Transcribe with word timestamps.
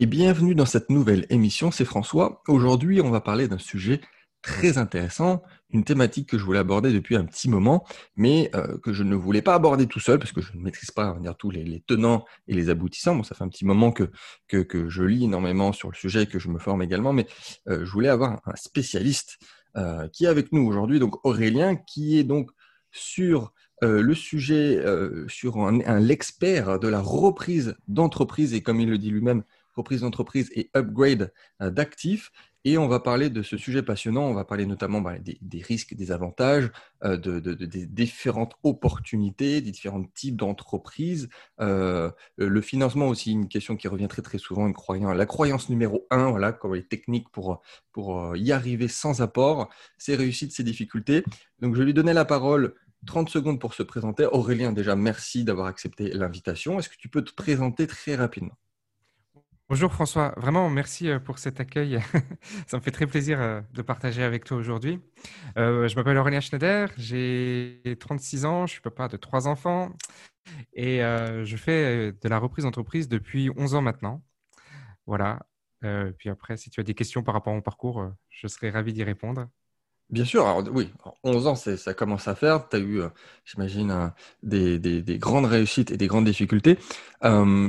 Et 0.00 0.06
bienvenue 0.06 0.54
dans 0.54 0.64
cette 0.64 0.90
nouvelle 0.90 1.26
émission, 1.28 1.72
c'est 1.72 1.84
François. 1.84 2.40
Aujourd'hui, 2.46 3.00
on 3.00 3.10
va 3.10 3.20
parler 3.20 3.48
d'un 3.48 3.58
sujet 3.58 4.00
très 4.42 4.78
intéressant, 4.78 5.42
une 5.70 5.82
thématique 5.82 6.28
que 6.28 6.38
je 6.38 6.44
voulais 6.44 6.60
aborder 6.60 6.92
depuis 6.92 7.16
un 7.16 7.24
petit 7.24 7.50
moment, 7.50 7.84
mais 8.14 8.48
euh, 8.54 8.78
que 8.78 8.92
je 8.92 9.02
ne 9.02 9.16
voulais 9.16 9.42
pas 9.42 9.54
aborder 9.54 9.88
tout 9.88 9.98
seul 9.98 10.20
parce 10.20 10.30
que 10.30 10.40
je 10.40 10.56
ne 10.56 10.62
maîtrise 10.62 10.92
pas 10.92 11.18
dire, 11.20 11.36
tous 11.36 11.50
les, 11.50 11.82
tenants 11.84 12.24
et 12.46 12.54
les 12.54 12.70
aboutissants. 12.70 13.16
Bon, 13.16 13.24
ça 13.24 13.34
fait 13.34 13.42
un 13.42 13.48
petit 13.48 13.64
moment 13.64 13.90
que, 13.90 14.04
que, 14.46 14.88
je 14.88 15.02
lis 15.02 15.24
énormément 15.24 15.72
sur 15.72 15.90
le 15.90 15.96
sujet, 15.96 16.26
que 16.26 16.38
je 16.38 16.48
me 16.48 16.60
forme 16.60 16.80
également, 16.82 17.12
mais 17.12 17.26
euh, 17.68 17.84
je 17.84 17.90
voulais 17.90 18.08
avoir 18.08 18.40
un 18.46 18.54
spécialiste 18.54 19.40
euh, 19.76 20.06
qui 20.10 20.26
est 20.26 20.28
avec 20.28 20.52
nous 20.52 20.64
aujourd'hui, 20.64 21.00
donc 21.00 21.26
Aurélien, 21.26 21.74
qui 21.74 22.20
est 22.20 22.24
donc 22.24 22.52
sur 22.92 23.52
le 23.80 24.12
sujet, 24.12 24.82
sur 25.28 25.58
un 25.58 26.00
l'expert 26.00 26.80
de 26.80 26.88
la 26.88 27.00
reprise 27.00 27.76
d'entreprise, 27.86 28.52
et 28.52 28.60
comme 28.60 28.80
il 28.80 28.90
le 28.90 28.98
dit 28.98 29.10
lui-même, 29.10 29.44
reprise 29.78 30.02
d'entreprise 30.02 30.50
et 30.54 30.70
upgrade 30.76 31.32
euh, 31.62 31.70
d'actifs. 31.70 32.30
Et 32.64 32.76
on 32.76 32.88
va 32.88 33.00
parler 33.00 33.30
de 33.30 33.42
ce 33.42 33.56
sujet 33.56 33.82
passionnant. 33.82 34.24
On 34.24 34.34
va 34.34 34.44
parler 34.44 34.66
notamment 34.66 35.00
bah, 35.00 35.14
des, 35.18 35.62
risques, 35.62 35.94
des 35.94 36.12
avantages, 36.12 36.70
euh, 37.04 37.16
de, 37.16 37.38
des 37.38 37.86
différentes 37.86 38.56
opportunités, 38.62 39.60
des 39.60 39.70
différents 39.70 40.04
types 40.04 40.36
d'entreprises. 40.36 41.28
Euh, 41.60 42.10
le 42.36 42.60
financement 42.60 43.08
aussi, 43.08 43.32
une 43.32 43.48
question 43.48 43.76
qui 43.76 43.88
revient 43.88 44.08
très 44.08 44.22
très 44.22 44.38
souvent. 44.38 44.66
Une 44.66 44.74
croyance, 44.74 45.16
la 45.16 45.26
croyance 45.26 45.70
numéro 45.70 46.06
un, 46.10 46.30
voilà, 46.30 46.52
comme 46.52 46.74
les 46.74 46.86
techniques 46.86 47.30
pour, 47.30 47.62
pour 47.92 48.36
y 48.36 48.52
arriver 48.52 48.88
sans 48.88 49.22
apport, 49.22 49.70
ses 49.96 50.16
réussites, 50.16 50.52
ses 50.52 50.64
difficultés. 50.64 51.22
Donc 51.60 51.74
je 51.74 51.78
vais 51.78 51.86
lui 51.86 51.94
donner 51.94 52.12
la 52.12 52.24
parole 52.24 52.74
30 53.06 53.28
secondes 53.30 53.60
pour 53.60 53.74
se 53.74 53.82
présenter. 53.82 54.26
Aurélien, 54.26 54.72
déjà, 54.72 54.96
merci 54.96 55.44
d'avoir 55.44 55.66
accepté 55.66 56.10
l'invitation. 56.12 56.78
Est-ce 56.78 56.88
que 56.88 56.96
tu 56.96 57.08
peux 57.08 57.22
te 57.22 57.32
présenter 57.32 57.86
très 57.86 58.16
rapidement? 58.16 58.56
Bonjour 59.70 59.92
François, 59.92 60.32
vraiment 60.38 60.70
merci 60.70 61.10
euh, 61.10 61.18
pour 61.18 61.38
cet 61.38 61.60
accueil. 61.60 62.00
Ça 62.66 62.78
me 62.78 62.82
fait 62.82 62.90
très 62.90 63.06
plaisir 63.06 63.38
euh, 63.38 63.60
de 63.74 63.82
partager 63.82 64.22
avec 64.22 64.44
toi 64.44 64.56
aujourd'hui. 64.56 64.98
Euh, 65.58 65.86
je 65.88 65.94
m'appelle 65.94 66.16
Aurélien 66.16 66.40
Schneider, 66.40 66.88
j'ai 66.96 67.82
36 68.00 68.46
ans, 68.46 68.66
je 68.66 68.72
suis 68.72 68.80
papa 68.80 69.08
de 69.08 69.18
trois 69.18 69.46
enfants 69.46 69.92
et 70.72 71.00
je 71.00 71.56
fais 71.58 72.12
de 72.12 72.28
la 72.30 72.38
reprise 72.38 72.64
d'entreprise 72.64 73.08
depuis 73.08 73.50
11 73.58 73.74
ans 73.74 73.82
maintenant. 73.82 74.22
Voilà. 75.06 75.40
puis 76.16 76.30
après, 76.30 76.56
si 76.56 76.70
tu 76.70 76.80
as 76.80 76.82
des 76.82 76.94
questions 76.94 77.22
par 77.22 77.34
rapport 77.34 77.52
à 77.52 77.56
mon 77.56 77.62
parcours, 77.62 78.10
je 78.30 78.46
serai 78.48 78.70
ravi 78.70 78.94
d'y 78.94 79.04
répondre. 79.04 79.48
Bien 80.10 80.24
sûr, 80.24 80.64
oui, 80.72 80.88
11 81.22 81.46
ans, 81.48 81.54
ça 81.54 81.92
commence 81.92 82.28
à 82.28 82.34
faire. 82.34 82.66
Tu 82.70 82.76
as 82.76 82.78
eu, 82.78 83.02
euh, 83.02 83.08
j'imagine, 83.44 83.90
euh, 83.90 84.08
des, 84.42 84.78
des, 84.78 85.18
grandes 85.18 85.44
réussites 85.44 85.90
et 85.90 85.98
des 85.98 86.06
grandes 86.06 86.24
difficultés. 86.24 86.78
Euh, 87.24 87.68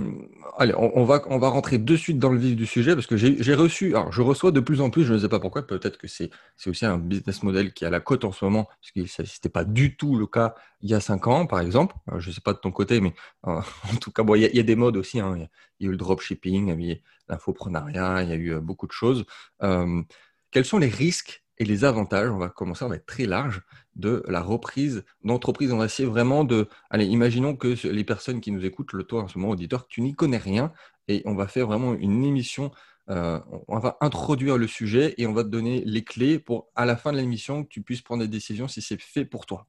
allez, 0.58 0.74
on, 0.78 1.04
va, 1.04 1.22
on 1.28 1.38
va 1.38 1.50
rentrer 1.50 1.80
de 1.80 1.96
suite 1.98 2.18
dans 2.18 2.30
le 2.30 2.40
vif 2.40 2.56
du 2.56 2.66
sujet 2.66 2.96
parce 2.96 3.08
que 3.08 3.18
j'ai 3.18 3.54
reçu, 3.56 3.94
alors 3.94 4.14
je 4.14 4.22
reçois 4.22 4.52
de 4.52 4.62
plus 4.62 4.80
en 4.80 4.90
plus, 4.90 5.04
je 5.04 5.16
ne 5.16 5.20
sais 5.20 5.28
pas 5.28 5.42
pourquoi, 5.42 5.68
peut-être 5.68 5.98
que 5.98 6.08
c'est 6.08 6.30
aussi 6.66 6.86
un 6.86 6.98
business 6.98 7.44
model 7.44 7.74
qui 7.74 7.84
est 7.84 7.88
à 7.88 7.90
la 7.90 8.00
cote 8.00 8.24
en 8.24 8.32
ce 8.32 8.46
moment, 8.46 8.70
parce 8.82 8.92
que 8.94 9.06
ce 9.06 9.22
n'était 9.22 9.50
pas 9.50 9.66
du 9.66 9.98
tout 9.98 10.16
le 10.16 10.26
cas 10.26 10.56
il 10.82 10.90
y 10.90 10.94
a 10.94 11.02
5 11.02 11.28
ans, 11.28 11.46
par 11.46 11.60
exemple. 11.60 11.94
Je 12.20 12.30
ne 12.30 12.34
sais 12.34 12.42
pas 12.42 12.54
de 12.54 12.60
ton 12.60 12.72
côté, 12.72 13.02
mais 13.02 13.14
en 13.44 13.62
tout 14.00 14.12
cas, 14.14 14.24
il 14.36 14.56
y, 14.56 14.60
a 14.60 14.64
des 14.64 14.76
modes 14.78 14.96
aussi. 14.96 15.20
Hein. 15.20 15.36
Il, 15.80 15.86
y 15.86 15.88
a, 15.88 15.90
eu 15.90 15.92
le 15.92 15.98
dropshipping, 15.98 16.70
il 16.70 16.86
y 16.86 16.92
a 16.92 16.94
eu 16.94 17.02
l'infoprenariat, 17.28 18.24
il 18.24 18.30
y 18.30 18.32
a 18.32 18.36
eu 18.38 18.62
beaucoup 18.62 18.88
de 18.88 18.94
choses. 18.94 19.26
quels 19.60 20.66
sont 20.66 20.78
les 20.78 20.88
risques 20.88 21.44
et 21.60 21.66
les 21.66 21.84
avantages, 21.84 22.30
on 22.32 22.38
va 22.38 22.48
commencer, 22.50 22.86
on 22.86 22.90
va 22.90 22.96
être 22.96 23.06
très 23.06 23.26
large, 23.26 23.62
de 23.96 24.24
la 24.28 24.42
reprise 24.42 25.04
d'entreprise. 25.26 25.74
On 25.74 25.78
va 25.78 25.86
essayer 25.86 26.08
vraiment 26.08 26.46
de... 26.46 26.70
Allez, 26.90 27.06
imaginons 27.06 27.56
que 27.56 27.76
les 27.88 28.04
personnes 28.06 28.40
qui 28.40 28.52
nous 28.52 28.64
écoutent, 28.64 28.94
le 28.94 29.04
toi 29.04 29.24
en 29.24 29.28
ce 29.28 29.38
moment, 29.38 29.52
auditeur, 29.52 29.86
tu 29.88 30.02
n'y 30.02 30.14
connais 30.14 30.38
rien, 30.38 30.72
et 31.10 31.22
on 31.26 31.36
va 31.36 31.48
faire 31.48 31.68
vraiment 31.68 31.94
une 31.96 32.24
émission, 32.24 32.72
euh, 33.10 33.42
on 33.68 33.78
va 33.80 33.98
introduire 34.00 34.58
le 34.58 34.68
sujet 34.68 35.16
et 35.18 35.28
on 35.28 35.34
va 35.34 35.44
te 35.44 35.50
donner 35.50 35.84
les 35.86 36.04
clés 36.04 36.40
pour, 36.40 36.70
à 36.76 36.86
la 36.86 36.96
fin 36.96 37.12
de 37.12 37.18
l'émission, 37.18 37.64
que 37.64 37.70
tu 37.70 37.82
puisses 37.82 38.02
prendre 38.02 38.24
des 38.24 38.30
décisions 38.30 38.70
si 38.70 38.82
c'est 38.82 39.02
fait 39.02 39.26
pour 39.26 39.46
toi. 39.46 39.68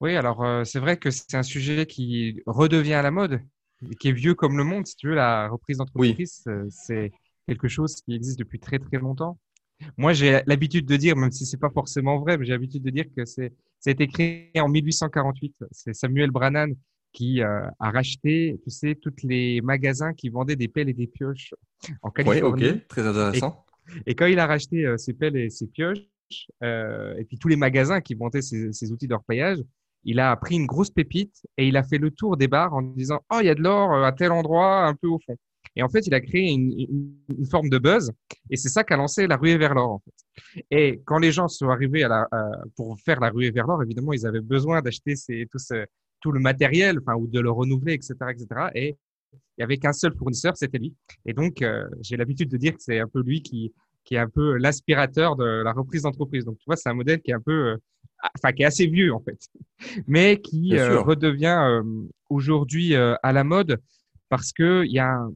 Oui, 0.00 0.14
alors 0.14 0.44
euh, 0.44 0.62
c'est 0.62 0.78
vrai 0.78 0.96
que 0.96 1.10
c'est 1.10 1.34
un 1.34 1.42
sujet 1.42 1.86
qui 1.86 2.42
redevient 2.46 2.94
à 2.94 3.02
la 3.02 3.10
mode, 3.10 3.40
qui 3.98 4.08
est 4.08 4.12
vieux 4.12 4.34
comme 4.34 4.56
le 4.56 4.64
monde, 4.64 4.86
si 4.86 4.94
tu 4.94 5.08
veux, 5.08 5.14
la 5.14 5.48
reprise 5.48 5.78
d'entreprise, 5.78 6.44
c'est 6.70 7.10
quelque 7.48 7.66
chose 7.66 7.96
qui 7.96 8.14
existe 8.14 8.38
depuis 8.38 8.60
très 8.60 8.78
très 8.78 8.98
longtemps. 8.98 9.38
Moi, 9.96 10.12
j'ai 10.12 10.40
l'habitude 10.46 10.86
de 10.86 10.96
dire, 10.96 11.16
même 11.16 11.30
si 11.30 11.46
c'est 11.46 11.60
pas 11.60 11.70
forcément 11.70 12.18
vrai, 12.18 12.38
mais 12.38 12.44
j'ai 12.46 12.52
l'habitude 12.52 12.82
de 12.82 12.90
dire 12.90 13.04
que 13.14 13.24
c'est, 13.24 13.52
ça 13.78 13.90
a 13.90 13.92
été 13.92 14.06
créé 14.06 14.50
en 14.56 14.68
1848. 14.68 15.64
C'est 15.70 15.94
Samuel 15.94 16.30
Brannan 16.30 16.68
qui 17.12 17.42
euh, 17.42 17.66
a 17.80 17.90
racheté, 17.90 18.58
tu 18.62 18.70
sais, 18.70 18.94
tous 18.94 19.14
les 19.22 19.60
magasins 19.62 20.12
qui 20.12 20.28
vendaient 20.28 20.56
des 20.56 20.68
pelles 20.68 20.90
et 20.90 20.94
des 20.94 21.06
pioches 21.06 21.54
en 22.02 22.10
Californie. 22.10 22.64
Oui, 22.64 22.70
ok, 22.70 22.88
très 22.88 23.06
intéressant. 23.06 23.64
Et, 24.06 24.14
quand 24.14 24.26
il 24.26 24.38
a 24.38 24.46
racheté 24.46 24.84
euh, 24.84 24.98
ces 24.98 25.14
pelles 25.14 25.36
et 25.36 25.48
ces 25.48 25.66
pioches, 25.66 25.98
euh, 26.62 27.14
et 27.16 27.24
puis 27.24 27.38
tous 27.38 27.48
les 27.48 27.56
magasins 27.56 28.00
qui 28.00 28.14
vendaient 28.14 28.42
ces, 28.42 28.72
ces 28.72 28.92
outils 28.92 29.08
d'orpaillage, 29.08 29.58
il 30.04 30.20
a 30.20 30.36
pris 30.36 30.56
une 30.56 30.66
grosse 30.66 30.90
pépite 30.90 31.46
et 31.56 31.66
il 31.66 31.76
a 31.76 31.82
fait 31.82 31.98
le 31.98 32.10
tour 32.10 32.36
des 32.36 32.48
bars 32.48 32.74
en 32.74 32.82
disant 32.82 33.20
Oh, 33.32 33.38
il 33.40 33.46
y 33.46 33.50
a 33.50 33.54
de 33.54 33.62
l'or 33.62 34.04
à 34.04 34.12
tel 34.12 34.30
endroit, 34.30 34.86
un 34.86 34.94
peu 34.94 35.08
au 35.08 35.18
fond. 35.18 35.36
Et 35.76 35.82
en 35.82 35.88
fait, 35.88 36.06
il 36.06 36.14
a 36.14 36.20
créé 36.20 36.50
une, 36.50 36.72
une, 37.28 37.46
forme 37.46 37.68
de 37.68 37.78
buzz. 37.78 38.10
Et 38.50 38.56
c'est 38.56 38.70
ça 38.70 38.82
qui 38.82 38.94
a 38.94 38.96
lancé 38.96 39.26
la 39.26 39.36
ruée 39.36 39.58
vers 39.58 39.74
l'or, 39.74 39.90
en 39.90 39.98
fait. 39.98 40.64
Et 40.70 41.02
quand 41.04 41.18
les 41.18 41.32
gens 41.32 41.48
sont 41.48 41.68
arrivés 41.68 42.02
à 42.02 42.08
la, 42.08 42.28
pour 42.76 42.98
faire 43.00 43.20
la 43.20 43.28
ruée 43.28 43.50
vers 43.50 43.66
l'or, 43.66 43.82
évidemment, 43.82 44.12
ils 44.14 44.26
avaient 44.26 44.40
besoin 44.40 44.80
d'acheter 44.80 45.14
tout, 45.50 45.58
ce, 45.58 45.84
tout 46.20 46.32
le 46.32 46.40
matériel, 46.40 46.98
enfin, 46.98 47.14
ou 47.14 47.26
de 47.26 47.40
le 47.40 47.50
renouveler, 47.50 47.92
etc., 47.92 48.14
etc. 48.30 48.46
Et 48.74 48.96
il 49.32 49.60
n'y 49.60 49.64
avait 49.64 49.78
qu'un 49.78 49.92
seul 49.92 50.14
fournisseur, 50.14 50.56
c'était 50.56 50.78
lui. 50.78 50.94
Et 51.24 51.32
donc, 51.32 51.62
euh, 51.62 51.86
j'ai 52.00 52.16
l'habitude 52.16 52.50
de 52.50 52.56
dire 52.56 52.72
que 52.74 52.82
c'est 52.82 53.00
un 53.00 53.08
peu 53.08 53.22
lui 53.22 53.42
qui, 53.42 53.72
qui 54.04 54.14
est 54.14 54.18
un 54.18 54.28
peu 54.28 54.56
l'aspirateur 54.56 55.36
de 55.36 55.62
la 55.62 55.72
reprise 55.72 56.02
d'entreprise. 56.02 56.44
Donc, 56.44 56.58
tu 56.58 56.64
vois, 56.66 56.76
c'est 56.76 56.88
un 56.88 56.94
modèle 56.94 57.20
qui 57.20 57.30
est 57.30 57.34
un 57.34 57.40
peu, 57.40 57.70
euh, 57.70 57.76
enfin, 58.36 58.52
qui 58.52 58.62
est 58.62 58.66
assez 58.66 58.86
vieux, 58.86 59.14
en 59.14 59.20
fait, 59.20 59.38
mais 60.06 60.40
qui 60.40 60.76
euh, 60.76 61.00
redevient 61.00 61.82
aujourd'hui 62.28 62.94
à 62.94 63.32
la 63.32 63.44
mode 63.44 63.80
parce 64.28 64.52
que 64.52 64.84
il 64.84 64.92
y 64.92 64.98
a 64.98 65.26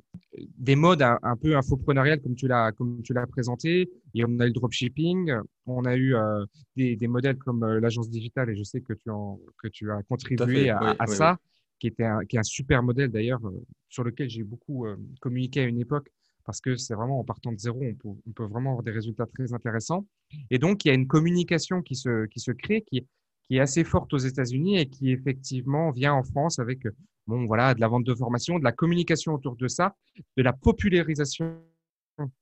des 0.58 0.76
modes 0.76 1.02
un, 1.02 1.36
peu 1.36 1.56
infoprenariales 1.56 2.20
comme 2.20 2.34
tu 2.34 2.48
l'as 2.48 2.72
comme 2.72 3.02
tu 3.02 3.12
l'as 3.12 3.26
présenté. 3.26 3.90
Et 4.14 4.24
on 4.24 4.38
a 4.40 4.44
eu 4.44 4.48
le 4.48 4.52
dropshipping, 4.52 5.32
on 5.66 5.84
a 5.84 5.96
eu 5.96 6.14
euh, 6.14 6.44
des, 6.76 6.96
des, 6.96 7.08
modèles 7.08 7.36
comme 7.36 7.62
euh, 7.62 7.80
l'agence 7.80 8.10
digitale 8.10 8.50
et 8.50 8.56
je 8.56 8.64
sais 8.64 8.80
que 8.80 8.92
tu 8.92 9.10
en, 9.10 9.38
que 9.62 9.68
tu 9.68 9.90
as 9.90 10.02
contribué 10.02 10.70
à, 10.70 10.96
à, 10.98 11.06
ça, 11.06 11.38
qui 11.78 11.86
était 11.86 12.04
un, 12.04 12.24
qui 12.24 12.36
est 12.36 12.40
un 12.40 12.44
super 12.44 12.82
modèle 12.82 13.10
d'ailleurs 13.10 13.44
euh, 13.46 13.64
sur 13.88 14.02
lequel 14.02 14.28
j'ai 14.28 14.42
beaucoup 14.42 14.86
communiqué 15.20 15.60
à 15.60 15.64
une 15.64 15.80
époque 15.80 16.10
parce 16.44 16.60
que 16.60 16.74
c'est 16.74 16.94
vraiment 16.94 17.20
en 17.20 17.24
partant 17.24 17.52
de 17.52 17.58
zéro, 17.58 17.80
on 17.80 17.94
peut, 17.94 18.08
on 18.26 18.32
peut, 18.32 18.44
vraiment 18.44 18.70
avoir 18.70 18.82
des 18.82 18.90
résultats 18.90 19.26
très 19.26 19.52
intéressants. 19.52 20.06
Et 20.50 20.58
donc 20.58 20.84
il 20.84 20.88
y 20.88 20.90
a 20.90 20.94
une 20.94 21.06
communication 21.06 21.82
qui 21.82 21.94
se 21.94 22.26
qui 22.26 22.40
se 22.40 22.50
crée 22.50 22.82
qui 22.82 23.06
qui 23.46 23.56
est 23.56 23.60
assez 23.60 23.82
forte 23.82 24.12
aux 24.14 24.18
États-Unis 24.18 24.78
et 24.78 24.86
qui 24.86 25.10
effectivement 25.10 25.90
vient 25.90 26.14
en 26.14 26.22
France 26.22 26.60
avec 26.60 26.86
bon 27.30 27.46
voilà 27.46 27.74
de 27.74 27.80
la 27.80 27.88
vente 27.88 28.04
de 28.04 28.14
formation, 28.14 28.58
de 28.58 28.64
la 28.64 28.72
communication 28.72 29.32
autour 29.32 29.56
de 29.56 29.68
ça, 29.68 29.94
de 30.36 30.42
la 30.42 30.52
popularisation 30.52 31.62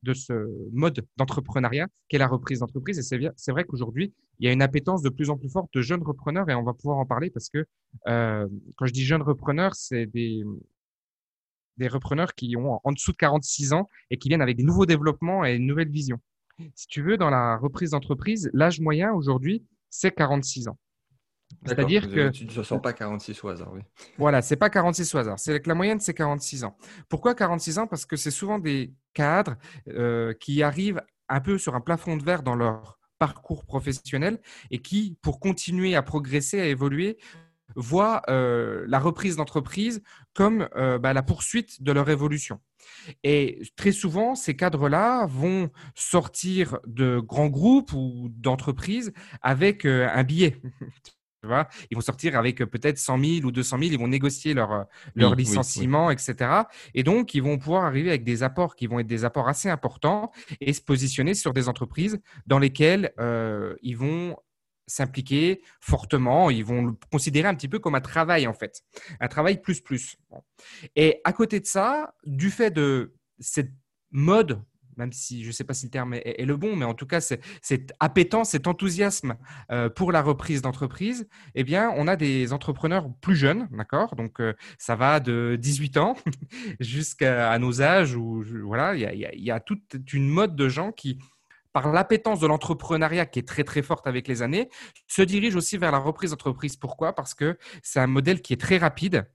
de 0.03 0.15
ce 0.15 0.33
mode 0.73 1.07
d'entrepreneuriat 1.17 1.87
qu'est 2.09 2.19
la 2.19 2.27
reprise 2.27 2.61
d'entreprise. 2.61 2.99
Et 2.99 3.33
c'est 3.37 3.53
vrai 3.53 3.65
qu'aujourd'hui, 3.65 4.13
il 4.41 4.47
y 4.47 4.49
a 4.49 4.53
une 4.53 4.63
appétence 4.63 5.03
de 5.03 5.09
plus 5.09 5.31
en 5.31 5.37
plus 5.37 5.51
forte 5.51 5.73
de 5.75 5.83
jeunes 5.83 6.03
repreneurs 6.03 6.49
et 6.51 6.55
on 6.55 6.65
va 6.65 6.75
pouvoir 6.75 6.99
en 6.99 7.07
parler 7.07 7.31
parce 7.31 7.49
que 7.49 7.65
euh, 8.09 8.49
quand 8.77 8.87
je 8.87 8.93
dis 8.93 9.05
jeunes 9.05 9.23
repreneurs, 9.23 9.75
c'est 9.77 10.07
des, 10.07 10.43
des 11.77 11.89
repreneurs 11.89 12.35
qui 12.35 12.57
ont 12.57 12.81
en 12.83 12.93
dessous 12.93 13.13
de 13.13 13.17
46 13.17 13.73
ans 13.73 13.87
et 14.11 14.19
qui 14.19 14.29
viennent 14.29 14.43
avec 14.43 14.57
des 14.57 14.65
nouveaux 14.65 14.87
développements 14.87 15.45
et 15.45 15.55
une 15.55 15.67
nouvelle 15.67 15.91
vision. 15.91 16.19
Si 16.75 16.89
tu 16.89 17.03
veux, 17.03 17.17
dans 17.17 17.31
la 17.31 17.57
reprise 17.57 17.91
d'entreprise, 17.91 18.51
l'âge 18.53 18.81
moyen 18.81 19.13
aujourd'hui, 19.13 19.65
c'est 19.91 20.11
46 20.11 20.69
ans. 20.69 20.79
C'est-à-dire 21.65 22.09
que. 22.09 22.31
Tu 22.31 22.47
ne 22.47 22.63
sens 22.63 22.81
pas 22.81 22.93
46 22.93 23.43
au 23.45 23.49
hasard, 23.49 23.73
oui. 23.73 23.81
Voilà, 24.17 24.43
c'est 24.43 24.57
pas 24.57 24.71
46 24.71 25.15
au 25.15 25.19
hasard. 25.19 25.39
C'est 25.39 25.61
que 25.61 25.69
la 25.69 25.75
moyenne, 25.75 26.01
c'est 26.01 26.15
46 26.15 26.65
ans. 26.65 26.77
Pourquoi 27.09 27.35
46 27.35 27.79
ans? 27.79 27.87
Parce 27.87 28.07
que 28.07 28.17
c'est 28.17 28.31
souvent 28.31 28.59
des 28.59 28.93
cadres 29.15 29.57
euh, 29.89 30.33
qui 30.35 30.63
arrivent 30.63 31.03
un 31.29 31.41
peu 31.41 31.59
sur 31.59 31.75
un 31.75 31.81
plafond 31.81 32.17
de 32.17 32.23
verre 32.23 32.43
dans 32.43 32.55
leur 32.55 32.99
parcours 33.19 33.65
professionnel 33.65 34.41
et 34.71 34.81
qui, 34.81 35.17
pour 35.23 35.41
continuer 35.41 35.97
à 35.97 36.03
progresser, 36.03 36.61
à 36.61 36.67
évoluer, 36.67 37.19
voient 37.75 38.23
euh, 38.29 38.85
la 38.89 38.99
reprise 38.99 39.37
d'entreprise 39.37 40.03
comme 40.35 40.69
euh, 40.77 40.99
bah, 40.99 41.13
la 41.13 41.23
poursuite 41.23 41.83
de 41.83 41.93
leur 41.93 42.09
évolution. 42.09 42.61
Et 43.25 43.61
très 43.77 43.93
souvent, 43.93 44.35
ces 44.35 44.57
cadres-là 44.57 45.27
vont 45.27 45.71
sortir 45.95 46.79
de 46.87 47.19
grands 47.19 47.49
groupes 47.49 47.93
ou 47.93 48.29
d'entreprises 48.31 49.13
avec 49.43 49.85
un 49.85 50.23
billet. 50.23 50.63
ils 51.91 51.95
vont 51.95 52.01
sortir 52.01 52.37
avec 52.37 52.61
euh, 52.61 52.67
peut-être 52.67 52.99
100 52.99 53.19
000 53.19 53.47
ou 53.47 53.53
200 53.53 53.79
000, 53.79 53.93
ils 53.93 53.99
vont 53.99 54.09
négocier 54.09 54.55
leur, 54.55 54.73
euh, 54.73 54.85
leur 55.15 55.35
licenciement, 55.35 56.11
etc. 56.11 56.63
Et 56.95 57.03
donc, 57.03 57.35
ils 57.35 57.43
vont 57.43 57.59
pouvoir 57.59 57.85
arriver 57.85 58.11
avec 58.11 58.25
des 58.25 58.43
apports 58.43 58.77
qui 58.77 58.87
vont 58.87 58.99
être 58.99 59.07
des 59.07 59.25
apports 59.25 59.49
assez 59.49 59.69
importants 59.69 60.31
et 60.61 60.73
se 60.73 60.81
positionner 60.81 61.35
sur 61.35 61.53
des 61.53 61.69
entreprises 61.69 62.19
dans 62.47 62.59
lesquelles 62.59 63.13
euh, 63.19 63.75
ils 63.83 63.97
vont 63.97 64.37
s'impliquer 64.87 65.63
fortement, 65.81 66.51
ils 66.51 66.65
vont 66.65 66.87
le 66.87 66.93
considérer 67.13 67.47
un 67.47 67.55
petit 67.55 67.69
peu 67.69 67.79
comme 67.79 67.95
un 67.95 68.01
travail 68.01 68.47
en 68.47 68.55
fait, 68.55 68.83
un 69.21 69.29
travail 69.29 69.61
plus 69.61 69.83
plus. 69.83 70.17
Et 70.97 71.21
à 71.25 71.35
côté 71.35 71.61
de 71.61 71.67
ça, 71.67 72.15
du 72.25 72.51
fait 72.51 72.71
de 72.71 73.15
cette 73.39 73.71
mode 74.11 74.63
même 74.99 75.13
si 75.13 75.43
je 75.43 75.49
ne 75.49 75.53
sais 75.53 75.65
pas 75.65 75.75
si 75.75 75.87
le 75.87 75.91
terme 75.91 76.15
est, 76.15 76.45
le 76.45 76.57
bon, 76.57 76.77
mais 76.77 76.85
en 76.85 76.95
tout 76.95 77.07
cas, 77.07 77.21
cette 77.21 77.93
appétence, 78.01 78.51
cet 78.51 78.67
enthousiasme 78.67 79.37
euh, 79.71 79.89
pour 79.89 80.13
la 80.13 80.23
reprise 80.23 80.63
d'entreprise, 80.63 81.29
eh 81.55 81.65
bien, 81.65 81.93
on 81.97 82.09
a 82.09 82.17
des 82.17 82.53
entrepreneurs 82.53 83.09
plus 83.21 83.37
jeunes, 83.37 83.69
d'accord? 83.71 84.15
Donc, 84.17 84.41
euh, 84.41 84.55
ça 84.79 84.97
va 84.97 85.21
de 85.21 85.57
18 85.59 85.97
ans 85.97 86.17
jusqu'à 86.81 87.59
nos 87.59 87.81
âges 87.81 88.15
où, 88.15 88.43
voilà, 88.65 88.95
il 88.95 89.43
y, 89.45 89.51
a, 89.51 89.61
toute 89.61 89.95
une 90.13 90.29
mode 90.29 90.57
de 90.57 90.69
gens 90.69 90.93
qui, 90.93 91.19
par 91.73 91.93
l'appétence 91.93 92.41
de 92.41 92.47
l'entrepreneuriat 92.47 93.27
qui 93.27 93.39
est 93.39 93.47
très 93.47 93.65
très 93.65 93.83
forte 93.83 94.07
avec 94.07 94.27
les 94.29 94.43
années, 94.43 94.69
se 95.07 95.23
dirigent 95.23 95.57
aussi 95.57 95.77
vers 95.77 95.93
la 95.93 95.99
reprise 95.99 96.31
d'entreprise. 96.31 96.77
Pourquoi? 96.77 97.15
Parce 97.15 97.35
que 97.35 97.59
c'est 97.83 98.01
un 98.01 98.07
modèle 98.07 98.43
qui 98.43 98.53
est 98.53 98.61
très 98.61 98.79
rapide, 98.79 99.29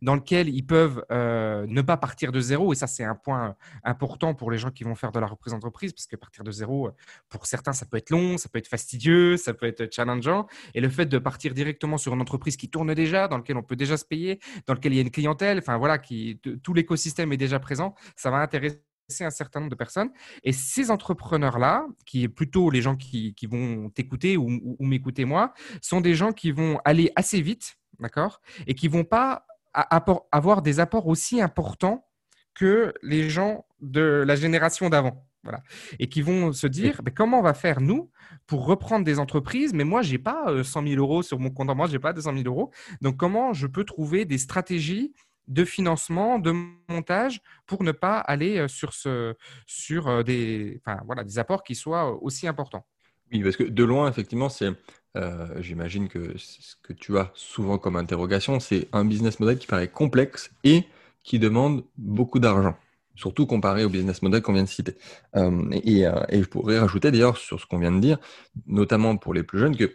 dans 0.00 0.14
lequel 0.14 0.48
ils 0.48 0.66
peuvent 0.66 1.04
euh, 1.10 1.66
ne 1.68 1.82
pas 1.82 1.96
partir 1.96 2.32
de 2.32 2.40
zéro. 2.40 2.72
Et 2.72 2.76
ça, 2.76 2.86
c'est 2.86 3.04
un 3.04 3.14
point 3.14 3.56
important 3.84 4.34
pour 4.34 4.50
les 4.50 4.58
gens 4.58 4.70
qui 4.70 4.84
vont 4.84 4.94
faire 4.94 5.12
de 5.12 5.20
la 5.20 5.26
reprise 5.26 5.52
d'entreprise, 5.52 5.92
parce 5.92 6.06
que 6.06 6.16
partir 6.16 6.44
de 6.44 6.50
zéro, 6.50 6.90
pour 7.28 7.46
certains, 7.46 7.72
ça 7.72 7.86
peut 7.86 7.96
être 7.96 8.10
long, 8.10 8.38
ça 8.38 8.48
peut 8.48 8.58
être 8.58 8.68
fastidieux, 8.68 9.36
ça 9.36 9.54
peut 9.54 9.66
être 9.66 9.92
challengeant. 9.92 10.46
Et 10.74 10.80
le 10.80 10.88
fait 10.88 11.06
de 11.06 11.18
partir 11.18 11.54
directement 11.54 11.98
sur 11.98 12.14
une 12.14 12.20
entreprise 12.20 12.56
qui 12.56 12.68
tourne 12.68 12.94
déjà, 12.94 13.28
dans 13.28 13.38
laquelle 13.38 13.56
on 13.56 13.62
peut 13.62 13.76
déjà 13.76 13.96
se 13.96 14.04
payer, 14.04 14.40
dans 14.66 14.74
laquelle 14.74 14.92
il 14.92 14.96
y 14.96 15.00
a 15.00 15.02
une 15.02 15.10
clientèle, 15.10 15.58
enfin 15.58 15.76
voilà, 15.76 15.98
qui, 15.98 16.40
tout 16.62 16.74
l'écosystème 16.74 17.32
est 17.32 17.36
déjà 17.36 17.58
présent, 17.58 17.94
ça 18.16 18.30
va 18.30 18.38
intéresser 18.38 18.78
un 19.20 19.30
certain 19.30 19.60
nombre 19.60 19.70
de 19.70 19.76
personnes. 19.76 20.10
Et 20.44 20.52
ces 20.52 20.90
entrepreneurs-là, 20.90 21.86
qui 22.06 22.24
est 22.24 22.28
plutôt 22.28 22.70
les 22.70 22.80
gens 22.80 22.96
qui, 22.96 23.34
vont 23.50 23.90
t'écouter 23.90 24.36
ou, 24.36 24.76
ou 24.78 24.86
m'écouter 24.86 25.24
moi, 25.24 25.52
sont 25.80 26.00
des 26.00 26.14
gens 26.14 26.32
qui 26.32 26.50
vont 26.52 26.80
aller 26.84 27.12
assez 27.16 27.40
vite, 27.40 27.76
d'accord 27.98 28.40
Et 28.66 28.74
qui 28.74 28.88
vont 28.88 29.04
pas 29.04 29.46
avoir 29.74 30.62
des 30.62 30.80
apports 30.80 31.06
aussi 31.06 31.40
importants 31.40 32.06
que 32.54 32.92
les 33.02 33.30
gens 33.30 33.64
de 33.80 34.24
la 34.26 34.36
génération 34.36 34.90
d'avant. 34.90 35.26
Voilà. 35.42 35.60
Et 35.98 36.08
qui 36.08 36.22
vont 36.22 36.52
se 36.52 36.68
dire, 36.68 37.00
mais 37.04 37.10
comment 37.10 37.40
on 37.40 37.42
va 37.42 37.54
faire, 37.54 37.80
nous, 37.80 38.10
pour 38.46 38.64
reprendre 38.64 39.04
des 39.04 39.18
entreprises? 39.18 39.74
Mais 39.74 39.82
moi, 39.84 40.02
je 40.02 40.12
n'ai 40.12 40.18
pas 40.18 40.62
100 40.62 40.82
euh, 40.84 40.88
000 40.88 41.00
euros 41.00 41.22
sur 41.22 41.40
mon 41.40 41.50
compte 41.50 41.68
en 41.68 41.74
banque, 41.74 41.88
je 41.88 41.94
n'ai 41.94 41.98
pas 41.98 42.12
200 42.12 42.32
000 42.34 42.44
euros. 42.46 42.70
Donc, 43.00 43.16
comment 43.16 43.52
je 43.52 43.66
peux 43.66 43.84
trouver 43.84 44.24
des 44.24 44.38
stratégies 44.38 45.12
de 45.48 45.64
financement, 45.64 46.38
de 46.38 46.54
montage, 46.88 47.40
pour 47.66 47.82
ne 47.82 47.90
pas 47.90 48.18
aller 48.18 48.58
euh, 48.58 48.68
sur, 48.68 48.92
ce, 48.92 49.34
sur 49.66 50.06
euh, 50.06 50.22
des, 50.22 50.80
enfin, 50.84 51.02
voilà, 51.06 51.24
des 51.24 51.40
apports 51.40 51.64
qui 51.64 51.74
soient 51.74 52.22
aussi 52.22 52.46
importants? 52.46 52.86
Oui, 53.32 53.42
parce 53.42 53.56
que 53.56 53.64
de 53.64 53.84
loin, 53.84 54.08
effectivement, 54.10 54.48
c'est 54.48 54.70
euh, 55.16 55.46
j'imagine 55.60 56.08
que 56.08 56.36
ce 56.38 56.74
que 56.82 56.92
tu 56.92 57.18
as 57.18 57.30
souvent 57.34 57.78
comme 57.78 57.96
interrogation, 57.96 58.60
c'est 58.60 58.88
un 58.92 59.04
business 59.04 59.40
model 59.40 59.58
qui 59.58 59.66
paraît 59.66 59.88
complexe 59.88 60.50
et 60.64 60.84
qui 61.22 61.38
demande 61.38 61.84
beaucoup 61.96 62.38
d'argent, 62.38 62.76
surtout 63.14 63.46
comparé 63.46 63.84
au 63.84 63.88
business 63.88 64.22
model 64.22 64.42
qu'on 64.42 64.52
vient 64.52 64.64
de 64.64 64.68
citer. 64.68 64.96
Euh, 65.36 65.50
euh, 65.72 66.24
et, 66.28 66.42
je 66.42 66.48
pourrais 66.48 66.78
rajouter 66.78 67.10
d'ailleurs 67.10 67.36
sur 67.36 67.60
ce 67.60 67.66
qu'on 67.66 67.78
vient 67.78 67.92
de 67.92 68.00
dire, 68.00 68.18
notamment 68.66 69.16
pour 69.16 69.34
les 69.34 69.42
plus 69.42 69.58
jeunes, 69.58 69.76
que 69.76 69.92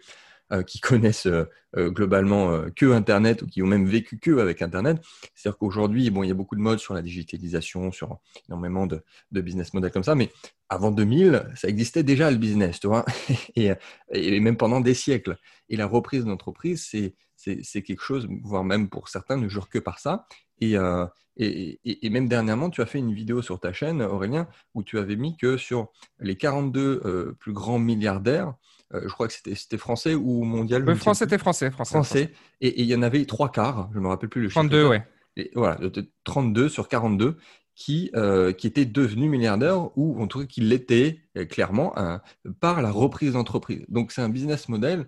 euh, 0.54 0.64
qui 0.64 0.80
connaissent 0.80 1.26
euh, 1.26 1.44
euh, 1.76 1.90
globalement 1.90 2.62
que 2.74 2.90
Internet 2.94 3.42
ou 3.42 3.48
qui 3.48 3.62
ont 3.62 3.68
même 3.68 3.86
vécu 3.86 4.18
que 4.18 4.38
avec 4.38 4.62
Internet. 4.62 4.98
C'est-à-dire 5.36 5.58
qu'aujourd'hui, 5.58 6.10
bon, 6.10 6.24
il 6.24 6.30
y 6.30 6.32
a 6.32 6.36
beaucoup 6.36 6.56
de 6.56 6.62
modes 6.62 6.80
sur 6.80 6.94
la 6.94 7.02
digitalisation, 7.02 7.92
sur 7.92 8.20
énormément 8.48 8.88
de, 8.88 9.04
de 9.34 9.42
business 9.42 9.74
models 9.74 9.92
comme 9.92 10.06
ça, 10.06 10.16
mais 10.16 10.32
avant 10.70 10.92
2000, 10.92 11.52
ça 11.56 11.68
existait 11.68 12.04
déjà 12.04 12.32
le 12.32 12.38
business, 12.38 12.80
tu 12.80 12.88
vois, 12.88 13.04
et, 13.58 13.72
et, 14.14 14.40
même 14.40 14.56
pendant 14.56 14.80
des 14.80 14.94
siècles. 14.94 15.38
Et 15.68 15.76
la 15.76 15.86
reprise 15.86 16.24
d'entreprise, 16.24 16.88
c'est 16.90 17.14
c'est 17.36 17.84
quelque 17.84 18.02
chose, 18.02 18.28
voire 18.42 18.64
même 18.64 18.90
pour 18.90 19.10
certains, 19.10 19.36
ne 19.36 19.50
jure 19.50 19.70
que 19.70 19.80
par 19.80 20.00
ça. 20.00 20.26
Et, 20.60 20.76
et, 21.36 21.80
et, 21.86 22.10
même 22.10 22.28
dernièrement, 22.28 22.70
tu 22.72 22.82
as 22.82 22.88
fait 22.88 22.98
une 22.98 23.14
vidéo 23.14 23.42
sur 23.44 23.60
ta 23.60 23.74
chaîne, 23.74 24.02
Aurélien, 24.02 24.48
où 24.74 24.82
tu 24.82 24.98
avais 24.98 25.16
mis 25.16 25.38
que 25.38 25.56
sur 25.56 25.92
les 26.20 26.36
42 26.36 27.36
plus 27.40 27.54
grands 27.54 27.80
milliardaires, 27.80 28.56
euh, 28.94 29.02
je 29.04 29.10
crois 29.10 29.28
que 29.28 29.34
c'était 29.34 29.78
français 29.78 30.16
ou 30.16 30.44
mondial. 30.44 30.84
Le 30.84 30.96
français, 30.96 31.26
c'était 31.26 31.38
français. 31.38 31.72
Français. 31.72 32.32
Et, 32.62 32.82
il 32.82 32.88
y 32.88 32.96
en 32.96 33.02
avait 33.02 33.26
trois 33.26 33.52
quarts, 33.52 33.90
je 33.94 34.00
ne 34.00 34.04
me 34.04 34.08
rappelle 34.08 34.30
plus 34.30 34.42
le 34.42 34.50
chiffre. 34.50 34.62
32, 34.62 34.88
ouais. 34.88 35.06
Et 35.36 35.52
voilà, 35.54 35.80
32 36.24 36.70
sur 36.70 36.88
42 36.88 37.38
qui, 37.76 38.10
euh, 38.16 38.54
qui 38.54 38.66
étaient 38.66 38.86
devenus 38.86 39.30
milliardaires 39.30 39.96
ou 39.96 40.20
en 40.20 40.26
tout 40.26 40.40
cas 40.40 40.46
qui 40.46 40.62
l'étaient 40.62 41.20
euh, 41.38 41.46
clairement 41.46 41.94
par 42.60 42.82
la 42.82 42.90
reprise 42.90 43.34
d'entreprise. 43.34 43.86
Donc 43.88 44.12
c'est 44.12 44.22
un 44.22 44.30
business 44.30 44.70
model 44.70 45.08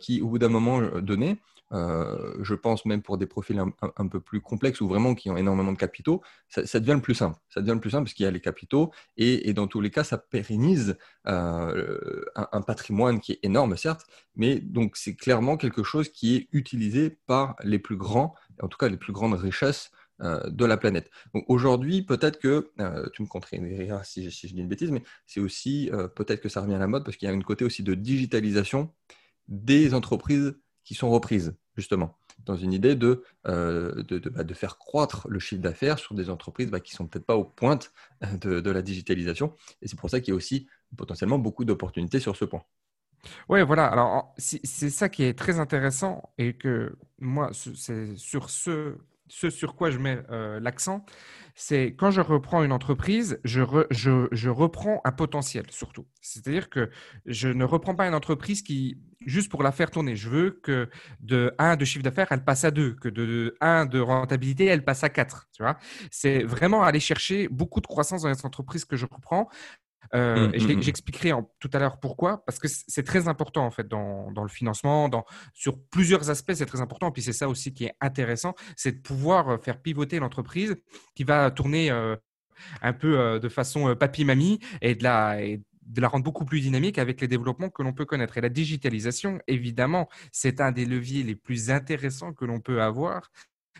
qui, 0.00 0.20
au 0.20 0.28
bout 0.28 0.38
d'un 0.38 0.48
moment 0.48 0.80
donné, 1.00 1.38
euh, 1.72 2.42
je 2.42 2.54
pense 2.54 2.86
même 2.86 3.02
pour 3.02 3.18
des 3.18 3.26
profils 3.26 3.58
un, 3.58 4.08
peu 4.08 4.20
plus 4.20 4.40
complexes 4.40 4.80
ou 4.80 4.88
vraiment 4.88 5.14
qui 5.14 5.30
ont 5.30 5.36
énormément 5.36 5.72
de 5.72 5.78
capitaux, 5.78 6.22
ça, 6.48 6.80
devient 6.80 6.94
le 6.94 7.02
plus 7.02 7.14
simple. 7.14 7.38
Ça 7.48 7.60
devient 7.60 7.74
le 7.74 7.80
plus 7.80 7.90
simple 7.90 8.04
parce 8.04 8.14
qu'il 8.14 8.24
y 8.24 8.26
a 8.26 8.30
les 8.30 8.40
capitaux 8.40 8.90
et, 9.16 9.52
dans 9.52 9.66
tous 9.66 9.80
les 9.80 9.90
cas, 9.90 10.04
ça 10.04 10.18
pérennise 10.18 10.96
euh, 11.26 12.24
un, 12.34 12.62
patrimoine 12.62 13.20
qui 13.20 13.32
est 13.32 13.40
énorme, 13.42 13.76
certes, 13.76 14.06
mais 14.36 14.60
donc 14.60 14.96
c'est 14.96 15.14
clairement 15.14 15.56
quelque 15.56 15.82
chose 15.82 16.08
qui 16.08 16.36
est 16.36 16.48
utilisé 16.52 17.18
par 17.26 17.56
les 17.62 17.78
plus 17.78 17.96
grands, 17.96 18.34
en 18.62 18.68
tout 18.68 18.78
cas 18.78 18.88
les 18.88 18.96
plus 18.96 19.12
grandes 19.12 19.34
richesses 19.34 19.90
euh, 20.20 20.48
de 20.48 20.64
la 20.64 20.76
planète. 20.76 21.10
Aujourd'hui, 21.48 22.02
peut-être 22.02 22.38
que, 22.38 22.70
tu 23.12 23.22
me 23.22 23.28
contrediras 23.28 24.04
si, 24.04 24.30
je 24.30 24.46
dis 24.46 24.60
une 24.60 24.68
bêtise, 24.68 24.90
mais 24.90 25.02
c'est 25.26 25.40
aussi 25.40 25.90
peut-être 26.16 26.40
que 26.40 26.48
ça 26.48 26.62
revient 26.62 26.74
à 26.74 26.78
la 26.78 26.86
mode 26.86 27.04
parce 27.04 27.16
qu'il 27.16 27.26
y 27.26 27.30
a 27.30 27.34
une 27.34 27.44
côté 27.44 27.64
aussi 27.64 27.82
de 27.82 27.94
digitalisation 27.94 28.92
des 29.48 29.94
entreprises 29.94 30.54
qui 30.88 30.94
sont 30.94 31.10
reprises, 31.10 31.54
justement, 31.76 32.16
dans 32.46 32.56
une 32.56 32.72
idée 32.72 32.94
de, 32.94 33.22
euh, 33.46 34.02
bah, 34.32 34.42
de, 34.42 34.54
faire 34.54 34.78
croître 34.78 35.28
le 35.28 35.38
chiffre 35.38 35.60
d'affaires 35.60 35.98
sur 35.98 36.14
des 36.14 36.30
entreprises 36.30 36.70
bah, 36.70 36.80
qui 36.80 36.94
ne 36.94 36.96
sont 36.96 37.06
peut-être 37.06 37.26
pas 37.26 37.36
aux 37.36 37.44
pointes 37.44 37.92
de, 38.40 38.70
la 38.70 38.80
digitalisation. 38.80 39.52
Et 39.82 39.86
c'est 39.86 39.98
pour 39.98 40.08
ça 40.08 40.20
qu'il 40.20 40.32
y 40.32 40.34
a 40.34 40.34
aussi 40.34 40.66
potentiellement 40.96 41.38
beaucoup 41.38 41.66
d'opportunités 41.66 42.20
sur 42.20 42.36
ce 42.36 42.46
point. 42.46 42.62
Oui, 43.50 43.62
voilà. 43.64 43.84
Alors, 43.84 44.34
c'est 44.38 44.88
ça 44.88 45.10
qui 45.10 45.24
est 45.24 45.38
très 45.38 45.60
intéressant 45.60 46.32
et 46.38 46.54
que 46.54 46.96
moi, 47.18 47.50
c'est 47.52 48.16
sur 48.16 48.48
ce, 48.48 48.96
ce 49.28 49.50
sur 49.50 49.74
quoi 49.74 49.90
je 49.90 49.98
mets 49.98 50.20
euh, 50.30 50.60
l'accent, 50.60 51.04
c'est 51.54 51.94
quand 51.96 52.10
je 52.10 52.20
reprends 52.20 52.62
une 52.62 52.72
entreprise, 52.72 53.40
je, 53.42 53.62
je, 53.90 54.48
reprends 54.48 55.00
un 55.04 55.12
potentiel 55.12 55.64
surtout. 55.70 56.06
C'est-à-dire 56.20 56.70
que 56.70 56.88
je 57.26 57.48
ne 57.48 57.64
reprends 57.64 57.94
pas 57.94 58.06
une 58.06 58.14
entreprise 58.14 58.62
qui, 58.62 58.98
juste 59.26 59.50
pour 59.50 59.62
la 59.62 59.72
faire 59.72 59.90
tourner, 59.90 60.14
je 60.14 60.28
veux 60.28 60.50
que 60.62 60.88
de 61.20 61.52
1 61.58 61.76
de 61.76 61.84
chiffre 61.84 62.04
d'affaires, 62.04 62.28
elle 62.30 62.44
passe 62.44 62.64
à 62.64 62.70
2, 62.70 62.94
que 62.94 63.08
de 63.08 63.56
1 63.60 63.86
de 63.86 63.98
rentabilité, 63.98 64.66
elle 64.66 64.84
passe 64.84 65.02
à 65.02 65.08
4. 65.08 65.48
Tu 65.52 65.62
vois 65.62 65.76
c'est 66.10 66.42
vraiment 66.44 66.82
aller 66.82 67.00
chercher 67.00 67.48
beaucoup 67.48 67.80
de 67.80 67.86
croissance 67.86 68.22
dans 68.22 68.28
les 68.28 68.46
entreprises 68.46 68.84
que 68.84 68.96
je 68.96 69.06
reprends 69.06 69.48
euh, 70.14 70.48
mmh, 70.48 70.52
mmh, 70.52 70.76
mmh. 70.76 70.82
J'expliquerai 70.82 71.32
tout 71.60 71.70
à 71.72 71.78
l'heure 71.78 72.00
pourquoi, 72.00 72.44
parce 72.44 72.58
que 72.58 72.68
c'est 72.68 73.02
très 73.02 73.28
important 73.28 73.64
en 73.66 73.70
fait 73.70 73.86
dans, 73.86 74.30
dans 74.32 74.42
le 74.42 74.48
financement, 74.48 75.08
dans, 75.08 75.24
sur 75.52 75.78
plusieurs 75.90 76.30
aspects, 76.30 76.52
c'est 76.54 76.66
très 76.66 76.80
important. 76.80 77.10
Puis 77.10 77.22
c'est 77.22 77.32
ça 77.32 77.48
aussi 77.48 77.74
qui 77.74 77.84
est 77.84 77.94
intéressant, 78.00 78.54
c'est 78.76 78.92
de 78.92 79.00
pouvoir 79.00 79.48
euh, 79.48 79.58
faire 79.58 79.80
pivoter 79.80 80.18
l'entreprise 80.18 80.76
qui 81.14 81.24
va 81.24 81.50
tourner 81.50 81.90
euh, 81.90 82.16
un 82.82 82.92
peu 82.92 83.38
de 83.38 83.48
façon 83.48 83.94
papy-mamie 83.94 84.58
et 84.82 84.96
de 84.96 85.04
la, 85.04 85.40
et 85.40 85.62
de 85.88 86.00
la 86.00 86.08
rendre 86.08 86.24
beaucoup 86.24 86.44
plus 86.44 86.60
dynamique 86.60 86.98
avec 86.98 87.20
les 87.20 87.28
développements 87.28 87.70
que 87.70 87.82
l'on 87.82 87.92
peut 87.92 88.04
connaître. 88.04 88.36
Et 88.36 88.40
la 88.40 88.48
digitalisation, 88.48 89.38
évidemment, 89.46 90.08
c'est 90.32 90.60
un 90.60 90.72
des 90.72 90.84
leviers 90.84 91.22
les 91.22 91.36
plus 91.36 91.70
intéressants 91.70 92.32
que 92.32 92.44
l'on 92.44 92.60
peut 92.60 92.82
avoir 92.82 93.30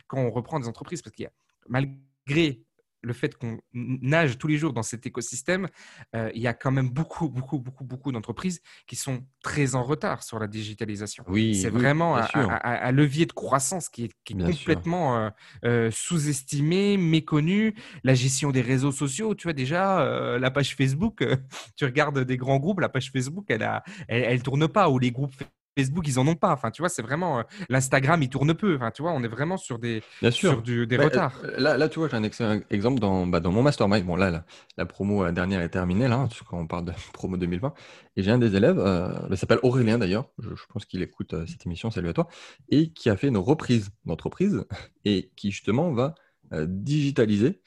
quand 0.06 0.20
on 0.20 0.30
reprend 0.30 0.58
des 0.58 0.68
entreprises, 0.68 1.02
parce 1.02 1.14
qu'il 1.14 1.24
y 1.24 1.26
a 1.26 1.32
malgré 1.68 2.62
le 3.02 3.12
fait 3.12 3.36
qu'on 3.36 3.58
nage 3.72 4.38
tous 4.38 4.48
les 4.48 4.56
jours 4.56 4.72
dans 4.72 4.82
cet 4.82 5.06
écosystème, 5.06 5.68
euh, 6.14 6.30
il 6.34 6.42
y 6.42 6.46
a 6.46 6.54
quand 6.54 6.70
même 6.70 6.88
beaucoup, 6.90 7.28
beaucoup, 7.28 7.58
beaucoup, 7.58 7.84
beaucoup 7.84 8.12
d'entreprises 8.12 8.60
qui 8.86 8.96
sont 8.96 9.24
très 9.42 9.74
en 9.74 9.84
retard 9.84 10.22
sur 10.22 10.38
la 10.38 10.46
digitalisation. 10.46 11.24
Oui, 11.28 11.54
c'est 11.54 11.70
vraiment 11.70 12.16
un, 12.16 12.92
levier 12.92 13.26
de 13.26 13.32
croissance 13.32 13.88
qui 13.88 14.04
est, 14.04 14.12
complètement 14.32 15.18
euh, 15.18 15.30
euh, 15.64 15.90
sous-estimé, 15.90 16.96
méconnu. 16.96 17.74
La 18.02 18.14
gestion 18.14 18.50
des 18.50 18.62
réseaux 18.62 18.92
sociaux, 18.92 19.34
tu 19.34 19.44
vois 19.44 19.52
déjà 19.52 20.38
la 20.38 20.50
page 20.50 20.74
Facebook, 20.74 21.24
tu 21.76 21.84
regardes 21.84 22.20
des 22.20 22.36
grands 22.36 22.58
groupes, 22.58 22.80
la 22.80 22.88
page 22.88 23.10
Facebook, 23.10 23.46
elle 23.48 23.62
a, 23.62 23.82
elle, 24.08 24.42
tourne 24.42 24.68
pas 24.68 24.90
ou 24.90 24.98
les 24.98 25.10
groupes 25.10 25.34
Facebook, 25.78 26.08
ils 26.08 26.18
en 26.18 26.26
ont 26.26 26.34
pas. 26.34 26.50
Enfin, 26.50 26.72
tu 26.72 26.82
vois, 26.82 26.88
c'est 26.88 27.02
vraiment 27.02 27.38
euh, 27.38 27.42
l'Instagram, 27.68 28.20
il 28.20 28.28
tourne 28.28 28.52
peu. 28.54 28.74
Enfin, 28.74 28.90
tu 28.90 29.02
vois, 29.02 29.12
on 29.12 29.22
est 29.22 29.28
vraiment 29.28 29.56
sur 29.56 29.78
des, 29.78 30.02
Sur 30.30 30.62
des 30.62 30.86
bah, 30.86 31.04
retards. 31.04 31.40
Euh, 31.44 31.54
là, 31.58 31.76
là, 31.76 31.88
tu 31.88 32.00
vois, 32.00 32.08
j'ai 32.08 32.16
un 32.16 32.24
excellent 32.24 32.60
exemple 32.70 32.98
dans, 32.98 33.26
bah, 33.26 33.38
dans 33.38 33.52
mon 33.52 33.62
mastermind. 33.62 34.04
Bon, 34.04 34.16
là, 34.16 34.44
la, 34.76 34.86
promo 34.86 35.24
euh, 35.24 35.30
dernière 35.30 35.60
est 35.60 35.68
terminée, 35.68 36.08
là, 36.08 36.28
quand 36.48 36.58
on 36.58 36.66
parle 36.66 36.86
de 36.86 36.92
promo 37.12 37.36
2020. 37.36 37.72
Et 38.16 38.22
j'ai 38.22 38.32
un 38.32 38.38
des 38.38 38.56
élèves, 38.56 38.82
il 39.30 39.36
s'appelle 39.36 39.60
Aurélien 39.62 39.96
d'ailleurs, 39.96 40.28
je, 40.40 40.48
pense 40.72 40.84
qu'il 40.84 41.02
écoute 41.02 41.36
cette 41.46 41.64
émission, 41.66 41.88
salut 41.92 42.08
à 42.08 42.12
toi, 42.12 42.26
et 42.68 42.90
qui 42.92 43.10
a 43.10 43.16
fait 43.16 43.28
une 43.28 43.36
reprise 43.36 43.90
d'entreprise 44.06 44.64
et 45.04 45.30
qui 45.36 45.52
justement 45.52 45.92
va 45.92 46.16
digitaliser 46.52 47.60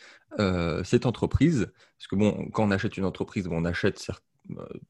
cette 0.83 1.05
entreprise. 1.05 1.71
Parce 1.97 2.07
que 2.09 2.17
bon, 2.17 2.49
quand 2.51 2.65
on 2.65 2.71
achète 2.71 2.97
une 2.97 3.05
entreprise, 3.05 3.47
on 3.49 3.63
achète 3.63 3.97
certes 3.97 4.25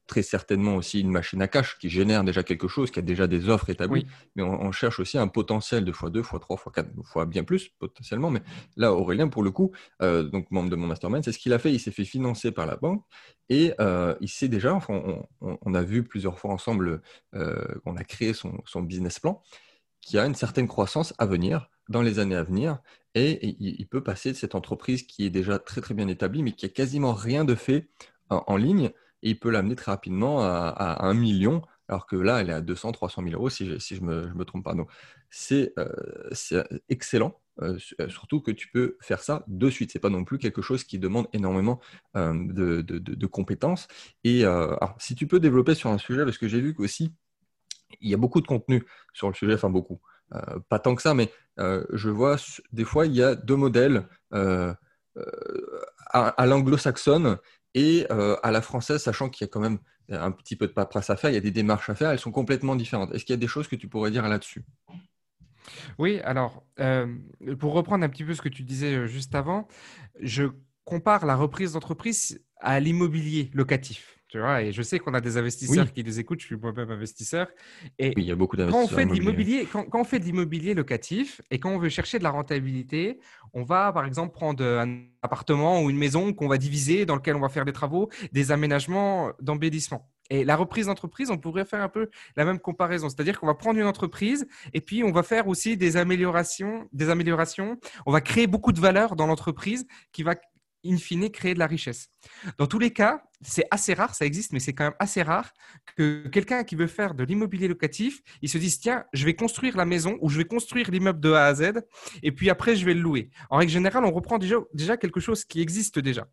très 0.06 0.22
certainement 0.22 0.76
aussi 0.76 1.00
une 1.00 1.10
machine 1.10 1.40
à 1.42 1.48
cash 1.48 1.78
qui 1.78 1.88
génère 1.88 2.24
déjà 2.24 2.42
quelque 2.42 2.68
chose, 2.68 2.90
qui 2.90 2.98
a 2.98 3.02
déjà 3.02 3.26
des 3.26 3.48
offres 3.48 3.70
établies, 3.70 4.06
mais 4.36 4.42
on, 4.42 4.72
cherche 4.72 5.00
aussi 5.00 5.18
un 5.18 5.28
potentiel 5.28 5.84
de 5.84 5.92
fois 5.92 6.10
2, 6.10 6.22
fois 6.22 6.38
3, 6.38 6.56
fois 6.56 6.72
4, 6.72 6.88
fois 7.04 7.26
bien 7.26 7.44
plus 7.44 7.68
potentiellement. 7.78 8.30
Mais 8.30 8.42
là, 8.76 8.92
Aurélien, 8.92 9.28
pour 9.28 9.42
le 9.42 9.50
coup, 9.50 9.72
donc 10.00 10.50
membre 10.50 10.70
de 10.70 10.76
mon 10.76 10.86
mastermind, 10.86 11.24
c'est 11.24 11.32
ce 11.32 11.38
qu'il 11.38 11.52
a 11.52 11.58
fait. 11.58 11.72
Il 11.72 11.78
s'est 11.78 11.90
fait 11.90 12.04
financer 12.04 12.52
par 12.52 12.66
la 12.66 12.76
banque 12.76 13.04
et 13.48 13.72
il 14.20 14.28
sait 14.28 14.48
déjà, 14.48 14.74
enfin, 14.74 15.02
on, 15.40 15.74
a 15.74 15.82
vu 15.82 16.02
plusieurs 16.02 16.38
fois 16.38 16.52
ensemble, 16.52 17.02
on 17.32 17.96
a 17.96 18.04
créé 18.04 18.32
son, 18.32 18.60
son 18.64 18.82
business 18.82 19.20
plan 19.20 19.42
qui 20.02 20.18
a 20.18 20.26
une 20.26 20.34
certaine 20.34 20.68
croissance 20.68 21.14
à 21.16 21.26
venir 21.26 21.70
dans 21.88 22.02
les 22.02 22.18
années 22.18 22.36
à 22.36 22.42
venir 22.42 22.78
et 23.14 23.56
il, 23.60 23.86
peut 23.86 24.02
passer 24.02 24.32
de 24.32 24.36
cette 24.36 24.54
entreprise 24.54 25.02
qui 25.04 25.24
est 25.24 25.30
déjà 25.30 25.58
très 25.58 25.80
très 25.80 25.94
bien 25.94 26.08
établie 26.08 26.42
mais 26.42 26.52
qui 26.52 26.66
a 26.66 26.68
quasiment 26.68 27.14
rien 27.14 27.44
de 27.44 27.54
fait 27.54 27.88
en, 28.30 28.56
ligne 28.56 28.90
et 29.22 29.30
il 29.30 29.38
peut 29.38 29.50
l'amener 29.50 29.76
très 29.76 29.92
rapidement 29.92 30.42
à, 30.42 30.98
un 31.00 31.14
million 31.14 31.62
alors 31.88 32.06
que 32.06 32.16
là 32.16 32.40
elle 32.40 32.50
est 32.50 32.54
à 32.54 32.60
200 32.60 32.92
300 32.92 33.22
000 33.22 33.34
euros 33.34 33.50
si 33.50 33.66
je, 33.66 33.78
si 33.78 33.96
je 33.96 34.02
me, 34.02 34.32
me 34.34 34.44
trompe 34.44 34.64
pas 34.64 34.74
donc 34.74 34.90
c'est 35.30 35.72
euh, 35.78 36.64
excellent 36.88 37.38
euh, 37.60 37.78
euh, 38.00 38.08
surtout 38.08 38.40
que 38.40 38.50
tu 38.50 38.68
peux 38.68 38.96
faire 39.02 39.20
ça 39.20 39.44
de 39.46 39.68
suite. 39.68 39.92
C'est 39.92 39.98
pas 39.98 40.08
non 40.08 40.24
plus 40.24 40.38
quelque 40.38 40.62
chose 40.62 40.84
qui 40.84 40.98
demande 40.98 41.26
énormément 41.34 41.80
de, 42.14 43.26
compétences. 43.26 43.88
Et 44.24 44.44
si 44.98 45.14
tu 45.14 45.26
peux 45.26 45.38
développer 45.38 45.74
sur 45.74 45.90
un 45.90 45.98
sujet, 45.98 46.24
parce 46.24 46.38
que 46.38 46.48
j'ai 46.48 46.62
vu 46.62 46.72
qu'aussi 46.72 47.12
il 48.00 48.10
y 48.10 48.14
a 48.14 48.16
beaucoup 48.16 48.40
de 48.40 48.46
contenu 48.46 48.84
sur 49.12 49.28
le 49.28 49.34
sujet, 49.34 49.54
enfin 49.54 49.70
beaucoup, 49.70 50.00
euh, 50.34 50.58
pas 50.68 50.78
tant 50.78 50.94
que 50.94 51.02
ça, 51.02 51.14
mais 51.14 51.30
euh, 51.58 51.84
je 51.92 52.08
vois 52.08 52.36
des 52.72 52.84
fois 52.84 53.06
il 53.06 53.14
y 53.14 53.22
a 53.22 53.34
deux 53.34 53.56
modèles 53.56 54.06
euh, 54.32 54.72
à, 56.06 56.46
l'anglo-saxonne 56.46 57.38
et 57.74 58.06
à 58.08 58.50
la 58.50 58.62
française, 58.62 59.02
sachant 59.02 59.28
qu'il 59.28 59.44
y 59.44 59.48
a 59.48 59.50
quand 59.50 59.60
même 59.60 59.78
un 60.10 60.30
petit 60.30 60.56
peu 60.56 60.66
de 60.66 60.72
paperasse 60.72 61.10
à 61.10 61.16
faire, 61.16 61.30
il 61.30 61.34
y 61.34 61.38
a 61.38 61.40
des 61.40 61.50
démarches 61.50 61.88
à 61.88 61.94
faire, 61.94 62.10
elles 62.10 62.18
sont 62.18 62.32
complètement 62.32 62.76
différentes. 62.76 63.14
Est-ce 63.14 63.24
qu'il 63.24 63.32
y 63.32 63.38
a 63.38 63.40
des 63.40 63.48
choses 63.48 63.68
que 63.68 63.76
tu 63.76 63.88
pourrais 63.88 64.10
dire 64.10 64.28
là-dessus? 64.28 64.64
Oui, 65.98 66.20
alors, 66.20 66.64
pour 67.58 67.72
reprendre 67.72 68.04
un 68.04 68.08
petit 68.08 68.24
peu 68.24 68.34
ce 68.34 68.42
que 68.42 68.48
tu 68.48 68.62
disais 68.62 69.06
juste 69.06 69.34
avant, 69.34 69.68
je 70.20 70.44
compare 70.84 71.24
la 71.24 71.36
reprise 71.36 71.72
d'entreprise 71.72 72.44
à 72.56 72.80
l'immobilier 72.80 73.50
locatif. 73.54 74.18
Tu 74.32 74.38
vois, 74.38 74.62
et 74.62 74.72
je 74.72 74.80
sais 74.80 74.98
qu'on 74.98 75.12
a 75.12 75.20
des 75.20 75.36
investisseurs 75.36 75.92
qui 75.92 76.02
nous 76.02 76.18
écoutent, 76.18 76.40
je 76.40 76.46
suis 76.46 76.56
moi-même 76.56 76.90
investisseur. 76.90 77.48
Et 77.98 78.14
il 78.16 78.24
y 78.24 78.30
a 78.30 78.34
beaucoup 78.34 78.56
d'investisseurs. 78.56 78.88
Quand 78.88 78.94
on 78.94 78.96
fait 78.96 79.04
de 79.04 79.12
l'immobilier, 79.12 79.68
quand, 79.70 79.86
on 79.92 80.04
fait 80.04 80.20
de 80.20 80.24
l'immobilier 80.24 80.72
locatif 80.72 81.42
et 81.50 81.58
quand 81.58 81.68
on 81.68 81.76
veut 81.76 81.90
chercher 81.90 82.18
de 82.18 82.24
la 82.24 82.30
rentabilité, 82.30 83.20
on 83.52 83.62
va 83.62 83.92
par 83.92 84.06
exemple 84.06 84.32
prendre 84.32 84.64
un 84.64 85.02
appartement 85.20 85.82
ou 85.82 85.90
une 85.90 85.98
maison 85.98 86.32
qu'on 86.32 86.48
va 86.48 86.56
diviser, 86.56 87.04
dans 87.04 87.14
lequel 87.14 87.36
on 87.36 87.40
va 87.40 87.50
faire 87.50 87.66
des 87.66 87.74
travaux, 87.74 88.08
des 88.32 88.52
aménagements 88.52 89.32
d'embellissement. 89.42 90.08
Et 90.30 90.44
la 90.46 90.56
reprise 90.56 90.86
d'entreprise, 90.86 91.30
on 91.30 91.36
pourrait 91.36 91.66
faire 91.66 91.82
un 91.82 91.90
peu 91.90 92.08
la 92.36 92.46
même 92.46 92.58
comparaison, 92.58 93.10
c'est-à-dire 93.10 93.38
qu'on 93.38 93.46
va 93.46 93.54
prendre 93.54 93.78
une 93.78 93.86
entreprise 93.86 94.46
et 94.72 94.80
puis 94.80 95.04
on 95.04 95.12
va 95.12 95.22
faire 95.22 95.46
aussi 95.46 95.76
des 95.76 95.98
améliorations, 95.98 96.88
des 96.94 97.10
améliorations. 97.10 97.76
On 98.06 98.12
va 98.12 98.22
créer 98.22 98.46
beaucoup 98.46 98.72
de 98.72 98.80
valeur 98.80 99.14
dans 99.14 99.26
l'entreprise 99.26 99.86
qui 100.10 100.22
va 100.22 100.36
in 100.84 100.96
fine 100.96 101.30
créer 101.30 101.54
de 101.54 101.58
la 101.58 101.66
richesse. 101.66 102.08
Dans 102.58 102.66
tous 102.66 102.78
les 102.78 102.90
cas, 102.90 103.22
c'est 103.42 103.66
assez 103.70 103.94
rare, 103.94 104.14
ça 104.14 104.24
existe, 104.24 104.52
mais 104.52 104.60
c'est 104.60 104.72
quand 104.72 104.84
même 104.84 104.94
assez 104.98 105.22
rare 105.22 105.52
que 105.96 106.28
quelqu'un 106.28 106.64
qui 106.64 106.76
veut 106.76 106.86
faire 106.86 107.14
de 107.14 107.24
l'immobilier 107.24 107.68
locatif, 107.68 108.22
il 108.40 108.48
se 108.48 108.58
dise 108.58 108.78
tiens, 108.78 109.04
je 109.12 109.24
vais 109.24 109.34
construire 109.34 109.76
la 109.76 109.84
maison 109.84 110.16
ou 110.20 110.28
je 110.28 110.38
vais 110.38 110.44
construire 110.44 110.90
l'immeuble 110.90 111.20
de 111.20 111.32
A 111.32 111.46
à 111.46 111.54
Z 111.54 111.72
et 112.22 112.32
puis 112.32 112.50
après 112.50 112.76
je 112.76 112.86
vais 112.86 112.94
le 112.94 113.00
louer. 113.00 113.30
En 113.50 113.58
règle 113.58 113.72
générale, 113.72 114.04
on 114.04 114.12
reprend 114.12 114.38
déjà, 114.38 114.56
déjà 114.72 114.96
quelque 114.96 115.20
chose 115.20 115.44
qui 115.44 115.60
existe 115.60 115.98
déjà. 115.98 116.28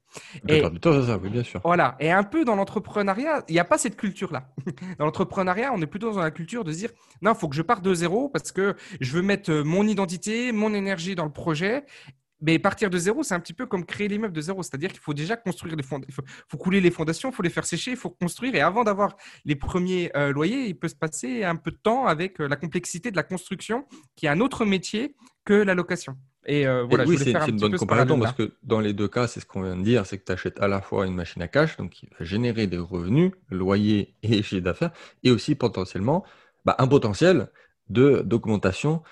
Et, 0.48 0.62
ça, 0.62 1.18
oui, 1.18 1.30
bien 1.30 1.44
sûr. 1.44 1.62
Voilà. 1.64 1.96
Et 2.00 2.12
un 2.12 2.24
peu 2.24 2.46
dans 2.46 2.56
l'entrepreneuriat, 2.56 3.44
il 3.48 3.54
n'y 3.54 3.60
a 3.60 3.66
pas 3.66 3.78
cette 3.78 3.96
culture-là. 3.96 4.54
Dans 5.00 5.06
l'entrepreneuriat, 5.06 5.72
on 5.74 5.82
est 5.82 5.88
plutôt 5.88 6.12
dans 6.12 6.20
la 6.20 6.32
culture 6.32 6.64
de 6.64 6.72
se 6.72 6.78
dire 6.78 6.90
non, 7.22 7.34
il 7.34 7.40
faut 7.40 7.48
que 7.48 7.56
je 7.56 7.62
parte 7.62 7.84
de 7.84 7.94
zéro 7.94 8.30
parce 8.30 8.52
que 8.52 8.76
je 9.02 9.12
veux 9.14 9.22
mettre 9.22 9.52
mon 9.52 9.88
identité, 9.88 10.52
mon 10.52 10.74
énergie 10.74 11.16
dans 11.16 11.26
le 11.26 11.32
projet 11.32 11.86
mais 12.42 12.58
partir 12.60 12.90
de 12.90 12.98
zéro, 12.98 13.24
c'est 13.24 13.34
un 13.34 13.40
petit 13.40 13.54
peu 13.54 13.66
comme 13.66 13.86
créer 13.86 14.08
l'immeuble 14.08 14.34
de 14.34 14.42
zéro. 14.42 14.64
C'est-à-dire 14.64 14.92
qu'il 14.92 15.02
faut 15.02 15.14
déjà 15.14 15.36
construire 15.36 15.76
les 15.76 15.84
fondations, 15.84 16.08
il 16.08 16.14
faut, 16.48 16.58
couler 16.58 16.80
les 16.82 16.92
fondations, 16.92 17.30
il 17.30 17.36
faut 17.36 17.44
les 17.44 17.50
faire 17.50 17.66
sécher, 17.66 17.92
il 17.92 17.98
faut 17.98 18.10
construire. 18.10 18.56
Et 18.56 18.62
avant 18.62 18.84
d'avoir 18.84 19.16
les 19.46 19.56
premiers 19.56 20.12
euh, 20.16 20.32
loyers, 20.32 20.68
il 20.68 20.78
peut 20.78 20.88
se 20.88 20.96
passer 20.96 21.44
un 21.44 21.56
peu 21.56 21.72
de 21.72 21.78
temps 21.78 22.06
avec 22.06 22.40
euh, 22.40 22.48
la 22.48 22.56
complexité 22.56 23.12
de 23.12 23.16
la 23.16 23.24
construction, 23.24 23.86
qui 24.16 24.26
est 24.26 24.30
un 24.30 24.40
autre 24.40 24.66
métier 24.66 25.16
que 25.44 25.54
la 25.54 25.74
location. 25.74 26.18
Et 26.46 26.66
euh, 26.66 26.84
voilà, 26.84 27.04
oui, 27.04 27.18
c'est 27.18 27.34
une 27.34 27.58
bonne 27.58 27.76
comparaison 27.76 28.18
parce 28.18 28.36
que 28.36 28.54
dans 28.64 28.80
les 28.80 28.94
deux 28.94 29.10
cas, 29.10 29.28
c'est 29.28 29.42
ce 29.42 29.46
qu'on 29.46 29.62
vient 29.62 29.76
de 29.76 29.84
dire, 29.84 30.06
c'est 30.06 30.18
que 30.18 30.24
tu 30.24 30.32
achètes 30.32 30.60
à 30.62 30.68
la 30.68 30.82
fois 30.82 31.06
une 31.06 31.14
machine 31.14 31.42
à 31.42 31.48
cash, 31.48 31.76
donc 31.78 31.92
qui 31.92 32.08
va 32.18 32.26
générer 32.26 32.68
des 32.68 32.78
revenus, 32.78 33.34
loyer 33.50 34.16
et 34.24 34.42
chiffre 34.44 34.64
d'affaires, 34.64 34.92
et 35.24 35.32
aussi 35.32 35.56
potentiellement 35.56 36.24
bah, 36.64 36.76
un 36.80 36.88
potentiel 36.88 37.50
d'augmentation 37.90 39.04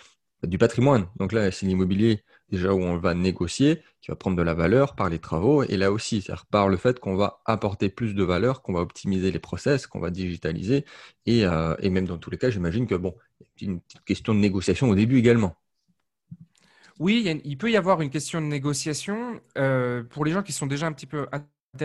du 0.43 0.57
patrimoine. 0.57 1.07
Donc 1.17 1.31
là, 1.31 1.51
c'est 1.51 1.65
l'immobilier 1.65 2.23
déjà 2.49 2.73
où 2.73 2.79
on 2.79 2.97
va 2.97 3.13
négocier, 3.13 3.81
qui 4.01 4.09
va 4.09 4.15
prendre 4.15 4.37
de 4.37 4.41
la 4.41 4.53
valeur 4.53 4.95
par 4.95 5.09
les 5.09 5.19
travaux, 5.19 5.63
et 5.63 5.77
là 5.77 5.91
aussi, 5.91 6.21
c'est-à-dire 6.21 6.45
par 6.45 6.69
le 6.69 6.77
fait 6.77 6.99
qu'on 6.99 7.15
va 7.15 7.41
apporter 7.45 7.89
plus 7.89 8.13
de 8.13 8.23
valeur, 8.23 8.61
qu'on 8.61 8.73
va 8.73 8.81
optimiser 8.81 9.31
les 9.31 9.39
process, 9.39 9.87
qu'on 9.87 9.99
va 9.99 10.11
digitaliser, 10.11 10.85
et, 11.25 11.45
euh, 11.45 11.75
même 11.83 12.07
dans 12.07 12.17
tous 12.17 12.29
les 12.29 12.37
cas, 12.37 12.49
j'imagine 12.49 12.87
que 12.87 12.95
bon, 12.95 13.15
une 13.61 13.81
petite 13.81 14.03
question 14.05 14.33
de 14.33 14.39
négociation 14.39 14.89
au 14.89 14.95
début 14.95 15.17
également. 15.17 15.55
Oui, 16.99 17.39
il, 17.43 17.57
peut 17.57 17.69
y 17.69 17.77
avoir 17.77 18.01
une 18.01 18.09
question 18.09 18.41
de 18.41 18.47
négociation. 18.47 19.39
Euh, 19.57 20.03
pour 20.03 20.25
les 20.25 20.31
gens 20.31 20.41
qui 20.41 20.51
sont 20.51 20.65
déjà 20.65 20.87
un 20.87 20.93
petit 20.93 21.05
peu 21.05 21.27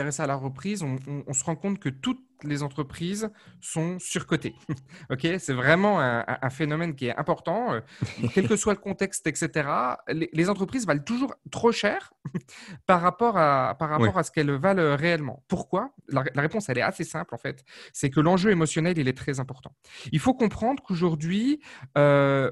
à 0.00 0.26
la 0.26 0.34
reprise, 0.34 0.82
on, 0.82 1.32
se 1.32 1.44
rend 1.44 1.56
compte 1.56 1.78
que 1.78 1.88
toutes 1.88 2.25
les 2.42 2.62
entreprises 2.62 3.30
sont 3.61 3.99
surcotées. 4.00 4.54
ok, 5.11 5.26
c'est 5.38 5.52
vraiment 5.52 6.00
un, 6.00 6.50
phénomène 6.50 6.94
qui 6.94 7.06
est 7.06 7.16
important, 7.16 7.72
euh, 7.72 7.80
quel 8.34 8.49
que 8.49 8.56
soit 8.56 8.75
le 8.75 8.80
contexte, 8.80 9.26
etc. 9.26 9.68
Les, 10.08 10.50
entreprises 10.50 10.87
valent 10.87 11.02
toujours 11.02 11.34
trop 11.50 11.72
cher 11.72 12.12
par 12.87 13.00
rapport 13.00 13.37
à 13.38 13.76
par 13.78 13.90
rapport 13.90 14.18
à 14.18 14.22
ce 14.22 14.30
qu'elles 14.30 14.50
valent 14.50 14.96
réellement. 14.96 15.44
Pourquoi? 15.49 15.94
La, 16.08 16.25
réponse 16.37 16.68
elle 16.68 16.78
est 16.78 16.82
assez 16.82 17.04
simple 17.04 17.34
en 17.34 17.38
fait. 17.38 17.64
C'est 17.92 18.11
que 18.11 18.20
l'enjeu 18.20 18.50
émotionnel 18.50 18.99
il 18.99 19.08
est 19.08 19.16
très 19.16 19.40
important. 19.40 19.72
Il 20.11 20.18
faut 20.18 20.34
comprendre 20.34 20.82
qu'aujourd'hui 20.82 21.61
euh, 21.96 22.50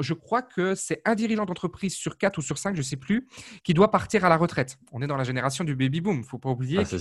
je 0.00 0.14
crois 0.14 0.42
que 0.42 0.74
c'est 0.74 1.02
un 1.04 1.14
dirigeant 1.14 1.44
d'entreprise 1.44 1.94
sur 1.94 2.18
quatre 2.18 2.38
ou 2.38 2.42
sur 2.42 2.58
cinq, 2.58 2.74
je 2.74 2.80
ne 2.80 2.84
sais 2.84 2.96
plus, 2.96 3.28
qui 3.64 3.74
doit 3.74 3.90
partir 3.90 4.24
à 4.24 4.28
la 4.28 4.36
retraite. 4.36 4.78
On 4.92 5.02
est 5.02 5.06
dans 5.06 5.16
la 5.16 5.24
génération 5.24 5.64
du 5.64 5.76
baby 5.76 6.00
boom. 6.00 6.16
Il 6.16 6.20
ne 6.20 6.24
faut 6.24 6.38
pas 6.38 6.50
oublier 6.50 6.78
ah, 6.80 6.84
que. 6.84 6.96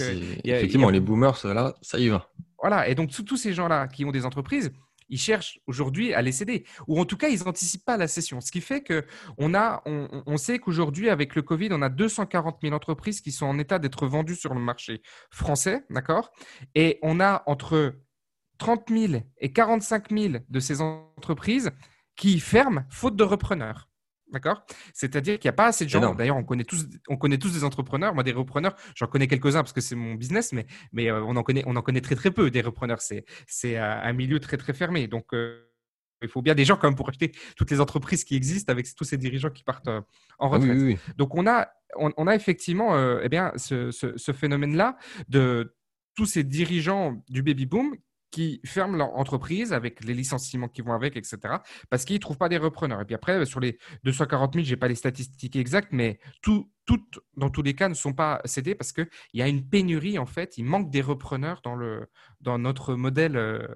effectivement, 0.47 0.89
les 0.89 0.99
boomers, 0.99 1.39
là, 1.45 1.73
ça 1.81 1.99
y 1.99 2.09
va. 2.09 2.29
Voilà. 2.59 2.87
Et 2.87 2.95
donc, 2.95 3.11
tous 3.11 3.37
ces 3.37 3.53
gens-là 3.53 3.87
qui 3.87 4.05
ont 4.05 4.11
des 4.11 4.25
entreprises, 4.25 4.71
ils 5.11 5.19
cherchent 5.19 5.59
aujourd'hui 5.67 6.13
à 6.13 6.21
les 6.21 6.31
céder, 6.31 6.65
ou 6.87 6.99
en 6.99 7.05
tout 7.05 7.17
cas, 7.17 7.27
ils 7.27 7.43
n'anticipent 7.43 7.85
pas 7.85 7.97
la 7.97 8.07
cession. 8.07 8.41
Ce 8.41 8.51
qui 8.51 8.61
fait 8.61 8.81
que 8.81 9.05
on, 9.37 9.53
a, 9.53 9.83
on, 9.85 10.37
sait 10.37 10.57
qu'aujourd'hui, 10.57 11.09
avec 11.09 11.35
le 11.35 11.41
Covid, 11.41 11.69
on 11.71 11.81
a 11.81 11.89
240 11.89 12.59
000 12.63 12.73
entreprises 12.73 13.19
qui 13.19 13.31
sont 13.31 13.45
en 13.45 13.59
état 13.59 13.77
d'être 13.77 14.07
vendues 14.07 14.35
sur 14.35 14.53
le 14.53 14.61
marché 14.61 15.01
français, 15.29 15.83
d'accord? 15.89 16.31
Et 16.75 16.97
on 17.01 17.19
a 17.19 17.43
entre 17.45 17.93
30 18.57 18.89
000 18.89 19.13
et 19.39 19.51
45 19.51 20.11
000 20.11 20.33
de 20.47 20.59
ces 20.59 20.81
entreprises 20.81 21.71
qui 22.21 22.39
ferment 22.39 22.83
faute 22.91 23.15
de 23.15 23.23
repreneurs. 23.23 23.89
D'accord? 24.31 24.63
C'est-à-dire 24.93 25.39
qu'il 25.39 25.49
n'y 25.49 25.53
a 25.53 25.53
pas 25.53 25.65
assez 25.65 25.85
de 25.85 25.89
gens. 25.89 26.13
D'ailleurs, 26.13 26.37
on 26.37 26.43
connaît 26.43 26.63
tous, 26.63 26.85
on 27.09 27.17
connaît 27.17 27.39
tous 27.39 27.51
des 27.51 27.63
entrepreneurs. 27.63 28.13
Moi, 28.13 28.23
des 28.23 28.31
repreneurs, 28.31 28.75
j'en 28.95 29.07
connais 29.07 29.27
quelques-uns 29.27 29.63
parce 29.63 29.73
que 29.73 29.81
c'est 29.81 29.95
mon 29.95 30.13
business, 30.13 30.53
mais, 30.53 30.67
mais 30.93 31.09
euh, 31.09 31.23
on, 31.23 31.35
en 31.35 31.41
connaît, 31.41 31.63
on 31.65 31.75
en 31.75 31.81
connaît 31.81 31.99
très 31.99 32.15
très 32.15 32.29
peu 32.29 32.51
des 32.51 32.61
repreneurs. 32.61 33.01
C'est, 33.01 33.25
c'est 33.47 33.75
un 33.75 34.13
milieu 34.13 34.39
très 34.39 34.57
très 34.57 34.73
fermé. 34.73 35.07
Donc, 35.07 35.33
euh, 35.33 35.67
il 36.21 36.29
faut 36.29 36.43
bien 36.43 36.53
des 36.53 36.63
gens 36.63 36.77
quand 36.77 36.87
même 36.87 36.95
pour 36.95 37.09
acheter 37.09 37.31
toutes 37.57 37.71
les 37.71 37.81
entreprises 37.81 38.23
qui 38.23 38.35
existent 38.35 38.71
avec 38.71 38.85
tous 38.95 39.03
ces 39.03 39.17
dirigeants 39.17 39.49
qui 39.49 39.63
partent 39.63 39.87
euh, 39.87 40.01
en 40.37 40.51
ah 40.51 40.57
retraite. 40.57 40.99
Donc, 41.17 41.33
on 41.33 41.47
a, 41.47 41.69
on, 41.95 42.27
a 42.27 42.35
effectivement 42.35 43.19
eh 43.19 43.29
bien, 43.29 43.51
ce, 43.57 43.89
ce 43.89 44.31
phénomène-là 44.31 44.95
de 45.27 45.75
tous 46.15 46.27
ces 46.27 46.43
dirigeants 46.43 47.21
du 47.29 47.41
baby 47.41 47.65
boom 47.65 47.95
qui 48.31 48.61
ferment 48.65 48.97
leur 48.97 49.15
entreprise 49.17 49.73
avec 49.73 50.03
les 50.03 50.13
licenciements 50.13 50.69
qui 50.69 50.81
vont 50.81 50.93
avec, 50.93 51.17
etc., 51.17 51.37
parce 51.89 52.05
qu'ils 52.05 52.15
ne 52.15 52.21
trouvent 52.21 52.37
pas 52.37 52.49
des 52.49 52.57
repreneurs. 52.57 53.01
Et 53.01 53.05
puis 53.05 53.15
après, 53.15 53.45
sur 53.45 53.59
les 53.59 53.77
240 54.03 54.53
000, 54.53 54.65
je 54.65 54.71
n'ai 54.71 54.77
pas 54.77 54.87
les 54.87 54.95
statistiques 54.95 55.55
exactes, 55.55 55.89
mais 55.91 56.19
tout, 56.41 56.71
toutes, 56.85 57.19
dans 57.35 57.49
tous 57.49 57.61
les 57.61 57.75
cas, 57.75 57.89
ne 57.89 57.93
sont 57.93 58.13
pas 58.13 58.41
cédées 58.45 58.75
parce 58.75 58.93
qu'il 58.93 59.07
y 59.33 59.41
a 59.41 59.47
une 59.47 59.67
pénurie, 59.67 60.17
en 60.17 60.25
fait. 60.25 60.57
Il 60.57 60.65
manque 60.65 60.89
des 60.89 61.01
repreneurs 61.01 61.61
dans, 61.63 61.75
le, 61.75 62.07
dans 62.41 62.57
notre 62.57 62.95
modèle, 62.95 63.37
euh, 63.37 63.67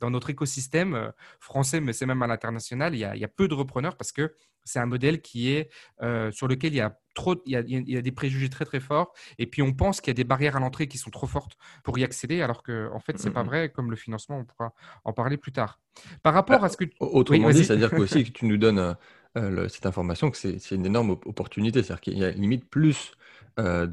dans 0.00 0.10
notre 0.10 0.30
écosystème 0.30 0.94
euh, 0.94 1.10
français, 1.40 1.80
mais 1.80 1.92
c'est 1.92 2.06
même 2.06 2.22
à 2.22 2.26
l'international. 2.26 2.94
Il, 2.94 3.00
y 3.00 3.04
a 3.04 3.28
peu 3.28 3.48
de 3.48 3.54
repreneurs 3.54 3.96
parce 3.96 4.12
que 4.12 4.34
c'est 4.64 4.78
un 4.78 4.86
modèle 4.86 5.20
qui 5.20 5.50
est 5.50 5.70
euh, 6.02 6.30
sur 6.30 6.48
lequel 6.48 6.72
il 6.72 6.76
y 6.76 6.80
a 6.80 6.98
trop, 7.14 7.36
il 7.46 7.52
y 7.52 7.96
a, 7.96 8.02
des 8.02 8.12
préjugés 8.12 8.48
très 8.48 8.64
très 8.64 8.80
forts, 8.80 9.12
et 9.38 9.46
puis 9.46 9.60
on 9.60 9.72
pense 9.72 10.00
qu'il 10.00 10.10
y 10.10 10.12
a 10.12 10.14
des 10.14 10.24
barrières 10.24 10.56
à 10.56 10.60
l'entrée 10.60 10.86
qui 10.86 10.98
sont 10.98 11.10
trop 11.10 11.26
fortes 11.26 11.56
pour 11.84 11.98
y 11.98 12.04
accéder, 12.04 12.42
alors 12.42 12.62
que 12.62 12.88
en 12.92 13.00
fait 13.00 13.18
c'est 13.18 13.30
pas 13.30 13.42
vrai. 13.42 13.70
Comme 13.70 13.90
le 13.90 13.96
financement, 13.96 14.38
on 14.38 14.44
pourra 14.44 14.72
en 15.04 15.12
parler 15.12 15.36
plus 15.36 15.52
tard. 15.52 15.80
Par 16.22 16.32
rapport 16.32 16.60
bah, 16.60 16.66
à 16.66 16.68
ce 16.68 16.76
que 16.76 16.84
autrement 17.00 17.50
dit, 17.50 17.64
c'est-à-dire 17.64 17.90
que 17.90 17.96
aussi 17.96 18.24
que 18.24 18.30
tu 18.30 18.46
nous 18.46 18.56
donnes 18.56 18.96
euh, 19.36 19.68
cette 19.68 19.86
information 19.86 20.30
que 20.30 20.36
c'est 20.36 20.74
une 20.74 20.84
énorme 20.84 21.10
opportunité, 21.10 21.82
c'est-à-dire 21.82 22.00
qu'il 22.02 22.18
y 22.18 22.24
a 22.24 22.30
limite 22.30 22.68
plus 22.68 23.12
euh, 23.58 23.86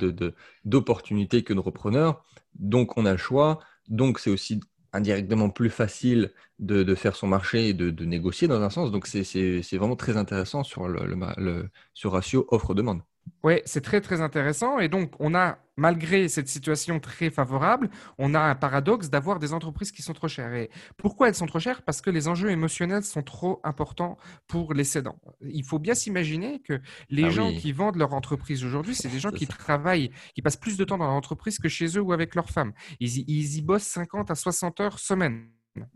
d'opportunités 0.66 1.44
que 1.44 1.54
de 1.54 1.60
repreneurs, 1.60 2.26
donc 2.56 2.98
on 2.98 3.06
a 3.06 3.12
le 3.12 3.18
choix 3.18 3.60
Donc, 3.90 4.20
c'est 4.20 4.30
aussi 4.30 4.60
indirectement 4.94 5.50
plus 5.50 5.70
facile 5.70 6.32
de, 6.60 6.96
faire 6.96 7.16
son 7.16 7.28
marché 7.28 7.70
et 7.70 7.74
de, 7.74 8.06
négocier 8.06 8.48
dans 8.48 8.62
un 8.62 8.70
sens. 8.70 8.92
Donc, 8.92 9.08
c'est 9.08 9.78
vraiment 9.78 9.96
très 9.96 10.18
intéressant 10.18 10.64
sur 10.64 10.88
le, 10.88 11.70
ratio 12.04 12.46
offre-demande. 12.50 13.02
Oui, 13.44 13.62
c'est 13.66 13.82
très 13.82 14.02
très 14.02 14.22
intéressant. 14.22 14.80
Et 14.80 14.90
donc, 14.90 15.14
on 15.20 15.34
a, 15.34 15.60
malgré 15.78 16.28
cette 16.28 16.48
situation 16.48 17.00
très 17.00 17.30
favorable, 17.30 17.90
on 18.18 18.34
a 18.34 18.40
un 18.40 18.56
paradoxe 18.56 19.10
d'avoir 19.10 19.40
des 19.40 19.54
entreprises 19.54 19.92
qui 19.92 20.02
sont 20.02 20.14
trop 20.14 20.28
chères. 20.28 20.54
Et 20.54 20.70
pourquoi 20.98 21.28
elles 21.28 21.36
sont 21.36 21.46
trop 21.46 21.60
chères? 21.60 21.82
Parce 21.82 22.02
que 22.02 22.10
les 22.10 22.28
enjeux 22.28 22.50
émotionnels 22.50 23.04
sont 23.04 23.24
trop 23.24 23.62
importants 23.64 24.18
pour 24.48 24.74
les 24.74 24.84
cédants. 24.84 25.20
Il 25.42 25.64
faut 25.64 25.80
bien 25.80 25.96
s'imaginer 25.96 26.60
que 26.60 26.82
les 27.10 27.26
ah 27.26 27.30
gens 27.30 27.52
qui 27.54 27.72
vendent 27.72 27.98
leur 27.98 28.14
entreprise 28.14 28.64
aujourd'hui, 28.64 28.96
c'est 28.96 29.10
des 29.10 29.20
gens 29.20 29.32
qui 29.32 29.48
travaillent, 29.48 30.12
qui 30.36 30.42
passent 30.42 30.58
plus 30.58 30.78
de 30.78 30.84
temps 30.84 30.98
dans 30.98 31.08
l'entreprise 31.08 31.60
que 31.60 31.70
chez 31.70 31.98
eux 31.98 32.02
ou 32.02 32.14
avec 32.14 32.36
leur 32.36 32.50
femme. 32.50 32.74
Ils 33.00 33.30
y, 33.30 33.62
bossent 33.62 33.84
50 33.84 34.32
à 34.32 34.36
60 34.36 34.80
heures 34.80 35.00
semaine. 35.00 35.50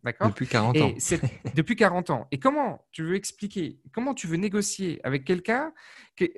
D'accord? 0.03 0.29
Depuis 0.29 0.47
40 0.47 0.77
ans. 0.77 0.93
depuis 1.55 1.75
40 1.75 2.09
ans. 2.09 2.27
Et 2.31 2.39
comment 2.39 2.85
tu 2.91 3.03
veux 3.03 3.15
expliquer, 3.15 3.79
comment 3.91 4.13
tu 4.13 4.27
veux 4.27 4.37
négocier 4.37 5.01
avec 5.03 5.25
quelqu'un 5.25 5.73
qui, 6.15 6.31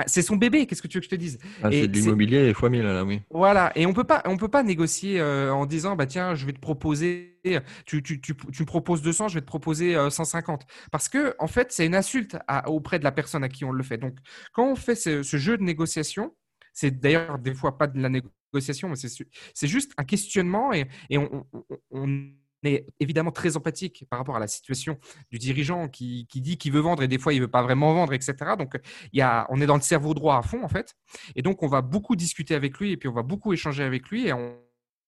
ah, 0.00 0.04
c'est 0.06 0.22
son 0.22 0.36
bébé, 0.36 0.66
qu'est-ce 0.66 0.80
que 0.80 0.88
tu 0.88 0.96
veux 0.96 1.00
que 1.00 1.06
je 1.06 1.10
te 1.10 1.14
dise? 1.14 1.38
Ah, 1.62 1.68
C'est 1.70 1.88
de 1.88 1.92
l'immobilier 1.98 2.54
fois 2.54 2.70
mille, 2.70 2.82
là, 2.82 3.04
oui. 3.04 3.20
Voilà, 3.30 3.70
et 3.74 3.84
on 3.84 3.92
peut 3.92 4.04
pas, 4.04 4.22
on 4.24 4.36
peut 4.36 4.48
pas 4.48 4.62
négocier 4.62 5.20
euh, 5.20 5.52
en 5.52 5.66
disant, 5.66 5.94
bah 5.94 6.06
tiens, 6.06 6.34
je 6.34 6.46
vais 6.46 6.52
te 6.52 6.60
proposer, 6.60 7.38
tu, 7.84 8.02
tu, 8.02 8.20
tu, 8.20 8.34
tu, 8.34 8.62
me 8.62 8.66
proposes 8.66 9.02
200, 9.02 9.28
je 9.28 9.34
vais 9.34 9.40
te 9.40 9.46
proposer 9.46 9.94
150. 10.10 10.62
Euh, 10.62 10.64
Parce 10.90 11.08
que, 11.08 11.34
en 11.38 11.46
fait, 11.46 11.72
c'est 11.72 11.84
une 11.84 11.94
insulte 11.94 12.38
auprès 12.66 12.98
de 12.98 13.04
la 13.04 13.12
personne 13.12 13.44
à 13.44 13.48
qui 13.48 13.64
on 13.64 13.72
le 13.72 13.82
fait. 13.82 13.98
Donc, 13.98 14.16
quand 14.52 14.70
on 14.70 14.76
fait 14.76 14.94
ce, 14.94 15.22
jeu 15.22 15.58
de 15.58 15.62
négociation, 15.62 16.34
c'est 16.72 16.98
d'ailleurs 16.98 17.38
des 17.38 17.54
fois 17.54 17.76
pas 17.76 17.86
de 17.86 18.00
la 18.00 18.08
négociation, 18.08 18.88
mais 18.88 18.96
c'est 18.96 19.68
juste 19.68 19.92
un 19.98 20.04
questionnement 20.04 20.72
et, 20.72 20.86
et 21.10 21.18
on, 21.18 21.46
on 21.90 22.30
est 22.62 22.86
évidemment 22.98 23.30
très 23.30 23.56
empathique 23.56 24.04
par 24.10 24.18
rapport 24.18 24.36
à 24.36 24.40
la 24.40 24.46
situation 24.46 24.98
du 25.30 25.38
dirigeant 25.38 25.88
qui, 25.88 26.26
dit 26.34 26.58
qu'il 26.58 26.72
veut 26.72 26.80
vendre 26.80 27.02
et 27.02 27.08
des 27.08 27.18
fois 27.18 27.32
il 27.32 27.40
veut 27.40 27.48
pas 27.48 27.62
vraiment 27.62 27.92
vendre, 27.94 28.12
etc. 28.12 28.34
Donc, 28.58 28.74
il 29.12 29.18
y 29.18 29.22
a, 29.22 29.46
on 29.50 29.60
est 29.60 29.66
dans 29.66 29.76
le 29.76 29.82
cerveau 29.82 30.14
droit 30.14 30.36
à 30.36 30.42
fond, 30.42 30.62
en 30.62 30.68
fait. 30.68 30.94
Et 31.36 31.42
donc, 31.42 31.62
on 31.62 31.68
va 31.68 31.82
beaucoup 31.82 32.16
discuter 32.16 32.54
avec 32.54 32.78
lui 32.78 32.92
et 32.92 32.96
puis 32.96 33.08
on 33.08 33.12
va 33.12 33.22
beaucoup 33.22 33.52
échanger 33.52 33.82
avec 33.82 34.08
lui 34.08 34.26
et 34.26 34.32
on, 34.32 34.56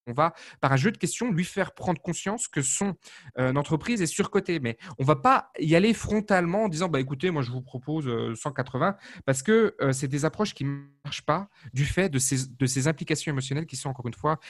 va, 0.08 0.34
par 0.60 0.72
un 0.72 0.76
jeu 0.76 0.90
de 0.90 0.98
questions, 0.98 1.30
lui 1.30 1.44
faire 1.44 1.74
prendre 1.74 2.00
conscience 2.00 2.48
que 2.48 2.60
son 2.60 2.94
euh, 3.38 3.54
entreprise 3.54 4.02
est 4.02 4.06
surcotée. 4.06 4.58
Mais 4.58 4.76
on 4.98 5.04
va 5.04 5.16
pas 5.16 5.50
y 5.60 5.76
aller 5.76 5.94
frontalement 5.94 6.64
en 6.64 6.68
disant 6.68 6.88
bah, 6.88 7.00
écoutez, 7.00 7.30
moi, 7.30 7.42
je 7.42 7.50
vous 7.50 7.62
propose 7.62 8.10
180 8.34 8.88
euh, 8.88 9.20
parce 9.24 9.42
que 9.42 9.76
euh, 9.80 9.92
c'est 9.92 10.08
des 10.08 10.24
approches 10.24 10.54
qui 10.54 10.64
ne 10.64 10.80
marchent 11.04 11.24
pas 11.24 11.48
du 11.72 11.84
fait 11.84 12.08
de 12.08 12.18
ces, 12.18 12.48
de 12.48 12.66
ces 12.66 12.88
implications 12.88 13.30
émotionnelles 13.30 13.66
qui 13.66 13.76
sont, 13.76 13.90
encore 13.90 14.06
une 14.08 14.14
fois, 14.14 14.40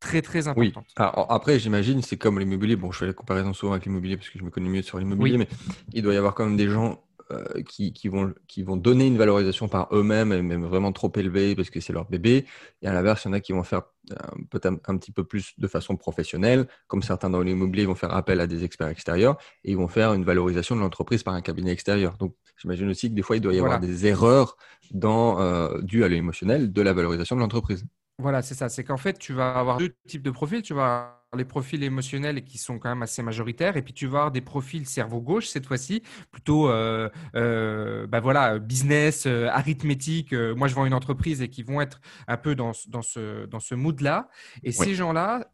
très 0.00 0.22
très 0.22 0.48
importante. 0.48 0.86
Oui. 0.98 1.04
après, 1.28 1.58
j'imagine, 1.58 2.02
c'est 2.02 2.16
comme 2.16 2.38
l'immobilier. 2.38 2.76
Bon, 2.76 2.92
je 2.92 2.98
fais 2.98 3.06
la 3.06 3.12
comparaison 3.12 3.52
souvent 3.52 3.72
avec 3.72 3.84
l'immobilier 3.84 4.16
parce 4.16 4.30
que 4.30 4.38
je 4.38 4.44
me 4.44 4.50
connais 4.50 4.68
mieux 4.68 4.82
sur 4.82 4.98
l'immobilier, 4.98 5.38
mais 5.38 5.48
il 5.92 6.02
doit 6.02 6.14
y 6.14 6.16
avoir 6.16 6.34
quand 6.34 6.44
même 6.44 6.56
des 6.56 6.68
gens 6.68 7.02
euh, 7.30 7.62
qui, 7.62 7.92
qui, 7.92 8.08
vont, 8.08 8.32
qui 8.46 8.62
vont 8.62 8.78
donner 8.78 9.06
une 9.06 9.18
valorisation 9.18 9.68
par 9.68 9.88
eux-mêmes, 9.92 10.32
et 10.32 10.40
même 10.40 10.64
vraiment 10.64 10.92
trop 10.92 11.12
élevée 11.14 11.54
parce 11.54 11.68
que 11.68 11.78
c'est 11.78 11.92
leur 11.92 12.06
bébé. 12.06 12.46
Et 12.80 12.88
à 12.88 12.92
l'inverse, 12.94 13.24
il 13.24 13.28
y 13.28 13.30
en 13.30 13.34
a 13.34 13.40
qui 13.40 13.52
vont 13.52 13.64
faire 13.64 13.82
euh, 14.12 14.14
peut-être 14.48 14.88
un, 14.88 14.96
petit 14.96 15.12
peu 15.12 15.24
plus 15.24 15.52
de 15.58 15.66
façon 15.66 15.96
professionnelle, 15.96 16.66
comme 16.86 17.02
certains 17.02 17.28
dans 17.28 17.42
l'immobilier 17.42 17.84
vont 17.84 17.94
faire 17.94 18.14
appel 18.14 18.40
à 18.40 18.46
des 18.46 18.64
experts 18.64 18.88
extérieurs 18.88 19.36
et 19.62 19.72
ils 19.72 19.76
vont 19.76 19.88
faire 19.88 20.14
une 20.14 20.24
valorisation 20.24 20.74
de 20.74 20.80
l'entreprise 20.80 21.22
par 21.22 21.34
un 21.34 21.42
cabinet 21.42 21.70
extérieur. 21.70 22.16
Donc, 22.16 22.34
j'imagine 22.56 22.88
aussi 22.88 23.10
que 23.10 23.14
des 23.14 23.22
fois, 23.22 23.36
il 23.36 23.40
doit 23.42 23.52
y 23.52 23.58
avoir 23.58 23.78
des 23.78 24.06
erreurs 24.06 24.56
dans, 24.90 25.38
euh, 25.38 25.82
dues 25.82 26.04
à 26.04 26.08
l'émotionnel 26.08 26.72
de 26.72 26.80
la 26.82 26.94
valorisation 26.94 27.36
de 27.36 27.42
l'entreprise. 27.42 27.84
Voilà, 28.20 28.42
c'est 28.42 28.54
ça. 28.54 28.68
C'est 28.68 28.82
qu'en 28.82 28.96
fait, 28.96 29.18
tu 29.18 29.32
vas 29.32 29.54
avoir 29.54 29.76
deux 29.76 29.94
types 30.08 30.22
de 30.22 30.30
profils. 30.30 30.60
Tu 30.62 30.74
vas 30.74 30.82
avoir 30.82 31.18
les 31.36 31.44
profils 31.44 31.82
émotionnels 31.82 32.42
qui 32.42 32.58
sont 32.58 32.78
quand 32.78 32.88
même 32.88 33.02
assez 33.02 33.22
majoritaires, 33.22 33.76
et 33.76 33.82
puis 33.82 33.92
tu 33.92 34.06
vas 34.06 34.18
avoir 34.18 34.32
des 34.32 34.40
profils 34.40 34.86
cerveau 34.86 35.20
gauche 35.20 35.46
cette 35.46 35.66
fois-ci, 35.66 36.02
plutôt 36.32 36.70
euh, 36.70 37.10
euh, 37.36 38.06
bah 38.06 38.20
voilà, 38.20 38.58
business, 38.58 39.26
euh, 39.26 39.46
arithmétique. 39.48 40.32
moi, 40.32 40.68
je 40.68 40.74
vends 40.74 40.86
une 40.86 40.94
entreprise 40.94 41.42
et 41.42 41.48
qui 41.48 41.62
vont 41.62 41.80
être 41.80 42.00
un 42.26 42.38
peu 42.38 42.54
dans, 42.54 42.72
dans 42.88 43.02
ce, 43.02 43.46
dans 43.46 43.60
ce 43.60 43.74
mood-là. 43.74 44.28
Et 44.64 44.72
ces 44.72 44.94
gens-là, 44.94 45.50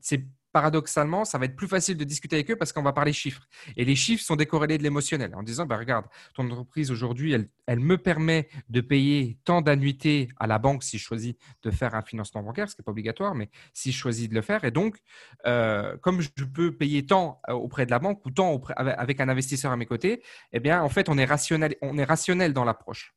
c'est 0.00 0.24
paradoxalement, 0.52 1.24
ça 1.24 1.38
va 1.38 1.46
être 1.46 1.56
plus 1.56 1.68
facile 1.68 1.96
de 1.96 2.04
discuter 2.04 2.36
avec 2.36 2.50
eux 2.50 2.56
parce 2.56 2.72
qu'on 2.72 2.82
va 2.82 2.92
parler 2.92 3.12
chiffres. 3.12 3.42
Et 3.76 3.84
les 3.84 3.96
chiffres 3.96 4.22
sont 4.22 4.36
décorrélés 4.36 4.78
de 4.78 4.82
l'émotionnel 4.82 5.34
en 5.34 5.42
disant, 5.42 5.66
bah, 5.66 5.76
regarde, 5.76 6.06
ton 6.34 6.48
entreprise 6.50 6.90
aujourd'hui, 6.90 7.32
elle, 7.32 7.80
me 7.80 7.96
permet 7.96 8.48
de 8.68 8.80
payer 8.80 9.38
tant 9.44 9.62
d'annuités 9.62 10.28
à 10.38 10.46
la 10.46 10.58
banque 10.58 10.82
si 10.82 10.98
je 10.98 11.04
choisis 11.04 11.34
de 11.62 11.70
faire 11.70 11.94
un 11.94 12.02
financement 12.02 12.42
bancaire, 12.42 12.68
ce 12.68 12.74
qui 12.74 12.80
n'est 12.80 12.84
pas 12.84 12.92
obligatoire, 12.92 13.34
mais 13.34 13.50
si 13.72 13.92
je 13.92 13.96
choisis 13.96 14.28
de 14.28 14.34
le 14.34 14.42
faire. 14.42 14.64
Et 14.64 14.70
donc, 14.70 14.98
euh, 15.46 15.96
comme 15.98 16.20
je 16.20 16.28
peux 16.44 16.76
payer 16.76 17.06
tant 17.06 17.40
euh, 17.48 17.54
auprès 17.54 17.86
de 17.86 17.90
la 17.90 17.98
banque 17.98 18.24
ou 18.26 18.30
tant 18.30 18.60
avec 18.76 19.20
un 19.20 19.28
investisseur 19.28 19.72
à 19.72 19.76
mes 19.76 19.86
côtés, 19.86 20.22
eh 20.52 20.60
bien, 20.60 20.82
en 20.82 20.88
fait, 20.88 21.08
on 21.08 21.16
est 21.18 21.24
rationnel, 21.24 21.76
on 21.82 21.96
est 21.98 22.04
rationnel 22.04 22.52
dans 22.52 22.64
l'approche. 22.64 23.14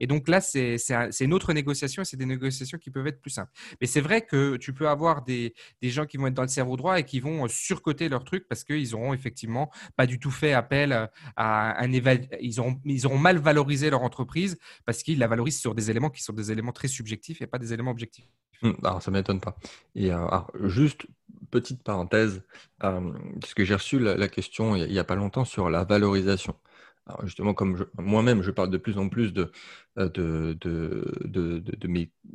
Et 0.00 0.06
donc 0.06 0.28
là, 0.28 0.40
c'est 0.40 0.76
une 1.20 1.34
autre 1.34 1.52
négociation 1.52 2.02
et 2.02 2.04
c'est 2.04 2.16
des 2.16 2.26
négociations 2.26 2.78
qui 2.78 2.90
peuvent 2.90 3.06
être 3.06 3.20
plus 3.20 3.30
simples. 3.30 3.52
Mais 3.80 3.86
c'est 3.86 4.00
vrai 4.00 4.22
que 4.22 4.56
tu 4.56 4.72
peux 4.72 4.88
avoir 4.88 5.22
des, 5.22 5.54
gens 5.82 6.06
qui 6.06 6.16
vont 6.16 6.26
être 6.26 6.34
dans 6.34 6.42
le 6.42 6.48
cerveau 6.48 6.76
droit 6.76 6.98
et 6.98 7.04
qui 7.04 7.20
vont 7.20 7.44
euh, 7.44 7.48
surcoter 7.48 8.08
leur 8.08 8.24
truc 8.24 8.46
parce 8.48 8.64
qu'ils 8.64 8.94
auront 8.94 9.12
effectivement 9.12 9.70
pas 9.96 10.06
du 10.06 10.18
tout 10.18 10.30
fait 10.30 10.52
appel 10.52 11.08
à 11.36 11.82
un 11.82 11.92
ils 12.40 12.60
auront, 12.60 12.80
ils 12.84 13.06
auront 13.06 13.18
mal 13.18 13.38
valorisé 13.38 13.90
leur 13.90 14.02
entreprise 14.02 14.58
parce 14.84 15.02
qu'ils 15.02 15.18
la 15.18 15.28
valorisent 15.28 15.60
sur 15.60 15.74
des 15.74 15.90
éléments 15.90 16.10
qui 16.10 16.22
sont 16.22 16.32
des 16.32 16.50
éléments 16.50 16.72
très 16.72 16.88
subjectifs 16.88 17.42
et 17.42 17.46
pas 17.46 17.58
des 17.58 17.72
éléments 17.72 17.90
objectifs. 17.90 18.26
Mmh, 18.62 18.72
alors, 18.82 19.02
ça 19.02 19.10
m'étonne 19.10 19.40
pas. 19.40 19.56
Et 19.94 20.12
euh, 20.12 20.26
juste 20.64 21.06
petite 21.50 21.82
parenthèse, 21.82 22.42
euh, 22.82 23.12
parce 23.40 23.54
j'ai 23.56 23.74
reçu 23.74 23.98
la, 23.98 24.28
question 24.28 24.74
il 24.74 24.90
n'y 24.90 24.98
a, 24.98 25.04
pas 25.04 25.14
longtemps 25.14 25.44
sur 25.44 25.70
la 25.70 25.84
valorisation. 25.84 26.56
Justement, 27.24 27.52
comme 27.52 27.86
moi-même, 27.98 28.42
je 28.42 28.50
parle 28.50 28.70
de 28.70 28.78
plus 28.78 28.96
en 28.96 29.10
plus 29.10 29.34
de, 29.34 29.52
euh, 29.98 30.54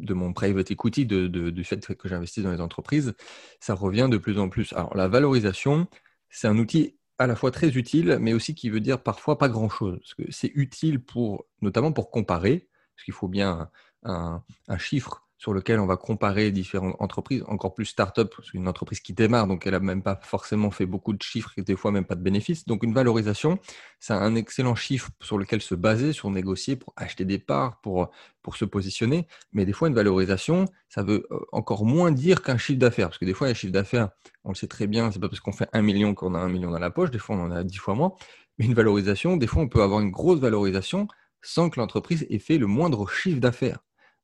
mon 0.09 0.33
private 0.33 0.69
equity, 0.69 1.07
du 1.07 1.63
fait 1.63 1.95
que 1.95 2.07
j'investis 2.07 2.43
dans 2.43 2.51
les 2.51 2.61
entreprises, 2.61 3.15
ça 3.59 3.73
revient 3.73 4.07
de 4.11 4.17
plus 4.17 4.37
en 4.37 4.47
plus. 4.47 4.73
Alors, 4.73 4.95
la 4.95 5.07
valorisation, 5.07 5.87
c'est 6.29 6.47
un 6.47 6.57
outil 6.57 6.97
à 7.17 7.25
la 7.25 7.35
fois 7.35 7.49
très 7.49 7.69
utile, 7.69 8.17
mais 8.21 8.33
aussi 8.33 8.53
qui 8.53 8.69
veut 8.69 8.79
dire 8.79 9.01
parfois 9.01 9.39
pas 9.39 9.49
grand-chose. 9.49 10.15
C'est 10.29 10.51
utile 10.53 11.03
pour, 11.03 11.45
notamment 11.61 11.91
pour 11.91 12.11
comparer, 12.11 12.69
parce 12.95 13.05
qu'il 13.05 13.13
faut 13.13 13.27
bien 13.27 13.69
un, 14.03 14.43
un 14.67 14.77
chiffre 14.77 15.28
sur 15.39 15.53
lequel 15.53 15.79
on 15.79 15.85
va 15.85 15.95
comparer 15.95 16.51
différentes 16.51 16.97
entreprises, 16.99 17.43
encore 17.47 17.73
plus 17.73 17.85
start-up, 17.85 18.35
une 18.53 18.67
entreprise 18.67 18.99
qui 18.99 19.13
démarre, 19.13 19.47
donc 19.47 19.65
elle 19.65 19.71
n'a 19.71 19.79
même 19.79 20.03
pas 20.03 20.19
forcément 20.21 20.69
fait 20.69 20.85
beaucoup 20.85 21.13
de 21.13 21.21
chiffres 21.21 21.53
et 21.55 21.61
des 21.61 21.77
fois 21.77 21.91
même 21.91 22.03
pas 22.03 22.15
de 22.15 22.21
bénéfices. 22.21 22.65
Donc 22.65 22.83
une 22.83 22.93
valorisation, 22.93 23.57
c'est 24.01 24.11
un 24.11 24.35
excellent 24.35 24.75
chiffre 24.75 25.09
sur 25.21 25.37
lequel 25.37 25.61
se 25.61 25.75
baser, 25.75 26.11
sur 26.11 26.29
négocier, 26.29 26.75
pour 26.75 26.91
acheter 26.97 27.23
des 27.23 27.39
parts, 27.39 27.79
pour, 27.79 28.11
se 28.53 28.65
positionner. 28.65 29.27
Mais 29.53 29.63
des 29.63 29.73
fois, 29.73 29.89
une 29.89 29.93
valorisation, 29.93 30.65
ça 30.89 31.03
veut 31.03 31.27
euh, 31.29 31.37
encore 31.51 31.85
moins 31.85 32.11
dire 32.11 32.41
qu'un 32.41 32.57
chiffre 32.57 32.79
d'affaires. 32.79 33.09
Parce 33.09 33.19
que 33.19 33.25
des 33.25 33.35
fois, 33.35 33.47
un 33.47 33.53
chiffre 33.53 33.71
d'affaires, 33.71 34.09
on 34.43 34.49
le 34.49 34.55
sait 34.55 34.67
très 34.67 34.87
bien, 34.87 35.11
c'est 35.11 35.19
pas 35.19 35.29
parce 35.29 35.39
qu'on 35.39 35.51
fait 35.51 35.69
un 35.71 35.83
million 35.83 36.15
qu'on 36.15 36.33
a 36.33 36.39
un 36.39 36.49
million 36.49 36.71
dans 36.71 36.79
la 36.79 36.89
poche, 36.89 37.11
des 37.11 37.19
fois 37.19 37.35
on 37.35 37.43
en 37.43 37.51
a 37.51 37.63
dix 37.63 37.77
fois 37.77 37.93
moins. 37.93 38.13
Mais 38.57 38.65
une 38.65 38.73
valorisation, 38.73 39.37
des 39.37 39.45
fois, 39.45 39.61
on 39.61 39.69
peut 39.69 39.83
avoir 39.83 40.01
une 40.01 40.09
grosse 40.09 40.39
valorisation 40.39 41.07
sans 41.43 41.69
que 41.69 41.79
l'entreprise 41.79 42.25
ait 42.29 42.39
fait 42.39 42.57
le 42.57 42.65
moindre 42.65 43.07
chiffre 43.07 43.39
d'affaires. 43.39 43.79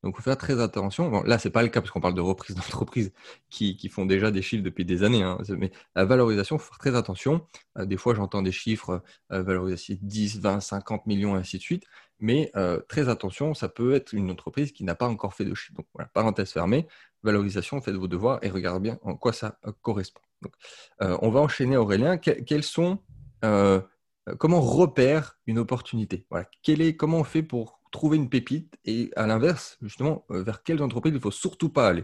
Donc, 0.06 0.14
il 0.14 0.18
faut 0.18 0.22
faire 0.22 0.38
très 0.38 0.62
attention. 0.62 1.24
Là, 1.24 1.40
ce 1.40 1.48
n'est 1.48 1.52
pas 1.52 1.64
le 1.64 1.70
cas 1.70 1.82
parce 1.82 1.90
qu'on 1.90 2.00
parle 2.00 2.14
de 2.14 2.22
reprises 2.22 2.56
d'entreprises 2.56 3.12
qui, 3.50 3.90
font 3.90 4.06
déjà 4.06 4.30
des 4.30 4.44
chiffres 4.44 4.64
depuis 4.64 4.86
des 4.86 5.02
années. 5.02 5.24
Hein. 5.24 5.40
Mais 5.50 5.72
la 5.96 6.06
valorisation, 6.06 6.58
il 6.58 6.60
faut 6.60 6.68
faire 6.68 6.78
très 6.78 6.96
attention. 6.96 7.48
Euh, 7.80 7.86
des 7.86 7.98
fois, 7.98 8.14
j'entends 8.14 8.44
des 8.44 8.52
chiffres 8.52 9.02
euh, 9.32 9.42
valorisés 9.42 9.98
10, 10.00 10.42
20, 10.42 10.60
50 10.60 11.08
millions, 11.08 11.36
et 11.36 11.40
ainsi 11.40 11.58
de 11.58 11.64
suite. 11.64 11.86
Mais 12.20 12.52
euh, 12.56 12.80
très 12.88 13.10
attention, 13.10 13.56
ça 13.56 13.68
peut 13.68 13.96
être 13.96 14.14
une 14.14 14.30
entreprise 14.30 14.72
qui 14.74 14.84
n'a 14.84 14.94
pas 14.94 15.08
encore 15.08 15.34
fait 15.34 15.44
de 15.44 15.56
chiffre. 15.56 15.74
Donc, 15.74 15.88
voilà, 15.96 16.08
parenthèse 16.14 16.52
fermée. 16.52 16.86
Valorisation, 17.24 17.82
faites 17.82 17.96
vos 17.96 18.08
devoirs 18.08 18.38
et 18.44 18.50
regardez 18.52 18.82
bien 18.82 19.00
en 19.02 19.16
quoi 19.16 19.34
ça 19.34 19.58
correspond. 19.82 20.22
Donc, 20.44 20.54
on 21.00 21.32
va 21.32 21.40
enchaîner, 21.40 21.78
Aurélien. 21.78 22.18
quels 22.18 22.62
sont. 22.62 23.00
comment 23.42 24.62
repère 24.62 25.40
une 25.48 25.58
opportunité? 25.58 26.28
Voilà. 26.30 26.48
Est, 26.68 26.96
Comment 26.96 27.18
on 27.18 27.24
fait 27.24 27.42
pour 27.42 27.80
trouver 27.96 28.18
une 28.18 28.30
pépite 28.30 28.78
et 28.84 29.10
à 29.16 29.26
l'inverse, 29.26 29.78
justement, 29.82 30.26
euh, 30.30 30.44
vers 30.44 30.64
quelles 30.64 30.84
entreprises 30.84 31.14
il 31.14 31.16
ne 31.16 31.22
faut 31.22 31.32
surtout 31.32 31.70
pas 31.70 31.88
aller 31.88 32.04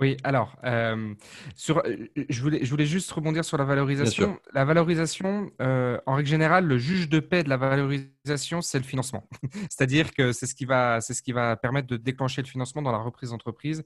oui, 0.00 0.16
alors, 0.24 0.56
euh, 0.64 1.14
sur, 1.54 1.78
euh, 1.78 2.08
je, 2.28 2.42
voulais, 2.42 2.64
je 2.64 2.68
voulais 2.68 2.84
juste 2.84 3.08
rebondir 3.12 3.44
sur 3.44 3.56
la 3.56 3.64
valorisation. 3.64 4.40
La 4.52 4.64
valorisation, 4.64 5.52
en 5.60 6.14
règle 6.14 6.28
générale, 6.28 6.66
le 6.66 6.78
juge 6.78 7.08
de 7.08 7.20
paix 7.20 7.44
de 7.44 7.48
la 7.48 7.56
valorisation, 7.56 8.60
c'est 8.60 8.78
le 8.78 8.84
financement. 8.84 9.28
C'est-à-dire 9.70 10.12
que 10.12 10.32
c'est 10.32 10.46
ce, 10.46 10.54
qui 10.56 10.64
va, 10.64 11.00
ce 11.00 11.22
qui 11.22 11.30
va 11.30 11.54
permettre 11.54 11.86
de 11.86 11.96
déclencher 11.96 12.42
le 12.42 12.48
financement 12.48 12.82
dans 12.82 12.90
la 12.90 12.98
reprise 12.98 13.30
d'entreprise. 13.30 13.84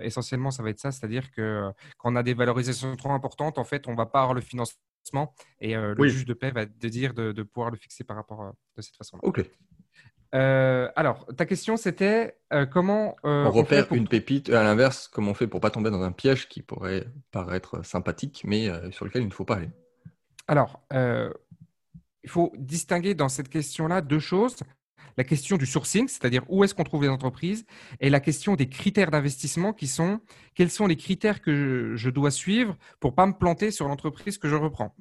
essentiellement, 0.00 0.50
ça 0.50 0.62
va 0.62 0.70
être 0.70 0.80
ça. 0.80 0.90
C'est-à-dire 0.92 1.30
que 1.30 1.70
quand 1.98 2.10
on 2.10 2.16
a 2.16 2.22
des 2.22 2.32
valorisations 2.32 2.96
trop 2.96 3.12
importantes, 3.12 3.58
en 3.58 3.64
fait, 3.64 3.86
on 3.86 3.92
ne 3.92 3.98
va 3.98 4.06
pas 4.06 4.22
avoir 4.22 4.32
le 4.32 4.40
financement 4.40 5.34
et 5.60 5.74
le 5.74 6.08
juge 6.08 6.24
de 6.24 6.32
paix 6.32 6.52
va 6.52 6.64
te 6.64 6.86
dire 6.86 7.12
de, 7.12 7.42
pouvoir 7.42 7.70
le 7.70 7.76
fixer 7.76 8.02
par 8.02 8.16
rapport 8.16 8.54
de 8.78 8.80
cette 8.80 8.96
façon-là. 8.96 9.20
OK. 9.24 9.44
Euh, 10.34 10.88
alors, 10.96 11.26
ta 11.36 11.46
question, 11.46 11.76
c'était 11.76 12.36
euh, 12.52 12.66
comment 12.66 13.16
on 13.22 13.50
repère 13.50 13.92
une 13.92 14.08
pépite, 14.08 14.50
à 14.50 14.62
l'inverse, 14.64 15.08
comment 15.08 15.30
on 15.30 15.34
fait 15.34 15.46
pour 15.46 15.60
pas 15.60 15.70
tomber 15.70 15.90
dans 15.90 16.02
un 16.02 16.12
piège 16.12 16.48
qui 16.48 16.62
pourrait 16.62 17.06
paraître 17.30 17.84
sympathique, 17.84 18.42
mais 18.44 18.68
sur 18.90 19.04
lequel 19.04 19.22
il 19.22 19.28
ne 19.28 19.32
faut 19.32 19.44
pas 19.44 19.56
aller. 19.56 19.70
Alors, 20.48 20.80
il 20.90 22.30
faut 22.30 22.52
distinguer 22.56 23.14
dans 23.14 23.28
cette 23.28 23.48
question-là 23.48 24.00
deux 24.00 24.18
choses 24.18 24.56
la 25.16 25.24
question 25.24 25.56
du 25.56 25.66
sourcing, 25.66 26.08
c'est-à-dire 26.08 26.42
où 26.48 26.64
est-ce 26.64 26.74
qu'on 26.74 26.84
trouve 26.84 27.02
les 27.02 27.08
entreprises, 27.08 27.64
et 28.00 28.10
la 28.10 28.20
question 28.20 28.56
des 28.56 28.68
critères 28.68 29.10
d'investissement 29.10 29.72
qui 29.72 29.86
sont 29.86 30.20
quels 30.54 30.70
sont 30.70 30.86
les 30.86 30.96
critères 30.96 31.40
que 31.40 31.94
je, 31.96 32.10
dois 32.10 32.30
suivre 32.30 32.76
pour 33.00 33.14
pas 33.14 33.26
me 33.26 33.32
planter 33.32 33.70
sur 33.70 33.88
l'entreprise 33.88 34.38
que 34.38 34.48
je 34.48 34.54
reprends. 34.54 34.94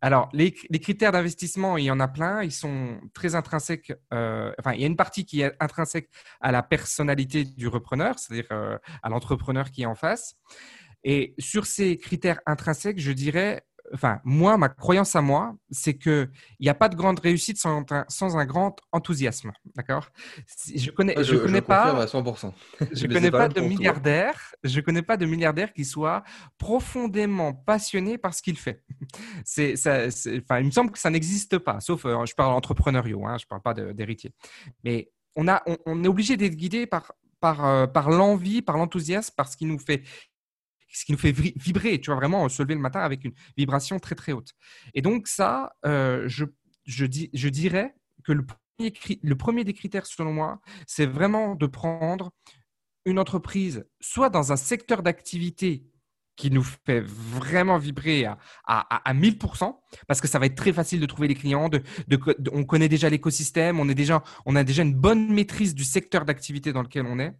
Alors, 0.00 0.28
les, 0.32 0.52
critères 0.52 1.12
d'investissement, 1.12 1.76
il 1.76 1.84
y 1.84 1.90
en 1.90 1.98
a 1.98 2.06
plein, 2.06 2.42
ils 2.42 2.52
sont 2.52 3.00
très 3.12 3.34
intrinsèques. 3.34 3.92
Euh, 4.14 4.52
enfin, 4.60 4.74
il 4.74 4.80
y 4.80 4.84
a 4.84 4.86
une 4.86 4.96
partie 4.96 5.24
qui 5.24 5.40
est 5.40 5.52
intrinsèque 5.58 6.08
à 6.40 6.52
la 6.52 6.62
personnalité 6.62 7.44
du 7.44 7.66
repreneur, 7.66 8.18
c'est-à-dire 8.18 8.46
euh, 8.52 8.78
à 9.02 9.08
l'entrepreneur 9.08 9.70
qui 9.70 9.82
est 9.82 9.86
en 9.86 9.96
face. 9.96 10.36
Et 11.02 11.34
sur 11.38 11.66
ces 11.66 11.98
critères 11.98 12.40
intrinsèques, 12.46 13.00
je 13.00 13.12
dirais 13.12 13.64
enfin, 13.92 14.20
moi, 14.24 14.56
ma 14.56 14.68
croyance 14.68 15.16
à 15.16 15.22
moi, 15.22 15.56
c'est 15.70 15.96
qu'il 15.96 16.30
n'y 16.60 16.68
a 16.68 16.74
pas 16.74 16.88
de 16.88 16.96
grande 16.96 17.18
réussite 17.18 17.58
sans 17.58 17.84
un, 17.90 18.04
sans 18.08 18.36
un 18.36 18.44
grand 18.44 18.76
enthousiasme. 18.92 19.52
D'accord? 19.74 20.10
Je 20.74 20.90
connais, 20.90 21.14
je, 21.18 21.22
je 21.22 21.36
connais 21.36 21.60
pas. 21.60 22.02
À 22.02 22.06
100%. 22.06 22.52
je 22.92 23.06
connais 23.06 23.30
pas, 23.30 23.48
de 23.48 23.60
milliardaire. 23.60 24.54
Je 24.64 24.80
connais 24.80 25.02
pas 25.02 25.16
de 25.16 25.26
milliardaire 25.26 25.72
qui 25.72 25.84
soit 25.84 26.24
profondément 26.58 27.52
passionné 27.54 28.18
par 28.18 28.34
ce 28.34 28.42
qu'il 28.42 28.58
fait. 28.58 28.82
C'est, 29.44 29.76
ça, 29.76 30.06
enfin, 30.06 30.60
il 30.60 30.66
me 30.66 30.70
semble 30.70 30.90
que 30.90 30.98
ça 30.98 31.10
n'existe 31.10 31.58
pas, 31.58 31.80
sauf, 31.80 32.04
euh, 32.04 32.24
je 32.26 32.34
parle 32.34 32.52
entrepreneuriaux, 32.54 33.26
hein, 33.26 33.36
je 33.38 33.46
parle 33.46 33.62
pas 33.62 33.74
d'héritier. 33.74 34.32
Mais 34.84 35.10
on, 35.36 35.48
a, 35.48 35.62
on, 35.86 36.02
est 36.04 36.08
obligé 36.08 36.36
d'être 36.36 36.56
guidé 36.56 36.86
par, 36.86 37.12
par, 37.40 37.64
euh, 37.66 37.86
par 37.86 38.10
l'envie, 38.10 38.62
par 38.62 38.76
l'enthousiasme, 38.76 39.34
par 39.36 39.48
ce 39.48 39.56
qui 39.56 39.66
nous 39.66 39.78
fait 39.78 40.02
ce 40.96 41.04
qui 41.04 41.12
nous 41.12 41.18
fait 41.18 41.32
vibrer, 41.32 42.00
tu 42.00 42.06
vois, 42.06 42.16
vraiment 42.16 42.48
se 42.48 42.62
lever 42.62 42.74
le 42.74 42.80
matin 42.80 43.00
avec 43.00 43.24
une 43.24 43.32
vibration 43.58 43.98
très 43.98 44.14
très 44.14 44.32
haute. 44.32 44.52
Et 44.94 45.02
donc 45.02 45.28
ça, 45.28 45.74
euh, 45.84 46.24
je, 46.26 46.46
je, 46.86 47.04
dis, 47.04 47.28
je 47.34 47.50
dirais 47.50 47.94
que 48.24 48.32
le 48.32 48.46
premier, 48.46 48.94
le 49.22 49.36
premier 49.36 49.64
des 49.64 49.74
critères 49.74 50.06
selon 50.06 50.32
moi, 50.32 50.60
c'est 50.86 51.04
vraiment 51.04 51.54
de 51.54 51.66
prendre 51.66 52.32
une 53.04 53.18
entreprise, 53.18 53.84
soit 54.00 54.30
dans 54.30 54.52
un 54.52 54.56
secteur 54.56 55.02
d'activité 55.02 55.84
qui 56.34 56.50
nous 56.50 56.62
fait 56.62 57.00
vraiment 57.00 57.78
vibrer 57.78 58.24
à, 58.24 58.38
à, 58.66 59.08
à, 59.08 59.14
1000%, 59.14 59.78
parce 60.06 60.20
que 60.20 60.28
ça 60.28 60.38
va 60.38 60.46
être 60.46 60.54
très 60.54 60.72
facile 60.72 61.00
de 61.00 61.06
trouver 61.06 61.28
les 61.28 61.34
clients, 61.34 61.68
de, 61.68 61.82
on 62.52 62.64
connaît 62.64 62.88
déjà 62.88 63.08
l'écosystème, 63.08 63.80
on, 63.80 63.86
on 64.46 64.56
a 64.56 64.64
déjà 64.64 64.82
une 64.82 64.94
bonne 64.94 65.32
maîtrise 65.32 65.74
du 65.74 65.84
secteur 65.84 66.24
d'activité 66.24 66.72
dans 66.72 66.82
lequel 66.82 67.06
on 67.06 67.18
est, 67.18 67.32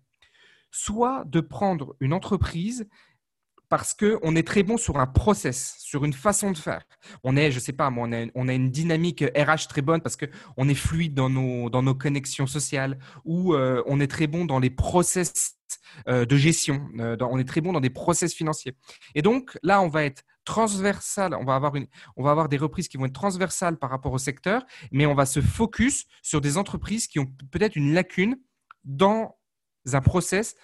soit 0.70 1.24
de 1.26 1.40
prendre 1.40 1.96
une 2.00 2.12
entreprise 2.12 2.86
parce 3.68 3.94
qu'on 3.94 4.37
est 4.37 4.46
très 4.46 4.62
bon 4.62 4.76
sur 4.76 4.98
un 4.98 5.07
process, 5.07 5.76
sur 5.81 6.05
une 6.05 6.12
façon 6.12 6.52
de 6.52 6.59
faire. 6.59 6.85
On 7.24 7.37
est, 7.37 7.50
je 7.50 7.59
sais 7.59 7.72
pas, 7.72 7.92
on 7.94 8.12
a, 8.12 8.52
une 8.52 8.70
dynamique 8.70 9.24
RH 9.37 9.68
très 9.68 9.83
bonne 9.83 10.00
parce 10.00 10.16
qu'on 10.16 10.68
est 10.68 10.74
fluide 10.74 11.14
dans 11.14 11.31
nos, 11.31 11.70
dans 11.70 11.83
nos 11.83 11.94
connexions 11.94 12.46
sociales 12.46 12.98
ou 13.24 13.55
euh, 13.55 13.83
on 13.87 14.00
est 14.00 14.07
très 14.07 14.26
bon 14.26 14.44
dans 14.44 14.59
les 14.59 14.70
process 14.70 15.57
euh, 16.09 16.24
de 16.24 16.37
gestion, 16.37 16.88
euh, 17.00 17.16
on 17.20 17.38
est 17.38 17.48
très 17.48 17.61
bon 17.61 17.72
dans 17.72 17.81
des 17.81 17.90
process 17.90 18.35
financiers. 18.35 18.76
Et 19.14 19.22
donc 19.22 19.59
là, 19.62 19.81
on 19.83 19.88
va 19.88 20.05
être 20.05 20.22
transversal, 20.44 21.35
on 21.35 21.44
va 21.44 21.57
avoir, 21.57 21.74
une, 21.74 21.87
on 22.16 22.22
va 22.22 22.31
avoir 22.31 22.48
des 22.48 22.57
reprises 22.57 22.88
qui 22.88 22.96
vont 22.96 23.07
être 23.07 23.12
transversales 23.12 23.79
par 23.79 23.90
rapport 23.90 24.12
au 24.12 24.18
secteur, 24.18 24.64
mais 24.92 25.07
on 25.07 25.14
va 25.14 25.26
se 25.26 25.40
focus 25.40 26.07
sur 26.22 26.40
des 26.40 26.57
entreprises 26.57 27.09
qui 27.09 27.18
ont 27.18 27.26
peut-être 27.50 27.76
une 27.76 27.94
lacune 27.94 28.37
dans 28.85 29.37
un 29.92 30.00
process 30.00 30.55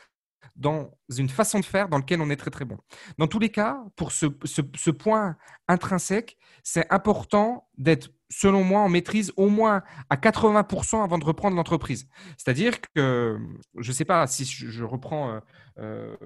dans 0.57 0.91
une 1.17 1.29
façon 1.29 1.61
de 1.61 1.65
faire 1.65 1.89
dans 1.89 1.99
laquelle 1.99 2.21
on 2.21 2.31
est 2.31 2.37
très 2.37 2.51
très 2.51 2.65
bon. 2.65 2.79
Dans 3.19 3.27
tous 3.27 3.39
les 3.39 3.51
cas, 3.51 3.79
pour 3.97 4.13
ce, 4.13 4.27
ce 4.45 4.91
point 4.91 5.37
intrinsèque, 5.69 6.37
c'est 6.63 6.91
important 6.93 7.69
d'être 7.79 8.11
selon 8.33 8.65
moi, 8.65 8.81
on 8.81 8.89
maîtrise 8.89 9.33
au 9.37 9.49
moins 9.49 9.83
à 10.09 10.17
80% 10.17 11.05
avant 11.05 11.19
de 11.19 11.25
reprendre 11.25 11.57
l'entreprise. 11.57 12.09
C'est-à-dire 12.37 12.81
que, 12.95 13.39
je 13.79 13.89
ne 13.91 13.95
sais 13.95 14.05
pas 14.05 14.27
si 14.27 14.45
je 14.45 14.85
reprends 14.85 15.35
euh, 15.35 15.41
euh, 15.79 16.17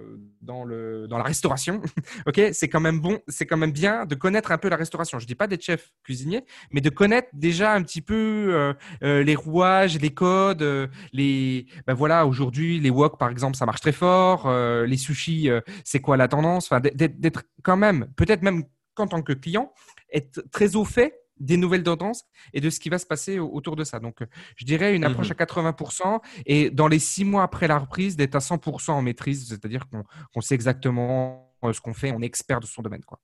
dans, 0.41 0.65
le, 0.65 1.09
dans 1.09 1.19
la 1.19 1.25
restauration, 1.25 1.83
ok, 2.27 2.41
c'est 2.53 2.69
quand 2.69 2.81
même 2.81 3.01
bon, 3.01 3.19
c'est 3.27 3.47
quand 3.47 3.57
même 3.57 3.73
bien 3.73 4.07
de 4.07 4.15
connaître 4.15 4.53
un 4.53 4.59
peu 4.59 4.69
la 4.69 4.77
restauration. 4.77 5.19
Je 5.19 5.25
ne 5.25 5.27
dis 5.27 5.35
pas 5.35 5.49
d'être 5.49 5.63
chef 5.63 5.93
cuisinier, 6.05 6.45
mais 6.71 6.81
de 6.81 6.91
connaître 6.91 7.29
déjà 7.33 7.73
un 7.75 7.83
petit 7.83 8.03
peu 8.03 8.75
euh, 9.03 9.23
les 9.23 9.35
rouages, 9.35 9.99
les 9.99 10.11
codes, 10.11 10.89
les, 11.13 11.67
ben 11.87 11.95
voilà, 11.95 12.27
aujourd'hui 12.27 12.79
les 12.79 12.91
wok 12.91 13.19
par 13.19 13.31
exemple, 13.31 13.57
ça 13.57 13.67
marche 13.67 13.81
très 13.81 13.93
fort, 13.93 14.51
les 14.51 14.97
sushis, 14.97 15.51
c'est 15.85 16.01
quoi 16.01 16.17
la 16.17 16.29
tendance, 16.29 16.67
enfin 16.71 16.81
d'être 16.81 17.43
quand 17.63 17.77
même, 17.77 18.07
peut-être 18.17 18.43
même 18.43 18.65
qu'en 18.95 19.07
tant 19.07 19.23
que 19.23 19.33
client, 19.33 19.73
être 20.13 20.43
très 20.51 20.77
au 20.77 20.85
fait 20.85 21.26
des 21.39 21.57
nouvelles 21.57 21.83
tendances 21.83 22.25
et 22.53 22.61
de 22.61 22.71
ce 22.71 22.81
qui 22.81 22.89
va 22.89 22.99
se 22.99 23.07
passer 23.07 23.39
autour 23.39 23.77
de 23.77 23.85
ça. 23.85 24.01
Donc, 24.01 24.19
je 24.57 24.65
dirais 24.65 24.95
une 24.95 25.05
approche 25.05 25.31
mmh 25.31 25.37
à 25.39 25.45
80% 25.45 26.21
et 26.47 26.71
dans 26.71 26.89
les 26.89 26.99
six 26.99 27.25
mois 27.25 27.43
après 27.43 27.69
la 27.69 27.79
reprise, 27.79 28.17
d'être 28.17 28.35
à 28.35 28.39
100% 28.39 28.93
en 28.93 29.03
maîtrise, 29.03 29.49
c'est-à-dire 29.49 29.85
qu'on 29.89 30.41
sait 30.41 30.55
exactement 30.55 31.53
euh, 31.65 31.73
ce 31.73 31.81
qu'on 31.81 31.95
fait, 31.95 32.13
on 32.13 32.23
est 32.23 32.27
expert 32.27 32.61
de 32.61 32.67
son 32.67 32.83
domaine. 32.83 33.05
Quoi. 33.05 33.19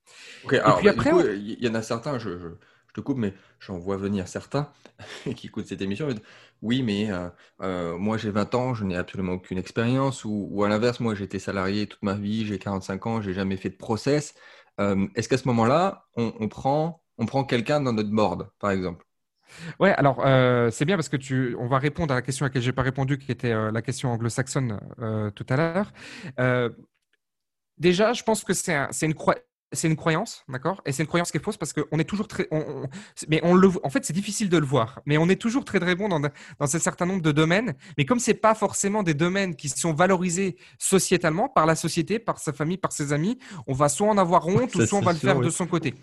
et 0.44 0.48
puis 0.48 0.58
bah, 0.58 0.78
après, 0.90 1.10
il 1.36 1.62
y 1.62 1.68
en 1.68 1.74
a 1.74 1.82
certains, 1.82 2.18
je, 2.18 2.54
te 2.94 3.00
coupe, 3.00 3.18
mais 3.18 3.32
j'en 3.58 3.78
vois 3.78 3.96
venir 3.96 4.28
certains 4.28 4.70
qui 5.36 5.46
écoutent 5.46 5.66
cette 5.66 5.80
émission. 5.80 6.08
Oui, 6.60 6.82
mais 6.82 7.10
euh, 7.10 7.28
euh, 7.62 7.96
moi 7.96 8.18
j'ai 8.18 8.30
20 8.30 8.54
ans, 8.54 8.74
je 8.74 8.84
n'ai 8.84 8.96
absolument 8.96 9.32
aucune 9.32 9.58
expérience, 9.58 10.24
ou, 10.24 10.62
à 10.64 10.68
l'inverse, 10.68 11.00
moi 11.00 11.14
j'ai 11.14 11.24
été 11.24 11.38
salarié 11.38 11.86
toute 11.86 12.02
ma 12.02 12.14
vie, 12.14 12.44
j'ai 12.46 12.58
45 12.58 13.06
ans, 13.06 13.22
j'ai 13.22 13.32
jamais 13.32 13.56
fait 13.56 13.70
de 13.70 13.76
process. 13.76 14.34
Est-ce 14.78 15.28
qu'à 15.28 15.38
ce, 15.38 15.46
moment-là, 15.46 16.06
on 16.16 16.48
prend 16.48 17.01
on 17.18 17.26
prend 17.26 17.44
quelqu'un 17.44 17.80
dans 17.80 17.92
notre 17.92 18.10
board, 18.10 18.50
par 18.58 18.70
exemple. 18.70 19.04
Ouais, 19.78 19.92
alors 19.92 20.24
euh, 20.24 20.70
c'est 20.70 20.84
bien 20.84 20.96
parce 20.96 21.08
que 21.08 21.16
tu, 21.16 21.54
on 21.58 21.66
va 21.66 21.78
répondre 21.78 22.12
à 22.12 22.16
la 22.16 22.22
question 22.22 22.44
à 22.46 22.48
laquelle 22.48 22.62
j'ai 22.62 22.72
pas 22.72 22.82
répondu, 22.82 23.18
qui 23.18 23.30
était 23.30 23.52
euh, 23.52 23.70
la 23.70 23.82
question 23.82 24.10
anglo-saxonne 24.10 24.80
euh, 25.00 25.30
tout 25.30 25.46
à 25.48 25.56
l'heure. 25.56 25.92
déjà, 27.78 28.12
je 28.12 28.22
pense 28.22 28.44
que 28.44 28.54
c'est 28.54 28.74
un, 28.74 28.90
une, 29.02 29.14
c'est 29.72 29.88
une 29.88 29.96
croyance, 29.96 30.44
d'accord? 30.48 30.82
Et 30.86 30.92
c'est 30.92 31.02
une 31.02 31.08
croyance 31.08 31.30
qui 31.30 31.38
est 31.38 31.42
fausse 31.42 31.56
parce 31.56 31.72
qu'on 31.72 31.98
est 31.98 32.04
toujours 32.04 32.28
très. 32.28 32.48
mais 33.28 33.40
on 33.42 33.54
le, 33.54 33.70
en 33.82 33.90
fait, 33.90 34.04
c'est 34.04 34.12
difficile 34.12 34.48
de 34.48 34.58
le 34.58 34.66
voir, 34.66 35.00
mais 35.06 35.18
on 35.18 35.28
est 35.28 35.40
toujours 35.40 35.64
très 35.64 35.80
très 35.80 35.94
bon 35.94 36.08
dans, 36.08 36.20
dans 36.20 36.30
un 36.60 36.66
certain 36.66 37.06
nombre 37.06 37.22
de 37.22 37.32
domaines. 37.32 37.74
Mais 37.98 38.04
comme 38.04 38.18
c'est 38.18 38.34
pas 38.34 38.54
forcément 38.54 39.02
des 39.02 39.14
domaines 39.14 39.56
qui 39.56 39.68
sont 39.68 39.92
valorisés 39.92 40.56
sociétalement 40.78 41.48
par 41.48 41.66
la 41.66 41.74
société, 41.74 42.18
par 42.18 42.38
sa 42.38 42.52
famille, 42.52 42.76
par 42.76 42.92
ses 42.92 43.12
amis, 43.12 43.38
on 43.66 43.72
va 43.72 43.88
soit 43.88 44.08
en 44.08 44.18
avoir 44.18 44.46
honte 44.46 44.74
ou 44.74 44.86
soit 44.86 44.98
on 44.98 45.02
va 45.02 45.12
le 45.12 45.18
faire 45.18 45.40
de 45.40 45.50
son 45.50 45.66
côté. 45.66 45.94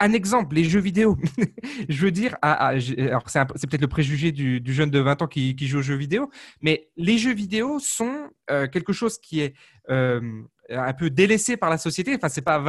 Un 0.00 0.12
exemple, 0.12 0.54
les 0.54 0.64
jeux 0.64 0.80
vidéo. 0.80 1.16
Je 1.88 2.02
veux 2.02 2.10
dire, 2.10 2.36
alors 2.42 3.24
c'est, 3.26 3.44
peut-être 3.44 3.80
le 3.80 3.88
préjugé 3.88 4.32
du, 4.32 4.62
jeune 4.72 4.90
de 4.90 5.00
20 5.00 5.22
ans 5.22 5.26
qui, 5.26 5.54
joue 5.68 5.78
aux 5.78 5.82
jeux 5.82 5.96
vidéo, 5.96 6.30
mais 6.62 6.88
les 6.96 7.18
jeux 7.18 7.34
vidéo 7.34 7.78
sont 7.78 8.30
euh, 8.50 8.66
quelque 8.66 8.92
chose 8.92 9.18
qui 9.18 9.40
est 9.40 9.54
euh, 9.90 10.20
un 10.70 10.92
peu 10.92 11.10
délaissé 11.10 11.56
par 11.56 11.70
la 11.70 11.78
société. 11.78 12.14
Enfin, 12.14 12.28
c'est 12.28 12.42
pas 12.42 12.62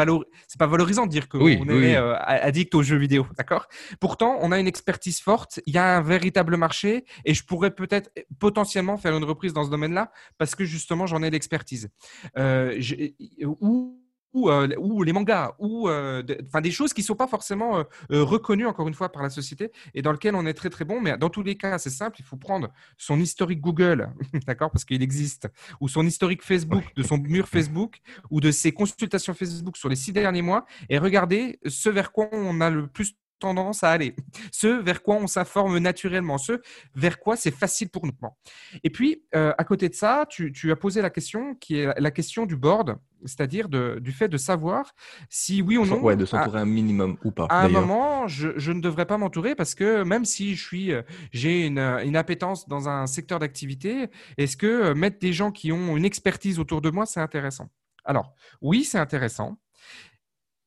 c'est 0.47 0.59
pas 0.59 0.67
valorisant 0.67 1.05
de 1.05 1.11
dire 1.11 1.27
qu'on 1.27 1.47
est 1.47 1.95
euh, 1.95 2.15
addict 2.19 2.73
aux 2.75 2.83
jeux 2.83 2.97
vidéo, 2.97 3.25
d'accord? 3.37 3.67
Pourtant, 3.99 4.37
on 4.41 4.51
a 4.51 4.59
une 4.59 4.67
expertise 4.67 5.19
forte, 5.19 5.59
il 5.65 5.73
y 5.73 5.77
a 5.77 5.97
un 5.97 6.01
véritable 6.01 6.57
marché, 6.57 7.05
et 7.25 7.33
je 7.33 7.43
pourrais 7.43 7.71
peut-être 7.71 8.11
potentiellement 8.39 8.97
faire 8.97 9.15
une 9.15 9.23
reprise 9.23 9.53
dans 9.53 9.65
ce 9.65 9.69
domaine-là 9.69 10.11
parce 10.37 10.55
que 10.55 10.65
justement, 10.65 11.07
j'en 11.07 11.21
ai 11.23 11.29
l'expertise. 11.29 11.89
Euh, 12.37 12.79
ou 13.61 13.98
ou, 14.33 14.49
euh, 14.49 14.67
ou, 14.77 15.03
les 15.03 15.13
mangas, 15.13 15.55
ou 15.59 15.89
euh, 15.89 16.23
enfin 16.47 16.61
des 16.61 16.71
choses 16.71 16.93
qui 16.93 17.01
ne 17.01 17.05
sont 17.05 17.15
pas 17.15 17.27
forcément 17.27 17.79
euh, 17.79 18.23
reconnues 18.23 18.65
encore 18.65 18.87
une 18.87 18.93
fois 18.93 19.11
par 19.11 19.23
la 19.23 19.29
société 19.29 19.71
et 19.93 20.01
dans 20.01 20.11
lesquelles 20.11 20.35
on 20.35 20.45
est 20.45 20.53
très 20.53 20.69
très 20.69 20.85
bon. 20.85 21.01
Mais 21.01 21.17
dans 21.17 21.29
tous 21.29 21.43
les 21.43 21.55
cas, 21.55 21.77
c'est 21.77 21.89
simple, 21.89 22.17
il 22.19 22.25
faut 22.25 22.37
prendre 22.37 22.69
son 22.97 23.19
historique 23.19 23.61
Google, 23.61 24.09
d'accord, 24.47 24.71
parce 24.71 24.85
qu'il 24.85 25.01
existe, 25.01 25.47
ou 25.81 25.87
son 25.87 26.05
historique 26.05 26.43
Facebook, 26.43 26.83
de 26.95 27.03
son 27.03 27.17
mur 27.17 27.47
Facebook, 27.47 27.99
ou 28.29 28.39
de 28.39 28.51
ses 28.51 28.71
consultations 28.71 29.33
Facebook 29.33 29.77
sur 29.77 29.89
les 29.89 29.95
six 29.95 30.13
derniers 30.13 30.41
mois, 30.41 30.65
et 30.89 30.97
regarder 30.97 31.59
ce 31.65 31.89
vers 31.89 32.11
quoi 32.11 32.29
on 32.31 32.61
a 32.61 32.69
le 32.69 32.87
plus 32.87 33.15
tendance 33.39 33.83
à 33.83 33.91
aller, 33.91 34.15
ce 34.51 34.67
vers 34.67 35.01
quoi 35.01 35.15
on 35.15 35.27
s'informe 35.27 35.77
naturellement, 35.79 36.37
ce 36.37 36.61
vers 36.95 37.19
quoi 37.19 37.35
c'est 37.35 37.51
facile 37.51 37.89
pour 37.89 38.05
nous. 38.05 38.11
Et 38.83 38.89
puis, 38.89 39.23
euh, 39.35 39.53
à 39.57 39.63
côté 39.63 39.89
de 39.89 39.95
ça, 39.95 40.25
tu, 40.29 40.71
as 40.71 40.75
posé 40.75 41.01
la 41.01 41.09
question 41.09 41.55
qui 41.55 41.79
est 41.79 41.99
la 41.99 42.11
question 42.11 42.45
du 42.45 42.55
board, 42.55 42.97
c'est-à-dire 43.25 43.69
du 43.69 44.11
fait 44.11 44.27
de 44.27 44.37
savoir 44.37 44.93
si 45.29 45.61
oui 45.61 45.77
ou 45.77 45.85
non. 45.85 45.99
Ouais, 46.01 46.15
de 46.15 46.25
s'entourer 46.25 46.59
un 46.59 46.65
minimum 46.65 47.17
ou 47.23 47.31
pas. 47.31 47.47
À 47.49 47.65
un 47.65 47.69
moment, 47.69 48.27
je, 48.27 48.71
ne 48.71 48.81
devrais 48.81 49.05
pas 49.05 49.17
m'entourer 49.17 49.55
parce 49.55 49.75
que 49.75 50.03
même 50.03 50.25
si 50.25 50.55
je 50.55 50.65
suis, 50.65 50.93
euh, 50.93 51.01
j'ai 51.31 51.65
une, 51.65 51.79
une 51.79 52.15
appétence 52.15 52.67
dans 52.67 52.87
un 52.87 53.07
secteur 53.07 53.39
d'activité, 53.39 54.09
est-ce 54.37 54.57
que 54.57 54.67
euh, 54.67 54.95
mettre 54.95 55.19
des 55.19 55.33
gens 55.33 55.51
qui 55.51 55.71
ont 55.71 55.97
une 55.97 56.05
expertise 56.05 56.59
autour 56.59 56.81
de 56.81 56.89
moi, 56.89 57.05
c'est 57.05 57.19
intéressant? 57.19 57.69
Alors, 58.05 58.33
oui, 58.61 58.83
c'est 58.83 58.97
intéressant, 58.97 59.59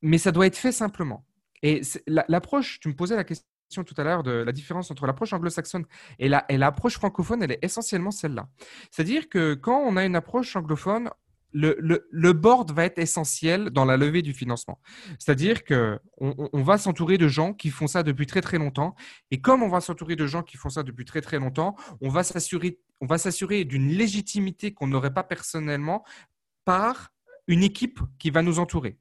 mais 0.02 0.18
ça 0.18 0.32
doit 0.32 0.46
être 0.46 0.56
fait 0.56 0.72
simplement. 0.72 1.24
Et 1.62 1.82
l'approche, 2.06 2.80
tu 2.80 2.88
me 2.88 2.94
posais 2.94 3.16
la 3.16 3.24
question 3.24 3.46
tout 3.84 3.94
à 3.96 4.04
l'heure 4.04 4.22
de 4.22 4.30
la 4.30 4.52
différence 4.52 4.90
entre 4.90 5.06
l'approche 5.06 5.32
anglo-saxonne 5.32 5.86
et 6.18 6.28
l'approche 6.28 6.94
francophone, 6.94 7.42
elle 7.42 7.52
est 7.52 7.64
essentiellement 7.64 8.10
celle-là. 8.10 8.48
C'est-à-dire 8.90 9.28
que 9.28 9.54
quand 9.54 9.78
on 9.78 9.96
a 9.96 10.04
une 10.04 10.16
approche 10.16 10.54
anglophone, 10.56 11.10
le, 11.52 12.32
board 12.32 12.72
va 12.72 12.84
être 12.84 12.98
essentiel 12.98 13.70
dans 13.70 13.84
la 13.84 13.96
levée 13.96 14.22
du 14.22 14.32
financement. 14.32 14.80
C'est-à-dire 15.18 15.64
que 15.64 15.98
on, 16.18 16.62
va 16.62 16.78
s'entourer 16.78 17.18
de 17.18 17.28
gens 17.28 17.52
qui 17.52 17.70
font 17.70 17.86
ça 17.86 18.02
depuis 18.02 18.26
très 18.26 18.40
très 18.40 18.58
longtemps. 18.58 18.94
Et 19.30 19.40
comme 19.40 19.62
on 19.62 19.68
va 19.68 19.80
s'entourer 19.80 20.16
de 20.16 20.26
gens 20.26 20.42
qui 20.42 20.56
font 20.56 20.70
ça 20.70 20.82
depuis 20.82 21.04
très 21.04 21.20
très 21.20 21.38
longtemps, 21.38 21.76
on 22.00 22.08
va 22.08 22.22
s'assurer 22.22 23.64
d'une 23.64 23.88
légitimité 23.88 24.72
qu'on 24.72 24.86
n'aurait 24.86 25.14
pas 25.14 25.24
personnellement 25.24 26.04
par 26.64 27.12
une 27.48 27.62
équipe 27.62 28.00
qui 28.18 28.30
va 28.30 28.42
nous 28.42 28.58
entourer. 28.58 28.98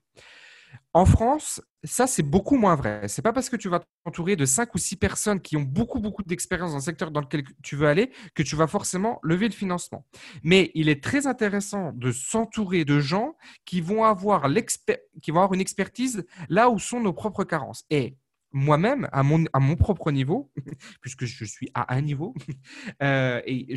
En 0.93 1.05
France, 1.05 1.61
ça, 1.83 2.05
c'est 2.05 2.23
beaucoup 2.23 2.57
moins 2.57 2.75
vrai. 2.75 3.07
C'est 3.07 3.21
pas 3.21 3.33
parce 3.33 3.49
que 3.49 3.55
tu 3.55 3.69
vas 3.69 3.81
t'entourer 4.03 4.35
de 4.35 4.45
cinq 4.45 4.75
ou 4.75 4.77
six 4.77 4.95
personnes 4.95 5.39
qui 5.41 5.55
ont 5.55 5.61
beaucoup, 5.61 5.99
beaucoup 5.99 6.23
d'expérience 6.23 6.71
dans 6.71 6.77
le 6.77 6.83
secteur 6.83 7.11
dans 7.11 7.21
lequel 7.21 7.43
tu 7.63 7.75
veux 7.75 7.87
aller 7.87 8.11
que 8.35 8.43
tu 8.43 8.55
vas 8.55 8.67
forcément 8.67 9.19
lever 9.23 9.47
le 9.47 9.53
financement. 9.53 10.05
Mais 10.43 10.71
il 10.75 10.89
est 10.89 11.03
très 11.03 11.27
intéressant 11.27 11.91
de 11.93 12.11
s'entourer 12.11 12.85
de 12.85 12.99
gens 12.99 13.35
qui 13.65 13.81
vont 13.81 14.03
avoir, 14.03 14.45
une 14.47 15.61
expertise 15.61 16.25
là 16.49 16.69
où 16.69 16.77
sont 16.77 16.99
nos 16.99 17.13
propres 17.13 17.45
carences. 17.45 17.85
Et 17.89 18.17
moi-même, 18.51 19.07
à 19.13 19.23
mon, 19.23 19.45
à 19.53 19.59
mon 19.59 19.75
propre 19.75 20.11
niveau, 20.11 20.51
puisque 21.01 21.25
je 21.25 21.45
suis 21.45 21.69
à 21.73 21.95
un 21.95 22.01
niveau, 22.01 22.33
euh, 23.01 23.41
et 23.45 23.75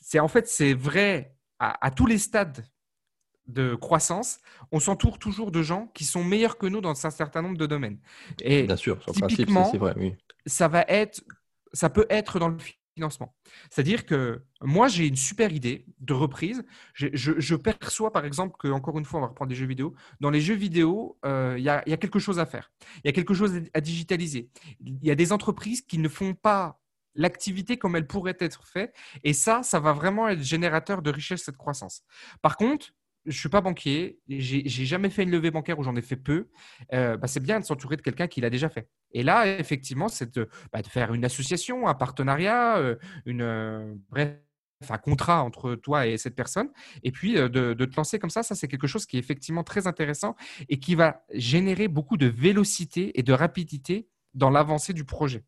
c'est 0.00 0.20
en 0.20 0.28
fait, 0.28 0.48
c'est 0.48 0.74
vrai 0.74 1.34
à 1.58 1.90
tous 1.90 2.06
les 2.06 2.16
stades 2.16 2.64
de 3.52 3.74
croissance, 3.74 4.38
on 4.72 4.80
s'entoure 4.80 5.18
toujours 5.18 5.50
de 5.50 5.62
gens 5.62 5.90
qui 5.94 6.04
sont 6.04 6.24
meilleurs 6.24 6.58
que 6.58 6.66
nous 6.66 6.80
dans 6.80 7.06
un 7.06 7.10
certain 7.10 7.42
nombre 7.42 7.58
de 7.58 7.66
domaines. 7.66 7.98
Et 8.42 8.64
Bien 8.64 8.76
sûr, 8.76 8.98
typiquement, 9.28 9.70
c'est 9.70 9.78
vrai, 9.78 9.94
oui. 9.96 10.14
ça 10.46 10.68
va 10.68 10.84
être, 10.88 11.22
ça 11.72 11.90
peut 11.90 12.06
être 12.08 12.38
dans 12.38 12.48
le 12.48 12.56
financement. 12.94 13.34
C'est-à-dire 13.70 14.04
que 14.04 14.42
moi, 14.60 14.88
j'ai 14.88 15.06
une 15.06 15.16
super 15.16 15.52
idée 15.52 15.86
de 16.00 16.12
reprise. 16.12 16.64
Je, 16.94 17.54
perçois, 17.54 18.12
par 18.12 18.24
exemple, 18.24 18.56
que 18.58 18.68
encore 18.68 18.98
une 18.98 19.04
fois, 19.04 19.20
on 19.20 19.22
va 19.22 19.28
reprendre 19.28 19.48
des 19.48 19.54
jeux 19.54 19.66
vidéo. 19.66 19.94
Dans 20.20 20.30
les 20.30 20.40
jeux 20.40 20.54
vidéo, 20.54 21.18
euh, 21.24 21.54
il 21.56 21.64
y, 21.64 21.68
a, 21.68 21.82
quelque 21.96 22.18
chose 22.18 22.38
à 22.38 22.46
faire. 22.46 22.70
Il 22.96 23.06
y 23.06 23.08
a 23.08 23.12
quelque 23.12 23.34
chose 23.34 23.62
à 23.74 23.80
digitaliser. 23.80 24.50
Il 24.80 25.04
y 25.04 25.10
a 25.10 25.14
des 25.14 25.32
entreprises 25.32 25.82
qui 25.82 25.98
ne 25.98 26.08
font 26.08 26.34
pas 26.34 26.80
l'activité 27.14 27.76
comme 27.76 27.96
elle 27.96 28.06
pourrait 28.06 28.36
être 28.38 28.66
faite. 28.66 28.94
Et 29.24 29.32
ça, 29.32 29.62
ça 29.62 29.80
va 29.80 29.92
vraiment 29.92 30.28
être 30.28 30.42
générateur 30.42 31.02
de 31.02 31.10
richesse 31.10 31.48
et 31.48 31.52
de 31.52 31.56
croissance. 31.56 32.02
Par 32.42 32.56
contre, 32.56 32.92
je 33.26 33.38
suis 33.38 33.48
pas 33.48 33.60
banquier, 33.60 34.18
j'ai 34.28 34.84
jamais 34.84 35.10
fait 35.10 35.22
une 35.22 35.30
levée 35.30 35.50
bancaire 35.50 35.78
où 35.78 35.82
j'en 35.82 35.96
ai 35.96 36.02
fait 36.02 36.16
peu. 36.16 36.48
Euh, 36.92 37.16
bah, 37.16 37.28
c'est 37.28 37.40
bien 37.40 37.60
de 37.60 37.64
s'entourer 37.64 37.96
de 37.96 38.02
quelqu'un 38.02 38.26
qui 38.26 38.40
l'a 38.40 38.50
déjà 38.50 38.68
fait. 38.68 38.88
Et 39.12 39.22
là, 39.22 39.58
effectivement, 39.58 40.08
c'est 40.08 40.34
de, 40.34 40.48
bah, 40.72 40.82
faire 40.82 41.12
une 41.12 41.24
association, 41.24 41.86
un 41.86 41.94
partenariat, 41.94 42.78
euh, 42.78 42.96
une, 43.26 43.42
euh, 43.42 43.94
bref, 44.08 44.36
un 44.88 44.98
contrat 44.98 45.42
entre 45.42 45.74
toi 45.74 46.06
et 46.06 46.16
cette 46.16 46.34
personne, 46.34 46.70
et 47.02 47.12
puis 47.12 47.34
de, 47.34 47.48
de, 47.48 47.84
te 47.84 47.96
lancer 47.96 48.18
comme 48.18 48.30
ça. 48.30 48.42
Ça, 48.42 48.54
c'est 48.54 48.68
quelque 48.68 48.86
chose 48.86 49.04
qui 49.04 49.16
est 49.16 49.20
effectivement 49.20 49.64
très 49.64 49.86
intéressant 49.86 50.36
et 50.70 50.80
qui 50.80 50.94
va 50.94 51.24
générer 51.34 51.88
beaucoup 51.88 52.16
de 52.16 52.26
vélocité 52.26 53.18
et 53.18 53.22
de 53.22 53.34
rapidité 53.34 54.08
dans 54.32 54.48
l'avancée 54.48 54.94
du 54.94 55.04
projet. 55.04 55.44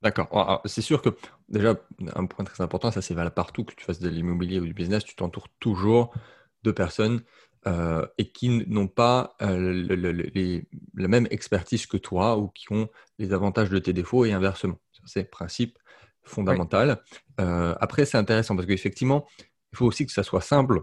D'accord. 0.00 0.28
Ah, 0.32 0.46
ah, 0.48 0.62
c'est 0.66 0.82
sûr 0.82 1.00
que 1.00 1.10
déjà, 1.48 1.76
un 2.14 2.26
point 2.26 2.44
très 2.44 2.62
important, 2.62 2.90
ça 2.90 3.00
c'est 3.00 3.14
valable 3.14 3.34
partout, 3.34 3.64
que 3.64 3.74
tu 3.74 3.84
fasses 3.84 4.00
de 4.00 4.08
l'immobilier 4.08 4.60
ou 4.60 4.66
du 4.66 4.74
business, 4.74 5.04
tu 5.04 5.14
t'entoures 5.16 5.48
toujours 5.60 6.14
de 6.64 6.72
personnes 6.72 7.22
euh, 7.66 8.06
et 8.18 8.30
qui 8.30 8.50
n'ont 8.68 8.88
pas 8.88 9.36
euh, 9.40 10.66
la 10.94 11.08
même 11.08 11.26
expertise 11.30 11.86
que 11.86 11.96
toi 11.96 12.36
ou 12.36 12.48
qui 12.48 12.70
ont 12.70 12.90
les 13.18 13.32
avantages 13.32 13.70
de 13.70 13.78
tes 13.78 13.94
défauts 13.94 14.26
et 14.26 14.32
inversement. 14.32 14.78
C'est 15.06 15.22
le 15.22 15.28
principe 15.28 15.78
fondamental. 16.24 17.02
Euh, 17.40 17.74
après, 17.80 18.04
c'est 18.04 18.18
intéressant 18.18 18.54
parce 18.54 18.66
qu'effectivement, 18.66 19.26
il 19.72 19.78
faut 19.78 19.86
aussi 19.86 20.04
que 20.04 20.12
ça 20.12 20.22
soit 20.22 20.42
simple 20.42 20.82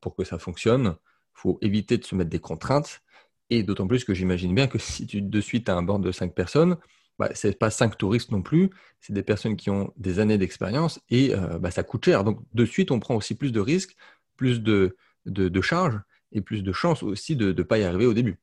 pour 0.00 0.16
que 0.16 0.24
ça 0.24 0.38
fonctionne. 0.38 0.96
Il 1.36 1.40
faut 1.40 1.58
éviter 1.60 1.98
de 1.98 2.04
se 2.04 2.14
mettre 2.14 2.30
des 2.30 2.38
contraintes. 2.38 3.02
Et 3.50 3.62
d'autant 3.62 3.86
plus 3.86 4.04
que 4.04 4.14
j'imagine 4.14 4.54
bien 4.54 4.68
que 4.68 4.78
si 4.78 5.06
tu 5.06 5.20
de 5.20 5.40
suite 5.42 5.68
as 5.68 5.76
un 5.76 5.82
bord 5.82 5.98
de 5.98 6.12
cinq 6.12 6.34
personnes, 6.34 6.78
bah, 7.18 7.34
ce 7.34 7.48
n'est 7.48 7.54
pas 7.54 7.68
cinq 7.68 7.98
touristes 7.98 8.30
non 8.30 8.40
plus, 8.40 8.70
c'est 9.00 9.12
des 9.12 9.22
personnes 9.22 9.56
qui 9.56 9.68
ont 9.68 9.92
des 9.98 10.18
années 10.18 10.38
d'expérience 10.38 10.98
et 11.10 11.34
bah, 11.60 11.70
ça 11.70 11.82
coûte 11.82 12.06
cher. 12.06 12.24
Donc 12.24 12.40
de 12.54 12.64
suite, 12.64 12.90
on 12.90 13.00
prend 13.00 13.16
aussi 13.16 13.34
plus 13.34 13.52
de 13.52 13.60
risques, 13.60 13.96
plus 14.38 14.62
de, 14.62 14.96
de, 15.26 15.60
charge 15.60 15.98
et 16.32 16.40
plus 16.40 16.62
de 16.62 16.72
chances 16.72 17.02
aussi 17.02 17.36
de 17.36 17.52
ne 17.52 17.62
pas 17.62 17.78
y 17.78 17.84
arriver 17.84 18.06
au 18.06 18.14
début. 18.14 18.38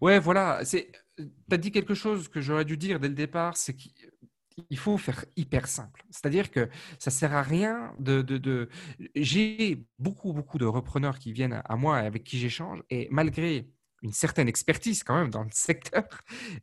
Ouais, 0.00 0.18
voilà. 0.18 0.62
Tu 0.64 0.84
as 1.50 1.56
dit 1.56 1.72
quelque 1.72 1.94
chose 1.94 2.28
que 2.28 2.40
j'aurais 2.40 2.64
dû 2.64 2.76
dire 2.76 3.00
dès 3.00 3.08
le 3.08 3.14
départ, 3.14 3.56
c'est 3.56 3.74
qu'il 3.74 4.78
faut 4.78 4.96
faire 4.98 5.24
hyper 5.36 5.66
simple. 5.66 6.04
C'est-à-dire 6.10 6.50
que 6.50 6.68
ça 6.98 7.10
sert 7.10 7.34
à 7.34 7.42
rien 7.42 7.92
de... 7.98 8.22
de, 8.22 8.38
de... 8.38 8.68
J'ai 9.16 9.84
beaucoup, 9.98 10.32
beaucoup 10.32 10.58
de 10.58 10.66
repreneurs 10.66 11.18
qui 11.18 11.32
viennent 11.32 11.60
à 11.64 11.76
moi 11.76 11.96
avec 11.98 12.24
qui 12.24 12.38
j'échange 12.38 12.82
et 12.90 13.08
malgré 13.10 13.68
une 14.02 14.12
certaine 14.12 14.48
expertise 14.48 15.02
quand 15.02 15.16
même 15.16 15.30
dans 15.30 15.42
le 15.42 15.50
secteur, 15.52 16.04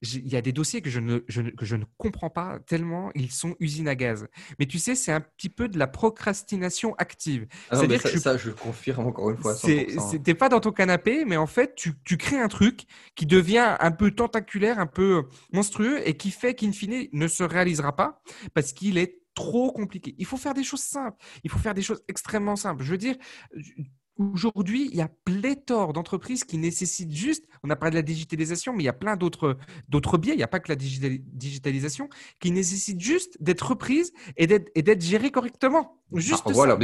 il 0.01 0.27
y 0.27 0.35
a 0.35 0.41
des 0.41 0.51
dossiers 0.51 0.81
que 0.81 0.89
je, 0.89 0.99
ne, 0.99 1.19
que 1.19 1.65
je 1.65 1.75
ne 1.75 1.85
comprends 1.97 2.29
pas 2.29 2.59
tellement 2.59 3.11
ils 3.15 3.31
sont 3.31 3.55
usines 3.59 3.87
à 3.87 3.95
gaz. 3.95 4.27
Mais 4.59 4.65
tu 4.65 4.79
sais, 4.79 4.95
c'est 4.95 5.11
un 5.11 5.21
petit 5.21 5.49
peu 5.49 5.67
de 5.67 5.77
la 5.77 5.87
procrastination 5.87 6.95
active. 6.97 7.47
Ah 7.69 7.77
C'est-à-dire 7.77 8.03
que 8.03 8.19
ça, 8.19 8.37
je 8.37 8.51
confirme 8.51 9.07
encore 9.07 9.31
une 9.31 9.37
fois. 9.37 9.55
C'était 9.55 10.33
pas 10.33 10.49
dans 10.49 10.59
ton 10.59 10.71
canapé, 10.71 11.25
mais 11.25 11.37
en 11.37 11.47
fait, 11.47 11.75
tu, 11.75 11.93
tu, 12.03 12.17
crées 12.17 12.39
un 12.39 12.47
truc 12.47 12.85
qui 13.15 13.25
devient 13.25 13.75
un 13.79 13.91
peu 13.91 14.11
tentaculaire, 14.11 14.79
un 14.79 14.87
peu 14.87 15.23
monstrueux 15.51 16.07
et 16.07 16.15
qui 16.17 16.31
fait 16.31 16.55
qu'in 16.55 16.71
fine 16.71 17.07
ne 17.11 17.27
se 17.27 17.43
réalisera 17.43 17.95
pas 17.95 18.21
parce 18.53 18.73
qu'il 18.73 18.97
est 18.97 19.21
trop 19.33 19.71
compliqué. 19.71 20.15
Il 20.17 20.25
faut 20.25 20.37
faire 20.37 20.53
des 20.53 20.63
choses 20.63 20.81
simples. 20.81 21.17
Il 21.43 21.51
faut 21.51 21.59
faire 21.59 21.73
des 21.73 21.81
choses 21.81 22.01
extrêmement 22.07 22.55
simples. 22.55 22.83
Je 22.83 22.91
veux 22.91 22.97
dire, 22.97 23.15
Aujourd'hui, 24.17 24.87
il 24.91 24.95
y 24.95 25.01
a 25.01 25.09
pléthore 25.25 25.91
d'entreprises 25.91 26.45
qui 26.45 26.57
nécessitent 26.57 27.11
juste, 27.11 27.45
on 27.63 27.69
a 27.69 27.75
parlé 27.75 27.91
de 27.91 27.95
la 27.97 28.01
digitalisation, 28.01 28.71
mais 28.71 28.83
il 28.83 28.85
y 28.85 28.89
a 28.89 28.93
plein 28.93 29.17
d'autres, 29.17 29.57
biais, 30.17 30.33
il 30.33 30.37
n'y 30.37 30.43
a 30.43 30.47
pas 30.47 30.61
que 30.61 30.71
la 30.71 30.77
digitalisation, 30.77 32.07
qui 32.39 32.51
nécessitent 32.51 33.01
juste 33.01 33.35
d'être 33.41 33.67
reprises 33.67 34.13
et 34.37 34.47
d'être, 34.47 35.01
gérées 35.01 35.31
correctement. 35.31 35.99
Juste 36.13 36.49
voilà, 36.51 36.77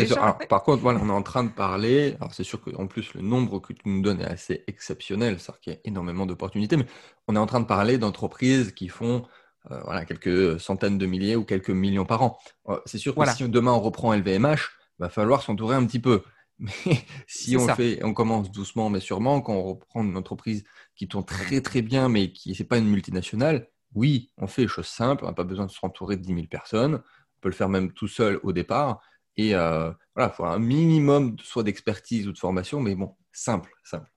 par 0.49 0.63
contre, 0.63 0.81
voilà, 0.81 0.99
on 1.01 1.07
est 1.07 1.13
en 1.13 1.23
train 1.23 1.45
de 1.45 1.49
parler, 1.49 2.17
alors 2.19 2.33
c'est 2.33 2.43
sûr 2.43 2.59
qu'en 2.59 2.87
plus 2.87 3.13
le 3.13 3.21
nombre 3.21 3.59
que 3.59 3.71
tu 3.71 3.81
nous 3.85 4.01
donnes 4.01 4.19
est 4.19 4.25
assez 4.25 4.65
exceptionnel, 4.67 5.39
c'est-à-dire 5.39 5.61
qu'il 5.61 5.73
y 5.73 5.75
a 5.77 5.79
énormément 5.85 6.25
d'opportunités, 6.25 6.75
mais 6.75 6.85
on 7.29 7.35
est 7.37 7.39
en 7.39 7.45
train 7.45 7.61
de 7.61 7.65
parler 7.65 7.97
d'entreprises 7.97 8.73
qui 8.73 8.89
font 8.89 9.23
euh, 9.69 9.79
voilà, 9.85 10.03
quelques 10.03 10.59
centaines 10.59 10.97
de 10.97 11.05
milliers 11.05 11.37
ou 11.37 11.45
quelques 11.45 11.69
millions 11.69 12.05
par 12.05 12.23
an. 12.23 12.39
Euh, 12.67 12.77
c'est 12.85 12.97
sûr 12.97 13.15
que 13.15 13.29
si 13.29 13.47
demain 13.47 13.71
on 13.71 13.79
reprend 13.79 14.13
LVMH, 14.13 14.57
il 14.99 15.03
va 15.03 15.09
falloir 15.09 15.43
s'entourer 15.43 15.75
un 15.75 15.85
petit 15.85 15.99
peu. 15.99 16.23
Mais 16.61 16.71
si 17.27 17.57
on 17.57 17.67
fait, 17.75 18.03
on 18.03 18.13
commence 18.13 18.51
doucement 18.51 18.89
mais 18.89 18.99
sûrement, 18.99 19.41
quand 19.41 19.53
on 19.53 19.63
reprend 19.63 20.03
une 20.03 20.15
entreprise 20.15 20.63
qui 20.95 21.07
tourne 21.07 21.25
très 21.25 21.61
très 21.61 21.81
bien, 21.81 22.07
mais 22.07 22.31
qui 22.31 22.55
n'est 22.57 22.65
pas 22.65 22.77
une 22.77 22.87
multinationale, 22.87 23.67
oui, 23.93 24.31
on 24.37 24.47
fait 24.47 24.63
les 24.63 24.67
choses 24.67 24.87
simples, 24.87 25.25
on 25.25 25.27
n'a 25.27 25.33
pas 25.33 25.43
besoin 25.43 25.65
de 25.65 25.71
se 25.71 25.79
entourer 25.81 26.15
de 26.17 26.21
10 26.21 26.33
000 26.33 26.47
personnes, 26.47 26.95
on 26.95 27.39
peut 27.41 27.49
le 27.49 27.55
faire 27.55 27.69
même 27.69 27.91
tout 27.91 28.07
seul 28.07 28.39
au 28.43 28.53
départ. 28.53 29.01
Et 29.37 29.55
euh, 29.55 29.91
voilà, 30.15 30.31
il 30.31 30.35
faut 30.35 30.45
un 30.45 30.59
minimum 30.59 31.35
soit 31.41 31.63
d'expertise 31.63 32.27
ou 32.27 32.31
de 32.31 32.37
formation, 32.37 32.79
mais 32.79 32.95
bon, 32.95 33.15
simple, 33.31 33.71
simple. 33.83 34.09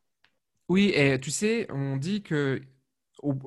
Oui, 0.69 0.93
et 0.95 1.19
tu 1.21 1.31
sais, 1.31 1.67
on 1.71 1.97
dit 1.97 2.23
que 2.23 2.61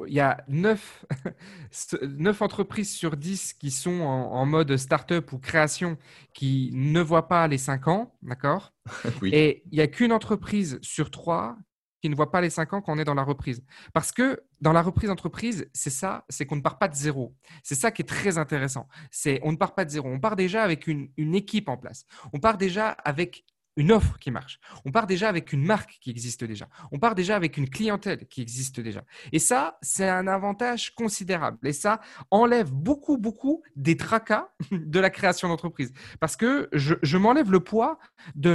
il 0.07 0.13
y 0.13 0.19
a 0.19 0.43
9, 0.47 1.05
entreprises 2.41 2.93
sur 2.93 3.17
10 3.17 3.53
qui 3.53 3.71
sont 3.71 4.01
en, 4.01 4.45
mode 4.45 4.75
start-up 4.77 5.31
ou 5.33 5.39
création 5.39 5.97
qui 6.33 6.71
ne 6.73 7.01
voient 7.01 7.27
pas 7.27 7.47
les 7.47 7.57
5 7.57 7.87
ans, 7.87 8.15
d'accord? 8.21 8.73
Et 9.23 9.63
il 9.71 9.75
n'y 9.75 9.81
a 9.81 9.87
qu'une 9.87 10.11
entreprise 10.11 10.79
sur 10.81 11.11
3 11.11 11.57
qui 12.01 12.09
ne 12.09 12.15
voit 12.15 12.31
pas 12.31 12.41
les 12.41 12.49
5 12.49 12.73
ans 12.73 12.81
quand 12.81 12.93
on 12.93 12.99
est 12.99 13.03
dans 13.05 13.13
la 13.13 13.23
reprise. 13.23 13.63
Parce 13.93 14.11
que 14.11 14.43
dans 14.61 14.73
la 14.73 14.81
reprise 14.81 15.09
entreprise, 15.09 15.69
c'est 15.73 15.89
ça, 15.89 16.25
c'est 16.29 16.45
qu'on 16.45 16.57
ne 16.57 16.61
part 16.61 16.77
pas 16.77 16.87
de 16.87 16.95
zéro. 16.95 17.35
C'est 17.63 17.75
ça 17.75 17.91
qui 17.91 18.01
est 18.03 18.05
très 18.05 18.37
intéressant. 18.37 18.87
C'est 19.11 19.39
on 19.43 19.51
ne 19.51 19.57
part 19.57 19.75
pas 19.75 19.85
de 19.85 19.89
zéro. 19.89 20.07
On 20.07 20.19
part 20.19 20.35
déjà 20.35 20.63
avec 20.63 20.87
une, 20.87 21.09
une 21.17 21.35
équipe 21.35 21.69
en 21.69 21.77
place. 21.77 22.05
On 22.33 22.39
part 22.39 22.57
déjà 22.57 22.89
avec 22.89 23.45
une 23.77 23.91
offre 23.91 24.17
qui 24.19 24.31
marche. 24.31 24.59
On 24.83 24.91
part 24.91 25.07
déjà 25.07 25.29
avec 25.29 25.53
une 25.53 25.63
marque 25.63 25.97
qui 26.01 26.09
existe 26.09 26.43
déjà. 26.43 26.67
On 26.91 26.99
part 26.99 27.15
déjà 27.15 27.35
avec 27.35 27.55
une 27.57 27.69
clientèle 27.69 28.27
qui 28.27 28.41
existe 28.41 28.79
déjà. 28.81 29.03
Et 29.31 29.39
ça, 29.39 29.77
c'est 29.81 30.09
un 30.09 30.27
avantage 30.27 30.93
considérable. 30.95 31.59
Et 31.63 31.73
ça 31.73 32.01
enlève 32.31 32.71
beaucoup, 32.71 33.17
beaucoup 33.17 33.63
des 33.75 33.95
tracas 33.95 34.49
de 34.71 34.99
la 34.99 35.09
création 35.09 35.47
d'entreprise. 35.47 35.93
Parce 36.19 36.35
que 36.35 36.67
je, 36.73 37.17
m'enlève 37.17 37.51
le 37.51 37.59
poids 37.59 37.99
de 38.35 38.49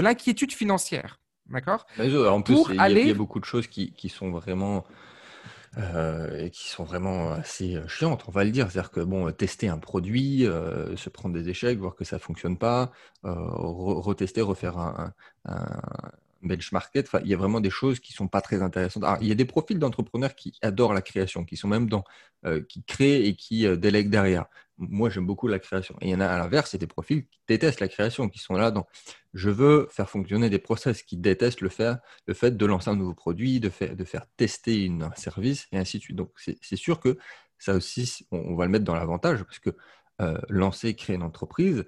l'inquiétude 0.00 0.50
de 0.50 0.54
financière. 0.54 1.18
D'accord? 1.48 1.86
En 1.98 2.42
plus, 2.42 2.62
il 2.68 2.76
y, 2.76 3.10
a 3.10 3.14
beaucoup 3.14 3.40
de 3.40 3.44
choses 3.44 3.66
qui 3.66 4.08
sont 4.08 4.30
vraiment 4.30 4.84
euh, 5.78 6.46
et 6.46 6.50
qui 6.50 6.68
sont 6.68 6.84
vraiment 6.84 7.30
assez 7.32 7.76
euh, 7.76 7.86
chiantes, 7.86 8.24
on 8.28 8.32
va 8.32 8.44
le 8.44 8.50
dire. 8.50 8.70
C'est-à-dire 8.70 8.90
que 8.90 9.00
bon, 9.00 9.30
tester 9.32 9.68
un 9.68 9.78
produit, 9.78 10.46
euh, 10.46 10.96
se 10.96 11.08
prendre 11.10 11.34
des 11.34 11.48
échecs, 11.48 11.78
voir 11.78 11.94
que 11.94 12.04
ça 12.04 12.18
fonctionne 12.18 12.58
pas, 12.58 12.92
retester, 13.22 14.40
refaire 14.40 14.78
un. 14.78 15.14
Enfin, 16.42 17.20
il 17.24 17.28
y 17.30 17.34
a 17.34 17.36
vraiment 17.36 17.60
des 17.60 17.70
choses 17.70 18.00
qui 18.00 18.12
sont 18.12 18.28
pas 18.28 18.40
très 18.40 18.62
intéressantes. 18.62 19.04
il 19.20 19.28
y 19.28 19.32
a 19.32 19.34
des 19.34 19.44
profils 19.44 19.78
d'entrepreneurs 19.78 20.34
qui 20.34 20.54
adorent 20.62 20.94
la 20.94 21.02
création, 21.02 21.44
qui 21.44 21.56
sont 21.56 21.68
même 21.68 21.88
dans, 21.88 22.04
euh, 22.46 22.62
qui 22.66 22.82
créent 22.84 23.26
et 23.26 23.36
qui 23.36 23.66
euh, 23.66 23.76
délèguent 23.76 24.08
derrière. 24.08 24.46
Moi, 24.80 25.10
j'aime 25.10 25.26
beaucoup 25.26 25.46
la 25.46 25.58
création. 25.58 25.94
Et 26.00 26.08
il 26.08 26.10
y 26.10 26.14
en 26.14 26.20
a 26.20 26.26
à 26.26 26.38
l'inverse, 26.38 26.70
c'est 26.70 26.78
des 26.78 26.86
profils 26.86 27.26
qui 27.26 27.40
détestent 27.46 27.80
la 27.80 27.88
création, 27.88 28.28
qui 28.28 28.38
sont 28.38 28.54
là 28.54 28.70
dans 28.70 28.86
je 29.34 29.50
veux 29.50 29.86
faire 29.90 30.10
fonctionner 30.10 30.50
des 30.50 30.58
process, 30.58 31.02
qui 31.02 31.16
détestent 31.16 31.60
le, 31.60 31.68
faire, 31.68 31.98
le 32.26 32.34
fait 32.34 32.56
de 32.56 32.66
lancer 32.66 32.90
un 32.90 32.96
nouveau 32.96 33.14
produit, 33.14 33.60
de 33.60 33.68
faire, 33.68 33.94
de 33.94 34.04
faire 34.04 34.26
tester 34.36 34.84
une, 34.84 35.04
un 35.04 35.14
service, 35.14 35.68
et 35.72 35.78
ainsi 35.78 35.98
de 35.98 36.02
suite. 36.02 36.16
Donc, 36.16 36.32
c'est 36.36 36.76
sûr 36.76 36.98
que 37.00 37.18
ça 37.58 37.74
aussi, 37.74 38.26
on, 38.32 38.56
va 38.56 38.64
le 38.64 38.70
mettre 38.70 38.84
dans 38.84 38.94
l'avantage, 38.94 39.44
parce 39.44 39.58
que 39.58 39.70
euh, 40.20 40.38
lancer, 40.48 40.94
créer 40.94 41.16
une 41.16 41.22
entreprise, 41.22 41.84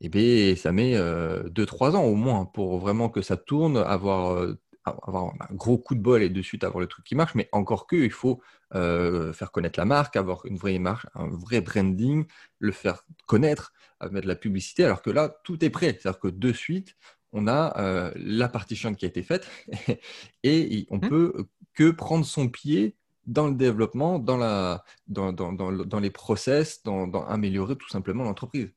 eh 0.00 0.08
bien, 0.08 0.56
ça 0.56 0.72
met 0.72 0.94
2-3 0.94 0.98
euh, 0.98 1.96
ans 1.96 2.04
au 2.04 2.14
moins 2.14 2.46
pour 2.46 2.78
vraiment 2.78 3.08
que 3.08 3.22
ça 3.22 3.36
tourne, 3.36 3.76
avoir, 3.76 4.32
euh, 4.32 4.58
avoir 4.84 5.34
un 5.40 5.54
gros 5.54 5.78
coup 5.78 5.94
de 5.94 6.00
bol 6.00 6.22
et 6.22 6.28
de 6.28 6.42
suite 6.42 6.64
avoir 6.64 6.80
le 6.80 6.86
truc 6.86 7.04
qui 7.04 7.14
marche. 7.14 7.34
Mais 7.34 7.48
encore 7.52 7.86
que, 7.86 7.96
il 7.96 8.10
faut 8.10 8.40
euh, 8.74 9.32
faire 9.32 9.52
connaître 9.52 9.78
la 9.78 9.84
marque, 9.84 10.16
avoir 10.16 10.44
une 10.46 10.56
vraie 10.56 10.78
marque, 10.78 11.06
un 11.14 11.28
vrai 11.28 11.60
branding, 11.60 12.26
le 12.58 12.72
faire 12.72 13.04
connaître, 13.26 13.72
mettre 14.02 14.22
de 14.22 14.28
la 14.28 14.36
publicité. 14.36 14.84
Alors 14.84 15.02
que 15.02 15.10
là, 15.10 15.28
tout 15.44 15.64
est 15.64 15.70
prêt. 15.70 15.98
C'est-à-dire 16.00 16.20
que 16.20 16.28
de 16.28 16.52
suite, 16.52 16.96
on 17.32 17.46
a 17.46 18.12
la 18.16 18.48
partie 18.48 18.74
chiante 18.74 18.96
qui 18.96 19.04
a 19.04 19.08
été 19.08 19.22
faite 19.22 19.46
et 20.42 20.86
on 20.90 20.96
mmh. 20.96 21.08
peut 21.08 21.46
que 21.74 21.90
prendre 21.90 22.24
son 22.24 22.48
pied 22.48 22.96
dans 23.26 23.46
le 23.46 23.54
développement, 23.54 24.18
dans, 24.18 24.36
la, 24.36 24.84
dans, 25.06 25.32
dans, 25.32 25.52
dans 25.52 26.00
les 26.00 26.10
process, 26.10 26.82
dans, 26.82 27.10
améliorer 27.26 27.76
tout 27.76 27.88
simplement 27.88 28.24
l'entreprise. 28.24 28.72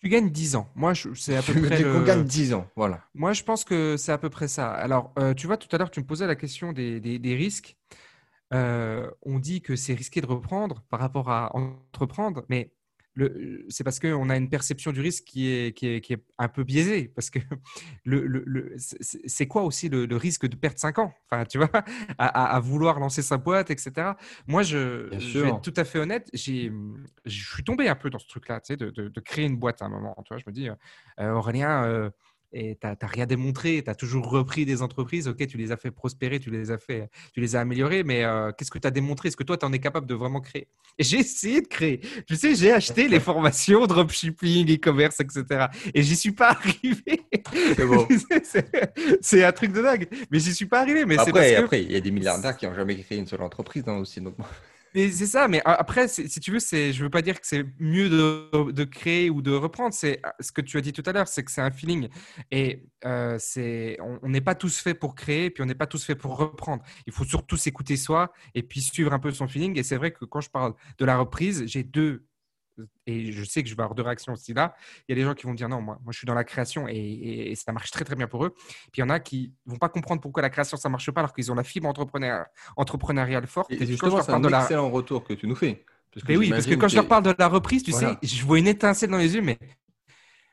Tu 0.00 0.08
gagnes 0.08 0.30
10 0.30 0.56
ans. 0.56 0.70
Moi, 0.76 0.92
c'est 1.14 1.36
à 1.36 1.42
peu 1.42 1.60
près. 1.60 1.82
Le... 1.82 2.04
gagne 2.04 2.24
10 2.24 2.54
ans, 2.54 2.68
voilà. 2.76 3.04
Moi, 3.14 3.32
je 3.32 3.42
pense 3.42 3.64
que 3.64 3.96
c'est 3.96 4.12
à 4.12 4.18
peu 4.18 4.30
près 4.30 4.46
ça. 4.46 4.70
Alors, 4.70 5.12
euh, 5.18 5.34
tu 5.34 5.46
vois, 5.46 5.56
tout 5.56 5.68
à 5.74 5.78
l'heure, 5.78 5.90
tu 5.90 6.00
me 6.00 6.06
posais 6.06 6.26
la 6.26 6.36
question 6.36 6.72
des, 6.72 7.00
des, 7.00 7.34
risques. 7.34 7.76
Euh, 8.54 9.10
on 9.22 9.38
dit 9.40 9.60
que 9.60 9.74
c'est 9.74 9.94
risqué 9.94 10.20
de 10.20 10.26
reprendre 10.26 10.82
par 10.88 11.00
rapport 11.00 11.30
à 11.30 11.54
entreprendre, 11.56 12.44
mais 12.48 12.72
c'est 13.68 13.84
parce 13.84 13.98
qu'on 14.00 14.30
a 14.30 14.36
une 14.36 14.48
perception 14.48 14.92
du 14.92 15.00
risque 15.00 15.24
qui 15.24 15.48
est, 15.48 15.76
qui 15.76 15.86
est, 15.88 16.00
qui 16.00 16.12
est 16.14 16.22
un 16.38 16.48
peu 16.48 16.64
biaisée. 16.64 17.10
Parce 17.14 17.30
que 17.30 17.38
le, 18.04 18.26
le, 18.26 18.74
c'est 18.76 19.46
quoi 19.46 19.62
aussi 19.62 19.88
le, 19.88 20.16
risque 20.16 20.46
de 20.46 20.56
perdre 20.56 20.78
5 20.78 20.98
ans? 20.98 21.12
Enfin, 21.30 21.44
Tu 21.44 21.58
vois, 21.58 21.70
à, 22.18 22.60
vouloir 22.60 22.98
lancer 22.98 23.22
sa 23.22 23.36
boîte, 23.36 23.70
etc. 23.70 24.12
Moi, 24.46 24.62
je, 24.62 25.08
je 25.18 25.38
vais 25.38 25.48
être 25.48 25.62
tout 25.62 25.74
à 25.76 25.84
fait 25.84 25.98
honnête, 25.98 26.28
je 26.32 26.70
suis 27.26 27.64
tombé 27.64 27.88
un 27.88 27.94
peu 27.94 28.10
dans 28.10 28.18
ce 28.18 28.28
truc-là, 28.28 28.60
tu 28.60 28.74
sais, 28.74 28.76
de, 28.76 28.90
de, 28.90 29.20
créer 29.20 29.46
une 29.46 29.56
boîte 29.56 29.82
à 29.82 29.86
un 29.86 29.88
moment. 29.88 30.14
Tu 30.24 30.32
vois, 30.32 30.38
je 30.38 30.44
me 30.46 30.52
dis, 30.52 30.68
euh, 31.20 31.32
Aurélien, 31.32 31.84
euh, 31.84 32.10
et 32.52 32.76
tu 32.80 32.86
n'as 32.86 32.96
rien 33.02 33.26
démontré, 33.26 33.82
tu 33.84 33.90
as 33.90 33.94
toujours 33.94 34.28
repris 34.30 34.64
des 34.64 34.82
entreprises, 34.82 35.28
ok, 35.28 35.46
tu 35.46 35.58
les 35.58 35.72
as 35.72 35.76
fait 35.76 35.90
prospérer, 35.90 36.40
tu 36.40 36.50
les 36.50 36.70
as 36.70 36.78
fait, 36.78 37.10
tu 37.32 37.40
les 37.40 37.56
as 37.56 37.60
améliorées, 37.60 38.04
mais 38.04 38.24
euh, 38.24 38.52
qu'est-ce 38.52 38.70
que 38.70 38.78
tu 38.78 38.86
as 38.86 38.90
démontré? 38.90 39.28
Est-ce 39.28 39.36
que 39.36 39.44
toi, 39.44 39.56
tu 39.56 39.66
en 39.66 39.72
es 39.72 39.78
capable 39.78 40.06
de 40.06 40.14
vraiment 40.14 40.40
créer? 40.40 40.68
Et 40.98 41.04
j'ai 41.04 41.18
essayé 41.18 41.60
de 41.60 41.68
créer. 41.68 42.00
Tu 42.26 42.36
sais, 42.36 42.54
j'ai 42.54 42.72
acheté 42.72 43.08
les 43.08 43.20
formations 43.20 43.86
dropshipping, 43.86 44.74
e-commerce, 44.74 45.20
etc. 45.20 45.66
Et 45.94 46.02
j'y 46.02 46.16
suis 46.16 46.32
pas 46.32 46.50
arrivé. 46.58 47.22
C'est 47.76 47.86
bon. 47.86 48.06
c'est 49.20 49.44
un 49.44 49.52
truc 49.52 49.72
de 49.72 49.82
dingue. 49.82 50.08
Mais 50.30 50.38
j'y 50.38 50.54
suis 50.54 50.66
pas 50.66 50.80
arrivé. 50.80 51.04
Mais 51.04 51.18
après, 51.18 51.54
après, 51.56 51.82
il 51.82 51.92
y 51.92 51.96
a 51.96 52.00
des 52.00 52.10
milliardaires 52.10 52.56
qui 52.56 52.66
n'ont 52.66 52.74
jamais 52.74 52.96
créé 52.96 53.18
une 53.18 53.26
seule 53.26 53.42
entreprise 53.42 53.84
hein, 53.86 53.98
aussi. 53.98 54.20
Donc 54.20 54.34
c'est 54.94 55.26
ça, 55.26 55.48
mais 55.48 55.60
après, 55.64 56.08
si 56.08 56.28
tu 56.40 56.50
veux, 56.50 56.60
c'est, 56.60 56.92
je 56.92 57.02
veux 57.02 57.10
pas 57.10 57.22
dire 57.22 57.40
que 57.40 57.46
c'est 57.46 57.64
mieux 57.78 58.08
de, 58.08 58.72
de, 58.72 58.84
créer 58.84 59.30
ou 59.30 59.42
de 59.42 59.52
reprendre. 59.52 59.94
C'est 59.94 60.20
ah, 60.22 60.34
ce 60.40 60.52
que 60.52 60.60
tu 60.60 60.76
as 60.76 60.80
dit 60.80 60.92
tout 60.92 61.02
à 61.06 61.12
l'heure, 61.12 61.28
c'est 61.28 61.42
que 61.44 61.50
c'est 61.50 61.60
un 61.60 61.70
feeling. 61.70 62.08
Et 62.50 62.84
euh, 63.04 63.36
c'est, 63.38 63.98
on 64.00 64.28
n'est 64.28 64.40
pas 64.40 64.54
tous 64.54 64.78
faits 64.78 64.98
pour 64.98 65.14
créer, 65.14 65.50
puis 65.50 65.62
on 65.62 65.66
n'est 65.66 65.74
pas 65.74 65.86
tous 65.86 66.04
faits 66.04 66.18
pour 66.18 66.36
reprendre. 66.36 66.82
Il 67.06 67.12
faut 67.12 67.24
surtout 67.24 67.56
s'écouter 67.56 67.96
soi 67.96 68.32
et 68.54 68.62
puis 68.62 68.80
suivre 68.80 69.12
un 69.12 69.18
peu 69.18 69.30
son 69.32 69.48
feeling. 69.48 69.78
Et 69.78 69.82
c'est 69.82 69.96
vrai 69.96 70.12
que 70.12 70.24
quand 70.24 70.40
je 70.40 70.50
parle 70.50 70.74
de 70.98 71.04
la 71.04 71.16
reprise, 71.18 71.64
j'ai 71.66 71.82
deux 71.82 72.27
et 73.06 73.32
je 73.32 73.44
sais 73.44 73.62
que 73.62 73.68
je 73.68 73.74
vais 73.74 73.82
avoir 73.82 73.94
deux 73.94 74.02
réactions 74.02 74.32
aussi 74.32 74.54
là. 74.54 74.74
Il 75.08 75.12
y 75.12 75.18
a 75.18 75.22
des 75.22 75.24
gens 75.24 75.34
qui 75.34 75.46
vont 75.46 75.54
dire 75.54 75.68
non, 75.68 75.80
moi, 75.80 75.98
moi 76.02 76.12
je 76.12 76.18
suis 76.18 76.26
dans 76.26 76.34
la 76.34 76.44
création 76.44 76.86
et, 76.88 77.54
ça 77.56 77.72
marche 77.72 77.90
très 77.90 78.04
très 78.04 78.16
bien 78.16 78.26
pour 78.26 78.44
eux. 78.44 78.54
Puis 78.92 78.98
il 78.98 79.00
y 79.00 79.02
en 79.02 79.10
a 79.10 79.20
qui 79.20 79.52
vont 79.66 79.76
pas 79.76 79.88
comprendre 79.88 80.20
pourquoi 80.20 80.42
la 80.42 80.50
création 80.50 80.76
ça 80.76 80.88
marche 80.88 81.10
pas 81.10 81.20
alors 81.20 81.32
qu'ils 81.32 81.50
ont 81.50 81.54
la 81.54 81.64
fibre 81.64 81.92
entrepreneuriale 82.76 83.46
forte. 83.46 83.70
Et, 83.72 83.86
justement, 83.86 84.22
c'est 84.22 84.32
un 84.32 84.40
de 84.40 84.48
excellent 84.48 84.90
retour 84.90 85.24
que 85.24 85.32
tu 85.34 85.46
nous 85.46 85.56
fais. 85.56 85.84
Parce 86.12 86.26
que 86.26 86.32
oui, 86.32 86.50
parce 86.50 86.66
que 86.66 86.74
quand 86.74 86.88
je 86.88 86.96
leur 86.96 87.06
parle 87.06 87.24
de 87.24 87.34
la 87.38 87.48
reprise, 87.48 87.82
tu 87.82 87.92
sais, 87.92 88.16
je 88.22 88.44
vois 88.44 88.58
une 88.58 88.68
étincelle 88.68 89.10
dans 89.10 89.18
les 89.18 89.34
yeux, 89.34 89.42
mais 89.42 89.58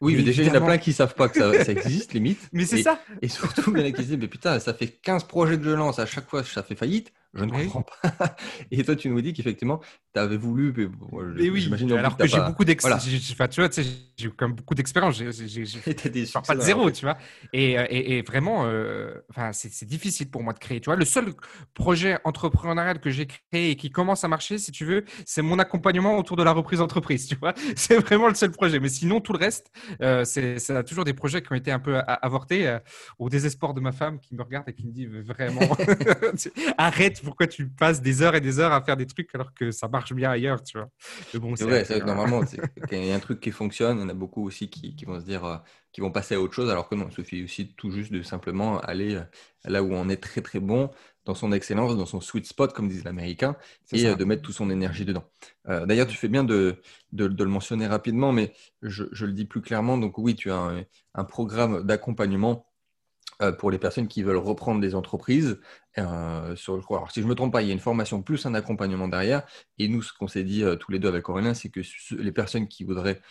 oui, 0.02 0.16
mais, 0.18 0.24
déjà, 0.24 0.44
il 0.44 0.50
y 0.50 0.52
en 0.52 0.56
a 0.56 0.62
plein 0.62 0.78
qui 0.78 0.92
savent 0.92 1.16
pas 1.16 1.30
que 1.30 1.40
ça, 1.40 1.72
existe, 1.72 2.14
limite. 2.14 2.40
mais 2.54 2.66
c'est 2.66 2.84
ça. 2.84 3.00
Et 3.22 3.30
surtout, 3.30 3.74
il 3.76 3.80
y 3.80 3.84
en 3.84 3.88
a 3.88 3.92
qui 3.92 4.04
se 4.04 4.08
disent, 4.08 4.18
mais 4.18 4.28
putain, 4.28 4.60
ça 4.60 4.74
fait 4.74 4.88
15 4.88 5.24
projets 5.24 5.58
que 5.58 5.64
je 5.64 5.70
lance, 5.70 6.00
à 6.00 6.06
chaque 6.06 6.30
fois, 6.30 6.44
ça 6.44 6.64
fait 6.64 6.76
faillite. 6.76 7.14
Je 7.36 7.44
ne 7.44 7.52
comprends 7.52 7.84
pas. 7.84 8.36
Et 8.72 8.84
toi, 8.84 8.96
tu 8.96 9.10
nous 9.10 9.22
dis 9.22 9.34
qu'effectivement, 9.34 9.82
tu 10.14 10.20
avais 10.20 10.38
voulu. 10.38 10.74
Mais, 10.76 11.50
oui, 11.50 11.70
alors 11.92 12.18
que, 12.18 12.28
j'ai 12.28 12.40
beaucoup 12.40 12.66
d'expérience. 12.66 13.08
Enfin, 13.32 13.48
tu 13.48 13.62
vois, 13.62 13.70
j'ai 14.18 14.30
quand 14.30 14.48
même 14.48 14.56
beaucoup 14.56 14.74
d'expérience. 14.74 15.18
J'ai 15.18 15.26
pas 16.48 16.56
de 16.56 16.62
zéro, 16.62 16.90
tu 16.92 17.06
vois. 17.06 17.18
Et, 17.54 17.78
euh, 17.78 17.86
et, 17.90 18.18
et 18.18 18.22
vraiment, 18.22 18.66
euh, 18.66 19.14
c'est 19.52 19.86
difficile 19.86 20.30
pour 20.30 20.44
moi 20.44 20.54
de 20.54 20.60
créer. 20.60 20.80
Tu 20.80 20.86
vois, 20.86 20.96
le 20.96 21.06
seul 21.06 21.34
projet 21.74 22.18
entrepreneurial 22.24 23.00
que 23.00 23.10
j'ai 23.10 23.28
créé 23.28 23.72
et 23.72 23.76
qui 23.76 23.92
commence 23.92 24.24
à 24.24 24.28
marcher, 24.28 24.58
si 24.58 24.72
tu 24.72 24.86
veux, 24.86 25.04
c'est 25.26 25.42
mon 25.42 25.60
accompagnement 25.60 26.18
autour 26.18 26.38
de 26.38 26.44
la 26.44 26.52
reprise 26.52 26.80
d'entreprise. 26.80 27.28
Tu 27.28 27.36
vois, 27.36 27.54
c'est 27.76 27.98
vraiment 27.98 28.28
le 28.28 28.36
seul 28.36 28.52
projet. 28.52 28.80
Mais 28.80 28.90
sinon, 28.90 29.20
tout 29.20 29.34
le 29.34 29.40
reste, 29.40 29.72
euh, 30.02 30.24
c'est 30.24 30.58
toujours 30.86 31.04
des 31.06 31.14
projets 31.14 31.42
qui 31.42 31.52
ont 31.52 31.56
été 31.56 31.72
un 31.72 31.80
peu 31.80 32.00
avortés 32.08 32.68
euh, 32.68 32.80
au 33.20 33.30
désespoir 33.30 33.74
de 33.74 33.82
ma 33.82 33.92
femme 33.92 34.20
qui 34.20 34.36
me 34.36 34.44
regarde 34.44 34.70
et 34.70 34.74
qui 34.74 34.86
me 34.86 34.92
dit 34.92 35.06
vraiment 35.06 35.62
arrête 36.78 37.22
pourquoi 37.26 37.48
tu 37.48 37.68
passes 37.68 38.02
des 38.02 38.22
heures 38.22 38.36
et 38.36 38.42
des 38.42 38.60
heures 38.60 38.72
à 38.72 38.82
faire 38.82 38.96
des 38.96 39.06
trucs 39.06 39.34
alors 39.36 39.54
que 39.54 39.72
ça 39.72 39.88
marche 39.88 40.14
bien 40.14 40.32
ailleurs, 40.32 40.64
tu 40.64 40.78
vois. 40.78 40.90
bon, 41.34 41.56
c'est 41.56 41.66
vrai, 41.66 42.00
normalement, 42.06 42.42
quand 42.90 42.96
il 42.96 43.06
y 43.06 43.12
a 43.12 43.16
un 43.16 43.20
truc 43.20 43.42
qui 43.42 43.52
fonctionne, 43.52 44.00
on 44.00 44.08
a 44.08 44.14
beaucoup 44.14 44.46
aussi 44.46 44.70
qui, 44.70 44.96
vont 45.06 45.20
se 45.20 45.26
dire, 45.26 45.44
euh, 45.44 45.58
qui 45.92 46.00
vont 46.02 46.12
passer 46.12 46.36
à 46.36 46.42
autre 46.42 46.54
chose, 46.54 46.70
alors 46.70 46.88
que 46.88 46.96
non, 46.96 47.08
il 47.10 47.14
suffit 47.14 47.44
aussi 47.44 47.74
tout 47.76 47.92
juste 47.92 48.14
de 48.14 48.22
simplement 48.22 48.80
aller 48.80 49.16
euh, 49.16 49.24
là 49.66 49.84
où 49.84 49.92
on 49.94 50.08
est 50.08 50.22
très 50.22 50.42
très 50.42 50.60
bon, 50.60 50.90
dans 51.26 51.36
son 51.36 51.52
excellence, 51.52 51.98
dans 51.98 52.06
son 52.06 52.22
sweet 52.22 52.46
spot, 52.46 52.72
comme 52.72 52.88
disent 52.88 53.04
l'américain, 53.04 53.58
et 53.92 54.06
euh, 54.06 54.16
de 54.16 54.24
mettre 54.24 54.44
toute 54.44 54.56
son 54.56 54.70
énergie 54.70 55.06
dedans. 55.06 55.26
D'ailleurs, 55.68 56.08
tu 56.08 56.16
fais 56.16 56.28
bien 56.28 56.44
de, 56.44 56.80
de, 57.12 57.26
le 57.26 57.50
mentionner 57.50 57.88
rapidement, 57.88 58.32
mais 58.32 58.54
je, 58.84 59.06
je, 59.12 59.26
le 59.26 59.34
dis 59.34 59.46
plus 59.46 59.62
clairement. 59.62 59.98
Donc 59.98 60.20
oui, 60.20 60.36
tu 60.36 60.52
as 60.52 60.86
un 61.16 61.24
programme 61.24 61.84
d'accompagnement 61.84 62.68
pour 63.60 63.72
les 63.72 63.78
personnes 63.78 64.08
qui 64.08 64.24
veulent 64.24 64.38
reprendre 64.38 64.82
des 64.82 64.96
entreprises. 64.96 65.60
Euh, 65.98 66.56
sur, 66.56 66.74
alors, 66.90 67.12
si 67.12 67.22
je 67.22 67.26
ne 67.26 67.30
me 67.30 67.36
trompe 67.36 67.54
pas, 67.54 67.62
il 67.62 67.68
y 67.68 67.72
a 67.72 67.74
une 67.74 67.80
formation 67.80 68.22
plus 68.22 68.46
un 68.46 68.54
accompagnement 68.54 69.08
derrière. 69.08 69.44
Et 69.78 69.88
nous, 69.88 70.02
ce 70.02 70.14
qu'on 70.14 70.28
s'est 70.28 70.44
dit 70.44 70.64
euh, 70.64 70.76
tous 70.76 70.92
les 70.92 71.00
deux 71.00 71.08
avec 71.08 71.28
Aurélien, 71.30 71.54
c'est 71.54 71.70
que 71.70 71.82
les 72.18 72.32
personnes 72.32 72.68
qui 72.68 72.84
voudraient 72.84 73.22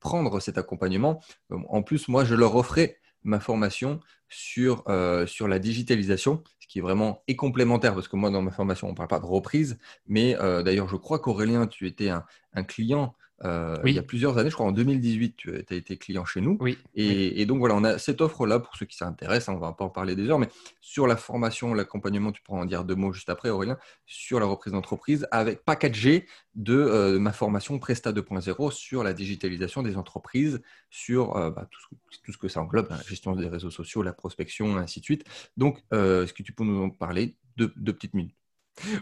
prendre 0.00 0.40
cet 0.40 0.58
accompagnement, 0.58 1.20
en 1.50 1.82
plus, 1.82 2.08
moi, 2.08 2.24
je 2.24 2.34
leur 2.34 2.56
offrais 2.56 2.98
ma 3.24 3.40
formation 3.40 4.00
sur, 4.28 4.84
sur 5.26 5.48
la 5.48 5.58
digitalisation, 5.58 6.42
ce 6.60 6.66
qui 6.68 6.78
est 6.78 6.82
vraiment 6.82 7.22
complémentaire, 7.36 7.94
parce 7.94 8.08
que 8.08 8.16
moi, 8.16 8.30
dans 8.30 8.42
ma 8.42 8.52
formation, 8.52 8.88
on 8.88 8.92
ne 8.92 8.96
parle 8.96 9.08
pas 9.08 9.18
de 9.18 9.26
reprise. 9.26 9.78
Mais 10.06 10.34
d'ailleurs, 10.34 10.88
je 10.88 10.96
crois 10.96 11.18
qu'Aurélien, 11.18 11.66
tu 11.66 11.86
étais 11.86 12.08
un, 12.08 12.24
un 12.54 12.62
client 12.62 13.14
euh, 13.44 13.76
il 13.84 13.94
y 13.94 13.98
a 13.98 14.02
plusieurs 14.02 14.36
années, 14.38 14.50
je 14.50 14.54
crois 14.54 14.66
en 14.66 14.72
2018, 14.72 15.36
tu 15.36 15.54
as 15.54 15.74
été 15.74 15.96
client 15.96 16.24
chez 16.24 16.40
nous. 16.40 16.56
Oui. 16.60 16.76
Et, 16.94 17.46
donc 17.46 17.58
voilà, 17.58 17.76
on 17.76 17.84
a 17.84 17.98
cette 17.98 18.20
offre-là 18.20 18.58
pour 18.58 18.76
ceux 18.76 18.86
qui 18.86 18.96
s'intéressent, 18.96 19.50
hein, 19.50 19.54
on 19.56 19.60
va 19.60 19.72
pas 19.72 19.84
en 19.84 19.90
parler 19.90 20.16
des 20.16 20.28
heures, 20.28 20.38
mais 20.38 20.48
sur 20.80 21.06
la 21.06 21.16
formation, 21.16 21.74
l'accompagnement, 21.74 22.32
tu 22.32 22.42
pourras 22.42 22.60
en 22.60 22.64
dire 22.64 22.84
deux 22.84 22.96
mots 22.96 23.12
juste 23.12 23.30
après, 23.30 23.50
Aurélien, 23.50 23.78
sur 24.06 24.40
la 24.40 24.46
reprise 24.46 24.72
d'entreprise 24.72 25.26
avec 25.30 25.64
packagé 25.64 26.26
de 26.54 26.74
euh, 26.74 27.18
ma 27.20 27.32
formation 27.32 27.78
Presta 27.78 28.12
2.0 28.12 28.72
sur 28.72 29.04
la 29.04 29.12
digitalisation 29.12 29.82
des 29.82 29.96
entreprises, 29.96 30.60
sur 30.90 31.36
euh, 31.36 31.50
bah, 31.50 31.68
tout, 31.70 32.32
ce, 32.32 32.38
que 32.38 32.48
ça 32.48 32.60
englobe, 32.60 32.88
hein, 32.90 32.96
la 32.96 33.04
gestion 33.04 33.36
des 33.36 33.46
réseaux 33.46 33.70
sociaux, 33.70 34.02
la 34.02 34.12
prospection, 34.12 34.76
ainsi 34.76 35.00
de 35.00 35.04
suite. 35.04 35.24
Donc, 35.56 35.78
est-ce 35.92 36.32
que 36.32 36.42
tu 36.42 36.52
peux 36.52 36.64
nous 36.64 36.82
en 36.82 36.90
parler? 36.90 37.36
Deux, 37.56 37.72
deux 37.76 37.92
petites 37.92 38.14
minutes 38.14 38.37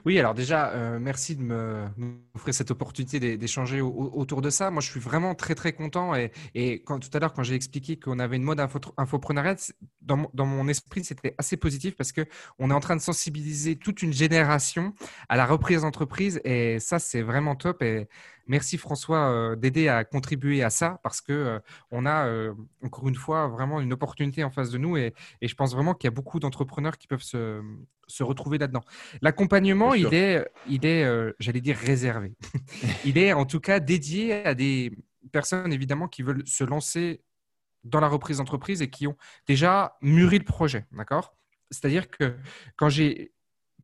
oui, 0.04 0.18
alors 0.18 0.34
déjà, 0.34 0.70
euh, 0.70 0.98
merci 0.98 1.36
de 1.36 1.42
m'offrir 1.42 2.54
cette 2.54 2.70
opportunité 2.70 3.36
d'échanger 3.36 3.80
autour 3.80 4.42
de 4.42 4.50
ça. 4.50 4.70
Moi, 4.70 4.80
je 4.80 4.90
suis 4.90 5.00
vraiment 5.00 5.34
très, 5.34 5.54
très 5.54 5.72
content. 5.72 6.14
Et, 6.54 6.82
quand, 6.84 6.98
tout 6.98 7.10
à 7.12 7.18
l'heure, 7.18 7.32
quand 7.32 7.42
j'ai 7.42 7.54
expliqué 7.54 7.98
qu'on 7.98 8.18
avait 8.18 8.36
une 8.36 8.42
mode 8.42 8.60
info, 8.60 8.78
dans, 10.02 10.30
dans, 10.34 10.46
mon 10.46 10.68
esprit, 10.68 11.04
c'était 11.04 11.34
assez 11.38 11.56
positif 11.56 11.96
parce 11.96 12.12
qu'on 12.12 12.70
est 12.70 12.74
en 12.74 12.80
train 12.80 12.96
de 12.96 13.00
sensibiliser 13.00 13.76
toute 13.76 14.02
une 14.02 14.12
génération 14.12 14.94
à 15.28 15.36
la 15.36 15.46
reprise 15.46 15.82
d'entreprise. 15.82 16.40
Et 16.44 16.78
ça, 16.80 16.98
c'est 16.98 17.22
vraiment 17.22 17.56
top. 17.56 17.82
Et 17.82 18.08
merci 18.46 18.78
François 18.78 19.30
euh, 19.30 19.56
d'aider 19.56 19.88
à 19.88 20.04
contribuer 20.04 20.62
à 20.62 20.70
ça 20.70 21.00
parce 21.02 21.20
que 21.20 21.32
euh, 21.32 21.58
on 21.90 22.06
a 22.06 22.26
euh, 22.26 22.54
encore 22.82 23.08
une 23.08 23.14
fois 23.14 23.48
vraiment 23.48 23.80
une 23.80 23.92
opportunité 23.92 24.44
en 24.44 24.50
face 24.50 24.70
de 24.70 24.78
nous 24.78 24.96
et, 24.96 25.14
je 25.42 25.54
pense 25.54 25.72
vraiment 25.74 25.94
qu'il 25.94 26.08
y 26.08 26.12
a 26.12 26.14
beaucoup 26.14 26.40
d'entrepreneurs 26.40 26.98
qui 26.98 27.06
peuvent 27.06 27.22
se, 27.22 27.62
retrouver 28.20 28.58
là-dedans. 28.58 28.82
L'accompagnement, 29.22 29.94
il 29.94 30.12
est, 30.14 30.46
il 30.68 30.84
est 30.84 31.04
j'allais 31.38 31.60
dire 31.60 31.76
réservé. 31.76 32.34
il 33.04 33.18
est 33.18 33.32
en 33.32 33.46
tout 33.46 33.60
cas 33.60 33.80
dédié 33.80 34.44
à 34.44 34.54
des 34.54 34.92
personnes 35.32 35.72
évidemment 35.72 36.08
qui 36.08 36.22
veulent 36.22 36.46
se 36.46 36.64
lancer 36.64 37.22
dans 37.84 38.00
la 38.00 38.08
reprise 38.08 38.38
d'entreprise 38.38 38.82
et 38.82 38.90
qui 38.90 39.06
ont 39.06 39.16
déjà 39.46 39.96
mûri 40.02 40.38
le 40.38 40.44
projet. 40.44 40.86
D'accord? 40.92 41.36
C'est-à-dire 41.70 42.10
que 42.10 42.36
quand 42.76 42.88
j'ai 42.88 43.32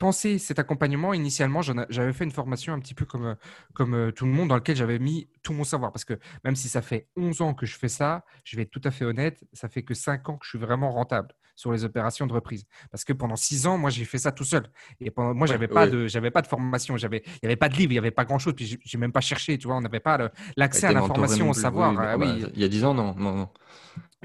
pensé 0.03 0.39
cet 0.39 0.59
accompagnement, 0.59 1.15
initialement, 1.15 1.61
j'avais 1.63 2.13
fait 2.13 2.25
une 2.25 2.33
formation 2.33 2.73
un 2.73 2.81
petit 2.81 2.93
peu 2.93 3.05
comme, 3.05 3.37
comme 3.73 3.95
euh, 3.95 4.11
tout 4.11 4.27
le 4.27 4.33
monde, 4.33 4.49
dans 4.49 4.57
lequel 4.57 4.75
j'avais 4.75 4.99
mis 4.99 5.29
tout 5.45 5.53
mon 5.53 5.63
savoir. 5.63 5.93
Parce 5.93 6.05
que 6.05 6.19
même 6.43 6.57
si 6.57 6.69
ça 6.69 6.83
fait 6.83 7.07
11 7.17 7.41
ans 7.41 7.55
que 7.55 7.67
je 7.67 7.77
fais 7.79 7.89
ça, 7.89 8.25
je 8.43 8.57
vais 8.57 8.63
être 8.63 8.73
tout 8.73 8.81
à 8.83 8.91
fait 8.91 9.05
honnête, 9.05 9.45
ça 9.53 9.69
fait 9.69 9.85
que 9.85 9.95
5 9.95 10.29
ans 10.29 10.39
que 10.39 10.45
je 10.45 10.51
suis 10.51 10.59
vraiment 10.59 10.91
rentable 10.91 11.29
sur 11.55 11.71
les 11.71 11.85
opérations 11.85 12.27
de 12.27 12.33
reprise. 12.33 12.65
Parce 12.91 13.05
que 13.05 13.13
pendant 13.13 13.37
6 13.37 13.69
ans, 13.69 13.79
moi, 13.79 13.91
j'ai 13.91 14.05
fait 14.05 14.19
ça 14.19 14.33
tout 14.33 14.43
seul. 14.43 14.65
Et 14.99 15.13
pendant, 15.13 15.35
moi, 15.35 15.47
j'avais 15.47 15.69
pas 15.69 15.87
de, 15.87 16.09
j'avais 16.09 16.33
pas 16.33 16.43
de 16.43 16.49
formation, 16.49 16.97
j'avais, 16.97 17.23
il 17.25 17.45
n'y 17.45 17.47
avait 17.47 17.55
pas 17.55 17.69
de 17.69 17.77
livre, 17.77 17.93
il 17.93 17.95
n'y 17.95 17.99
avait 17.99 18.11
pas 18.11 18.25
grand-chose. 18.25 18.55
Puis, 18.57 18.81
j'ai 18.85 18.99
même 18.99 19.13
pas 19.13 19.21
cherché, 19.21 19.57
tu 19.57 19.69
vois, 19.69 19.77
on 19.77 19.83
n'avait 19.83 20.01
pas 20.01 20.19
l'accès 20.57 20.89
à 20.89 20.93
l'information, 20.93 21.49
au 21.49 21.55
savoir. 21.55 21.97
Ah 21.97 22.19
bah, 22.19 22.27
il 22.27 22.61
y 22.61 22.65
a 22.65 22.69
10 22.69 22.85
ans, 22.87 22.95
non, 22.95 23.15
non, 23.17 23.37
non 23.37 23.49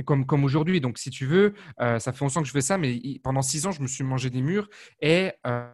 comme, 0.04 0.26
comme 0.26 0.44
aujourd'hui. 0.44 0.82
Donc, 0.82 0.98
si 0.98 1.10
tu 1.10 1.26
veux, 1.26 1.54
euh, 1.82 2.00
ça 2.00 2.14
fait 2.14 2.24
11 2.24 2.38
ans 2.38 2.42
que 2.42 2.48
je 2.48 2.52
fais 2.52 2.62
ça, 2.62 2.78
mais 2.78 3.00
pendant 3.24 3.42
6 3.42 3.68
ans, 3.68 3.72
je 3.72 3.82
me 3.82 3.88
suis 3.88 4.04
mangé 4.04 4.30
des 4.30 4.42
murs 4.42 4.70
et 5.02 5.32
euh, 5.46 5.70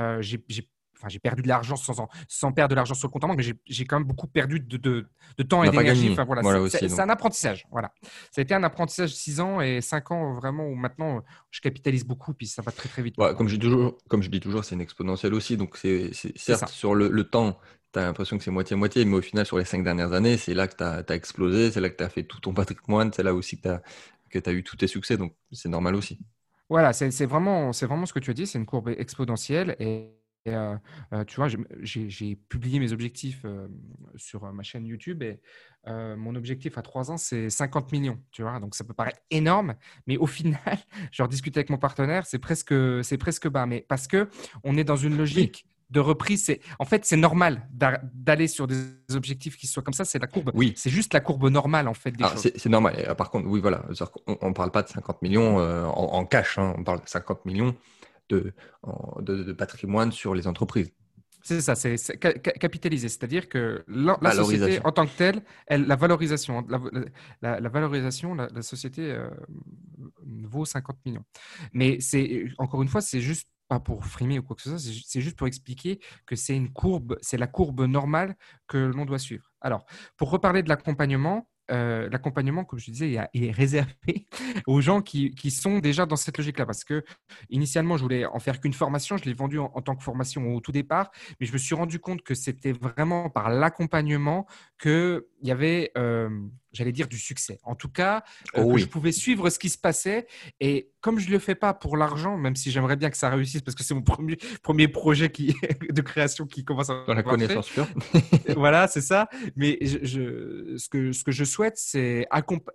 euh, 0.00 0.22
j'ai 0.22 0.38
Enfin, 1.02 1.18
perdu 1.22 1.42
de 1.42 1.48
l'argent 1.48 1.76
sans, 1.76 2.08
sans 2.28 2.52
perdre 2.52 2.70
de 2.70 2.74
l'argent 2.76 2.94
sur 2.94 3.08
le 3.08 3.12
compte 3.12 3.24
en 3.24 3.28
banque, 3.28 3.38
mais 3.38 3.54
j'ai 3.66 3.84
quand 3.84 3.98
même 3.98 4.06
beaucoup 4.06 4.26
perdu 4.26 4.60
de, 4.60 4.76
de, 4.76 5.06
de 5.36 5.42
temps 5.42 5.64
et 5.64 5.70
d'énergie. 5.70 6.10
Enfin, 6.12 6.24
voilà, 6.24 6.42
c'est 6.68 7.00
un 7.00 7.08
apprentissage. 7.08 7.66
Voilà. 7.70 7.92
Ça 8.30 8.40
a 8.40 8.42
été 8.42 8.54
un 8.54 8.62
apprentissage 8.62 9.14
6 9.14 9.40
ans 9.40 9.60
et 9.60 9.80
5 9.80 10.10
ans 10.12 10.32
vraiment 10.34 10.66
où 10.66 10.74
maintenant 10.74 11.22
je 11.50 11.60
capitalise 11.60 12.04
beaucoup 12.04 12.32
puis 12.32 12.46
ça 12.46 12.62
va 12.62 12.72
très 12.72 12.88
très 12.88 13.02
vite. 13.02 13.16
comme, 13.16 13.48
je 13.48 13.56
dis 13.56 13.60
toujours, 13.60 13.98
comme 14.08 14.22
je 14.22 14.30
dis 14.30 14.40
toujours, 14.40 14.64
c'est 14.64 14.74
une 14.74 14.80
exponentielle 14.80 15.34
aussi. 15.34 15.56
Donc, 15.56 15.76
c'est 15.76 16.12
certes 16.36 16.68
sur 16.68 16.94
le, 16.94 17.08
le 17.08 17.24
temps, 17.24 17.58
tu 17.94 18.00
as 18.00 18.02
l'impression 18.02 18.36
que 18.36 18.44
c'est 18.44 18.50
moitié-moitié, 18.50 19.04
mais 19.04 19.16
au 19.16 19.22
final, 19.22 19.46
sur 19.46 19.56
les 19.56 19.64
cinq 19.64 19.84
dernières 19.84 20.12
années, 20.12 20.36
c'est 20.36 20.54
là 20.54 20.66
que 20.68 20.76
tu 20.76 20.84
as, 20.84 21.14
explosé, 21.14 21.70
c'est 21.70 21.80
là 21.80 21.88
que 21.88 21.96
tu 21.96 22.04
as 22.04 22.08
fait 22.08 22.24
tout 22.24 22.40
ton 22.40 22.52
patrimoine, 22.52 23.12
c'est 23.12 23.22
là 23.22 23.34
aussi 23.34 23.60
que 23.60 23.68
tu 24.38 24.50
as, 24.50 24.52
eu 24.52 24.62
tous 24.62 24.76
tes 24.76 24.88
succès, 24.88 25.16
donc 25.16 25.34
c'est 25.52 25.68
normal 25.68 25.94
aussi. 25.94 26.18
Voilà, 26.68 26.92
c'est 26.92 27.26
vraiment, 27.26 27.70
vraiment 27.70 28.06
ce 28.06 28.12
que 28.12 28.18
tu 28.18 28.30
as 28.30 28.34
dit, 28.34 28.46
c'est 28.46 28.58
une 28.58 28.66
courbe 28.66 28.88
exponentielle. 28.88 29.76
Et, 29.78 30.10
euh, 30.48 30.76
euh, 31.12 31.24
tu 31.24 31.36
vois, 31.36 31.48
j'ai 31.82 32.36
publié 32.36 32.78
mes 32.78 32.92
objectifs 32.92 33.42
euh, 33.44 33.68
sur 34.16 34.50
ma 34.52 34.62
chaîne 34.62 34.84
YouTube 34.84 35.22
et 35.22 35.40
mon 35.86 36.34
objectif 36.34 36.78
à 36.78 36.82
trois 36.82 37.10
ans, 37.10 37.16
c'est 37.16 37.48
50 37.48 37.92
millions. 37.92 38.18
Tu 38.32 38.42
vois, 38.42 38.58
donc 38.58 38.74
ça 38.74 38.84
peut 38.84 38.94
paraître 38.94 39.20
énorme, 39.30 39.74
mais 40.06 40.16
au 40.16 40.26
final, 40.38 40.78
je 41.12 41.22
rediscutais 41.22 41.58
avec 41.58 41.70
mon 41.70 41.78
partenaire, 41.78 42.26
c'est 42.26 42.38
presque, 42.38 42.74
presque 43.20 43.48
bas. 43.48 43.66
Mais 43.66 43.84
parce 43.88 44.08
que 44.08 44.28
on 44.64 44.76
est 44.76 44.84
dans 44.84 44.96
une 44.96 45.16
logique 45.16 45.66
de 45.90 46.00
reprise, 46.00 46.44
c'est 46.44 46.60
en 46.78 46.84
fait 46.84 47.04
c'est 47.04 47.16
normal 47.16 47.68
d'aller 47.70 48.48
sur 48.48 48.66
des 48.66 48.76
objectifs 49.12 49.56
qui 49.56 49.66
soient 49.66 49.82
comme 49.82 49.94
ça. 49.94 50.04
C'est 50.04 50.18
la 50.18 50.26
courbe. 50.26 50.50
Oui. 50.54 50.72
C'est 50.76 50.90
juste 50.90 51.14
la 51.14 51.20
courbe 51.20 51.48
normale 51.48 51.88
en 51.88 51.94
fait. 51.94 52.14
C'est 52.36 52.66
normal. 52.66 52.94
Euh, 52.98 53.14
par 53.14 53.30
contre, 53.30 53.46
oui, 53.48 53.60
voilà. 53.60 53.84
On, 54.26 54.48
ne 54.48 54.54
parle 54.54 54.70
pas 54.70 54.82
de 54.82 54.88
50 54.88 55.22
millions 55.22 55.60
euh, 55.60 55.84
en, 55.84 56.24
cash. 56.24 56.58
Hein. 56.58 56.74
On 56.78 56.84
parle 56.84 57.00
de 57.00 57.08
50 57.08 57.44
millions 57.44 57.74
de, 58.28 58.52
de, 59.20 59.52
patrimoine 59.52 60.12
sur 60.12 60.34
les 60.34 60.46
entreprises. 60.46 60.90
C'est 61.42 61.60
ça, 61.60 61.74
c'est 61.74 61.96
capitaliser. 62.18 63.10
C'est-à-dire 63.10 63.50
que 63.50 63.84
la, 63.86 64.16
société 64.32 64.80
en 64.82 64.92
tant 64.92 65.04
que 65.04 65.14
telle, 65.14 65.42
elle, 65.66 65.86
la 65.86 65.94
valorisation, 65.94 66.66
la, 67.42 67.60
la, 67.60 67.68
valorisation, 67.68 68.34
la, 68.34 68.62
société 68.62 69.12
euh, 69.12 69.28
vaut 70.24 70.64
50 70.64 70.96
millions. 71.04 71.24
Mais 71.74 72.00
c'est 72.00 72.46
encore 72.56 72.82
une 72.82 72.88
fois, 72.88 73.02
c'est 73.02 73.20
juste 73.20 73.46
pour 73.80 74.04
frimer 74.04 74.38
ou 74.38 74.42
quoi 74.42 74.56
que 74.56 74.62
ce 74.62 74.70
soit, 74.70 74.78
c'est 74.78 75.20
juste 75.20 75.36
pour 75.36 75.46
expliquer 75.46 76.00
que 76.26 76.36
c'est 76.36 76.56
une 76.56 76.72
courbe, 76.72 77.18
c'est 77.22 77.36
la 77.38 77.46
courbe 77.46 77.82
normale 77.82 78.36
que 78.66 78.78
l'on 78.78 79.04
doit 79.04 79.18
suivre. 79.18 79.52
Alors, 79.60 79.86
pour 80.16 80.30
reparler 80.30 80.62
de 80.62 80.68
l'accompagnement, 80.68 81.48
euh, 81.70 82.08
l'accompagnement, 82.10 82.64
comme 82.64 82.78
je 82.78 82.90
disais, 82.90 83.16
est 83.32 83.50
réservé 83.50 84.26
aux 84.66 84.80
gens 84.80 85.00
qui, 85.00 85.32
sont 85.50 85.78
déjà 85.78 86.04
dans 86.06 86.16
cette 86.16 86.36
logique-là. 86.36 86.66
Parce 86.66 86.84
que 86.84 87.04
initialement, 87.48 87.96
je 87.96 88.02
voulais 88.02 88.26
en 88.26 88.38
faire 88.38 88.60
qu'une 88.60 88.72
formation. 88.72 89.16
Je 89.16 89.24
l'ai 89.24 89.34
vendu 89.34 89.58
en, 89.58 89.68
tant 89.80 89.96
que 89.96 90.02
formation 90.02 90.54
au 90.54 90.60
tout 90.60 90.72
départ, 90.72 91.10
mais 91.40 91.46
je 91.46 91.52
me 91.52 91.58
suis 91.58 91.74
rendu 91.74 91.98
compte 91.98 92.22
que 92.22 92.34
c'était 92.34 92.72
vraiment 92.72 93.30
par 93.30 93.48
l'accompagnement 93.48 94.46
qu'il 94.80 95.22
y 95.42 95.50
avait, 95.50 95.90
euh, 95.96 96.28
j'allais 96.74 96.92
dire, 96.92 97.08
du 97.08 97.18
succès. 97.18 97.58
En 97.62 97.74
tout 97.74 97.88
cas, 97.88 98.24
euh, 98.56 98.62
oh 98.64 98.76
je 98.76 98.86
pouvais 98.86 99.12
suivre 99.12 99.48
ce 99.50 99.58
qui 99.58 99.68
se 99.70 99.78
passait. 99.78 100.26
Et 100.60 100.90
comme 101.00 101.18
je 101.18 101.28
ne 101.28 101.32
le 101.32 101.38
fais 101.38 101.54
pas 101.54 101.74
pour 101.74 101.96
l'argent, 101.96 102.36
même 102.36 102.56
si 102.56 102.70
j'aimerais 102.70 102.96
bien 102.96 103.10
que 103.10 103.16
ça 103.16 103.28
réussisse, 103.30 103.62
parce 103.62 103.74
que 103.74 103.84
c'est 103.84 103.94
mon 103.94 104.02
premier, 104.02 104.38
premier 104.62 104.88
projet 104.88 105.30
qui, 105.30 105.54
de 105.90 106.00
création 106.02 106.46
qui 106.46 106.64
commence 106.64 106.90
à... 106.90 107.04
Dans 107.06 107.14
la 107.14 107.22
connaissance 107.22 107.68
pure. 107.68 107.86
voilà, 108.56 108.88
c'est 108.88 109.00
ça. 109.00 109.28
Mais 109.56 109.78
je, 109.82 110.76
ce, 110.76 110.88
que, 110.88 111.12
ce 111.12 111.24
que 111.24 111.32
je 111.32 111.44
souhaite, 111.44 111.74
c'est 111.76 112.26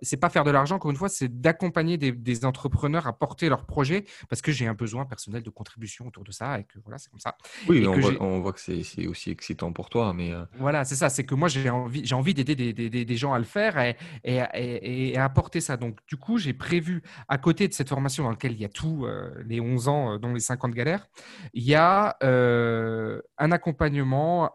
c'est 0.02 0.16
pas 0.16 0.30
faire 0.30 0.44
de 0.44 0.50
l'argent, 0.50 0.76
encore 0.76 0.90
une 0.90 0.96
fois, 0.96 1.08
c'est 1.08 1.40
d'accompagner 1.40 1.96
des, 1.98 2.44
entrepreneurs 2.44 3.06
à 3.06 3.12
porter 3.12 3.48
leur 3.48 3.66
projet, 3.66 4.04
parce 4.28 4.40
que 4.40 4.50
j'ai 4.50 4.66
un 4.66 4.74
besoin 4.74 5.04
personnel 5.04 5.42
de 5.42 5.50
contribution 5.50 6.06
autour 6.06 6.24
de 6.24 6.32
ça, 6.32 6.58
et 6.58 6.64
que 6.64 6.78
voilà, 6.84 6.96
c'est 6.96 7.10
comme 7.10 7.20
ça. 7.20 7.36
Oui, 7.68 7.86
on 7.86 8.40
voit, 8.40 8.52
que 8.52 8.60
c'est 8.60 9.06
aussi 9.06 9.30
excitant 9.30 9.72
pour 9.72 9.90
toi, 9.90 10.14
mais... 10.14 10.32
Euh, 10.32 10.44
voilà, 10.58 10.84
c'est 10.84 10.94
ça, 10.94 11.10
c'est 11.10 11.24
que 11.24 11.34
moi, 11.34 11.48
j'ai 11.48 11.68
envie, 11.68 12.10
envie 12.14 12.32
d'aider 12.32 12.54
des, 12.54 12.72
des, 12.72 13.04
des, 13.04 13.16
gens 13.16 13.32
à 13.34 13.38
le 13.38 13.44
faire 13.44 13.89
et, 14.24 15.16
apporter 15.16 15.60
ça. 15.60 15.76
Donc, 15.76 15.98
du 16.06 16.16
coup, 16.16 16.38
j'ai 16.38 16.52
prévu, 16.52 17.02
à 17.28 17.38
côté 17.38 17.68
de 17.68 17.72
cette 17.72 17.88
formation 17.88 18.24
dans 18.24 18.30
laquelle 18.30 18.52
il 18.52 18.60
y 18.60 18.64
a 18.64 18.68
tout, 18.68 19.04
euh, 19.04 19.30
les 19.46 19.60
11 19.60 19.88
ans, 19.88 20.14
euh, 20.14 20.18
dont 20.18 20.32
les 20.32 20.40
50 20.40 20.72
galères, 20.72 21.08
il 21.54 21.64
y 21.64 21.74
a 21.74 22.16
un 22.20 23.52
accompagnement 23.52 24.50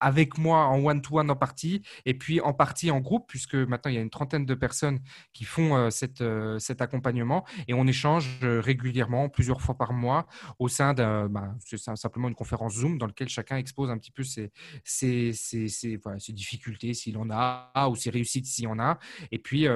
avec 0.00 0.38
moi 0.38 0.66
en 0.66 0.84
one-to-one 0.84 1.30
en 1.30 1.36
partie, 1.36 1.82
et 2.04 2.14
puis 2.14 2.40
en 2.40 2.52
partie 2.52 2.90
en 2.90 3.00
groupe, 3.00 3.26
puisque 3.28 3.54
maintenant 3.54 3.90
il 3.90 3.94
y 3.94 3.98
a 3.98 4.00
une 4.00 4.10
trentaine 4.10 4.46
de 4.46 4.54
personnes 4.54 5.00
qui 5.32 5.44
font 5.44 5.76
euh, 5.76 5.90
cette, 5.90 6.20
euh, 6.20 6.58
cet 6.58 6.82
accompagnement, 6.82 7.44
et 7.68 7.74
on 7.74 7.86
échange 7.86 8.38
euh, 8.42 8.60
régulièrement, 8.60 9.28
plusieurs 9.28 9.60
fois 9.60 9.76
par 9.76 9.92
mois, 9.92 10.26
au 10.58 10.68
sein 10.68 10.94
d'un, 10.94 11.28
bah, 11.28 11.54
simplement 11.96 12.28
une 12.28 12.34
conférence 12.34 12.74
Zoom 12.74 12.98
dans 12.98 13.06
laquelle 13.06 13.28
chacun 13.28 13.56
expose 13.56 13.90
un 13.90 13.98
petit 13.98 14.10
peu 14.10 14.24
ses, 14.24 14.52
ses, 14.84 15.32
ses, 15.32 15.68
ses, 15.68 15.98
difficultés, 16.32 16.94
s'il 16.94 17.16
en 17.18 17.28
a, 17.30 17.88
ou 17.88 17.96
ses 17.96 18.10
réussites, 18.10 18.46
s'il 18.46 18.68
en 18.68 18.78
a. 18.78 18.98
Et 19.30 19.38
puis, 19.38 19.66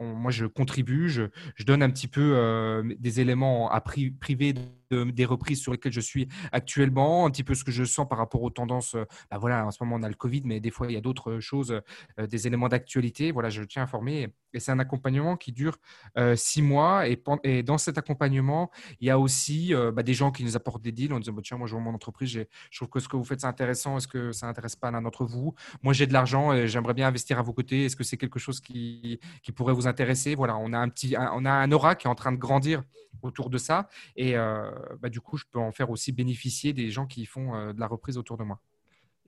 moi, 0.00 0.30
je 0.30 0.46
contribue, 0.46 1.08
je, 1.08 1.24
je, 1.54 1.64
donne 1.64 1.82
un 1.82 1.90
petit 1.90 2.08
peu 2.08 2.82
des 2.98 3.20
éléments 3.20 3.70
à 3.70 3.80
privé 3.80 4.54
des 4.90 5.24
reprises 5.24 5.60
sur 5.60 5.72
lesquelles 5.72 5.92
je 5.92 6.00
suis 6.00 6.28
actuellement, 6.52 7.26
un 7.26 7.30
petit 7.30 7.44
peu 7.44 7.54
ce 7.54 7.64
que 7.64 7.72
je 7.72 7.84
sens 7.84 8.08
par 8.08 8.18
rapport 8.18 8.42
aux 8.42 8.50
tendances. 8.50 8.96
Bah 9.30 9.38
voilà, 9.38 9.57
en 9.64 9.70
ce 9.70 9.82
moment, 9.82 9.96
on 9.96 10.02
a 10.02 10.08
le 10.08 10.14
Covid, 10.14 10.42
mais 10.44 10.60
des 10.60 10.70
fois, 10.70 10.86
il 10.88 10.94
y 10.94 10.96
a 10.96 11.00
d'autres 11.00 11.40
choses, 11.40 11.80
euh, 12.18 12.26
des 12.26 12.46
éléments 12.46 12.68
d'actualité. 12.68 13.32
Voilà, 13.32 13.50
je 13.50 13.62
tiens 13.62 13.82
à 13.82 13.84
informer. 13.84 14.28
Et 14.54 14.60
c'est 14.60 14.72
un 14.72 14.78
accompagnement 14.78 15.36
qui 15.36 15.52
dure 15.52 15.76
euh, 16.16 16.34
six 16.36 16.62
mois. 16.62 17.04
Et, 17.08 17.62
dans 17.62 17.78
cet 17.78 17.98
accompagnement, 17.98 18.70
il 19.00 19.06
y 19.06 19.10
a 19.10 19.18
aussi 19.18 19.72
bah, 19.94 20.02
des 20.02 20.14
gens 20.14 20.30
qui 20.30 20.44
nous 20.44 20.56
apportent 20.56 20.82
des 20.82 20.92
deals 20.92 21.12
en 21.12 21.20
disant 21.20 21.32
bah, 21.32 21.42
Tiens, 21.44 21.58
moi, 21.58 21.66
je 21.66 21.72
vois 21.72 21.82
mon 21.82 21.94
entreprise, 21.94 22.30
je 22.70 22.78
trouve 22.78 22.88
que 22.88 23.00
ce 23.00 23.08
que 23.08 23.16
vous 23.16 23.24
faites, 23.24 23.40
c'est 23.40 23.46
intéressant. 23.46 23.96
Est-ce 23.96 24.08
que 24.08 24.32
ça 24.32 24.46
n'intéresse 24.46 24.76
pas 24.76 24.90
l'un 24.90 25.02
d'entre 25.02 25.24
vous? 25.24 25.54
Moi, 25.82 25.92
j'ai 25.92 26.06
de 26.06 26.12
l'argent 26.12 26.52
et 26.52 26.66
j'aimerais 26.66 26.94
bien 26.94 27.08
investir 27.08 27.38
à 27.38 27.42
vos 27.42 27.52
côtés. 27.52 27.84
Est-ce 27.84 27.96
que 27.96 28.04
c'est 28.04 28.16
quelque 28.16 28.38
chose 28.38 28.60
qui, 28.60 29.20
pourrait 29.54 29.74
vous 29.74 29.86
intéresser? 29.86 30.34
Voilà, 30.34 30.56
on 30.56 30.72
a 30.72 30.78
un 30.78 30.88
petit, 30.88 31.16
on 31.18 31.44
a 31.44 31.50
un 31.50 31.72
aura 31.72 31.94
qui 31.94 32.06
est 32.06 32.10
en 32.10 32.14
train 32.14 32.32
de 32.32 32.36
grandir 32.36 32.82
autour 33.22 33.50
de 33.50 33.58
ça. 33.58 33.88
Et 34.16 34.36
euh, 34.36 34.70
bah, 35.00 35.08
du 35.08 35.20
coup, 35.20 35.36
je 35.36 35.44
peux 35.50 35.58
en 35.58 35.72
faire 35.72 35.90
aussi 35.90 36.12
bénéficier 36.12 36.72
des 36.72 36.90
gens 36.90 37.06
qui 37.06 37.26
font 37.26 37.54
euh, 37.54 37.72
de 37.72 37.80
la 37.80 37.86
reprise 37.86 38.18
autour 38.18 38.36
de 38.36 38.44
moi. 38.44 38.60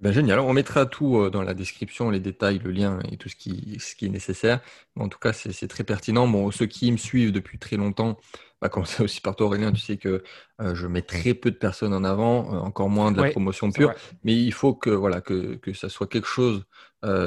Ben 0.00 0.12
génial. 0.12 0.40
On 0.40 0.52
mettra 0.54 0.86
tout 0.86 1.18
euh, 1.18 1.30
dans 1.30 1.42
la 1.42 1.52
description, 1.52 2.08
les 2.10 2.20
détails, 2.20 2.58
le 2.58 2.70
lien 2.70 3.00
et 3.10 3.18
tout 3.18 3.28
ce 3.28 3.36
qui, 3.36 3.76
ce 3.80 3.94
qui 3.94 4.06
est 4.06 4.10
nécessaire. 4.10 4.60
en 4.98 5.08
tout 5.08 5.18
cas, 5.18 5.32
c'est 5.32 5.68
très 5.68 5.84
pertinent. 5.84 6.26
Bon, 6.26 6.50
ceux 6.50 6.66
qui 6.66 6.90
me 6.90 6.96
suivent 6.96 7.32
depuis 7.32 7.58
très 7.58 7.76
longtemps, 7.76 8.18
bah, 8.62 8.70
comme 8.70 8.86
c'est 8.86 9.02
aussi 9.02 9.20
par 9.20 9.36
toi 9.36 9.46
Aurélien, 9.46 9.72
tu 9.72 9.80
sais 9.80 9.98
que 9.98 10.22
je 10.58 10.86
mets 10.86 11.02
très 11.02 11.34
peu 11.34 11.50
de 11.50 11.56
personnes 11.56 11.92
en 11.92 12.04
avant, 12.04 12.48
encore 12.62 12.88
moins 12.88 13.12
de 13.12 13.20
la 13.20 13.30
promotion 13.30 13.70
pure. 13.70 13.94
Mais 14.24 14.34
il 14.34 14.52
faut 14.52 14.74
que 14.74 14.90
voilà 14.90 15.20
que, 15.20 15.56
que 15.56 15.72
ça 15.72 15.88
soit 15.88 16.06
quelque 16.06 16.28
chose 16.28 16.64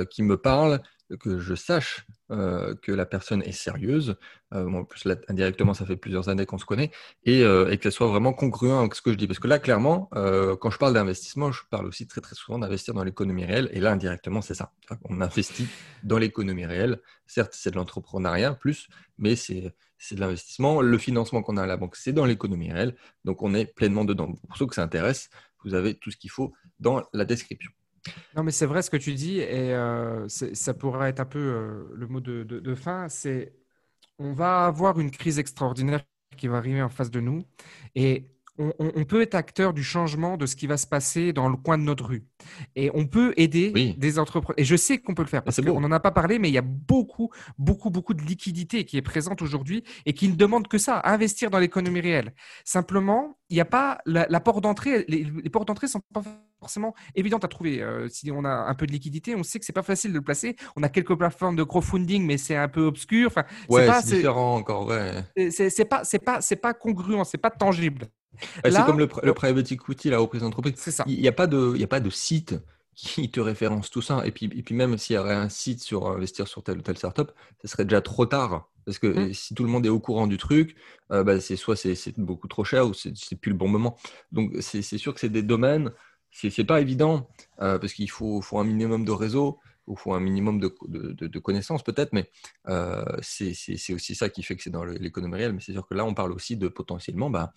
qui 0.10 0.24
me 0.24 0.38
parle, 0.38 0.82
que 1.20 1.40
je 1.40 1.56
sache 1.56 2.06
euh, 2.32 2.74
que 2.82 2.94
la 2.94 3.06
personne 3.06 3.42
est 3.44 3.52
sérieuse. 3.52 4.16
Euh, 4.54 4.66
en 4.72 4.86
plus, 4.86 5.06
indirectement, 5.28 5.74
ça 5.74 5.86
fait 5.86 5.98
plusieurs 5.98 6.30
années 6.30 6.46
qu'on 6.46 6.58
se 6.58 6.64
connaît, 6.64 6.90
et, 7.26 7.44
euh, 7.44 7.70
et 7.70 7.78
que 7.78 7.90
soit 7.90 8.08
vraiment 8.08 8.32
congruent 8.32 8.72
avec 8.72 8.96
ce 8.96 9.02
que 9.02 9.12
je 9.12 9.18
dis. 9.18 9.28
Parce 9.28 9.40
que 9.40 9.48
là, 9.48 9.60
clairement, 9.60 10.10
quand 10.14 10.70
je 10.70 10.78
parle 10.78 10.94
d'investissement, 10.94 11.52
je 11.52 11.62
parle 11.70 11.86
aussi 11.86 12.08
très 12.08 12.22
très 12.22 12.36
souvent 12.36 12.60
d'investir 12.60 12.94
dans 12.94 13.04
l'économie 13.04 13.44
réelle, 13.44 13.70
et 13.74 13.82
là, 13.82 13.92
indirectement, 13.92 14.42
c'est 14.42 14.54
ça. 14.54 14.72
On 15.04 15.20
investit 15.20 15.68
dans 16.04 16.18
l'économie 16.18 16.66
réelle. 16.66 17.02
Certes, 17.28 17.54
c'est 17.54 17.72
de 17.72 17.76
l'entrepreneuriat 17.76 18.54
plus, 18.54 18.88
mais 19.18 19.36
c'est 19.36 19.74
de 20.12 20.20
l'investissement. 20.20 20.82
Le 20.82 20.98
financement 20.98 21.42
qu'on 21.44 21.58
a 21.58 21.64
à 21.64 21.68
la 21.68 21.78
banque, 21.78 21.98
c'est 21.98 22.14
dans 22.14 22.26
l'économie 22.26 22.72
réelle. 22.72 22.96
Donc, 23.26 23.42
on 23.42 23.54
est 23.54 23.66
pleinement 23.66 24.06
dedans. 24.06 24.34
Pour 24.48 24.58
ceux 24.58 24.66
que 24.66 24.76
ça 24.76 24.84
intéresse, 24.84 25.30
vous 25.66 25.74
avez 25.74 25.96
tout 25.96 26.10
ce 26.10 26.18
qu'il 26.18 26.32
faut 26.32 26.54
dans 26.80 27.04
la 27.14 27.26
description. 27.26 27.72
Non, 28.36 28.44
mais 28.44 28.52
c'est 28.52 28.66
vrai 28.66 28.82
ce 28.82 28.90
que 28.90 28.98
tu 28.98 29.14
dis, 29.14 29.40
et 29.40 29.74
euh, 29.74 30.28
ça 30.28 30.74
pourrait 30.74 31.10
être 31.10 31.20
un 31.20 31.26
peu 31.26 31.40
euh, 31.40 31.90
le 31.96 32.08
mot 32.08 32.20
de, 32.20 32.44
de, 32.44 32.76
fin. 32.76 33.08
C'est 33.10 33.54
on 34.20 34.34
va 34.34 34.66
avoir 34.68 35.00
une 35.00 35.12
crise 35.12 35.40
extraordinaire 35.40 36.04
qui 36.38 36.48
va 36.48 36.58
arriver 36.58 36.82
en 36.82 36.90
face 36.90 37.12
de 37.12 37.20
nous, 37.22 37.44
et 37.96 38.33
on, 38.60 39.04
peut 39.06 39.22
être 39.22 39.34
acteur 39.34 39.74
du 39.74 39.84
changement 39.84 40.38
de 40.38 40.46
ce 40.46 40.56
qui 40.56 40.68
va 40.68 40.78
se 40.78 40.86
passer 40.86 41.34
dans 41.34 41.50
le 41.50 41.58
coin 41.58 41.78
de 41.78 41.84
notre 41.84 42.06
rue. 42.06 42.24
Et 42.76 42.92
on 42.94 43.08
peut 43.08 43.34
aider 43.36 43.96
des 43.98 44.20
entrepreneurs. 44.20 44.60
Et 44.60 44.64
je 44.64 44.76
sais 44.76 45.00
qu'on 45.00 45.16
peut 45.16 45.24
le 45.24 45.28
faire 45.28 45.44
parce 45.44 45.60
qu'on 45.60 45.82
n'en 45.82 45.92
a 45.92 46.00
pas 46.00 46.12
parlé, 46.12 46.38
mais 46.38 46.50
il 46.50 46.54
y 46.54 46.60
a 46.60 46.64
beaucoup, 46.64 47.32
beaucoup, 47.58 47.90
beaucoup 47.90 48.14
de 48.14 48.22
liquidité 48.22 48.86
qui 48.86 48.98
est 48.98 49.02
présente 49.02 49.42
aujourd'hui 49.42 49.84
et 50.06 50.14
qui 50.14 50.28
ne 50.28 50.36
demande 50.36 50.68
que 50.68 50.78
ça, 50.78 51.02
investir 51.04 51.50
dans 51.50 51.58
l'économie 51.58 52.02
réelle. 52.02 52.34
Simplement, 52.64 53.38
il 53.50 53.56
n'y 53.56 53.62
a 53.62 53.66
pas 53.66 53.98
la, 54.06 54.40
porte 54.40 54.62
d'entrée. 54.62 55.06
Les, 55.08 55.26
portes 55.50 55.68
d'entrée 55.68 55.88
sont 55.88 56.02
pas 56.14 56.22
forcément 56.60 56.94
évidentes 57.16 57.44
à 57.46 57.48
trouver. 57.48 57.82
Euh, 57.82 58.08
si 58.08 58.30
on 58.32 58.46
a 58.46 58.50
un 58.50 58.76
peu 58.76 58.86
de 58.86 58.92
liquidité, 58.92 59.36
on 59.36 59.44
sait 59.44 59.58
que 59.60 59.66
c'est 59.66 59.74
pas 59.74 59.82
facile 59.84 60.12
de 60.12 60.18
le 60.18 60.24
placer. 60.24 60.56
On 60.76 60.84
a 60.84 60.90
quelques 60.90 61.16
plateformes 61.16 61.56
de 61.56 61.64
crowdfunding, 61.64 62.24
mais 62.24 62.38
c'est 62.38 62.56
un 62.56 62.68
peu 62.68 62.82
obscur. 62.82 63.28
Enfin, 63.28 63.46
c'est 63.70 64.16
différent 64.16 64.56
encore. 64.56 64.88
Ouais. 64.88 65.24
C'est 65.50 65.86
pas, 65.86 66.04
c'est 66.04 66.20
pas, 66.20 66.40
c'est 66.42 66.56
pas 66.56 66.74
congruent, 66.74 67.24
c'est 67.26 67.40
pas 67.40 67.50
tangible. 67.50 68.10
C'est 68.64 68.86
comme 68.86 69.00
le, 69.00 69.10
le 69.24 69.34
private 69.34 69.72
equity, 69.72 70.10
la 70.10 70.20
reprise 70.20 70.42
d'entreprise. 70.42 71.04
Il 71.08 71.20
n'y 71.20 71.28
a, 71.28 71.32
pas 71.32 71.48
de, 71.48 71.82
a 71.82 71.88
pas 71.88 72.00
de 72.00 72.10
site 72.10 72.56
qui 72.96 73.30
te 73.30 73.40
référence 73.40 73.90
tout 73.90 74.02
ça. 74.02 74.22
Et 74.26 74.32
puis, 74.32 74.46
et 74.46 74.64
puis 74.64 74.76
même 74.76 74.98
s'il 74.98 75.16
y 75.16 75.20
aurait 75.20 75.36
un 75.36 75.50
site 75.50 75.82
sur 75.82 76.08
investir 76.08 76.48
sur 76.48 76.64
telle 76.64 76.78
ou 76.78 76.82
telle 76.82 76.98
startup, 76.98 77.32
ce 77.62 77.68
serait 77.68 77.86
déjà 77.86 78.02
trop 78.02 78.26
tard. 78.26 78.70
Parce 78.86 79.00
que 79.00 79.08
mmh. 79.08 79.34
si 79.34 79.56
tout 79.56 79.64
le 79.64 79.70
monde 79.70 79.86
est 79.86 79.90
au 79.90 80.00
courant 80.00 80.28
du 80.28 80.38
truc, 80.38 80.76
euh, 81.12 81.24
bah, 81.24 81.40
c'est 81.40 81.56
soit 81.56 81.76
c'est 81.76 82.20
beaucoup 82.20 82.48
trop 82.48 82.64
cher 82.64 82.88
ou 82.88 82.94
c'est 82.94 83.36
plus 83.36 83.52
le 83.52 83.58
bon 83.58 83.68
moment. 83.68 83.98
Donc 84.32 84.52
c'est 84.60 84.82
sûr 84.98 85.14
que 85.14 85.20
c'est 85.20 85.30
des 85.30 85.44
domaines, 85.44 85.92
c'est 86.32 86.64
pas 86.66 86.82
évident 86.82 87.30
euh, 87.62 87.80
parce 87.80 87.94
qu'il 87.94 88.10
faut, 88.10 88.42
faut, 88.42 88.60
un 88.60 88.64
minimum 88.64 89.06
de 89.06 89.12
réseau 89.12 89.60
ou 89.88 89.96
faut 89.96 90.14
un 90.14 90.20
minimum 90.20 90.60
de, 90.60 90.74
de, 90.88 91.28
de 91.28 91.40
connaissances 91.40 91.84
peut-être, 91.84 92.14
mais 92.14 92.30
euh, 92.68 93.04
c'est 93.22 93.54
aussi 93.94 94.16
ça 94.16 94.30
qui 94.30 94.44
fait 94.44 94.56
que 94.56 94.64
c'est 94.64 94.70
dans 94.70 94.86
l'économie 94.86 95.36
réelle. 95.36 95.54
Mais 95.54 95.62
c'est 95.62 95.74
sûr 95.74 95.88
que 95.88 95.94
là, 95.94 96.06
on 96.06 96.14
parle 96.14 96.32
aussi 96.32 96.58
de 96.58 96.68
potentiellement 96.68 97.30
bah, 97.30 97.54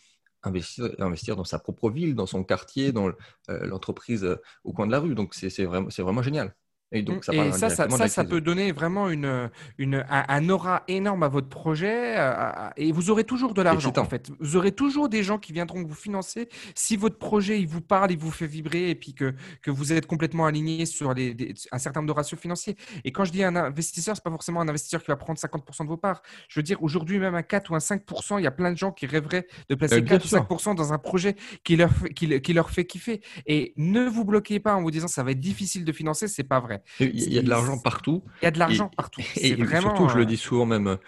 investir, 0.47 1.36
dans 1.36 1.44
sa 1.44 1.59
propre 1.59 1.90
ville, 1.90 2.14
dans 2.14 2.26
son 2.26 2.44
quartier, 2.44 2.92
dans 2.92 3.09
euh, 3.09 3.66
l'entreprise 3.66 4.24
euh, 4.24 4.36
au 4.64 4.72
coin 4.72 4.86
de 4.86 4.92
la 4.92 5.01
rue. 5.01 5.14
Donc, 5.14 5.34
c'est 5.34 5.64
vraiment 5.64 6.22
génial. 6.22 6.55
Et 6.93 7.03
donc, 7.03 7.24
ça, 7.24 7.32
ça, 7.53 7.89
ça, 7.91 8.09
ça, 8.09 8.24
peut 8.24 8.41
donner 8.41 8.70
vraiment 8.70 9.11
une, 9.11 9.51
une, 9.76 10.05
un, 10.09 10.49
aura 10.49 10.84
énorme 10.87 11.24
à 11.24 11.28
votre 11.28 11.49
projet 11.49 12.14
euh, 12.16 12.68
et 12.76 12.93
vous 12.93 13.11
aurez 13.11 13.24
toujours 13.24 13.55
de 13.55 13.62
l'argent 13.62 13.93
en 13.97 14.05
fait. 14.05 14.30
Vous 14.39 14.55
aurez 14.55 14.70
toujours 14.70 15.09
des 15.09 15.24
gens 15.24 15.39
qui 15.39 15.53
viendront 15.53 15.82
vous 15.82 15.95
financer 15.95 16.49
si 16.76 16.97
votre 16.97 17.18
projet 17.18 17.59
il 17.59 17.66
vous 17.66 17.80
parle, 17.80 18.12
il 18.12 18.18
vous 18.18 18.30
fait 18.30 18.47
vibrer 18.47 18.91
et 18.91 18.95
puis 18.95 19.14
que, 19.14 19.34
que 19.62 19.72
vous 19.72 19.93
êtes 19.93 20.07
complètement 20.07 20.47
aligné 20.47 20.87
sur 20.87 21.12
les, 21.12 21.37
un 21.72 21.78
certain 21.78 22.01
nombre 22.01 22.12
de 22.12 22.16
ratios 22.16 22.41
financiers. 22.41 22.76
Et 23.05 23.11
quand 23.11 23.24
je 23.24 23.32
dis 23.32 23.43
un 23.43 23.57
investisseur, 23.57 24.14
c'est 24.14 24.24
pas 24.24 24.30
forcément 24.30 24.61
un 24.61 24.68
investisseur 24.68 25.03
qui 25.03 25.09
va 25.09 25.16
prendre 25.16 25.41
50% 25.41 25.82
de 25.82 25.89
vos 25.89 25.97
parts. 25.97 26.22
Je 26.49 26.61
veux 26.61 26.64
dire, 26.64 26.80
aujourd'hui, 26.84 27.18
même 27.18 27.34
un 27.34 27.43
4 27.43 27.72
ou 27.72 27.74
un 27.74 27.78
5%, 27.78 28.39
il 28.39 28.45
y 28.45 28.47
a 28.47 28.53
plein 28.53 28.70
de 28.70 28.78
gens 28.78 28.93
qui 28.93 29.07
rêveraient 29.07 29.49
de 29.68 29.74
placer 29.74 30.05
4 30.05 30.24
ou 30.24 30.28
5% 30.28 30.76
dans 30.76 30.93
un 30.93 30.99
projet 30.99 31.34
qui 31.64 31.74
leur, 31.74 31.91
qui, 32.14 32.41
qui 32.41 32.53
leur 32.53 32.70
fait 32.70 32.84
kiffer. 32.84 33.22
Et 33.47 33.72
ne 33.76 34.09
vous 34.09 34.24
bloquez 34.24 34.61
pas 34.61 34.76
en 34.76 34.82
vous 34.82 34.93
disant 34.93 35.09
ça 35.09 35.24
va 35.24 35.32
être 35.32 35.41
difficile 35.41 35.84
de 35.84 35.93
financer, 35.93 36.28
c'est 36.28 36.45
pas 36.45 36.61
vrai. 36.61 36.76
Il 37.01 37.33
y 37.33 37.39
a 37.39 37.43
de 37.43 37.49
l'argent 37.49 37.79
partout. 37.79 38.22
Il 38.43 38.45
y 38.45 38.49
a 38.49 38.51
de 38.51 38.59
l'argent 38.59 38.91
partout. 38.97 39.22
Et, 39.37 39.55
vraiment, 39.55 39.97
surtout, 39.97 40.09
je 40.09 40.16
le 40.16 40.22
euh, 40.22 40.27
dis 40.27 40.37
souvent 40.37 40.66
même, 40.66 40.99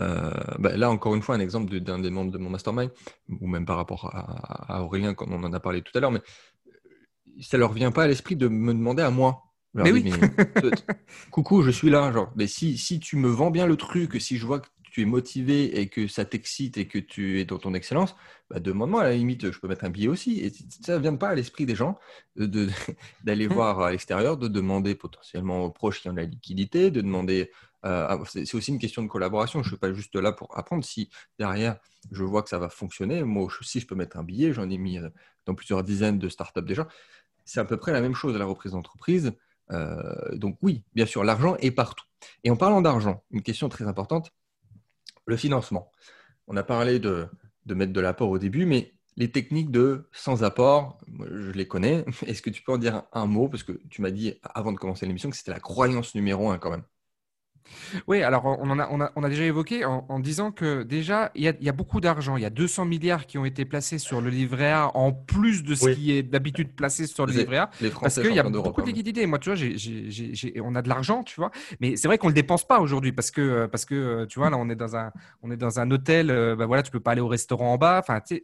euh, 0.00 0.30
bah, 0.58 0.76
là 0.76 0.90
encore 0.90 1.14
une 1.14 1.22
fois, 1.22 1.34
un 1.34 1.40
exemple 1.40 1.78
d'un 1.80 1.98
des 1.98 2.10
membres 2.10 2.30
de 2.30 2.38
mon 2.38 2.50
mastermind, 2.50 2.90
ou 3.40 3.46
même 3.46 3.64
par 3.64 3.76
rapport 3.76 4.10
à, 4.14 4.82
Aurélien, 4.82 5.14
comme 5.14 5.32
on 5.32 5.42
en 5.44 5.52
a 5.52 5.60
parlé 5.60 5.82
tout 5.82 5.96
à 5.96 6.00
l'heure, 6.00 6.12
mais 6.12 6.22
ça 7.40 7.56
leur 7.58 7.72
vient 7.72 7.92
pas 7.92 8.04
à 8.04 8.06
l'esprit 8.06 8.36
de 8.36 8.48
me 8.48 8.72
demander 8.72 9.02
à 9.02 9.10
moi. 9.10 9.44
Mais 9.74 9.92
oui. 9.92 10.10
coucou, 11.30 11.62
je 11.62 11.70
suis 11.70 11.90
là. 11.90 12.10
Genre, 12.10 12.32
mais 12.36 12.46
si, 12.46 12.78
si 12.78 13.00
tu 13.00 13.16
me 13.16 13.28
vends 13.28 13.50
bien 13.50 13.66
le 13.66 13.76
truc, 13.76 14.20
si 14.20 14.38
je 14.38 14.46
vois 14.46 14.60
que 14.60 14.68
tu 14.98 15.02
es 15.02 15.04
motivé 15.04 15.80
et 15.80 15.88
que 15.88 16.08
ça 16.08 16.24
t'excite 16.24 16.76
et 16.76 16.88
que 16.88 16.98
tu 16.98 17.40
es 17.40 17.44
dans 17.44 17.58
ton 17.58 17.72
excellence, 17.72 18.16
bah 18.50 18.58
demande-moi 18.58 19.02
à 19.02 19.04
la 19.04 19.14
limite, 19.14 19.52
je 19.52 19.58
peux 19.60 19.68
mettre 19.68 19.84
un 19.84 19.90
billet 19.90 20.08
aussi. 20.08 20.40
Et 20.40 20.52
ça 20.84 20.94
ne 20.94 20.98
vient 20.98 21.14
pas 21.14 21.28
à 21.28 21.34
l'esprit 21.36 21.66
des 21.66 21.76
gens 21.76 21.98
d'aller 22.36 23.46
de, 23.46 23.48
mmh. 23.48 23.54
voir 23.54 23.80
à 23.80 23.92
l'extérieur, 23.92 24.36
de 24.36 24.48
demander 24.48 24.96
potentiellement 24.96 25.64
aux 25.64 25.70
proches 25.70 26.00
qui 26.00 26.08
ont 26.08 26.12
de 26.12 26.18
la 26.18 26.24
liquidité, 26.24 26.90
de 26.90 27.00
demander. 27.00 27.52
Euh, 27.86 28.18
c'est 28.26 28.54
aussi 28.54 28.72
une 28.72 28.80
question 28.80 29.02
de 29.02 29.08
collaboration. 29.08 29.62
Je 29.62 29.68
ne 29.68 29.70
suis 29.70 29.78
pas 29.78 29.92
juste 29.92 30.16
là 30.16 30.32
pour 30.32 30.58
apprendre. 30.58 30.84
Si 30.84 31.10
derrière, 31.38 31.76
je 32.10 32.24
vois 32.24 32.42
que 32.42 32.48
ça 32.48 32.58
va 32.58 32.68
fonctionner, 32.68 33.22
moi 33.22 33.44
aussi, 33.44 33.78
je 33.78 33.86
peux 33.86 33.94
mettre 33.94 34.16
un 34.16 34.24
billet. 34.24 34.52
J'en 34.52 34.68
ai 34.68 34.78
mis 34.78 34.98
euh, 34.98 35.08
dans 35.46 35.54
plusieurs 35.54 35.84
dizaines 35.84 36.18
de 36.18 36.28
startups 36.28 36.62
déjà. 36.62 36.88
C'est 37.44 37.60
à 37.60 37.64
peu 37.64 37.76
près 37.76 37.92
la 37.92 38.00
même 38.00 38.14
chose 38.16 38.34
à 38.34 38.38
la 38.38 38.46
reprise 38.46 38.72
d'entreprise. 38.72 39.32
Euh, 39.70 40.36
donc 40.36 40.58
oui, 40.60 40.82
bien 40.96 41.06
sûr, 41.06 41.22
l'argent 41.22 41.54
est 41.60 41.70
partout. 41.70 42.04
Et 42.42 42.50
en 42.50 42.56
parlant 42.56 42.82
d'argent, 42.82 43.22
une 43.30 43.42
question 43.42 43.68
très 43.68 43.86
importante, 43.86 44.32
le 45.28 45.36
financement. 45.36 45.92
On 46.48 46.56
a 46.56 46.64
parlé 46.64 46.98
de, 46.98 47.28
mettre 47.66 47.92
de 47.92 48.00
l'apport 48.00 48.30
au 48.30 48.38
début, 48.38 48.64
mais 48.66 48.94
les 49.16 49.30
techniques 49.30 49.70
de 49.70 50.08
sans 50.10 50.42
apport, 50.42 50.98
je 51.20 51.52
les 51.52 51.68
connais. 51.68 52.04
Est-ce 52.26 52.42
que 52.42 52.50
tu 52.50 52.62
peux 52.62 52.72
en 52.72 52.78
dire 52.78 53.02
un 53.12 53.26
mot? 53.26 53.48
Parce 53.48 53.62
que 53.62 53.72
tu 53.90 54.00
m'as 54.00 54.10
dit 54.10 54.34
avant 54.42 54.72
de 54.72 54.78
commencer 54.78 55.06
l'émission 55.06 55.30
que 55.30 55.36
c'était 55.36 55.52
la 55.52 55.60
croyance 55.60 56.14
numéro 56.14 56.50
un 56.50 56.58
quand 56.58 56.70
même. 56.70 56.84
Oui, 58.06 58.22
alors 58.22 58.44
on, 58.44 58.70
en 58.70 58.78
a, 58.78 58.88
on, 58.90 59.00
a, 59.00 59.12
on 59.16 59.22
a 59.22 59.28
déjà 59.28 59.44
évoqué 59.44 59.84
en, 59.84 60.18
disant 60.18 60.50
que 60.50 60.82
déjà, 60.82 61.30
il 61.34 61.42
y 61.42 61.68
a, 61.68 61.72
beaucoup 61.72 62.00
d'argent. 62.00 62.36
Il 62.36 62.42
y 62.42 62.46
a 62.46 62.50
200 62.50 62.84
milliards 62.84 63.26
qui 63.26 63.38
ont 63.38 63.44
été 63.44 63.64
placés 63.64 63.98
sur 63.98 64.20
le 64.20 64.30
livret 64.30 64.70
A 64.70 64.90
en 64.96 65.12
plus 65.12 65.62
de 65.62 65.74
ce 65.74 65.90
qui 65.90 66.12
est 66.12 66.22
d'habitude 66.22 66.74
placé 66.74 67.06
sur 67.06 67.26
le 67.26 67.32
livret 67.32 67.58
A. 67.58 67.70
parce 68.00 68.20
qu'il 68.20 68.34
y 68.34 68.38
a 68.38 68.42
beaucoup 68.42 68.82
de 68.82 68.86
liquidités. 68.86 69.26
Moi, 69.26 69.38
tu 69.38 69.50
vois, 69.50 69.58
on 70.62 70.74
a 70.74 70.82
de 70.82 70.88
l'argent, 70.88 71.22
tu 71.22 71.36
vois. 71.36 71.50
Mais 71.80 71.96
c'est 71.96 72.08
vrai 72.08 72.18
qu'on 72.18 72.28
ne 72.28 72.32
le 72.32 72.36
dépense 72.36 72.66
pas 72.66 72.80
aujourd'hui 72.80 73.12
parce 73.12 73.30
que, 73.30 73.66
parce 73.66 73.84
que, 73.84 74.24
tu 74.26 74.38
vois, 74.38 74.50
là, 74.50 74.56
on 74.58 74.68
est 74.68 74.76
dans 74.76 74.96
un, 74.96 75.12
on 75.42 75.50
est 75.50 75.56
dans 75.56 75.80
un 75.80 75.90
hôtel. 75.90 76.30
Euh, 76.30 76.56
bah 76.56 76.66
voilà, 76.66 76.82
tu 76.82 76.90
peux 76.90 77.00
pas 77.00 77.12
aller 77.12 77.20
au 77.20 77.28
restaurant 77.28 77.72
en 77.72 77.78
bas. 77.78 77.98
Enfin, 78.00 78.20
tu, 78.20 78.42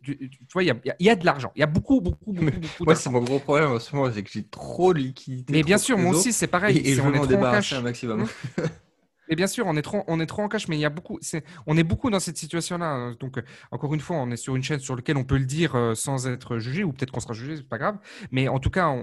vois, 0.53 0.63
il 0.63 0.67
y, 0.67 0.71
a, 0.71 0.77
il 0.99 1.07
y 1.07 1.11
a 1.11 1.17
de 1.17 1.25
l'argent. 1.25 1.53
Il 1.57 1.61
y 1.61 1.63
a 1.63 1.67
beaucoup, 1.67 2.01
beaucoup, 2.01 2.33
beaucoup, 2.33 2.61
beaucoup 2.61 2.85
Moi, 2.85 2.95
c'est 2.95 3.11
mon 3.11 3.23
gros 3.23 3.39
problème 3.39 3.71
en 3.71 3.79
ce 3.79 3.95
moment, 3.95 4.11
c'est 4.13 4.23
que 4.23 4.31
j'ai 4.31 4.45
trop 4.45 4.93
de 4.93 4.99
liquidités. 4.99 5.53
Mais 5.53 5.63
bien 5.63 5.79
sûr, 5.79 5.99
moi 5.99 6.13
aussi, 6.13 6.33
c'est 6.33 6.47
pareil. 6.47 6.79
Et, 6.85 6.95
je 6.95 7.03
veux 7.03 7.11
m'en 7.11 7.27
débarrasser 7.27 7.75
un 7.77 7.83
maximum. 7.83 8.27
Et 9.29 9.37
bien 9.37 9.47
sûr, 9.47 9.67
on 9.67 9.77
est 9.77 9.83
trop, 9.83 10.05
on 10.07 10.21
est 10.21 10.27
trop 10.27 10.43
en 10.43 10.49
cash, 10.49 10.69
mais 10.69 10.77
il 10.77 10.81
y 10.81 10.85
a 10.85 10.91
beaucoup, 10.91 11.19
on 11.67 11.77
est 11.77 11.83
beaucoup 11.83 12.11
dans 12.11 12.21
cette 12.21 12.37
situation-là. 12.37 13.15
Donc, 13.19 13.43
encore 13.71 13.95
une 13.95 14.01
fois, 14.01 14.17
on 14.17 14.31
est 14.31 14.37
sur 14.37 14.57
une 14.57 14.63
chaîne 14.63 14.81
sur 14.81 14.97
laquelle 14.97 15.17
on 15.17 15.25
peut 15.25 15.39
le 15.39 15.47
dire 15.47 15.75
euh, 15.75 15.95
sans 15.95 16.27
être 16.27 16.59
jugé, 16.59 16.85
ou 16.85 16.93
peut-être 16.93 17.11
qu'on 17.11 17.21
sera 17.21 17.35
jugé, 17.35 17.57
c'est 17.57 17.69
pas 17.69 17.79
grave. 17.79 17.99
Mais 18.31 18.49
en 18.49 18.59
tout 18.59 18.71
cas, 18.71 18.95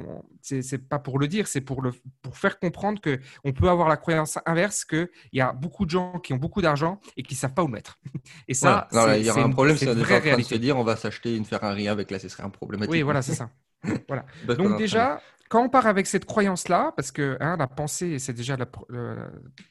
c'est 0.41 0.89
pas 0.89 0.99
pour 0.99 1.19
le 1.19 1.27
dire, 1.27 1.47
c'est 1.47 1.61
pour 1.61 1.81
le, 1.81 1.91
pour 2.21 2.37
faire 2.37 2.59
comprendre 2.59 3.01
que 3.01 3.19
on 3.43 3.53
peut 3.53 3.69
avoir 3.69 3.89
la 3.89 3.97
croyance 3.97 4.37
inverse 4.45 4.85
qu'il 4.85 5.09
y 5.33 5.41
a 5.41 5.53
beaucoup 5.53 5.85
de 5.85 5.91
gens 5.91 6.19
qui 6.19 6.33
ont 6.33 6.37
beaucoup 6.37 6.61
d'argent 6.61 6.99
et 7.17 7.23
qui 7.23 7.35
savent 7.35 7.53
pas 7.53 7.63
où 7.63 7.67
mettre. 7.67 7.99
Et 8.47 8.53
ça, 8.53 8.87
il 8.91 9.25
y 9.25 9.29
aura 9.29 9.43
un 9.43 9.49
problème, 9.49 9.77
c'est 9.77 9.95
déjà 9.95 10.17
en 10.17 10.21
train 10.21 10.37
de 10.37 10.41
se 10.43 10.55
dire, 10.55 10.77
on 10.77 10.83
va 10.83 10.95
s'acheter 10.95 11.35
une 11.35 11.45
Ferrari 11.45 11.87
avec 11.87 12.11
là, 12.11 12.19
ce 12.19 12.29
serait 12.29 12.43
un 12.43 12.49
problème. 12.49 12.85
Oui, 12.89 13.01
voilà, 13.01 13.21
c'est 13.21 13.35
ça. 13.35 13.49
voilà. 14.07 14.25
Donc 14.45 14.77
déjà, 14.77 15.21
quand 15.51 15.65
on 15.65 15.67
part 15.67 15.85
avec 15.85 16.07
cette 16.07 16.23
croyance-là, 16.23 16.93
parce 16.95 17.11
que 17.11 17.35
hein, 17.41 17.57
la 17.57 17.67
pensée, 17.67 18.19
c'est 18.19 18.31
déjà 18.31 18.55
la, 18.55 18.65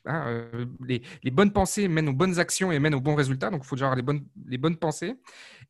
hein, 0.04 0.24
euh, 0.26 0.66
les, 0.86 1.30
bonnes 1.30 1.52
pensées 1.52 1.88
mènent 1.88 2.10
aux 2.10 2.12
bonnes 2.12 2.38
actions 2.38 2.70
et 2.70 2.78
mènent 2.78 2.94
aux 2.94 3.00
bons 3.00 3.14
résultats. 3.14 3.48
Donc, 3.48 3.62
il 3.64 3.66
faut 3.66 3.76
déjà 3.76 3.86
avoir 3.86 3.96
les 3.96 4.02
bonnes, 4.02 4.26
les 4.46 4.58
bonnes 4.58 4.76
pensées. 4.76 5.14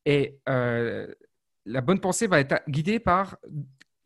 Et 0.05 0.41
euh, 0.49 1.07
la 1.65 1.81
bonne 1.81 2.01
pensée 2.01 2.27
va 2.27 2.41
être 2.41 2.61
guidée 2.69 2.99
par 2.99 3.37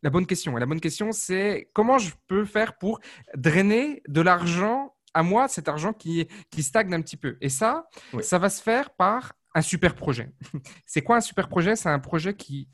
la 0.03 0.11
bonne 0.11 0.27
question. 0.27 0.55
Et 0.55 0.59
la 0.59 0.67
bonne 0.67 0.79
question, 0.79 1.11
c'est 1.11 1.71
comment 1.73 1.97
je 1.97 2.13
peux 2.27 2.45
faire 2.45 2.77
pour 2.77 2.99
drainer 3.33 4.03
de 4.07 4.21
l'argent 4.21 4.93
à 5.15 5.23
moi, 5.23 5.47
cet 5.47 5.67
argent 5.67 5.91
qui, 5.91 6.27
qui 6.51 6.61
stagne 6.61 6.93
un 6.93 7.01
petit 7.01 7.17
peu. 7.17 7.35
Et 7.41 7.49
ça, 7.49 7.87
ça 8.21 8.37
va 8.37 8.51
se 8.51 8.61
faire 8.61 8.91
par 8.91 9.33
un 9.55 9.63
super 9.63 9.95
projet. 9.95 10.29
c'est 10.85 11.01
quoi 11.01 11.15
un 11.15 11.21
super 11.21 11.49
projet? 11.49 11.75
C'est 11.75 11.89
un 11.89 11.97
projet 11.97 12.35
qui 12.35 12.69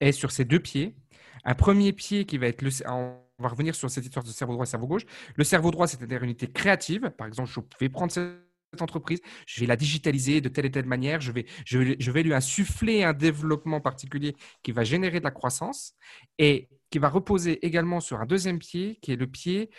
est 0.00 0.10
sur 0.10 0.32
ses 0.32 0.44
deux 0.44 0.58
pieds, 0.58 0.96
un 1.44 1.54
premier 1.54 1.92
pied 1.92 2.24
qui 2.24 2.38
va 2.38 2.46
être 2.46 2.62
le. 2.62 2.70
On 2.88 3.16
va 3.38 3.48
revenir 3.48 3.74
sur 3.74 3.90
cette 3.90 4.04
histoire 4.04 4.24
de 4.24 4.30
cerveau 4.30 4.52
droit 4.52 4.64
et 4.64 4.68
cerveau 4.68 4.86
gauche. 4.86 5.02
Le 5.36 5.44
cerveau 5.44 5.70
droit, 5.70 5.86
c'est-à-dire 5.86 6.18
une 6.18 6.30
unité 6.30 6.46
créative. 6.46 7.10
Par 7.10 7.26
exemple, 7.26 7.50
je 7.50 7.60
vais 7.80 7.88
prendre 7.88 8.12
cette 8.12 8.32
entreprise, 8.80 9.20
je 9.46 9.60
vais 9.60 9.66
la 9.66 9.76
digitaliser 9.76 10.40
de 10.40 10.48
telle 10.48 10.66
et 10.66 10.70
telle 10.70 10.86
manière, 10.86 11.20
je 11.20 11.32
je 11.66 12.10
vais 12.10 12.22
lui 12.22 12.32
insuffler 12.32 13.04
un 13.04 13.12
développement 13.12 13.80
particulier 13.80 14.34
qui 14.62 14.72
va 14.72 14.84
générer 14.84 15.18
de 15.18 15.24
la 15.24 15.30
croissance 15.30 15.94
et 16.38 16.68
qui 16.90 16.98
va 16.98 17.08
reposer 17.08 17.64
également 17.66 18.00
sur 18.00 18.20
un 18.20 18.26
deuxième 18.26 18.58
pied 18.58 18.98
qui 19.02 19.12
est 19.12 19.16
le 19.16 19.26
pied 19.26 19.70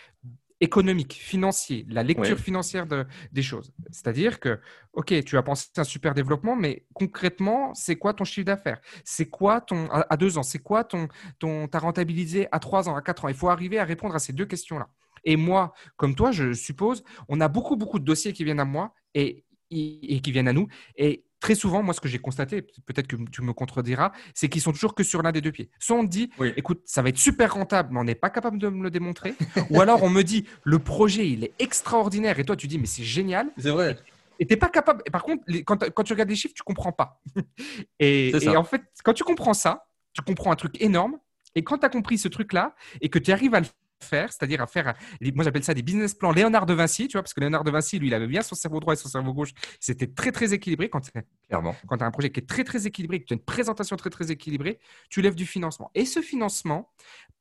économique, 0.60 1.14
financier, 1.14 1.84
la 1.88 2.02
lecture 2.02 2.38
financière 2.38 2.86
de, 2.86 3.04
des 3.32 3.42
choses. 3.42 3.72
C'est-à-dire 3.90 4.40
que, 4.40 4.60
OK, 4.92 5.12
tu 5.24 5.36
as 5.36 5.42
pensé 5.42 5.68
un 5.76 5.84
super 5.84 6.14
développement, 6.14 6.56
mais 6.56 6.86
concrètement, 6.94 7.74
c'est 7.74 7.96
quoi 7.96 8.14
ton 8.14 8.24
chiffre 8.24 8.46
d'affaires? 8.46 8.80
C'est 9.04 9.28
quoi 9.28 9.60
ton, 9.60 9.88
à, 9.90 10.16
deux 10.16 10.38
ans, 10.38 10.42
c'est 10.42 10.60
quoi 10.60 10.84
ton, 10.84 11.08
ton, 11.38 11.66
ta 11.68 11.78
rentabilisé 11.80 12.48
à 12.52 12.60
trois 12.60 12.88
ans, 12.88 12.96
à 12.96 13.02
quatre 13.02 13.24
ans? 13.24 13.28
Il 13.28 13.34
faut 13.34 13.48
arriver 13.48 13.78
à 13.78 13.84
répondre 13.84 14.14
à 14.14 14.18
ces 14.18 14.32
deux 14.32 14.46
questions-là. 14.46 14.88
Et 15.24 15.36
moi, 15.36 15.74
comme 15.96 16.14
toi, 16.14 16.30
je 16.30 16.52
suppose, 16.52 17.02
on 17.28 17.40
a 17.40 17.48
beaucoup, 17.48 17.76
beaucoup 17.76 17.98
de 17.98 18.04
dossiers 18.04 18.32
qui 18.32 18.44
viennent 18.44 18.60
à 18.60 18.64
moi 18.64 18.94
et, 19.14 19.44
et 19.70 20.20
qui 20.20 20.32
viennent 20.32 20.48
à 20.48 20.52
nous. 20.52 20.68
Et 20.96 21.23
très 21.44 21.54
souvent, 21.54 21.82
moi, 21.82 21.92
ce 21.92 22.00
que 22.00 22.08
j'ai 22.08 22.18
constaté, 22.18 22.62
peut-être 22.62 23.06
que 23.06 23.16
tu 23.30 23.42
me 23.42 23.52
contrediras, 23.52 24.12
c'est 24.32 24.48
qu'ils 24.48 24.62
sont 24.62 24.72
toujours 24.72 24.94
que 24.94 25.02
sur 25.02 25.20
l'un 25.20 25.30
des 25.30 25.42
deux 25.42 25.52
pieds. 25.52 25.68
Soit 25.78 25.94
on 25.94 26.02
dit, 26.02 26.30
écoute, 26.56 26.80
ça 26.86 27.02
va 27.02 27.10
être 27.10 27.18
super 27.18 27.52
rentable, 27.52 27.90
mais 27.92 28.00
on 28.00 28.04
n'est 28.04 28.14
pas 28.14 28.30
capable 28.30 28.56
de 28.56 28.70
me 28.70 28.82
le 28.82 28.90
démontrer. 28.90 29.34
Ou 29.70 29.82
alors 29.82 30.02
on 30.02 30.08
me 30.08 30.22
dit, 30.22 30.46
le 30.62 30.78
projet, 30.78 31.28
il 31.28 31.44
est 31.44 31.52
extraordinaire. 31.58 32.38
Et 32.38 32.44
toi, 32.44 32.56
tu 32.56 32.66
dis, 32.66 32.78
mais 32.78 32.86
c'est 32.86 33.04
génial. 33.04 33.50
C'est 33.58 33.68
vrai. 33.68 33.98
Et 34.40 34.46
t'es 34.46 34.56
pas 34.56 34.70
capable. 34.70 35.02
Et 35.04 35.10
par 35.10 35.22
contre, 35.22 35.44
quand, 35.66 35.86
quand 35.90 36.02
tu 36.02 36.14
regardes 36.14 36.30
les 36.30 36.34
chiffres, 36.34 36.54
tu 36.56 36.62
comprends 36.62 36.92
pas. 36.92 37.20
et 38.00 38.32
en 38.56 38.64
fait, 38.64 38.80
quand 39.04 39.12
tu 39.12 39.22
comprends 39.22 39.52
ça, 39.52 39.86
tu 40.14 40.22
comprends 40.22 40.50
un 40.50 40.56
truc 40.56 40.80
énorme. 40.80 41.18
Et 41.54 41.62
quand 41.62 41.76
tu 41.76 41.84
as 41.84 41.90
compris 41.90 42.16
ce 42.16 42.28
truc-là 42.28 42.74
et 43.02 43.10
que 43.10 43.18
tu 43.18 43.32
arrives 43.32 43.54
à 43.54 43.60
le 43.60 43.66
faire, 44.04 44.32
c'est-à-dire 44.32 44.60
à 44.62 44.66
faire, 44.66 44.94
moi 45.34 45.42
j'appelle 45.44 45.64
ça 45.64 45.74
des 45.74 45.82
business 45.82 46.14
plans 46.14 46.32
Léonard 46.32 46.66
de 46.66 46.74
Vinci, 46.74 47.08
tu 47.08 47.12
vois, 47.14 47.22
parce 47.22 47.34
que 47.34 47.40
Léonard 47.40 47.64
de 47.64 47.70
Vinci, 47.70 47.98
lui, 47.98 48.06
il 48.08 48.14
avait 48.14 48.26
bien 48.28 48.42
son 48.42 48.54
cerveau 48.54 48.78
droit 48.80 48.94
et 48.94 48.96
son 48.96 49.08
cerveau 49.08 49.32
gauche. 49.34 49.50
C'était 49.80 50.06
très, 50.06 50.30
très 50.32 50.52
équilibré. 50.52 50.88
Quand 50.88 51.00
tu 51.00 51.10
Clairement. 51.48 51.74
quand 51.88 51.96
tu 51.98 52.04
as 52.04 52.06
un 52.06 52.10
projet 52.10 52.30
qui 52.30 52.40
est 52.40 52.46
très, 52.46 52.64
très 52.64 52.86
équilibré, 52.86 53.20
que 53.20 53.26
tu 53.26 53.34
as 53.34 53.36
une 53.36 53.42
présentation 53.44 53.96
très, 53.96 54.10
très 54.10 54.30
équilibrée, 54.30 54.78
tu 55.10 55.20
lèves 55.22 55.34
du 55.34 55.46
financement. 55.46 55.90
Et 55.94 56.04
ce 56.04 56.20
financement, 56.20 56.92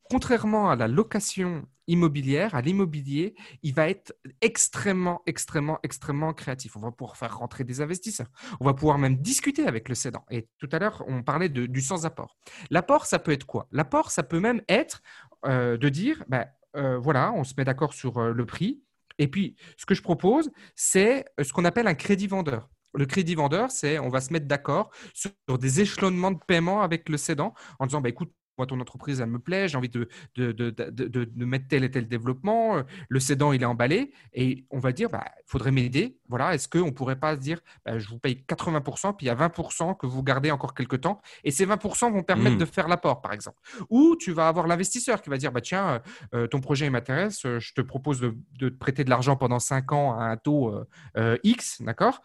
contrairement 0.09 0.69
à 0.69 0.75
la 0.75 0.87
location 0.87 1.65
immobilière, 1.87 2.55
à 2.55 2.61
l'immobilier, 2.61 3.35
il 3.61 3.73
va 3.73 3.89
être 3.89 4.13
extrêmement, 4.41 5.21
extrêmement, 5.25 5.79
extrêmement 5.83 6.33
créatif. 6.33 6.75
On 6.77 6.79
va 6.79 6.91
pouvoir 6.91 7.17
faire 7.17 7.37
rentrer 7.37 7.63
des 7.63 7.81
investisseurs. 7.81 8.27
On 8.61 8.65
va 8.65 8.73
pouvoir 8.73 8.97
même 8.97 9.17
discuter 9.17 9.67
avec 9.67 9.89
le 9.89 9.95
cédant. 9.95 10.23
Et 10.29 10.47
tout 10.59 10.69
à 10.71 10.79
l'heure, 10.79 11.03
on 11.07 11.23
parlait 11.23 11.49
de- 11.49 11.65
du 11.65 11.81
sans-apport. 11.81 12.37
L'apport, 12.69 13.05
ça 13.05 13.19
peut 13.19 13.31
être 13.31 13.45
quoi? 13.45 13.67
L'apport, 13.71 14.11
ça 14.11 14.23
peut 14.23 14.39
même 14.39 14.61
être 14.69 15.01
euh, 15.32 15.32
de 15.45 15.89
dire, 15.89 16.23
ben, 16.27 16.45
euh, 16.75 16.97
voilà, 16.97 17.31
on 17.33 17.43
se 17.43 17.53
met 17.57 17.65
d'accord 17.65 17.93
sur 17.93 18.17
euh, 18.17 18.33
le 18.33 18.45
prix. 18.45 18.81
Et 19.19 19.27
puis, 19.27 19.55
ce 19.77 19.85
que 19.85 19.93
je 19.93 20.01
propose, 20.01 20.51
c'est 20.75 21.25
euh, 21.39 21.43
ce 21.43 21.53
qu'on 21.53 21.65
appelle 21.65 21.87
un 21.87 21.93
crédit 21.93 22.27
vendeur. 22.27 22.69
Le 22.95 23.05
crédit 23.05 23.35
vendeur, 23.35 23.71
c'est 23.71 23.99
on 23.99 24.09
va 24.09 24.21
se 24.21 24.31
mettre 24.33 24.47
d'accord 24.47 24.91
sur 25.13 25.31
des 25.59 25.81
échelonnements 25.81 26.31
de 26.31 26.39
paiement 26.47 26.81
avec 26.81 27.09
le 27.09 27.17
cédant 27.17 27.53
en 27.79 27.85
disant 27.87 28.01
bah, 28.01 28.09
écoute, 28.09 28.31
moi, 28.57 28.67
ton 28.67 28.79
entreprise, 28.79 29.19
elle 29.21 29.29
me 29.29 29.39
plaît, 29.39 29.67
j'ai 29.67 29.77
envie 29.77 29.89
de, 29.89 30.07
de, 30.35 30.51
de, 30.51 30.69
de, 30.69 31.07
de- 31.07 31.45
mettre 31.45 31.67
tel 31.67 31.83
et 31.83 31.91
tel 31.91 32.07
développement. 32.07 32.77
Euh, 32.77 32.83
Le 33.09 33.19
cédant, 33.19 33.51
il 33.53 33.61
est 33.61 33.65
emballé 33.65 34.11
et 34.33 34.65
on 34.69 34.79
va 34.79 34.91
dire 34.91 35.09
bah, 35.09 35.25
il 35.39 35.43
faudrait 35.47 35.71
m'aider. 35.71 36.17
Voilà, 36.29 36.53
est-ce 36.55 36.67
qu'on 36.67 36.85
ne 36.87 36.91
pourrait 36.91 37.19
pas 37.19 37.35
se 37.35 37.39
dire 37.39 37.59
bah, 37.85 37.97
je 37.99 38.07
vous 38.09 38.19
paye 38.19 38.43
80%, 38.47 39.15
puis 39.15 39.25
il 39.25 39.27
y 39.27 39.31
a 39.31 39.35
20% 39.35 39.97
que 39.97 40.05
vous 40.05 40.23
gardez 40.23 40.51
encore 40.51 40.73
quelques 40.73 41.01
temps 41.01 41.21
et 41.43 41.51
ces 41.51 41.65
20% 41.65 42.11
vont 42.11 42.23
permettre 42.23 42.57
de 42.57 42.65
faire 42.65 42.87
l'apport, 42.87 43.21
par 43.21 43.33
exemple. 43.33 43.57
Ou 43.89 44.15
tu 44.19 44.31
vas 44.31 44.47
avoir 44.47 44.67
l'investisseur 44.67 45.21
qui 45.21 45.29
va 45.29 45.37
dire 45.37 45.51
bah, 45.51 45.61
tiens, 45.61 46.01
euh, 46.33 46.47
ton 46.47 46.59
projet 46.61 46.89
m'intéresse, 46.89 47.45
euh, 47.45 47.59
je 47.59 47.73
te 47.73 47.81
propose 47.81 48.19
de, 48.19 48.35
de 48.59 48.69
te 48.69 48.77
prêter 48.77 49.03
de 49.03 49.09
l'argent 49.09 49.35
pendant 49.35 49.59
5 49.59 49.91
ans 49.91 50.17
à 50.19 50.25
un 50.25 50.37
taux 50.37 50.69
euh, 50.69 50.87
euh, 51.17 51.37
X, 51.43 51.81
d'accord? 51.81 52.21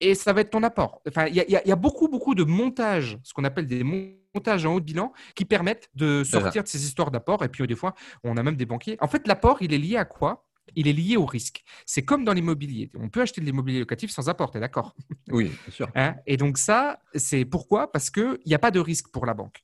Et 0.00 0.14
ça 0.14 0.32
va 0.32 0.40
être 0.42 0.50
ton 0.50 0.62
apport. 0.62 1.00
Enfin, 1.08 1.26
il 1.26 1.34
y, 1.36 1.52
y 1.68 1.72
a 1.72 1.76
beaucoup, 1.76 2.08
beaucoup 2.08 2.34
de 2.34 2.44
montages, 2.44 3.18
ce 3.22 3.32
qu'on 3.32 3.44
appelle 3.44 3.66
des 3.66 3.82
montages 3.84 4.18
en 4.36 4.74
haut 4.74 4.80
de 4.80 4.84
bilan, 4.84 5.12
qui 5.34 5.44
permettent 5.44 5.90
de 5.94 6.24
sortir 6.24 6.62
de 6.62 6.68
ces 6.68 6.84
histoires 6.84 7.10
d'apport. 7.10 7.44
Et 7.44 7.48
puis, 7.48 7.62
euh, 7.62 7.66
des 7.66 7.76
fois, 7.76 7.94
on 8.22 8.36
a 8.36 8.42
même 8.42 8.56
des 8.56 8.66
banquiers. 8.66 8.96
En 9.00 9.08
fait, 9.08 9.26
l'apport, 9.26 9.58
il 9.60 9.72
est 9.72 9.78
lié 9.78 9.96
à 9.96 10.04
quoi? 10.04 10.46
Il 10.76 10.88
est 10.88 10.92
lié 10.92 11.16
au 11.16 11.26
risque. 11.26 11.62
C'est 11.84 12.04
comme 12.04 12.24
dans 12.24 12.32
l'immobilier. 12.32 12.90
On 12.98 13.08
peut 13.08 13.20
acheter 13.20 13.40
de 13.40 13.46
l'immobilier 13.46 13.80
locatif 13.80 14.10
sans 14.10 14.28
apport, 14.28 14.50
tu 14.50 14.56
es 14.56 14.60
d'accord? 14.60 14.96
Oui, 15.30 15.44
bien 15.44 15.74
sûr. 15.74 15.88
Hein? 15.94 16.16
Et 16.26 16.36
donc 16.36 16.56
ça, 16.58 17.00
c'est 17.14 17.44
pourquoi? 17.44 17.92
Parce 17.92 18.10
qu'il 18.10 18.38
n'y 18.46 18.54
a 18.54 18.58
pas 18.58 18.70
de 18.70 18.80
risque 18.80 19.08
pour 19.12 19.26
la 19.26 19.34
banque. 19.34 19.62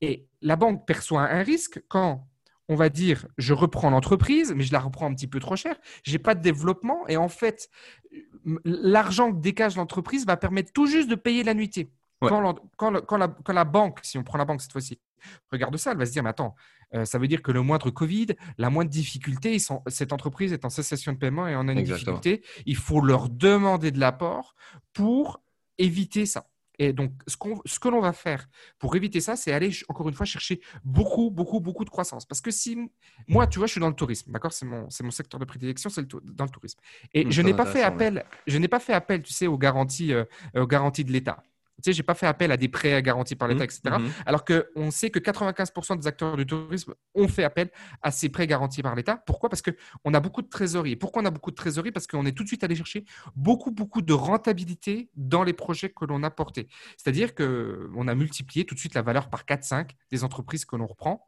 Et 0.00 0.26
la 0.40 0.56
banque 0.56 0.86
perçoit 0.86 1.22
un 1.22 1.42
risque 1.42 1.82
quand 1.88 2.26
on 2.70 2.76
va 2.76 2.88
dire, 2.88 3.26
je 3.36 3.52
reprends 3.52 3.90
l'entreprise, 3.90 4.54
mais 4.54 4.62
je 4.62 4.72
la 4.72 4.78
reprends 4.78 5.10
un 5.10 5.14
petit 5.14 5.26
peu 5.26 5.40
trop 5.40 5.56
cher, 5.56 5.76
j'ai 6.04 6.20
pas 6.20 6.36
de 6.36 6.40
développement, 6.40 7.04
et 7.08 7.16
en 7.16 7.28
fait, 7.28 7.68
l'argent 8.64 9.32
que 9.32 9.40
dégage 9.40 9.74
l'entreprise 9.74 10.24
va 10.24 10.36
permettre 10.36 10.72
tout 10.72 10.86
juste 10.86 11.10
de 11.10 11.16
payer 11.16 11.42
l'annuité. 11.42 11.90
Ouais. 12.22 12.28
Quand, 12.76 12.90
la, 12.90 13.28
quand 13.28 13.52
la 13.52 13.64
banque, 13.64 14.00
si 14.02 14.18
on 14.18 14.22
prend 14.22 14.36
la 14.38 14.44
banque 14.44 14.60
cette 14.60 14.72
fois-ci, 14.72 14.98
regarde 15.50 15.76
ça, 15.76 15.92
elle 15.92 15.98
va 15.98 16.06
se 16.06 16.12
dire, 16.12 16.22
mais 16.22 16.30
attends, 16.30 16.54
euh, 16.94 17.04
ça 17.04 17.18
veut 17.18 17.28
dire 17.28 17.40
que 17.42 17.50
le 17.52 17.62
moindre 17.62 17.90
Covid, 17.90 18.28
la 18.58 18.68
moindre 18.68 18.90
difficulté, 18.90 19.54
ils 19.54 19.60
sont- 19.60 19.82
cette 19.86 20.12
entreprise 20.12 20.52
est 20.52 20.64
en 20.64 20.70
cessation 20.70 21.12
de 21.12 21.18
paiement 21.18 21.46
et 21.48 21.56
on 21.56 21.66
a 21.68 21.72
une 21.72 21.78
Exactement. 21.78 22.18
difficulté, 22.18 22.46
il 22.66 22.76
faut 22.76 23.00
leur 23.00 23.28
demander 23.28 23.90
de 23.90 23.98
l'apport 24.00 24.54
pour 24.92 25.40
éviter 25.78 26.26
ça. 26.26 26.46
Et 26.78 26.94
donc, 26.94 27.12
ce, 27.26 27.36
ce 27.66 27.78
que 27.78 27.88
l'on 27.88 28.00
va 28.00 28.14
faire 28.14 28.48
pour 28.78 28.96
éviter 28.96 29.20
ça, 29.20 29.36
c'est 29.36 29.52
aller, 29.52 29.70
encore 29.88 30.08
une 30.08 30.14
fois, 30.14 30.24
chercher 30.24 30.62
beaucoup, 30.82 31.30
beaucoup, 31.30 31.60
beaucoup 31.60 31.84
de 31.84 31.90
croissance. 31.90 32.24
Parce 32.24 32.40
que 32.40 32.50
si, 32.50 32.90
moi, 33.28 33.46
tu 33.46 33.58
vois, 33.58 33.66
je 33.66 33.72
suis 33.72 33.80
dans 33.82 33.88
le 33.90 33.94
tourisme, 33.94 34.32
d'accord 34.32 34.50
C'est 34.54 34.64
mon, 34.64 34.88
secteur 35.10 35.38
de 35.38 35.44
prédilection, 35.44 35.90
c'est 35.90 36.08
dans 36.24 36.44
le 36.44 36.50
tourisme. 36.50 36.80
Et 37.12 37.26
Hum, 37.26 37.30
je 37.30 37.42
n'ai 37.42 37.52
pas 37.52 37.66
fait 37.66 37.80
ouais. 37.80 37.84
appel, 37.84 38.24
je 38.46 38.56
n'ai 38.56 38.68
pas 38.68 38.80
fait 38.80 38.94
appel, 38.94 39.20
tu 39.22 39.32
sais, 39.34 39.46
aux 39.46 39.58
garanties, 39.58 40.14
euh, 40.14 40.24
aux 40.56 40.66
garanties 40.66 41.04
de 41.04 41.12
l'État. 41.12 41.42
Tu 41.80 41.90
sais, 41.90 41.92
j'ai 41.92 42.02
pas 42.02 42.14
fait 42.14 42.26
appel 42.26 42.52
à 42.52 42.56
des 42.56 42.68
prêts 42.68 43.02
garantis 43.02 43.36
par 43.36 43.48
l'État, 43.48 43.64
Mhm, 43.64 43.70
etc. 43.70 43.80
mhm. 43.98 44.10
Alors 44.26 44.44
qu'on 44.44 44.90
sait 44.90 45.10
que 45.10 45.18
95% 45.18 45.96
des 45.96 46.06
acteurs 46.06 46.36
du 46.36 46.46
tourisme 46.46 46.94
ont 47.14 47.28
fait 47.28 47.44
appel 47.44 47.70
à 48.02 48.10
ces 48.10 48.28
prêts 48.28 48.46
garantis 48.46 48.82
par 48.82 48.94
l'État. 48.94 49.16
Pourquoi? 49.26 49.48
Parce 49.48 49.62
qu'on 49.62 50.14
a 50.14 50.20
beaucoup 50.20 50.42
de 50.42 50.48
trésorerie. 50.48 50.96
Pourquoi 50.96 51.22
on 51.22 51.26
a 51.26 51.30
beaucoup 51.30 51.50
de 51.50 51.56
trésorerie? 51.56 51.92
Parce 51.92 52.06
qu'on 52.06 52.26
est 52.26 52.32
tout 52.32 52.42
de 52.42 52.48
suite 52.48 52.64
allé 52.64 52.74
chercher 52.74 53.04
beaucoup, 53.36 53.70
beaucoup 53.70 54.02
de 54.02 54.12
rentabilité 54.12 55.10
dans 55.14 55.42
les 55.44 55.52
projets 55.52 55.90
que 55.90 56.04
l'on 56.04 56.22
a 56.22 56.30
portés. 56.30 56.68
C'est-à-dire 56.96 57.34
qu'on 57.34 58.08
a 58.08 58.14
multiplié 58.14 58.64
tout 58.64 58.74
de 58.74 58.80
suite 58.80 58.94
la 58.94 59.02
valeur 59.02 59.28
par 59.30 59.44
4-5 59.44 59.90
des 60.10 60.24
entreprises 60.24 60.64
que 60.64 60.76
l'on 60.76 60.86
reprend. 60.86 61.26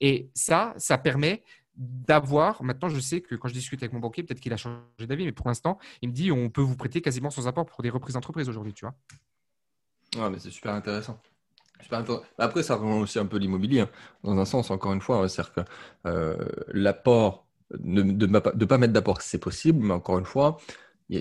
Et 0.00 0.30
ça, 0.34 0.74
ça 0.76 0.98
permet 0.98 1.42
d'avoir, 1.74 2.62
maintenant 2.62 2.88
je 2.90 3.00
sais 3.00 3.22
que 3.22 3.34
quand 3.34 3.48
je 3.48 3.54
discute 3.54 3.82
avec 3.82 3.92
mon 3.92 3.98
banquier, 3.98 4.22
peut-être 4.22 4.40
qu'il 4.40 4.52
a 4.52 4.56
changé 4.56 5.06
d'avis, 5.06 5.24
mais 5.24 5.32
pour 5.32 5.48
l'instant, 5.48 5.78
il 6.02 6.10
me 6.10 6.14
dit 6.14 6.30
on 6.30 6.50
peut 6.50 6.60
vous 6.60 6.76
prêter 6.76 7.00
quasiment 7.00 7.30
sans 7.30 7.48
apport 7.48 7.64
pour 7.66 7.82
des 7.82 7.90
reprises 7.90 8.14
d'entreprise 8.14 8.48
aujourd'hui, 8.48 8.74
tu 8.74 8.84
vois. 8.84 8.94
Mais 10.16 10.38
c'est 10.38 10.50
super 10.50 10.74
intéressant. 10.74 11.20
Intéressant. 11.90 12.22
Après, 12.38 12.62
ça 12.62 12.76
rejoint 12.76 13.00
aussi 13.00 13.18
un 13.18 13.26
peu 13.26 13.38
l'immobilier, 13.38 13.80
hein. 13.80 13.90
dans 14.22 14.38
un 14.38 14.44
sens, 14.44 14.70
encore 14.70 14.92
une 14.92 15.00
fois, 15.00 15.18
hein, 15.18 15.28
c'est-à-dire 15.28 15.52
que 15.52 15.60
euh, 16.06 16.36
l'apport, 16.68 17.46
de 17.70 18.02
ne 18.02 18.38
pas, 18.38 18.78
mettre 18.78 18.92
d'apport, 18.92 19.20
c'est 19.20 19.38
possible, 19.38 19.84
mais 19.84 19.94
encore 19.94 20.18
une 20.18 20.24
fois, 20.24 20.58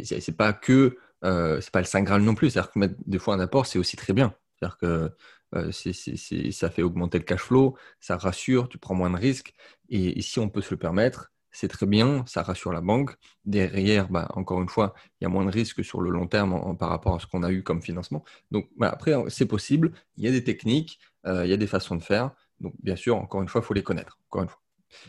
c'est 0.03 0.37
pas 0.37 0.53
que, 0.53 0.97
euh, 1.23 1.59
c'est 1.61 1.71
pas 1.71 1.79
le 1.79 1.85
Saint 1.85 2.03
Graal 2.03 2.21
non 2.21 2.35
plus, 2.35 2.51
c'est-à-dire 2.51 2.71
que 2.71 2.79
mettre 2.79 2.95
des 3.05 3.19
fois 3.19 3.33
un 3.33 3.39
apport, 3.39 3.65
c'est 3.65 3.79
aussi 3.79 3.97
très 3.97 4.13
bien. 4.13 4.33
C'est-à-dire 4.55 4.77
que 4.77 5.11
euh, 5.55 5.71
ça 6.51 6.69
fait 6.69 6.83
augmenter 6.83 7.17
le 7.17 7.23
cash 7.23 7.41
flow, 7.41 7.75
ça 7.99 8.17
rassure, 8.17 8.69
tu 8.69 8.77
prends 8.77 8.95
moins 8.95 9.09
de 9.09 9.17
risques, 9.17 9.53
et 9.89 10.21
si 10.21 10.39
on 10.39 10.49
peut 10.49 10.61
se 10.61 10.71
le 10.71 10.77
permettre, 10.77 11.31
c'est 11.51 11.67
très 11.67 11.85
bien, 11.85 12.23
ça 12.27 12.43
rassure 12.43 12.71
la 12.73 12.81
banque. 12.81 13.15
Derrière, 13.45 14.09
bah, 14.09 14.29
encore 14.35 14.61
une 14.61 14.69
fois, 14.69 14.93
il 15.19 15.23
y 15.23 15.27
a 15.27 15.29
moins 15.29 15.45
de 15.45 15.51
risques 15.51 15.83
sur 15.83 16.01
le 16.01 16.09
long 16.09 16.27
terme 16.27 16.53
en- 16.53 16.75
par 16.75 16.89
rapport 16.89 17.15
à 17.15 17.19
ce 17.19 17.27
qu'on 17.27 17.43
a 17.43 17.51
eu 17.51 17.63
comme 17.63 17.81
financement. 17.81 18.23
Donc 18.51 18.69
bah, 18.77 18.89
après, 18.89 19.13
c'est 19.29 19.45
possible, 19.47 19.91
il 20.17 20.25
y 20.25 20.27
a 20.27 20.31
des 20.31 20.43
techniques, 20.43 20.99
euh, 21.27 21.45
il 21.45 21.49
y 21.49 21.53
a 21.53 21.57
des 21.57 21.67
façons 21.67 21.95
de 21.95 22.03
faire. 22.03 22.31
Donc 22.59 22.73
bien 22.83 22.95
sûr, 22.95 23.17
encore 23.17 23.41
une 23.41 23.47
fois, 23.49 23.61
il 23.61 23.65
faut 23.65 23.73
les 23.73 23.83
connaître. 23.83 24.19
Encore 24.29 24.43
une 24.43 24.49
fois. 24.49 24.60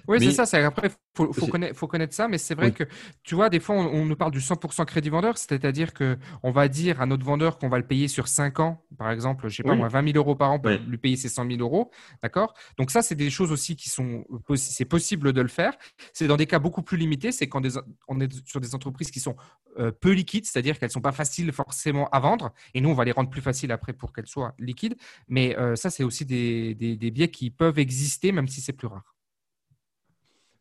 Oui, 0.08 0.18
Mais- 0.20 0.30
c'est 0.30 0.44
ça. 0.46 0.66
Après, 0.66 0.88
il 0.88 1.26
faut, 1.34 1.46
connaître, 1.46 1.76
faut 1.76 1.86
connaître 1.86 2.14
ça, 2.14 2.28
mais 2.28 2.38
c'est 2.38 2.54
vrai 2.54 2.66
Oui. 2.66 2.72
que, 2.74 2.84
tu 3.22 3.34
vois, 3.34 3.48
des 3.50 3.60
fois, 3.60 3.74
on, 3.76 3.86
on 3.86 4.04
nous 4.06 4.16
parle 4.16 4.30
du 4.32 4.40
100% 4.40 4.84
crédit 4.84 5.08
vendeur, 5.10 5.36
c'est-à-dire 5.38 5.92
que 5.92 6.18
on 6.42 6.50
va 6.50 6.68
dire 6.68 7.00
à 7.00 7.06
notre 7.06 7.24
vendeur 7.24 7.58
qu'on 7.58 7.68
va 7.68 7.78
le 7.78 7.86
payer 7.86 8.08
sur 8.08 8.28
5 8.28 8.60
ans, 8.60 8.84
par 8.98 9.10
exemple, 9.10 9.48
je 9.48 9.56
sais 9.56 9.62
pas 9.62 9.74
moi, 9.74 9.88
20 9.88 10.04
000 10.12 10.16
euros 10.16 10.34
par 10.34 10.50
an 10.52 10.58
pour 10.58 10.70
Oui. 10.72 10.78
lui 10.86 10.98
payer 10.98 11.16
ses 11.16 11.28
100 11.28 11.46
000 11.46 11.60
euros, 11.60 11.90
d'accord? 12.22 12.54
Donc 12.78 12.90
ça, 12.90 13.02
c'est 13.02 13.14
des 13.14 13.30
choses 13.30 13.52
aussi 13.52 13.76
qui 13.76 13.90
sont, 13.90 14.24
c'est 14.56 14.84
possible 14.84 15.32
de 15.32 15.40
le 15.40 15.48
faire. 15.48 15.74
C'est 16.12 16.26
dans 16.26 16.36
des 16.36 16.46
cas 16.46 16.58
beaucoup 16.58 16.82
plus 16.82 16.96
limités, 16.96 17.32
c'est 17.32 17.48
quand 17.48 17.60
des- 17.60 17.78
on 18.08 18.20
est 18.20 18.32
sur 18.48 18.60
des 18.60 18.74
entreprises 18.74 19.10
qui 19.10 19.20
sont 19.20 19.36
euh, 19.78 19.90
peu 19.90 20.10
liquides, 20.12 20.44
c'est-à-dire 20.46 20.78
qu'elles 20.78 20.90
sont 20.90 21.00
pas 21.00 21.12
faciles 21.12 21.50
forcément 21.52 22.08
à 22.10 22.20
vendre, 22.20 22.52
et 22.74 22.80
nous, 22.80 22.90
on 22.90 22.94
va 22.94 23.04
les 23.04 23.12
rendre 23.12 23.30
plus 23.30 23.40
faciles 23.40 23.72
après 23.72 23.92
pour 23.92 24.12
qu'elles 24.12 24.26
soient 24.26 24.54
liquides. 24.58 24.96
Mais 25.28 25.56
euh, 25.58 25.76
ça, 25.76 25.90
c'est 25.90 26.04
aussi 26.04 26.24
des, 26.26 26.74
des, 26.74 26.96
des 26.96 27.10
biais 27.10 27.28
qui 27.28 27.50
peuvent 27.50 27.78
exister, 27.78 28.32
même 28.32 28.48
si 28.48 28.60
c'est 28.60 28.72
plus 28.72 28.86
rare. 28.86 29.11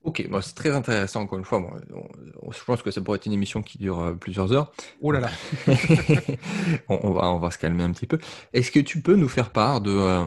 Ok, 0.03 0.27
bon, 0.29 0.41
c'est 0.41 0.55
très 0.55 0.71
intéressant, 0.71 1.21
encore 1.21 1.37
une 1.37 1.45
fois. 1.45 1.59
Bon, 1.59 1.69
on- 1.93 2.47
on- 2.47 2.51
je 2.51 2.63
pense 2.63 2.81
que 2.81 2.89
ça 2.89 3.01
pourrait 3.01 3.17
être 3.17 3.27
une 3.27 3.33
émission 3.33 3.61
qui 3.61 3.77
dure 3.77 3.99
euh, 3.99 4.13
plusieurs 4.15 4.51
heures. 4.51 4.71
Oh 4.99 5.11
là 5.11 5.19
là. 5.19 5.29
on, 6.89 6.99
on 7.03 7.11
va, 7.13 7.31
on 7.31 7.37
va 7.37 7.51
se 7.51 7.59
calmer 7.59 7.83
un 7.83 7.91
petit 7.91 8.07
peu. 8.07 8.17
Est-ce 8.53 8.71
que 8.71 8.79
tu 8.79 9.01
peux 9.01 9.15
nous 9.15 9.29
faire 9.29 9.51
part 9.51 9.79
de... 9.79 9.91
euh, 9.91 10.25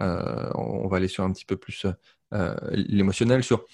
euh, 0.00 0.50
on 0.56 0.88
va 0.88 0.96
aller 0.96 1.06
sur 1.08 1.22
un 1.22 1.32
petit 1.32 1.44
peu 1.44 1.56
plus 1.56 1.86
l'émotionnel, 2.72 3.44
sur 3.44 3.64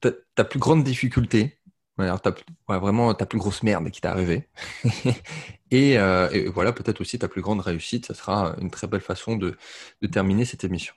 ta, 0.00 0.10
ta 0.34 0.44
plus 0.44 0.58
grande 0.60 0.84
difficulté, 0.84 1.58
alors 1.98 2.20
ta, 2.20 2.32
plus- 2.32 2.44
ouais, 2.68 2.78
vraiment 2.78 3.14
ta 3.14 3.26
plus 3.26 3.38
grosse 3.38 3.62
merde 3.62 3.90
qui 3.90 4.00
t'est 4.00 4.08
arrivée. 4.08 4.48
et, 5.70 5.92
et 5.94 6.48
voilà, 6.48 6.72
peut-être 6.72 7.00
aussi 7.00 7.18
ta 7.18 7.28
plus 7.28 7.42
grande 7.42 7.60
réussite. 7.60 8.06
Ça 8.06 8.14
sera 8.14 8.54
une 8.60 8.70
très 8.70 8.86
belle 8.86 9.00
façon 9.00 9.36
de, 9.36 9.56
de 10.02 10.06
terminer 10.08 10.44
cette 10.44 10.64
émission. 10.64 10.94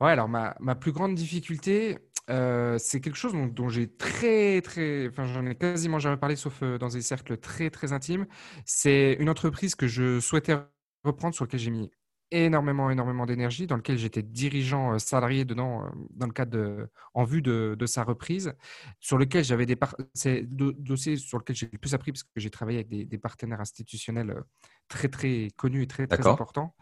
Ouais, 0.00 0.10
alors 0.10 0.28
ma, 0.28 0.56
ma 0.60 0.74
plus 0.74 0.92
grande 0.92 1.14
difficulté, 1.14 1.98
euh, 2.30 2.78
c'est 2.78 3.00
quelque 3.00 3.16
chose 3.16 3.32
dont, 3.32 3.46
dont 3.46 3.68
j'ai 3.68 3.88
très, 3.88 4.60
très, 4.62 5.08
enfin, 5.08 5.26
j'en 5.26 5.44
ai 5.46 5.54
quasiment 5.54 5.98
jamais 5.98 6.16
parlé, 6.16 6.36
sauf 6.36 6.62
euh, 6.62 6.78
dans 6.78 6.88
des 6.88 7.02
cercles 7.02 7.36
très, 7.38 7.70
très 7.70 7.92
intimes. 7.92 8.26
C'est 8.64 9.16
une 9.20 9.28
entreprise 9.28 9.74
que 9.74 9.86
je 9.86 10.20
souhaitais 10.20 10.56
reprendre, 11.04 11.34
sur 11.34 11.44
laquelle 11.44 11.60
j'ai 11.60 11.70
mis 11.70 11.90
énormément, 12.34 12.90
énormément 12.90 13.26
d'énergie, 13.26 13.66
dans 13.66 13.76
lequel 13.76 13.96
j'étais 13.96 14.22
dirigeant 14.22 14.94
euh, 14.94 14.98
salarié 14.98 15.44
dedans, 15.44 15.84
euh, 15.84 15.88
dans 16.10 16.26
le 16.26 16.32
cadre 16.32 16.50
de, 16.52 16.88
en 17.14 17.24
vue 17.24 17.42
de, 17.42 17.76
de 17.78 17.86
sa 17.86 18.04
reprise, 18.04 18.52
sur 19.00 19.18
lequel 19.18 19.44
j'avais 19.44 19.66
des 19.66 19.76
c'est 20.12 20.40
le 20.40 20.46
do- 20.46 20.72
dossier 20.72 21.16
sur 21.16 21.38
lequel 21.38 21.56
j'ai 21.56 21.68
le 21.72 21.78
plus 21.78 21.94
appris 21.94 22.12
parce 22.12 22.24
que 22.24 22.30
j'ai 22.36 22.50
travaillé 22.50 22.78
avec 22.78 22.88
des, 22.88 23.04
des 23.04 23.18
partenaires 23.18 23.60
institutionnels 23.60 24.30
euh, 24.30 24.40
très, 24.88 25.08
très 25.08 25.48
connus 25.56 25.82
et 25.82 25.86
très, 25.86 26.06
très 26.06 26.22
importants. 26.32 26.74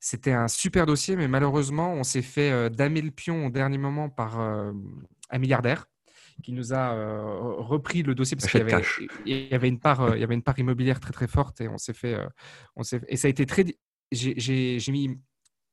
C'était 0.00 0.32
un 0.32 0.48
super 0.48 0.86
dossier, 0.86 1.16
mais 1.16 1.28
malheureusement, 1.28 1.92
on 1.92 2.04
s'est 2.04 2.22
fait 2.22 2.70
damer 2.70 3.02
le 3.02 3.10
pion 3.10 3.46
au 3.46 3.50
dernier 3.50 3.78
moment 3.78 4.08
par 4.08 4.38
un 4.40 4.74
milliardaire 5.38 5.86
qui 6.42 6.52
nous 6.52 6.72
a 6.72 6.92
repris 7.58 8.02
le 8.02 8.14
dossier 8.14 8.36
parce 8.36 8.50
qu'il 8.50 8.60
y 8.60 8.62
avait, 8.62 8.82
il 9.26 9.48
y 9.48 9.54
avait 9.54 9.68
une 9.68 9.78
part, 9.78 10.16
il 10.16 10.20
y 10.20 10.24
avait 10.24 10.34
une 10.34 10.42
part 10.42 10.58
immobilière 10.58 10.98
très 10.98 11.12
très 11.12 11.28
forte 11.28 11.60
et 11.60 11.68
on 11.68 11.78
s'est 11.78 11.92
fait, 11.92 12.16
on 12.74 12.82
s'est 12.82 13.00
et 13.08 13.16
ça 13.16 13.28
a 13.28 13.30
été 13.30 13.46
très, 13.46 13.64
j'ai 14.12 14.92
mis 14.92 15.08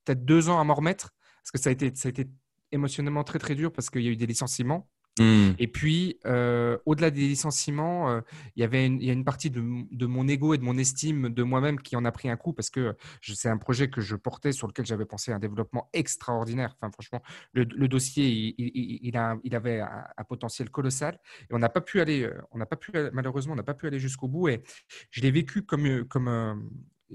peut-être 0.05 0.25
deux 0.25 0.49
ans 0.49 0.59
à 0.59 0.63
m'en 0.63 0.73
remettre 0.73 1.11
parce 1.43 1.51
que 1.51 1.59
ça 1.59 1.69
a 1.69 1.73
été, 1.73 1.93
ça 1.95 2.07
a 2.07 2.11
été 2.11 2.27
émotionnellement 2.71 3.23
très 3.23 3.39
très 3.39 3.55
dur 3.55 3.71
parce 3.71 3.89
qu'il 3.89 4.01
y 4.01 4.07
a 4.07 4.11
eu 4.11 4.15
des 4.15 4.27
licenciements. 4.27 4.89
Hmm. 5.19 5.51
Et 5.57 5.67
puis, 5.67 6.17
euh, 6.25 6.77
au-delà 6.85 7.11
des 7.11 7.27
licenciements, 7.27 8.09
euh, 8.09 8.21
il 8.55 8.61
y 8.61 8.63
avait 8.63 8.85
une, 8.85 9.01
il 9.01 9.05
y 9.05 9.09
a 9.09 9.13
une 9.13 9.25
partie 9.25 9.49
de, 9.49 9.61
de, 9.91 10.05
mon 10.05 10.27
ego 10.29 10.53
et 10.53 10.57
de 10.57 10.63
mon 10.63 10.77
estime 10.77 11.27
de 11.29 11.43
moi-même 11.43 11.79
qui 11.81 11.97
en 11.97 12.05
a 12.05 12.11
pris 12.11 12.29
un 12.29 12.37
coup 12.37 12.53
parce 12.53 12.69
que 12.69 12.95
c'est 13.21 13.49
un 13.49 13.57
projet 13.57 13.89
que 13.89 13.99
je 13.99 14.15
portais 14.15 14.53
sur 14.53 14.67
lequel 14.67 14.85
j'avais 14.85 15.05
pensé 15.05 15.33
un 15.33 15.39
développement 15.39 15.89
extraordinaire. 15.91 16.77
Enfin, 16.79 16.91
franchement, 16.91 17.21
le, 17.51 17.65
dossier, 17.87 18.27
il, 18.27 18.99
il, 19.03 19.17
a, 19.17 19.37
il 19.43 19.55
avait 19.55 19.81
un, 19.81 20.23
potentiel 20.27 20.69
colossal 20.69 21.19
et 21.49 21.53
on 21.53 21.59
n'a 21.59 21.69
pas 21.69 21.81
pu 21.81 21.99
aller, 21.99 22.29
on 22.51 22.57
n'a 22.57 22.65
pas 22.65 22.77
pu, 22.77 22.93
malheureusement, 23.11 23.53
on 23.53 23.57
n'a 23.57 23.63
pas 23.63 23.73
pu 23.73 23.87
aller 23.87 23.99
jusqu'au 23.99 24.29
bout. 24.29 24.47
Et 24.47 24.63
je 25.11 25.21
l'ai 25.21 25.31
vécu 25.31 25.63
comme, 25.63 26.05
comme 26.05 26.69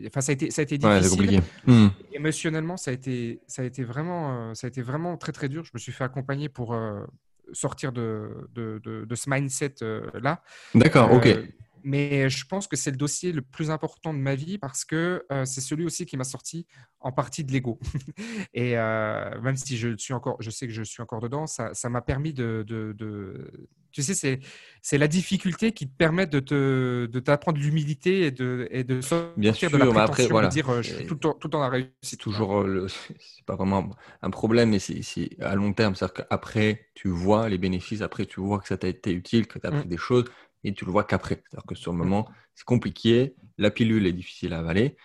Enfin, 0.07 0.21
ça 0.21 0.31
a 0.31 0.35
été, 0.35 0.51
ça 0.51 0.61
a 0.61 0.65
été 0.65 0.79
difficile. 0.79 1.41
Hmm. 1.67 1.89
Émotionnellement, 2.13 2.77
ça 2.77 2.91
a 2.91 2.95
été, 2.95 3.41
ça 3.47 3.63
a 3.63 3.65
été 3.65 3.85
vraiment, 3.85 4.55
ça 4.55 4.67
a 4.67 4.69
été 4.69 4.83
vraiment 4.83 5.17
très 5.17 5.33
très 5.33 5.49
dur. 5.49 5.65
Je 5.65 5.71
me 5.75 5.79
suis 5.79 5.93
fait 5.93 6.05
accompagner 6.05 6.49
pour, 6.49 6.75
sortir 7.53 7.93
de, 7.93 8.49
de, 8.55 8.81
de, 8.85 9.15
ce 9.15 9.31
mindset-là. 9.31 10.43
Euh, 10.75 10.79
D'accord, 10.79 11.13
ok. 11.13 11.29
Euh, 11.85 11.89
mais 11.89 12.31
je 12.31 12.47
pense 12.47 12.67
que 12.67 12.77
c'est 12.77 12.91
le 12.91 12.97
dossier 12.97 13.33
le 13.33 13.43
plus 13.43 13.71
important 13.71 14.13
de 14.13 14.19
ma 14.19 14.35
vie 14.35 14.59
parce 14.59 14.85
que 14.85 15.25
euh, 15.31 15.45
c'est 15.45 15.61
celui 15.61 15.85
aussi 15.85 16.07
qui 16.07 16.17
m'a 16.17 16.25
sorti 16.25 16.67
en 17.01 17.13
partie 17.13 17.45
de 17.45 17.53
l'ego. 17.53 17.79
et 18.55 18.75
même 18.75 19.57
si 19.57 19.77
je 19.77 19.97
suis 19.97 20.15
encore, 20.15 20.37
je 20.41 20.51
sais 20.51 20.67
que 20.67 20.73
je 20.73 20.83
suis 20.83 21.03
encore 21.03 21.21
dedans, 21.21 21.47
ça 21.47 21.89
m'a 21.89 22.01
permis 22.01 22.33
de, 22.33 22.65
de, 22.67 22.95
de, 22.97 23.51
tu 23.95 24.03
sais, 24.03 24.15
c'est, 24.15 24.41
c'est 24.83 24.99
la 24.99 25.07
difficulté 25.07 25.71
qui 25.71 25.89
te 25.89 25.97
permet 25.97 26.27
de, 26.27 26.41
te, 26.41 27.07
de 27.07 27.21
t'apprendre 27.21 27.61
l'humilité 27.61 28.23
et 28.23 28.31
de, 28.33 28.67
et 28.73 28.83
de 28.83 29.01
sortir 29.01 29.33
Bien 29.37 29.53
sûr, 29.53 29.71
de 29.71 29.77
la 29.77 29.85
prétention 29.87 30.03
après, 30.03 30.27
voilà. 30.27 30.49
de 30.49 30.53
dire 30.53 30.83
je 30.83 30.95
suis 30.95 31.07
tout 31.07 31.15
tout 31.15 31.37
le 31.45 31.51
temps 31.51 31.61
la 31.61 31.69
réussite. 31.69 31.93
C'est 32.03 32.17
toujours, 32.17 32.65
le, 32.65 32.89
c'est 32.89 33.45
pas 33.47 33.55
vraiment 33.55 33.89
un 34.21 34.31
problème, 34.31 34.71
mais 34.71 34.81
c'est, 34.81 35.01
c'est 35.03 35.31
à 35.41 35.55
long 35.55 35.73
terme. 35.73 35.95
C'est-à-dire 35.95 36.27
qu'après, 36.27 36.89
tu 36.95 37.09
vois 37.09 37.49
les 37.49 37.57
bénéfices, 37.57 38.03
après, 38.03 38.27
tu 38.27 38.41
vois 38.41 38.59
que 38.59 38.67
ça 38.67 38.77
t'a 38.77 38.89
été 38.89 39.13
utile, 39.13 39.47
que 39.47 39.61
tu 39.61 39.67
as 39.67 39.71
appris 39.71 39.87
mmh. 39.87 39.91
des 39.91 39.97
choses, 39.97 40.25
et 40.65 40.75
tu 40.75 40.85
le 40.85 40.91
vois 40.91 41.05
qu'après. 41.05 41.43
C'est-à-dire 41.49 41.67
que 41.67 41.75
sur 41.75 41.93
le 41.93 41.99
mmh. 41.99 42.01
moment, 42.01 42.29
c'est 42.55 42.65
compliqué, 42.65 43.35
la 43.59 43.71
pilule 43.71 44.07
est 44.07 44.13
difficile 44.13 44.53
à 44.53 44.59
avaler, 44.59 44.97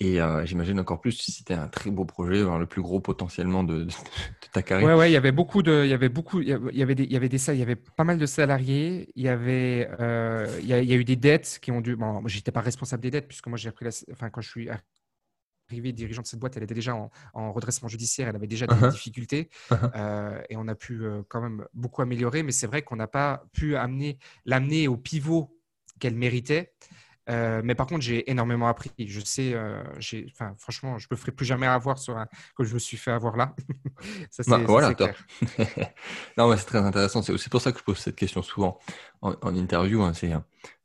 et 0.00 0.20
euh, 0.20 0.46
j'imagine 0.46 0.78
encore 0.78 1.00
plus 1.00 1.12
si 1.12 1.32
c'était 1.32 1.54
un 1.54 1.66
très 1.66 1.90
beau 1.90 2.04
projet, 2.04 2.42
le 2.42 2.66
plus 2.66 2.82
gros 2.82 3.00
potentiellement 3.00 3.64
de, 3.64 3.88
ta 4.52 4.62
carrière. 4.62 4.88
Ouais, 4.88 4.94
ouais, 4.94 5.10
il 5.10 5.12
y 5.12 5.16
avait 5.16 5.32
beaucoup 5.32 5.62
de, 5.62 5.82
il 5.84 5.90
y 5.90 5.94
avait 5.94 6.08
beaucoup, 6.08 6.40
il 6.40 6.48
y 6.48 6.82
avait 6.82 6.94
des, 6.94 7.02
il 7.04 7.12
y 7.12 7.16
avait 7.16 7.28
des, 7.28 7.50
il 7.50 7.58
y 7.58 7.62
avait 7.62 7.76
pas 7.76 8.04
mal 8.04 8.18
de 8.18 8.26
salariés. 8.26 9.08
Il 9.16 9.24
y 9.24 9.28
avait, 9.28 9.88
euh, 10.00 10.46
il, 10.60 10.68
y 10.68 10.72
a, 10.72 10.80
il, 10.80 10.88
y 10.88 10.92
a, 10.92 10.96
eu 10.96 11.04
des 11.04 11.16
dettes 11.16 11.58
qui 11.60 11.72
ont 11.72 11.80
dû. 11.80 11.96
Bon, 11.96 12.26
j'étais 12.26 12.52
pas 12.52 12.60
responsable 12.60 13.02
des 13.02 13.10
dettes 13.10 13.26
puisque 13.26 13.48
moi 13.48 13.58
j'ai 13.58 13.72
pris 13.72 13.84
la, 13.84 13.90
enfin 14.12 14.30
quand 14.30 14.40
je 14.40 14.48
suis 14.48 14.68
arrivé 15.68 15.92
dirigeant 15.92 16.22
de 16.22 16.26
cette 16.26 16.40
boîte, 16.40 16.56
elle 16.56 16.62
était 16.62 16.74
déjà 16.74 16.94
en, 16.94 17.52
redressement 17.52 17.88
judiciaire, 17.88 18.28
elle 18.28 18.36
avait 18.36 18.46
déjà 18.46 18.66
des 18.66 18.74
uh-huh. 18.74 18.90
difficultés 18.90 19.48
uh-huh. 19.70 19.90
Euh, 19.94 20.40
et 20.50 20.56
on 20.56 20.68
a 20.68 20.74
pu 20.74 21.02
quand 21.28 21.40
même 21.40 21.66
beaucoup 21.74 22.02
améliorer. 22.02 22.42
Mais 22.42 22.52
c'est 22.52 22.66
vrai 22.66 22.82
qu'on 22.82 22.96
n'a 22.96 23.06
pas 23.06 23.44
pu 23.52 23.76
amener, 23.76 24.18
l'amener 24.44 24.88
au 24.88 24.96
pivot 24.96 25.58
qu'elle 25.98 26.14
méritait. 26.14 26.72
Euh, 27.28 27.60
mais 27.62 27.74
par 27.74 27.86
contre, 27.86 28.02
j'ai 28.02 28.30
énormément 28.30 28.68
appris. 28.68 28.90
Je 28.98 29.20
sais, 29.20 29.52
euh, 29.52 29.82
enfin, 30.32 30.54
franchement, 30.58 30.98
je 30.98 31.06
ne 31.10 31.14
me 31.14 31.20
ferai 31.20 31.32
plus 31.32 31.44
jamais 31.44 31.66
avoir 31.66 31.98
sur 31.98 32.16
un, 32.16 32.26
que 32.56 32.64
je 32.64 32.72
me 32.72 32.78
suis 32.78 32.96
fait 32.96 33.10
avoir 33.10 33.36
là. 33.36 33.54
ça, 34.30 34.42
c'est, 34.42 34.50
bah, 34.50 34.58
voilà, 34.66 34.94
non, 36.38 36.48
mais 36.48 36.56
c'est 36.56 36.64
très 36.64 36.78
intéressant. 36.78 37.22
C'est 37.22 37.32
aussi 37.32 37.48
pour 37.48 37.60
ça 37.60 37.72
que 37.72 37.78
je 37.78 37.84
pose 37.84 37.98
cette 37.98 38.16
question 38.16 38.42
souvent 38.42 38.78
en, 39.20 39.54
interview. 39.54 40.02
Hein. 40.02 40.14
c'est 40.14 40.32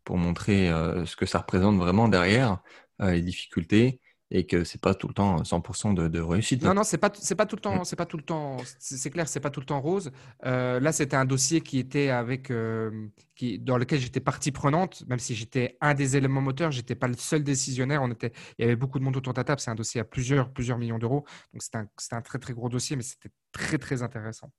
pour 0.04 0.18
montrer 0.18 0.70
euh, 0.70 1.06
ce 1.06 1.16
que 1.16 1.26
ça 1.26 1.40
représente 1.40 1.78
vraiment 1.78 2.10
derrière, 2.10 2.60
les 3.00 3.22
difficultés, 3.22 4.00
et 4.34 4.46
que 4.46 4.64
c'est 4.64 4.82
pas 4.82 4.96
tout 4.96 5.08
le 5.08 5.14
temps 5.14 5.38
100% 5.44 5.94
de, 5.94 6.08
de, 6.08 6.20
réussite. 6.20 6.64
Non, 6.64 6.74
non, 6.74 6.84
c'est 6.84 6.98
pas 6.98 7.12
c'est 7.14 7.36
pas 7.36 7.46
tout 7.46 7.56
le 7.56 7.62
temps, 7.62 7.82
mm. 7.82 7.86
c'est 7.86 7.96
pas 7.96 8.08
tout 8.08 8.18
le 8.18 8.24
temps, 8.24 8.58
c'est 8.80 9.12
clair, 9.12 9.28
c'est 9.28 9.40
pas 9.40 9.52
tout 9.52 9.60
le 9.60 9.66
temps 9.66 9.80
rose. 9.80 10.12
Euh, 10.46 10.80
là, 10.80 10.92
c'était 10.92 11.16
un 11.16 11.26
dossier 11.26 11.62
qui 11.62 11.78
était 11.78 12.10
avec, 12.10 12.50
euh, 12.50 13.08
qui 13.36 13.60
dans 13.60 13.78
lequel 13.78 14.00
j'étais 14.00 14.20
partie 14.20 14.52
prenante, 14.52 15.04
même 15.08 15.20
si 15.20 15.36
j'étais 15.36 15.78
un 15.82 15.94
des 15.94 16.18
éléments 16.18 16.42
moteurs, 16.42 16.72
j'étais 16.72 16.96
pas 16.96 17.08
le 17.08 17.16
seul 17.16 17.44
décisionnaire. 17.44 18.02
On 18.04 18.12
était, 18.12 18.32
il 18.58 18.64
y 18.64 18.66
avait 18.66 18.76
beaucoup 18.76 19.00
de 19.00 19.04
monde 19.04 19.18
autour 19.18 19.34
de 19.34 19.40
la 19.40 19.44
table. 19.44 19.60
C'est 19.60 19.72
un 19.72 19.76
dossier 19.76 20.02
à 20.02 20.04
plusieurs 20.04 20.52
plusieurs 20.52 20.78
millions 20.78 21.00
d'euros, 21.00 21.26
donc 21.54 21.62
c'est 21.62 21.76
un, 21.76 21.88
un 22.12 22.22
très 22.22 22.40
très 22.40 22.54
gros 22.54 22.70
dossier, 22.70 22.96
mais 22.96 23.04
c'était 23.04 23.30
très 23.52 23.78
très 23.78 24.02
intéressant. 24.02 24.52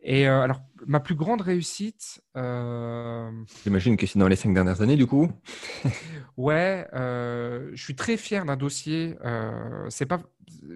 Et 0.00 0.28
euh, 0.28 0.42
alors, 0.42 0.62
ma 0.86 1.00
plus 1.00 1.14
grande 1.14 1.40
réussite. 1.40 2.22
J'imagine 2.34 3.96
que 3.96 4.06
c'est 4.06 4.18
dans 4.18 4.28
les 4.28 4.36
cinq 4.36 4.54
dernières 4.54 4.80
années, 4.80 4.96
du 4.96 5.06
coup. 5.06 5.30
ouais, 6.36 6.86
je 6.92 7.82
suis 7.82 7.96
très 7.96 8.16
fier 8.16 8.44
d'un 8.44 8.56
dossier 8.56 9.16
euh, 9.24 9.86
c'est 9.90 10.06
pas 10.06 10.20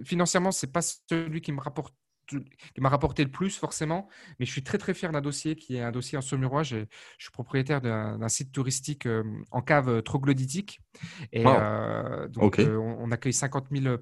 financièrement, 0.05 0.53
c'est 0.53 0.73
pas 0.73 0.83
celui 0.83 1.41
qui 1.41 1.53
me 1.53 1.61
rapporte 1.61 1.95
qui 2.27 2.81
m'a 2.81 2.89
rapporté 2.89 3.25
le 3.25 3.31
plus 3.31 3.57
forcément, 3.57 4.09
mais 4.39 4.47
je 4.47 4.51
suis 4.51 4.63
très 4.63 4.79
très 4.79 4.95
fier 4.95 5.13
d'un 5.13 5.21
dossier 5.21 5.57
qui 5.57 5.77
est 5.77 5.83
un 5.83 5.93
dossier 5.93 6.19
en 6.19 6.21
Saumurois. 6.21 6.63
Je, 6.63 6.79
je 7.19 7.25
suis 7.25 7.33
propriétaire 7.33 7.81
d'un 7.81 8.29
site 8.29 8.53
touristique 8.53 9.07
euh, 9.07 9.23
en 9.51 9.63
cave 9.63 10.03
troglodytique 10.03 10.81
et 11.33 11.45
euh, 11.47 12.29
donc 12.29 12.59
on, 12.59 13.11
accueille 13.11 13.33
50 13.33 13.67
000 13.71 13.97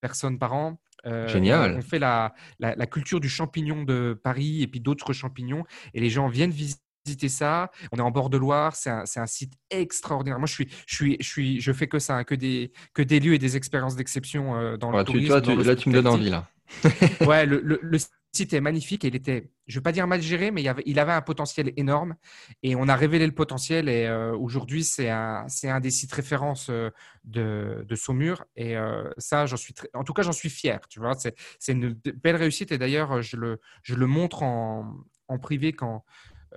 personnes 0.00 0.38
par 0.38 0.54
an. 0.54 0.80
Génial. 1.26 1.76
On 1.76 1.82
fait 1.82 1.98
la, 1.98 2.32
la, 2.58 2.74
la, 2.74 2.86
culture 2.86 3.20
du 3.20 3.28
champignon 3.28 3.82
de 3.84 4.18
Paris 4.24 4.62
et 4.62 4.66
puis 4.66 4.80
d'autres 4.80 5.12
champignons 5.12 5.64
et 5.92 6.00
les 6.00 6.08
gens 6.08 6.28
viennent 6.28 6.50
visiter 6.50 6.80
visiter 7.04 7.28
ça. 7.28 7.70
On 7.92 7.98
est 7.98 8.02
en 8.02 8.10
bord 8.10 8.30
de 8.30 8.38
Loire. 8.38 8.74
C'est 8.76 8.90
un, 8.90 9.04
un, 9.16 9.26
site 9.26 9.54
extraordinaire. 9.70 10.38
Moi, 10.38 10.46
je 10.46 10.54
suis, 10.54 10.68
je 10.86 10.94
suis, 10.94 11.16
je 11.20 11.26
suis, 11.26 11.60
je 11.60 11.72
fais 11.72 11.86
que 11.86 11.98
ça, 11.98 12.16
hein, 12.16 12.24
que 12.24 12.34
des, 12.34 12.72
que 12.94 13.02
des 13.02 13.20
lieux 13.20 13.34
et 13.34 13.38
des 13.38 13.56
expériences 13.56 13.96
d'exception 13.96 14.56
euh, 14.56 14.76
dans 14.76 14.90
le 14.90 15.04
tourisme. 15.04 15.34
là, 15.34 15.76
tu 15.76 15.88
me 15.88 15.94
donnes 15.94 16.06
envie 16.06 16.30
là. 16.30 16.48
ouais, 17.26 17.46
le, 17.46 17.98
site 18.32 18.52
est 18.52 18.60
magnifique. 18.60 19.04
Il 19.04 19.14
était, 19.14 19.50
je 19.66 19.78
vais 19.78 19.82
pas 19.82 19.92
dire 19.92 20.06
mal 20.06 20.20
géré, 20.20 20.50
mais 20.50 20.62
il 20.62 20.98
avait, 20.98 21.12
un 21.12 21.22
potentiel 21.22 21.72
énorme. 21.76 22.16
Et 22.62 22.74
on 22.74 22.88
a 22.88 22.96
révélé 22.96 23.26
le 23.26 23.32
potentiel. 23.32 23.88
Et 23.88 24.06
euh, 24.06 24.36
aujourd'hui 24.36 24.82
c'est 24.82 25.08
un, 25.08 25.46
un 25.64 25.80
des 25.80 25.90
sites 25.90 26.12
références 26.12 26.68
euh, 26.70 26.90
de, 27.24 27.84
de 27.88 27.94
Saumur. 27.94 28.44
Et 28.56 28.74
ça 29.18 29.46
j'en 29.46 29.56
suis, 29.56 29.72
très, 29.72 29.88
en 29.94 30.04
tout 30.04 30.12
cas 30.12 30.22
j'en 30.22 30.32
suis 30.32 30.50
fier. 30.50 30.80
Tu 30.88 30.98
vois, 30.98 31.14
c'est 31.14 31.72
une 31.72 31.92
belle 32.22 32.36
réussite. 32.36 32.72
Et 32.72 32.78
d'ailleurs 32.78 33.22
je 33.22 33.36
le, 33.36 33.60
je 33.82 33.94
le 33.94 34.06
montre 34.06 34.42
en, 34.42 34.92
en 35.28 35.38
privé 35.38 35.72
quand 35.72 36.04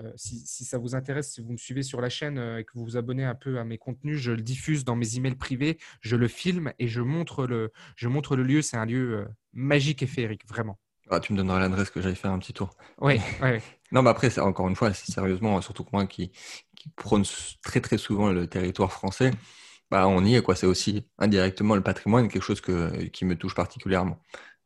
euh, 0.03 0.11
si, 0.15 0.65
ça 0.65 0.77
vous 0.77 0.95
intéresse, 0.95 1.33
si 1.33 1.41
vous 1.41 1.51
me 1.51 1.57
suivez 1.57 1.83
sur 1.83 2.01
la 2.01 2.09
chaîne 2.09 2.37
euh, 2.37 2.59
et 2.59 2.63
que 2.63 2.71
vous 2.75 2.83
vous 2.83 2.97
abonnez 2.97 3.23
un 3.23 3.35
peu 3.35 3.59
à 3.59 3.63
mes 3.63 3.77
contenus, 3.77 4.19
je 4.19 4.31
le 4.31 4.41
diffuse 4.41 4.85
dans 4.85 4.95
mes 4.95 5.15
emails 5.15 5.35
privés, 5.35 5.77
je 6.01 6.15
le 6.15 6.27
filme 6.27 6.71
et 6.79 6.87
je 6.87 7.01
montre 7.01 7.47
le, 7.47 7.71
je 7.95 8.07
montre 8.07 8.35
le 8.35 8.43
lieu. 8.43 8.61
C'est 8.61 8.77
un 8.77 8.85
lieu 8.85 9.19
euh, 9.19 9.25
magique 9.53 10.03
et 10.03 10.07
féerique, 10.07 10.47
vraiment. 10.47 10.79
Ah, 11.09 11.19
tu 11.19 11.33
me 11.33 11.37
donneras 11.37 11.59
l'adresse 11.59 11.89
que 11.89 12.01
j'aille 12.01 12.15
faire 12.15 12.31
un 12.31 12.39
petit 12.39 12.53
tour. 12.53 12.69
Oui, 12.99 13.19
oui. 13.41 13.59
non, 13.91 14.01
mais 14.01 14.09
après, 14.09 14.37
encore 14.39 14.67
une 14.67 14.75
fois, 14.75 14.93
sérieusement, 14.93 15.61
surtout 15.61 15.85
moi 15.91 16.05
qui, 16.05 16.31
qui 16.75 16.89
prône 16.89 17.23
très 17.63 17.81
très 17.81 17.97
souvent 17.97 18.31
le 18.31 18.47
territoire 18.47 18.91
français, 18.91 19.31
bah, 19.89 20.07
on 20.07 20.23
y 20.25 20.35
est. 20.35 20.41
quoi. 20.41 20.55
C'est 20.55 20.67
aussi 20.67 21.07
indirectement 21.17 21.75
le 21.75 21.81
patrimoine, 21.81 22.27
quelque 22.27 22.43
chose 22.43 22.61
que, 22.61 23.05
qui 23.05 23.25
me 23.25 23.35
touche 23.35 23.55
particulièrement. 23.55 24.19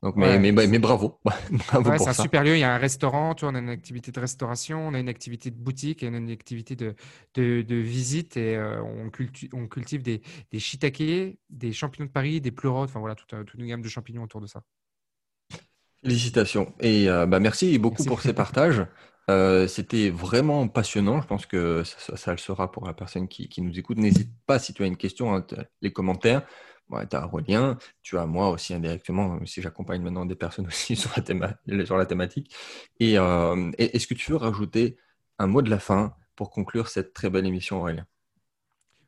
Donc, 0.03 0.15
mais, 0.15 0.39
mais, 0.39 0.51
mais, 0.51 0.79
bravo. 0.79 1.19
bravo 1.71 1.91
c'est 1.99 2.09
un 2.09 2.13
super 2.13 2.43
lieu. 2.43 2.55
Il 2.55 2.59
y 2.59 2.63
a 2.63 2.73
un 2.73 2.79
restaurant, 2.79 3.35
tu 3.35 3.45
vois, 3.45 3.51
on 3.51 3.55
a 3.55 3.59
une 3.59 3.69
activité 3.69 4.11
de 4.11 4.19
restauration, 4.19 4.87
on 4.87 4.95
a 4.95 4.99
une 4.99 5.09
activité 5.09 5.51
de 5.51 5.55
boutique 5.55 6.01
et 6.01 6.09
on 6.09 6.13
a 6.15 6.17
une 6.17 6.31
activité 6.31 6.75
de, 6.75 6.95
de, 7.35 7.61
de 7.61 7.75
visite 7.75 8.35
et 8.35 8.55
euh, 8.55 8.81
on, 8.81 9.11
cultive, 9.11 9.49
on 9.53 9.67
cultive 9.67 10.01
des, 10.01 10.23
des 10.51 10.59
shiitakes, 10.59 11.37
des 11.49 11.71
champignons 11.71 12.07
de 12.07 12.11
Paris, 12.11 12.41
des 12.41 12.49
pleurotes, 12.49 12.89
enfin 12.89 12.99
voilà, 12.99 13.13
toute, 13.13 13.29
toute, 13.45 13.59
une 13.59 13.67
gamme 13.67 13.83
de 13.83 13.89
champignons 13.89 14.23
autour 14.23 14.41
de 14.41 14.47
ça. 14.47 14.63
Félicitations. 16.03 16.73
Et 16.79 17.07
euh, 17.07 17.27
bah, 17.27 17.39
merci 17.39 17.77
beaucoup 17.77 18.03
pour 18.03 18.21
ces 18.21 18.33
partages. 18.33 18.83
Euh, 19.29 19.67
c'était 19.67 20.09
vraiment 20.09 20.67
passionnant. 20.67 21.21
Je 21.21 21.27
pense 21.27 21.45
que 21.45 21.83
ça, 21.83 22.17
ça, 22.17 22.31
le 22.31 22.39
sera 22.39 22.71
pour 22.71 22.87
la 22.87 22.93
personne 22.93 23.27
qui, 23.27 23.49
qui 23.49 23.61
nous 23.61 23.77
écoute. 23.77 23.99
N'hésite 23.99 24.31
pas 24.47 24.57
si 24.57 24.73
tu 24.73 24.81
as 24.81 24.87
une 24.87 24.97
question, 24.97 25.35
hein, 25.35 25.45
les 25.83 25.93
commentaires 25.93 26.41
tu 27.09 27.15
as 27.15 27.25
Aurélien, 27.25 27.77
tu 28.01 28.17
as 28.17 28.25
moi 28.25 28.49
aussi 28.49 28.73
indirectement, 28.73 29.39
si 29.45 29.61
j'accompagne 29.61 30.01
maintenant 30.01 30.25
des 30.25 30.35
personnes 30.35 30.67
aussi 30.67 30.95
sur 30.97 31.11
la, 31.15 32.05
thématique. 32.05 32.53
Euh, 33.01 33.71
et 33.77 33.95
est-ce 33.95 34.07
que 34.07 34.13
tu 34.13 34.31
veux 34.31 34.37
rajouter 34.37 34.97
un 35.39 35.47
mot 35.47 35.61
de 35.61 35.69
la 35.69 35.79
fin 35.79 36.15
pour 36.35 36.51
conclure 36.51 36.87
cette 36.87 37.13
très 37.13 37.29
belle 37.29 37.45
émission, 37.45 37.79
Aurélien? 37.81 38.05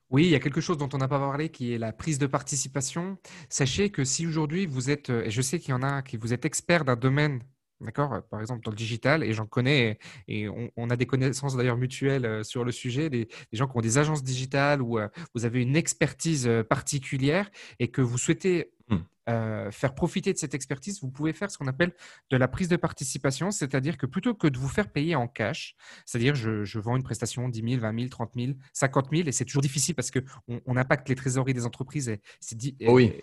Oui, 0.09 0.25
il 0.25 0.29
y 0.29 0.35
a 0.35 0.39
quelque 0.39 0.61
chose 0.61 0.77
dont 0.77 0.89
on 0.93 0.97
n'a 0.99 1.07
pas 1.07 1.19
parlé 1.19 1.49
qui 1.49 1.73
est 1.73 1.79
la 1.79 1.91
prise 1.91 2.19
de 2.19 2.27
participation. 2.27 3.17
Sachez 3.49 3.89
que 3.89 4.03
si 4.03 4.27
aujourd'hui 4.27 4.67
vous 4.67 4.91
êtes, 4.91 5.09
et 5.09 5.31
je 5.31 5.41
sais 5.41 5.59
qu'il 5.59 5.71
y 5.71 5.73
en 5.73 5.81
a 5.81 6.03
qui 6.03 6.17
vous 6.17 6.33
êtes 6.33 6.45
expert 6.45 6.85
d'un 6.85 6.95
domaine 6.95 7.41
D'accord 7.83 8.21
Par 8.29 8.39
exemple, 8.39 8.63
dans 8.63 8.71
le 8.71 8.77
digital, 8.77 9.23
et 9.23 9.33
j'en 9.33 9.45
connais, 9.45 9.99
et 10.27 10.47
on, 10.49 10.89
a 10.89 10.95
des 10.95 11.05
connaissances 11.05 11.57
d'ailleurs 11.57 11.77
mutuelles 11.77 12.43
sur 12.45 12.63
le 12.63 12.71
sujet, 12.71 13.09
des, 13.09 13.27
gens 13.51 13.67
qui 13.67 13.77
ont 13.77 13.81
des 13.81 13.97
agences 13.97 14.23
digitales 14.23 14.81
où 14.81 14.99
vous 15.35 15.45
avez 15.45 15.61
une 15.61 15.75
expertise 15.75 16.49
particulière 16.69 17.49
et 17.79 17.89
que 17.89 18.01
vous 18.01 18.17
souhaitez 18.17 18.71
mmh. 18.89 18.97
Euh, 19.29 19.71
faire 19.71 19.95
profiter 19.95 20.33
de 20.33 20.37
cette 20.37 20.53
expertise, 20.53 21.01
vous 21.01 21.09
pouvez 21.09 21.33
faire 21.33 21.49
ce 21.49 21.57
qu'on 21.57 21.67
appelle 21.67 21.93
de 22.29 22.37
la 22.37 22.47
prise 22.47 22.67
de 22.67 22.75
participation, 22.75 23.51
c'est-à-dire 23.51 23.97
que 23.97 24.05
plutôt 24.05 24.33
que 24.33 24.47
de 24.47 24.57
vous 24.57 24.67
faire 24.67 24.91
payer 24.91 25.15
en 25.15 25.27
cash, 25.27 25.75
c'est-à-dire 26.05 26.35
je, 26.35 26.79
vends 26.79 26.97
une 26.97 27.03
prestation 27.03 27.47
10 27.47 27.63
000, 27.69 27.81
20 27.81 27.97
000, 27.97 28.09
30 28.09 28.31
000, 28.35 28.53
50 28.73 29.07
000, 29.13 29.27
et 29.27 29.31
c'est 29.31 29.45
toujours 29.45 29.61
difficile 29.61 29.95
parce 29.95 30.11
qu'on 30.11 30.59
on 30.65 30.75
impacte 30.75 31.07
les 31.07 31.15
trésoreries 31.15 31.53
des 31.53 31.65
entreprises 31.65 32.09
et 32.09 32.19
c'est 32.39 32.57
oui. 32.87 33.13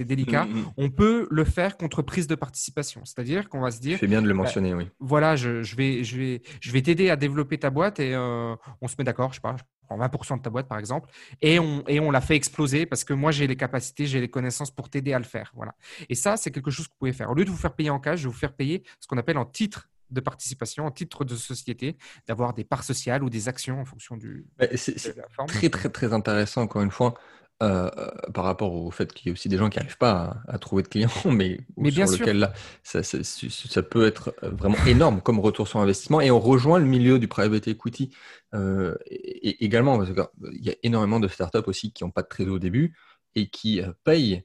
délicat, 0.00 0.44
mm, 0.44 0.60
mm, 0.60 0.72
on 0.76 0.90
peut 0.90 1.26
le 1.30 1.44
faire 1.44 1.76
contre 1.76 2.02
prise 2.02 2.26
de 2.26 2.34
participation, 2.34 3.04
c'est-à-dire 3.04 3.48
qu'on 3.48 3.60
va 3.60 3.70
se 3.70 3.80
dire… 3.80 3.98
C'est 3.98 4.06
bien 4.06 4.22
de 4.22 4.28
le 4.28 4.34
bah, 4.34 4.42
mentionner, 4.42 4.74
oui. 4.74 4.88
Voilà, 5.00 5.36
je, 5.36 5.62
je 5.62 5.76
vais, 5.76 6.04
je 6.04 6.18
vais, 6.18 6.42
je 6.60 6.70
vais 6.72 6.82
t'aider 6.82 7.10
à 7.10 7.16
développer 7.16 7.58
ta 7.58 7.70
boîte 7.70 7.98
et 7.98 8.14
euh, 8.14 8.54
on 8.82 8.88
se 8.88 8.96
met 8.98 9.04
d'accord, 9.04 9.30
je 9.30 9.36
sais 9.36 9.40
pas, 9.40 9.56
prends 9.86 9.98
20% 9.98 10.38
de 10.38 10.42
ta 10.42 10.50
boîte 10.50 10.68
par 10.68 10.78
exemple, 10.78 11.10
et 11.40 11.58
on, 11.58 11.82
et 11.88 12.00
on 12.00 12.10
la 12.10 12.20
fait 12.20 12.36
exploser 12.36 12.86
parce 12.86 13.04
que 13.04 13.12
moi 13.12 13.30
j'ai 13.30 13.46
les 13.46 13.56
capacités, 13.56 14.06
j'ai 14.06 14.20
les 14.20 14.28
connaissances 14.28 14.70
pour 14.70 14.90
t'aider 14.90 15.12
à 15.12 15.18
le 15.18 15.24
faire. 15.24 15.52
Voilà. 15.54 15.74
Et 16.08 16.14
ça, 16.14 16.36
c'est 16.36 16.50
quelque 16.50 16.70
chose 16.70 16.86
que 16.86 16.92
vous 16.92 16.98
pouvez 16.98 17.12
faire. 17.12 17.30
Au 17.30 17.34
lieu 17.34 17.44
de 17.44 17.50
vous 17.50 17.56
faire 17.56 17.74
payer 17.74 17.90
en 17.90 18.00
cash, 18.00 18.20
je 18.20 18.24
vais 18.24 18.32
vous 18.32 18.38
faire 18.38 18.52
payer 18.54 18.82
ce 19.00 19.06
qu'on 19.06 19.18
appelle 19.18 19.38
en 19.38 19.46
titre 19.46 19.88
de 20.10 20.20
participation, 20.20 20.86
en 20.86 20.90
titre 20.90 21.24
de 21.24 21.34
société, 21.34 21.96
d'avoir 22.26 22.54
des 22.54 22.64
parts 22.64 22.84
sociales 22.84 23.24
ou 23.24 23.30
des 23.30 23.48
actions 23.48 23.80
en 23.80 23.84
fonction 23.84 24.16
du. 24.16 24.46
C'est 24.74 25.16
très 25.48 25.68
très 25.68 25.88
très 25.88 26.12
intéressant 26.12 26.62
encore 26.62 26.82
une 26.82 26.90
fois. 26.90 27.14
Euh, 27.62 27.88
par 28.34 28.44
rapport 28.44 28.74
au 28.74 28.90
fait 28.90 29.14
qu'il 29.14 29.28
y 29.28 29.30
a 29.30 29.32
aussi 29.32 29.48
des 29.48 29.56
gens 29.56 29.70
qui 29.70 29.78
n'arrivent 29.78 29.96
pas 29.96 30.42
à, 30.46 30.58
trouver 30.58 30.82
de 30.82 30.88
clients, 30.88 31.08
mais, 31.24 31.58
mais 31.78 31.90
bien 31.90 32.06
sur 32.06 32.20
lequel 32.20 32.38
là, 32.38 32.52
ça, 32.82 33.02
ça, 33.02 33.82
peut 33.82 34.06
être 34.06 34.34
euh, 34.42 34.50
vraiment 34.50 34.76
énorme 34.86 35.22
comme 35.22 35.40
retour 35.40 35.66
sur 35.66 35.80
investissement. 35.80 36.20
Et 36.20 36.30
on 36.30 36.38
rejoint 36.38 36.78
le 36.78 36.84
milieu 36.84 37.18
du 37.18 37.28
private 37.28 37.66
equity 37.66 38.14
euh, 38.54 38.94
et, 39.06 39.64
également, 39.64 39.96
parce 39.96 40.10
qu'il 40.12 40.64
y 40.66 40.68
a 40.68 40.74
énormément 40.82 41.18
de 41.18 41.28
startups 41.28 41.66
aussi 41.66 41.94
qui 41.94 42.04
n'ont 42.04 42.10
pas 42.10 42.20
de 42.20 42.28
trésor 42.28 42.56
au 42.56 42.58
début 42.58 42.94
et 43.34 43.48
qui 43.48 43.80
payent 44.04 44.44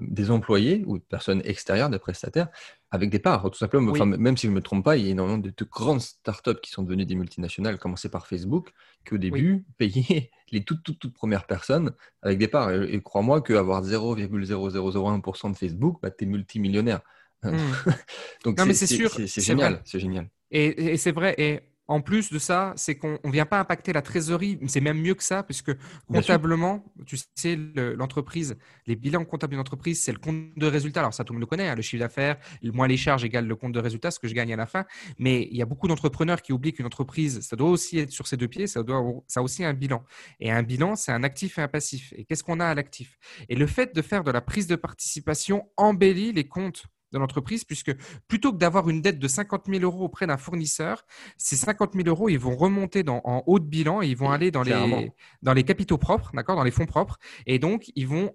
des 0.00 0.30
employés 0.30 0.84
ou 0.86 0.98
de 0.98 1.02
personnes 1.02 1.42
extérieures, 1.44 1.90
des 1.90 1.98
prestataires, 1.98 2.46
avec 2.92 3.10
des 3.10 3.18
parts, 3.18 3.50
tout 3.50 3.58
simplement. 3.58 3.90
Enfin, 3.90 4.06
même 4.06 4.36
si 4.36 4.46
je 4.46 4.52
ne 4.52 4.56
me 4.56 4.62
trompe 4.62 4.84
pas, 4.84 4.96
il 4.96 5.04
y 5.04 5.08
a 5.08 5.10
énormément 5.10 5.38
de, 5.38 5.52
grandes 5.68 6.00
startups 6.00 6.60
qui 6.62 6.70
sont 6.70 6.84
devenues 6.84 7.06
des 7.06 7.16
multinationales, 7.16 7.78
commencé 7.78 8.08
par 8.08 8.28
Facebook, 8.28 8.72
qui 9.04 9.14
au 9.14 9.18
début 9.18 9.64
payaient 9.78 10.30
les 10.52 10.64
toutes, 10.64 10.82
toutes, 10.82 10.98
toutes 10.98 11.14
premières 11.14 11.46
personnes 11.46 11.92
avec 12.22 12.38
des 12.38 12.48
parts. 12.48 12.72
Et, 12.72 13.00
crois-moi 13.00 13.42
qu'avoir 13.42 13.82
0,0001% 13.82 15.52
de 15.52 15.56
Facebook, 15.56 15.98
bah, 16.02 16.10
tu 16.10 16.24
es 16.24 16.26
multimillionnaire. 16.26 17.00
Hmm. 17.42 17.56
Donc, 18.44 18.60
c'est 18.72 18.86
sûr. 18.86 19.10
C'est 19.10 19.40
génial. 19.40 19.80
C'est 19.84 20.00
génial. 20.00 20.28
Et, 20.50 20.92
et 20.92 20.96
c'est 20.96 21.12
vrai. 21.12 21.34
Et 21.38 21.60
en 21.90 22.00
plus 22.00 22.30
de 22.30 22.38
ça, 22.38 22.72
c'est 22.76 22.94
qu'on 22.94 23.18
ne 23.24 23.32
vient 23.32 23.46
pas 23.46 23.58
impacter 23.58 23.92
la 23.92 24.00
trésorerie. 24.00 24.60
C'est 24.68 24.80
même 24.80 25.00
mieux 25.00 25.14
que 25.14 25.24
ça, 25.24 25.42
puisque 25.42 25.72
comptablement, 26.06 26.84
tu 27.04 27.18
sais, 27.34 27.58
l'entreprise, 27.74 28.56
les 28.86 28.94
bilans 28.94 29.24
comptables 29.24 29.50
d'une 29.50 29.60
entreprise, 29.60 30.00
c'est 30.00 30.12
le 30.12 30.18
compte 30.18 30.56
de 30.56 30.66
résultat. 30.68 31.00
Alors 31.00 31.12
ça, 31.12 31.24
tout 31.24 31.32
le 31.32 31.38
monde 31.38 31.40
le 31.40 31.46
connaît, 31.46 31.68
hein, 31.68 31.74
le 31.74 31.82
chiffre 31.82 31.98
d'affaires, 31.98 32.36
moins 32.62 32.86
les 32.86 32.96
charges 32.96 33.24
égale 33.24 33.48
le 33.48 33.56
compte 33.56 33.72
de 33.72 33.80
résultat, 33.80 34.12
ce 34.12 34.20
que 34.20 34.28
je 34.28 34.34
gagne 34.34 34.52
à 34.52 34.56
la 34.56 34.66
fin. 34.66 34.84
Mais 35.18 35.48
il 35.50 35.56
y 35.56 35.62
a 35.62 35.66
beaucoup 35.66 35.88
d'entrepreneurs 35.88 36.42
qui 36.42 36.52
oublient 36.52 36.72
qu'une 36.72 36.86
entreprise, 36.86 37.40
ça 37.40 37.56
doit 37.56 37.70
aussi 37.70 37.98
être 37.98 38.12
sur 38.12 38.28
ses 38.28 38.36
deux 38.36 38.46
pieds, 38.46 38.68
ça, 38.68 38.84
doit, 38.84 39.02
ça 39.26 39.40
a 39.40 39.42
aussi 39.42 39.64
un 39.64 39.74
bilan. 39.74 40.04
Et 40.38 40.52
un 40.52 40.62
bilan, 40.62 40.94
c'est 40.94 41.10
un 41.10 41.24
actif 41.24 41.58
et 41.58 41.62
un 41.62 41.68
passif. 41.68 42.12
Et 42.16 42.24
qu'est-ce 42.24 42.44
qu'on 42.44 42.60
a 42.60 42.66
à 42.66 42.74
l'actif? 42.76 43.18
Et 43.48 43.56
le 43.56 43.66
fait 43.66 43.96
de 43.96 44.00
faire 44.00 44.22
de 44.22 44.30
la 44.30 44.40
prise 44.40 44.68
de 44.68 44.76
participation 44.76 45.68
embellit 45.76 46.32
les 46.32 46.46
comptes 46.46 46.84
de 47.12 47.18
l'entreprise, 47.18 47.64
puisque 47.64 47.92
plutôt 48.28 48.52
que 48.52 48.58
d'avoir 48.58 48.88
une 48.88 49.02
dette 49.02 49.18
de 49.18 49.28
50 49.28 49.66
000 49.66 49.82
euros 49.82 50.04
auprès 50.04 50.26
d'un 50.26 50.36
fournisseur, 50.36 51.04
ces 51.36 51.56
50 51.56 51.94
000 51.94 52.08
euros, 52.08 52.28
ils 52.28 52.38
vont 52.38 52.56
remonter 52.56 53.02
dans, 53.02 53.20
en 53.24 53.42
haut 53.46 53.58
de 53.58 53.64
bilan 53.64 54.02
et 54.02 54.08
ils 54.08 54.16
vont 54.16 54.30
aller 54.30 54.50
dans 54.50 54.62
les, 54.62 55.12
dans 55.42 55.52
les 55.52 55.64
capitaux 55.64 55.98
propres, 55.98 56.30
d'accord, 56.34 56.56
dans 56.56 56.64
les 56.64 56.70
fonds 56.70 56.86
propres, 56.86 57.18
et 57.46 57.58
donc 57.58 57.90
ils 57.94 58.06
vont 58.06 58.32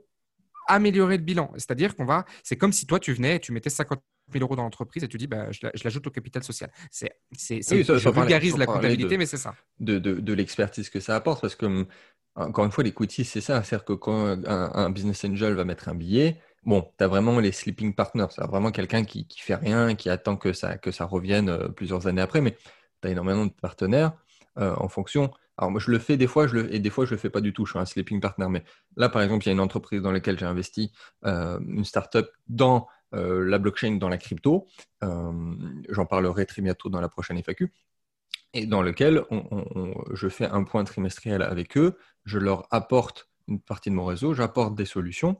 améliorer 0.67 1.17
le 1.17 1.23
bilan. 1.23 1.51
C'est-à-dire 1.53 1.95
qu'on 1.95 2.05
va, 2.05 2.25
c'est 2.43 2.55
comme 2.55 2.73
si 2.73 2.85
toi 2.85 2.99
tu 2.99 3.13
venais, 3.13 3.35
et 3.35 3.39
tu 3.39 3.51
mettais 3.51 3.69
50 3.69 4.01
000 4.31 4.43
euros 4.43 4.55
dans 4.55 4.63
l'entreprise 4.63 5.03
et 5.03 5.07
tu 5.07 5.17
dis, 5.17 5.27
bah, 5.27 5.51
je, 5.51 5.59
l'ajoute 5.83 6.07
au 6.07 6.09
capital 6.09 6.43
social. 6.43 6.71
C'est, 6.89 7.11
c'est, 7.37 7.61
je 7.61 8.09
vulgarise 8.09 8.57
la 8.57 8.65
comptabilité, 8.65 9.17
mais 9.17 9.25
c'est 9.25 9.37
ça. 9.37 9.55
De, 9.79 9.99
de, 9.99 10.15
de 10.15 10.33
l'expertise 10.33 10.89
que 10.89 10.99
ça 10.99 11.15
apporte, 11.15 11.41
parce 11.41 11.55
que 11.55 11.85
encore 12.35 12.65
une 12.65 12.71
fois, 12.71 12.83
l'equity, 12.83 13.23
c'est 13.23 13.41
ça. 13.41 13.63
C'est-à-dire 13.63 13.85
que 13.85 13.93
quand 13.93 14.25
un, 14.25 14.71
un, 14.73 14.89
business 14.89 15.23
angel 15.23 15.53
va 15.53 15.63
mettre 15.63 15.87
un 15.87 15.95
billet, 15.95 16.41
bon, 16.65 16.91
tu 16.97 17.03
as 17.03 17.07
vraiment 17.07 17.39
les 17.39 17.51
sleeping 17.51 17.93
partners, 17.93 18.27
c'est 18.29 18.43
vraiment 18.45 18.71
quelqu'un 18.71 19.03
qui, 19.03 19.27
qui 19.27 19.41
fait 19.41 19.55
rien, 19.55 19.95
qui 19.95 20.09
attend 20.09 20.35
que 20.35 20.53
ça, 20.53 20.77
que 20.77 20.91
ça 20.91 21.05
revienne 21.05 21.49
euh, 21.49 21.67
plusieurs 21.69 22.07
années 22.07 22.21
après, 22.21 22.41
mais 22.41 22.57
tu 23.01 23.07
as 23.07 23.11
énormément 23.11 23.45
de 23.45 23.51
partenaires 23.51 24.13
euh, 24.57 24.73
en 24.77 24.89
fonction. 24.89 25.31
Alors 25.57 25.71
moi 25.71 25.79
je 25.79 25.89
le 25.91 25.99
fais 25.99 26.17
des 26.17 26.27
fois, 26.27 26.47
et 26.69 26.79
des 26.79 26.89
fois 26.89 27.05
je 27.05 27.11
le 27.11 27.17
fais 27.17 27.29
pas 27.29 27.39
du 27.39 27.53
tout, 27.53 27.65
je 27.65 27.71
suis 27.71 27.79
un 27.79 27.85
sleeping 27.85 28.19
partner, 28.19 28.47
mais 28.49 28.63
là 28.97 29.07
par 29.07 29.21
exemple 29.21 29.45
il 29.45 29.47
y 29.47 29.49
a 29.51 29.53
une 29.53 29.61
entreprise 29.61 30.01
dans 30.01 30.11
laquelle 30.11 30.37
j'ai 30.37 30.45
investi, 30.45 30.91
euh, 31.25 31.59
une 31.61 31.85
startup 31.85 32.27
dans 32.47 32.87
la 33.13 33.59
blockchain, 33.59 33.95
dans 33.95 34.09
la 34.09 34.17
crypto, 34.17 34.67
j'en 35.01 36.05
parlerai 36.05 36.45
très 36.45 36.61
bientôt 36.61 36.89
dans 36.89 36.99
la 36.99 37.07
prochaine 37.07 37.37
FAQ, 37.37 37.71
et 38.53 38.65
dans 38.65 38.81
lequel 38.81 39.23
je 40.11 40.27
fais 40.27 40.47
un 40.47 40.65
point 40.65 40.83
trimestriel 40.83 41.41
avec 41.41 41.77
eux, 41.77 41.97
je 42.25 42.39
leur 42.39 42.67
apporte 42.71 43.29
une 43.47 43.61
partie 43.61 43.89
de 43.89 43.95
mon 43.95 44.03
réseau, 44.03 44.33
j'apporte 44.33 44.75
des 44.75 44.83
solutions 44.83 45.37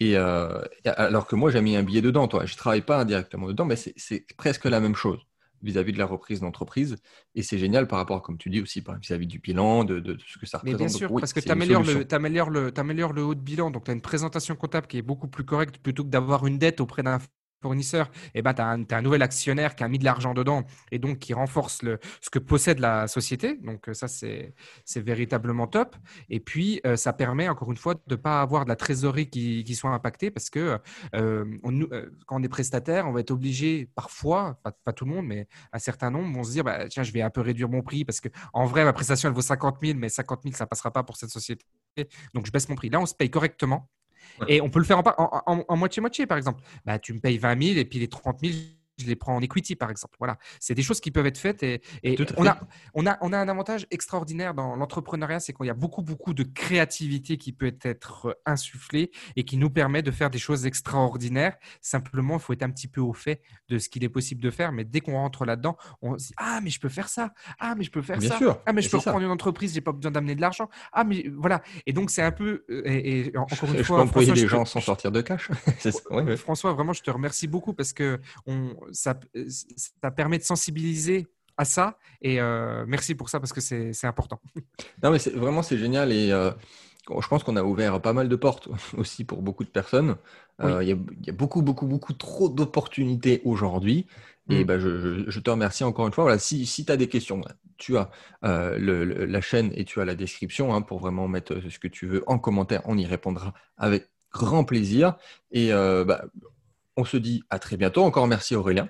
et 0.00 0.16
euh, 0.16 0.62
alors 0.84 1.26
que 1.26 1.34
moi, 1.34 1.50
j'ai 1.50 1.60
mis 1.60 1.76
un 1.76 1.82
billet 1.82 2.02
dedans, 2.02 2.28
toi. 2.28 2.46
Je 2.46 2.54
ne 2.54 2.58
travaille 2.58 2.82
pas 2.82 3.04
directement 3.04 3.48
dedans, 3.48 3.64
mais 3.64 3.76
c'est 3.76 4.26
presque 4.36 4.64
la 4.64 4.80
même 4.80 4.94
chose 4.94 5.20
vis-à-vis 5.62 5.92
de 5.92 5.98
la 5.98 6.06
reprise 6.06 6.40
d'entreprise. 6.40 6.96
Et 7.34 7.42
c'est 7.42 7.58
génial 7.58 7.88
par 7.88 7.98
rapport, 7.98 8.22
comme 8.22 8.38
tu 8.38 8.48
dis 8.48 8.60
aussi, 8.60 8.80
vis-à-vis 9.00 9.26
du 9.26 9.40
bilan, 9.40 9.82
de, 9.82 9.98
de, 9.98 10.16
ce 10.26 10.38
que 10.38 10.46
ça 10.46 10.58
représente. 10.58 10.80
Mais 10.80 10.86
bien 10.86 10.96
sûr, 10.96 11.12
parce 11.12 11.32
que 11.32 11.40
tu 11.40 11.50
améliores, 11.50 11.82
le, 11.82 12.70
le 12.70 13.22
haut 13.24 13.34
de 13.34 13.40
bilan. 13.40 13.70
Donc, 13.70 13.84
tu 13.84 13.90
as 13.90 13.94
une 13.94 14.00
présentation 14.00 14.54
comptable 14.54 14.86
qui 14.86 14.98
est 14.98 15.02
beaucoup 15.02 15.28
plus 15.28 15.44
correcte 15.44 15.78
plutôt 15.78 16.04
que 16.04 16.10
d'avoir 16.10 16.46
une 16.46 16.58
dette 16.58 16.80
auprès 16.80 17.02
d'un 17.02 17.18
fournisseur, 17.60 18.10
eh 18.34 18.42
ben, 18.42 18.54
tu 18.54 18.62
as, 18.62 18.96
un 18.98 19.02
nouvel 19.02 19.22
actionnaire 19.22 19.74
qui 19.74 19.84
a 19.84 19.88
mis 19.88 19.98
de 19.98 20.04
l'argent 20.04 20.34
dedans 20.34 20.64
et 20.92 20.98
donc 20.98 21.18
qui 21.18 21.34
renforce 21.34 21.80
ce 22.20 22.30
que 22.30 22.38
possède 22.38 22.78
la 22.78 23.08
société. 23.08 23.56
Donc 23.56 23.88
euh, 23.88 23.94
ça, 23.94 24.08
c'est 24.08 24.54
véritablement 24.96 25.66
top. 25.66 25.96
Et 26.28 26.40
puis, 26.40 26.80
euh, 26.86 26.96
ça 26.96 27.12
permet, 27.12 27.48
encore 27.48 27.70
une 27.70 27.76
fois, 27.76 27.94
de 27.94 28.00
ne 28.10 28.16
pas 28.16 28.40
avoir 28.40 28.64
de 28.64 28.68
la 28.68 28.76
trésorerie 28.76 29.28
qui, 29.28 29.64
soit 29.74 29.90
impactée 29.90 30.30
parce 30.32 30.50
que 30.50 30.78
euh, 31.14 31.44
quand 32.26 32.40
on 32.40 32.42
est 32.42 32.48
prestataire, 32.48 33.06
on 33.06 33.12
va 33.12 33.20
être 33.20 33.30
obligé 33.30 33.88
parfois, 33.94 34.58
pas, 34.62 34.92
tout 34.92 35.04
le 35.04 35.12
monde, 35.12 35.26
mais 35.26 35.46
un 35.72 35.78
certain 35.78 36.10
nombre 36.10 36.34
vont 36.34 36.42
se 36.42 36.50
dire, 36.50 36.64
bah, 36.64 36.88
tiens, 36.88 37.04
je 37.04 37.12
vais 37.12 37.22
un 37.22 37.30
peu 37.30 37.40
réduire 37.40 37.68
mon 37.68 37.82
prix 37.82 38.04
parce 38.04 38.20
que 38.20 38.28
en 38.52 38.64
vrai, 38.66 38.84
ma 38.84 38.92
prestation, 38.92 39.28
elle 39.28 39.34
vaut 39.34 39.40
50 39.40 39.78
000, 39.80 39.98
mais 39.98 40.08
50 40.08 40.42
000, 40.42 40.54
ça 40.56 40.64
ne 40.64 40.68
passera 40.68 40.90
pas 40.90 41.02
pour 41.04 41.16
cette 41.16 41.30
société. 41.30 41.64
Donc, 42.34 42.46
je 42.46 42.50
baisse 42.50 42.68
mon 42.68 42.74
prix. 42.74 42.88
Là, 42.90 43.00
on 43.00 43.06
se 43.06 43.14
paye 43.14 43.30
correctement. 43.30 43.88
Et 44.46 44.60
on 44.60 44.70
peut 44.70 44.78
le 44.78 44.84
faire 44.84 45.02
en 45.04 45.76
moitié-moitié, 45.76 46.26
par 46.26 46.38
exemple. 46.38 46.62
Bah, 46.84 46.98
tu 46.98 47.12
me 47.12 47.20
payes 47.20 47.38
20 47.38 47.62
000 47.62 47.78
et 47.78 47.84
puis 47.84 47.98
les 47.98 48.08
30 48.08 48.38
000, 48.40 48.52
je 48.98 49.06
les 49.06 49.16
prends 49.16 49.34
en 49.34 49.40
equity, 49.40 49.76
par 49.76 49.90
exemple. 49.90 50.16
Voilà, 50.18 50.38
c'est 50.60 50.74
des 50.74 50.82
choses 50.82 51.00
qui 51.00 51.10
peuvent 51.10 51.26
être 51.26 51.38
faites 51.38 51.62
et, 51.62 51.80
on, 52.36 52.46
a, 52.46 52.58
on, 52.94 53.06
a, 53.06 53.18
on 53.20 53.32
a 53.32 53.38
un 53.38 53.48
avantage 53.48 53.86
extraordinaire 53.90 54.54
dans 54.54 54.76
l'entrepreneuriat, 54.76 55.40
c'est 55.40 55.52
qu'il 55.52 55.66
y 55.66 55.70
a 55.70 55.74
beaucoup, 55.74 56.02
beaucoup 56.02 56.34
de 56.34 56.42
créativité 56.42 57.36
qui 57.36 57.52
peut 57.52 57.76
être 57.82 58.38
insufflée 58.46 59.10
et 59.36 59.44
qui 59.44 59.56
nous 59.56 59.70
permet 59.70 60.02
de 60.02 60.10
faire 60.10 60.30
des 60.30 60.38
choses 60.38 60.66
extraordinaires. 60.66 61.56
Simplement, 61.80 62.34
il 62.34 62.40
faut 62.40 62.52
être 62.52 62.62
un 62.62 62.70
petit 62.70 62.88
peu 62.88 63.00
au 63.00 63.12
fait 63.12 63.42
de 63.68 63.78
ce 63.78 63.88
qu'il 63.88 64.04
est 64.04 64.08
possible 64.08 64.42
de 64.42 64.50
faire, 64.50 64.72
mais 64.72 64.84
dès 64.84 65.00
qu'on 65.00 65.14
rentre 65.14 65.44
là-dedans, 65.44 65.76
on 66.02 66.18
se 66.18 66.28
dit 66.28 66.34
ah 66.36 66.60
mais 66.62 66.70
je 66.70 66.80
peux 66.80 66.88
faire 66.88 67.08
ça, 67.08 67.32
ah 67.58 67.74
mais 67.76 67.84
je 67.84 67.90
peux 67.90 68.02
faire 68.02 68.20
ça, 68.22 68.38
ah 68.66 68.72
mais 68.72 68.82
je 68.82 68.90
peux 68.90 68.98
reprendre 68.98 69.24
une 69.24 69.30
entreprise, 69.30 69.74
j'ai 69.74 69.80
pas 69.80 69.92
besoin 69.92 70.10
d'amener 70.10 70.34
de 70.34 70.40
l'argent, 70.40 70.68
ah 70.92 71.04
mais 71.04 71.30
voilà. 71.36 71.62
Et 71.86 71.92
donc 71.92 72.10
c'est 72.10 72.22
un 72.22 72.32
peu 72.32 72.64
euh, 72.70 72.82
et, 72.86 73.32
encore 73.36 73.74
une 73.74 73.84
fois, 73.84 74.06
peux 74.06 74.20
les 74.20 74.48
gens 74.48 74.64
sans 74.64 74.80
sortir 74.80 75.12
de 75.12 75.20
cash. 75.20 75.50
François, 76.36 76.72
vraiment, 76.72 76.92
je 76.92 77.02
te 77.02 77.10
remercie 77.10 77.46
beaucoup 77.46 77.74
parce 77.74 77.92
que 77.92 78.20
on 78.46 78.76
ça, 78.92 79.18
ça 80.02 80.10
permet 80.10 80.38
de 80.38 80.42
sensibiliser 80.42 81.26
à 81.58 81.64
ça. 81.64 81.98
Et 82.22 82.40
euh, 82.40 82.84
merci 82.86 83.14
pour 83.14 83.28
ça 83.28 83.40
parce 83.40 83.52
que 83.52 83.60
c'est 83.60 84.06
important. 84.06 84.40
Non, 85.02 85.10
mais 85.10 85.18
vraiment, 85.34 85.62
c'est 85.62 85.76
génial. 85.76 86.12
Et 86.12 86.30
euh, 86.32 86.50
je 87.08 87.28
pense 87.28 87.42
qu'on 87.44 87.56
a 87.56 87.62
ouvert 87.62 88.00
pas 88.00 88.12
mal 88.12 88.28
de 88.28 88.36
portes 88.36 88.68
aussi 88.96 89.24
pour 89.24 89.42
beaucoup 89.42 89.64
de 89.64 89.68
personnes. 89.68 90.16
Euh, 90.60 90.82
il 90.82 90.88
y, 90.88 91.30
a 91.30 91.32
beaucoup, 91.32 91.62
beaucoup, 91.62 91.86
beaucoup 91.86 92.14
trop 92.14 92.48
d'opportunités 92.48 93.42
aujourd'hui. 93.44 94.06
Et 94.50 94.64
bah, 94.64 94.78
je, 94.78 95.24
je, 95.28 95.40
te 95.40 95.50
remercie 95.50 95.84
encore 95.84 96.06
une 96.06 96.12
fois. 96.12 96.24
Voilà, 96.24 96.38
si, 96.38 96.64
si 96.64 96.86
tu 96.86 96.90
as 96.90 96.96
des 96.96 97.08
questions, 97.08 97.42
tu 97.76 97.98
as 97.98 98.10
le, 98.42 99.04
la 99.04 99.40
chaîne 99.42 99.70
et 99.74 99.84
tu 99.84 100.00
as 100.00 100.06
la 100.06 100.14
description 100.14 100.74
hein, 100.74 100.80
pour 100.80 101.00
vraiment 101.00 101.28
mettre 101.28 101.60
ce 101.68 101.78
que 101.78 101.86
tu 101.86 102.06
veux 102.06 102.24
en 102.26 102.38
commentaire. 102.38 102.80
On 102.86 102.96
y 102.96 103.04
répondra 103.04 103.52
avec 103.76 104.08
grand 104.32 104.64
plaisir. 104.64 105.16
Et 105.52 105.70
bah, 105.70 106.24
on 106.98 107.04
se 107.04 107.16
dit 107.16 107.42
à 107.48 107.58
très 107.58 107.76
bientôt. 107.76 108.02
Encore 108.02 108.26
merci 108.26 108.54
Aurélien. 108.54 108.88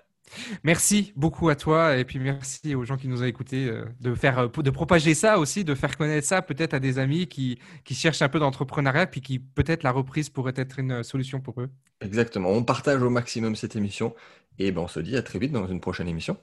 Merci 0.62 1.12
beaucoup 1.16 1.48
à 1.48 1.56
toi 1.56 1.96
et 1.96 2.04
puis 2.04 2.18
merci 2.18 2.74
aux 2.74 2.84
gens 2.84 2.96
qui 2.96 3.08
nous 3.08 3.22
ont 3.22 3.26
écoutés 3.26 3.66
euh, 3.66 3.84
de 4.00 4.14
faire 4.14 4.38
euh, 4.38 4.48
de 4.48 4.70
propager 4.70 5.14
ça 5.14 5.38
aussi, 5.38 5.64
de 5.64 5.74
faire 5.74 5.96
connaître 5.96 6.26
ça 6.26 6.42
peut-être 6.42 6.74
à 6.74 6.80
des 6.80 6.98
amis 6.98 7.28
qui, 7.28 7.58
qui 7.84 7.94
cherchent 7.94 8.20
un 8.20 8.28
peu 8.28 8.38
d'entrepreneuriat 8.38 9.06
puis 9.06 9.20
qui 9.20 9.38
peut-être 9.38 9.82
la 9.82 9.90
reprise 9.90 10.28
pourrait 10.28 10.54
être 10.56 10.78
une 10.78 11.02
solution 11.02 11.40
pour 11.40 11.60
eux. 11.60 11.70
Exactement. 12.00 12.50
On 12.50 12.62
partage 12.62 13.02
au 13.02 13.10
maximum 13.10 13.56
cette 13.56 13.76
émission 13.76 14.14
et 14.58 14.72
ben 14.72 14.82
on 14.82 14.88
se 14.88 15.00
dit 15.00 15.16
à 15.16 15.22
très 15.22 15.38
vite 15.38 15.52
dans 15.52 15.66
une 15.66 15.80
prochaine 15.80 16.08
émission. 16.08 16.36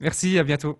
Merci, 0.00 0.38
à 0.38 0.44
bientôt. 0.44 0.78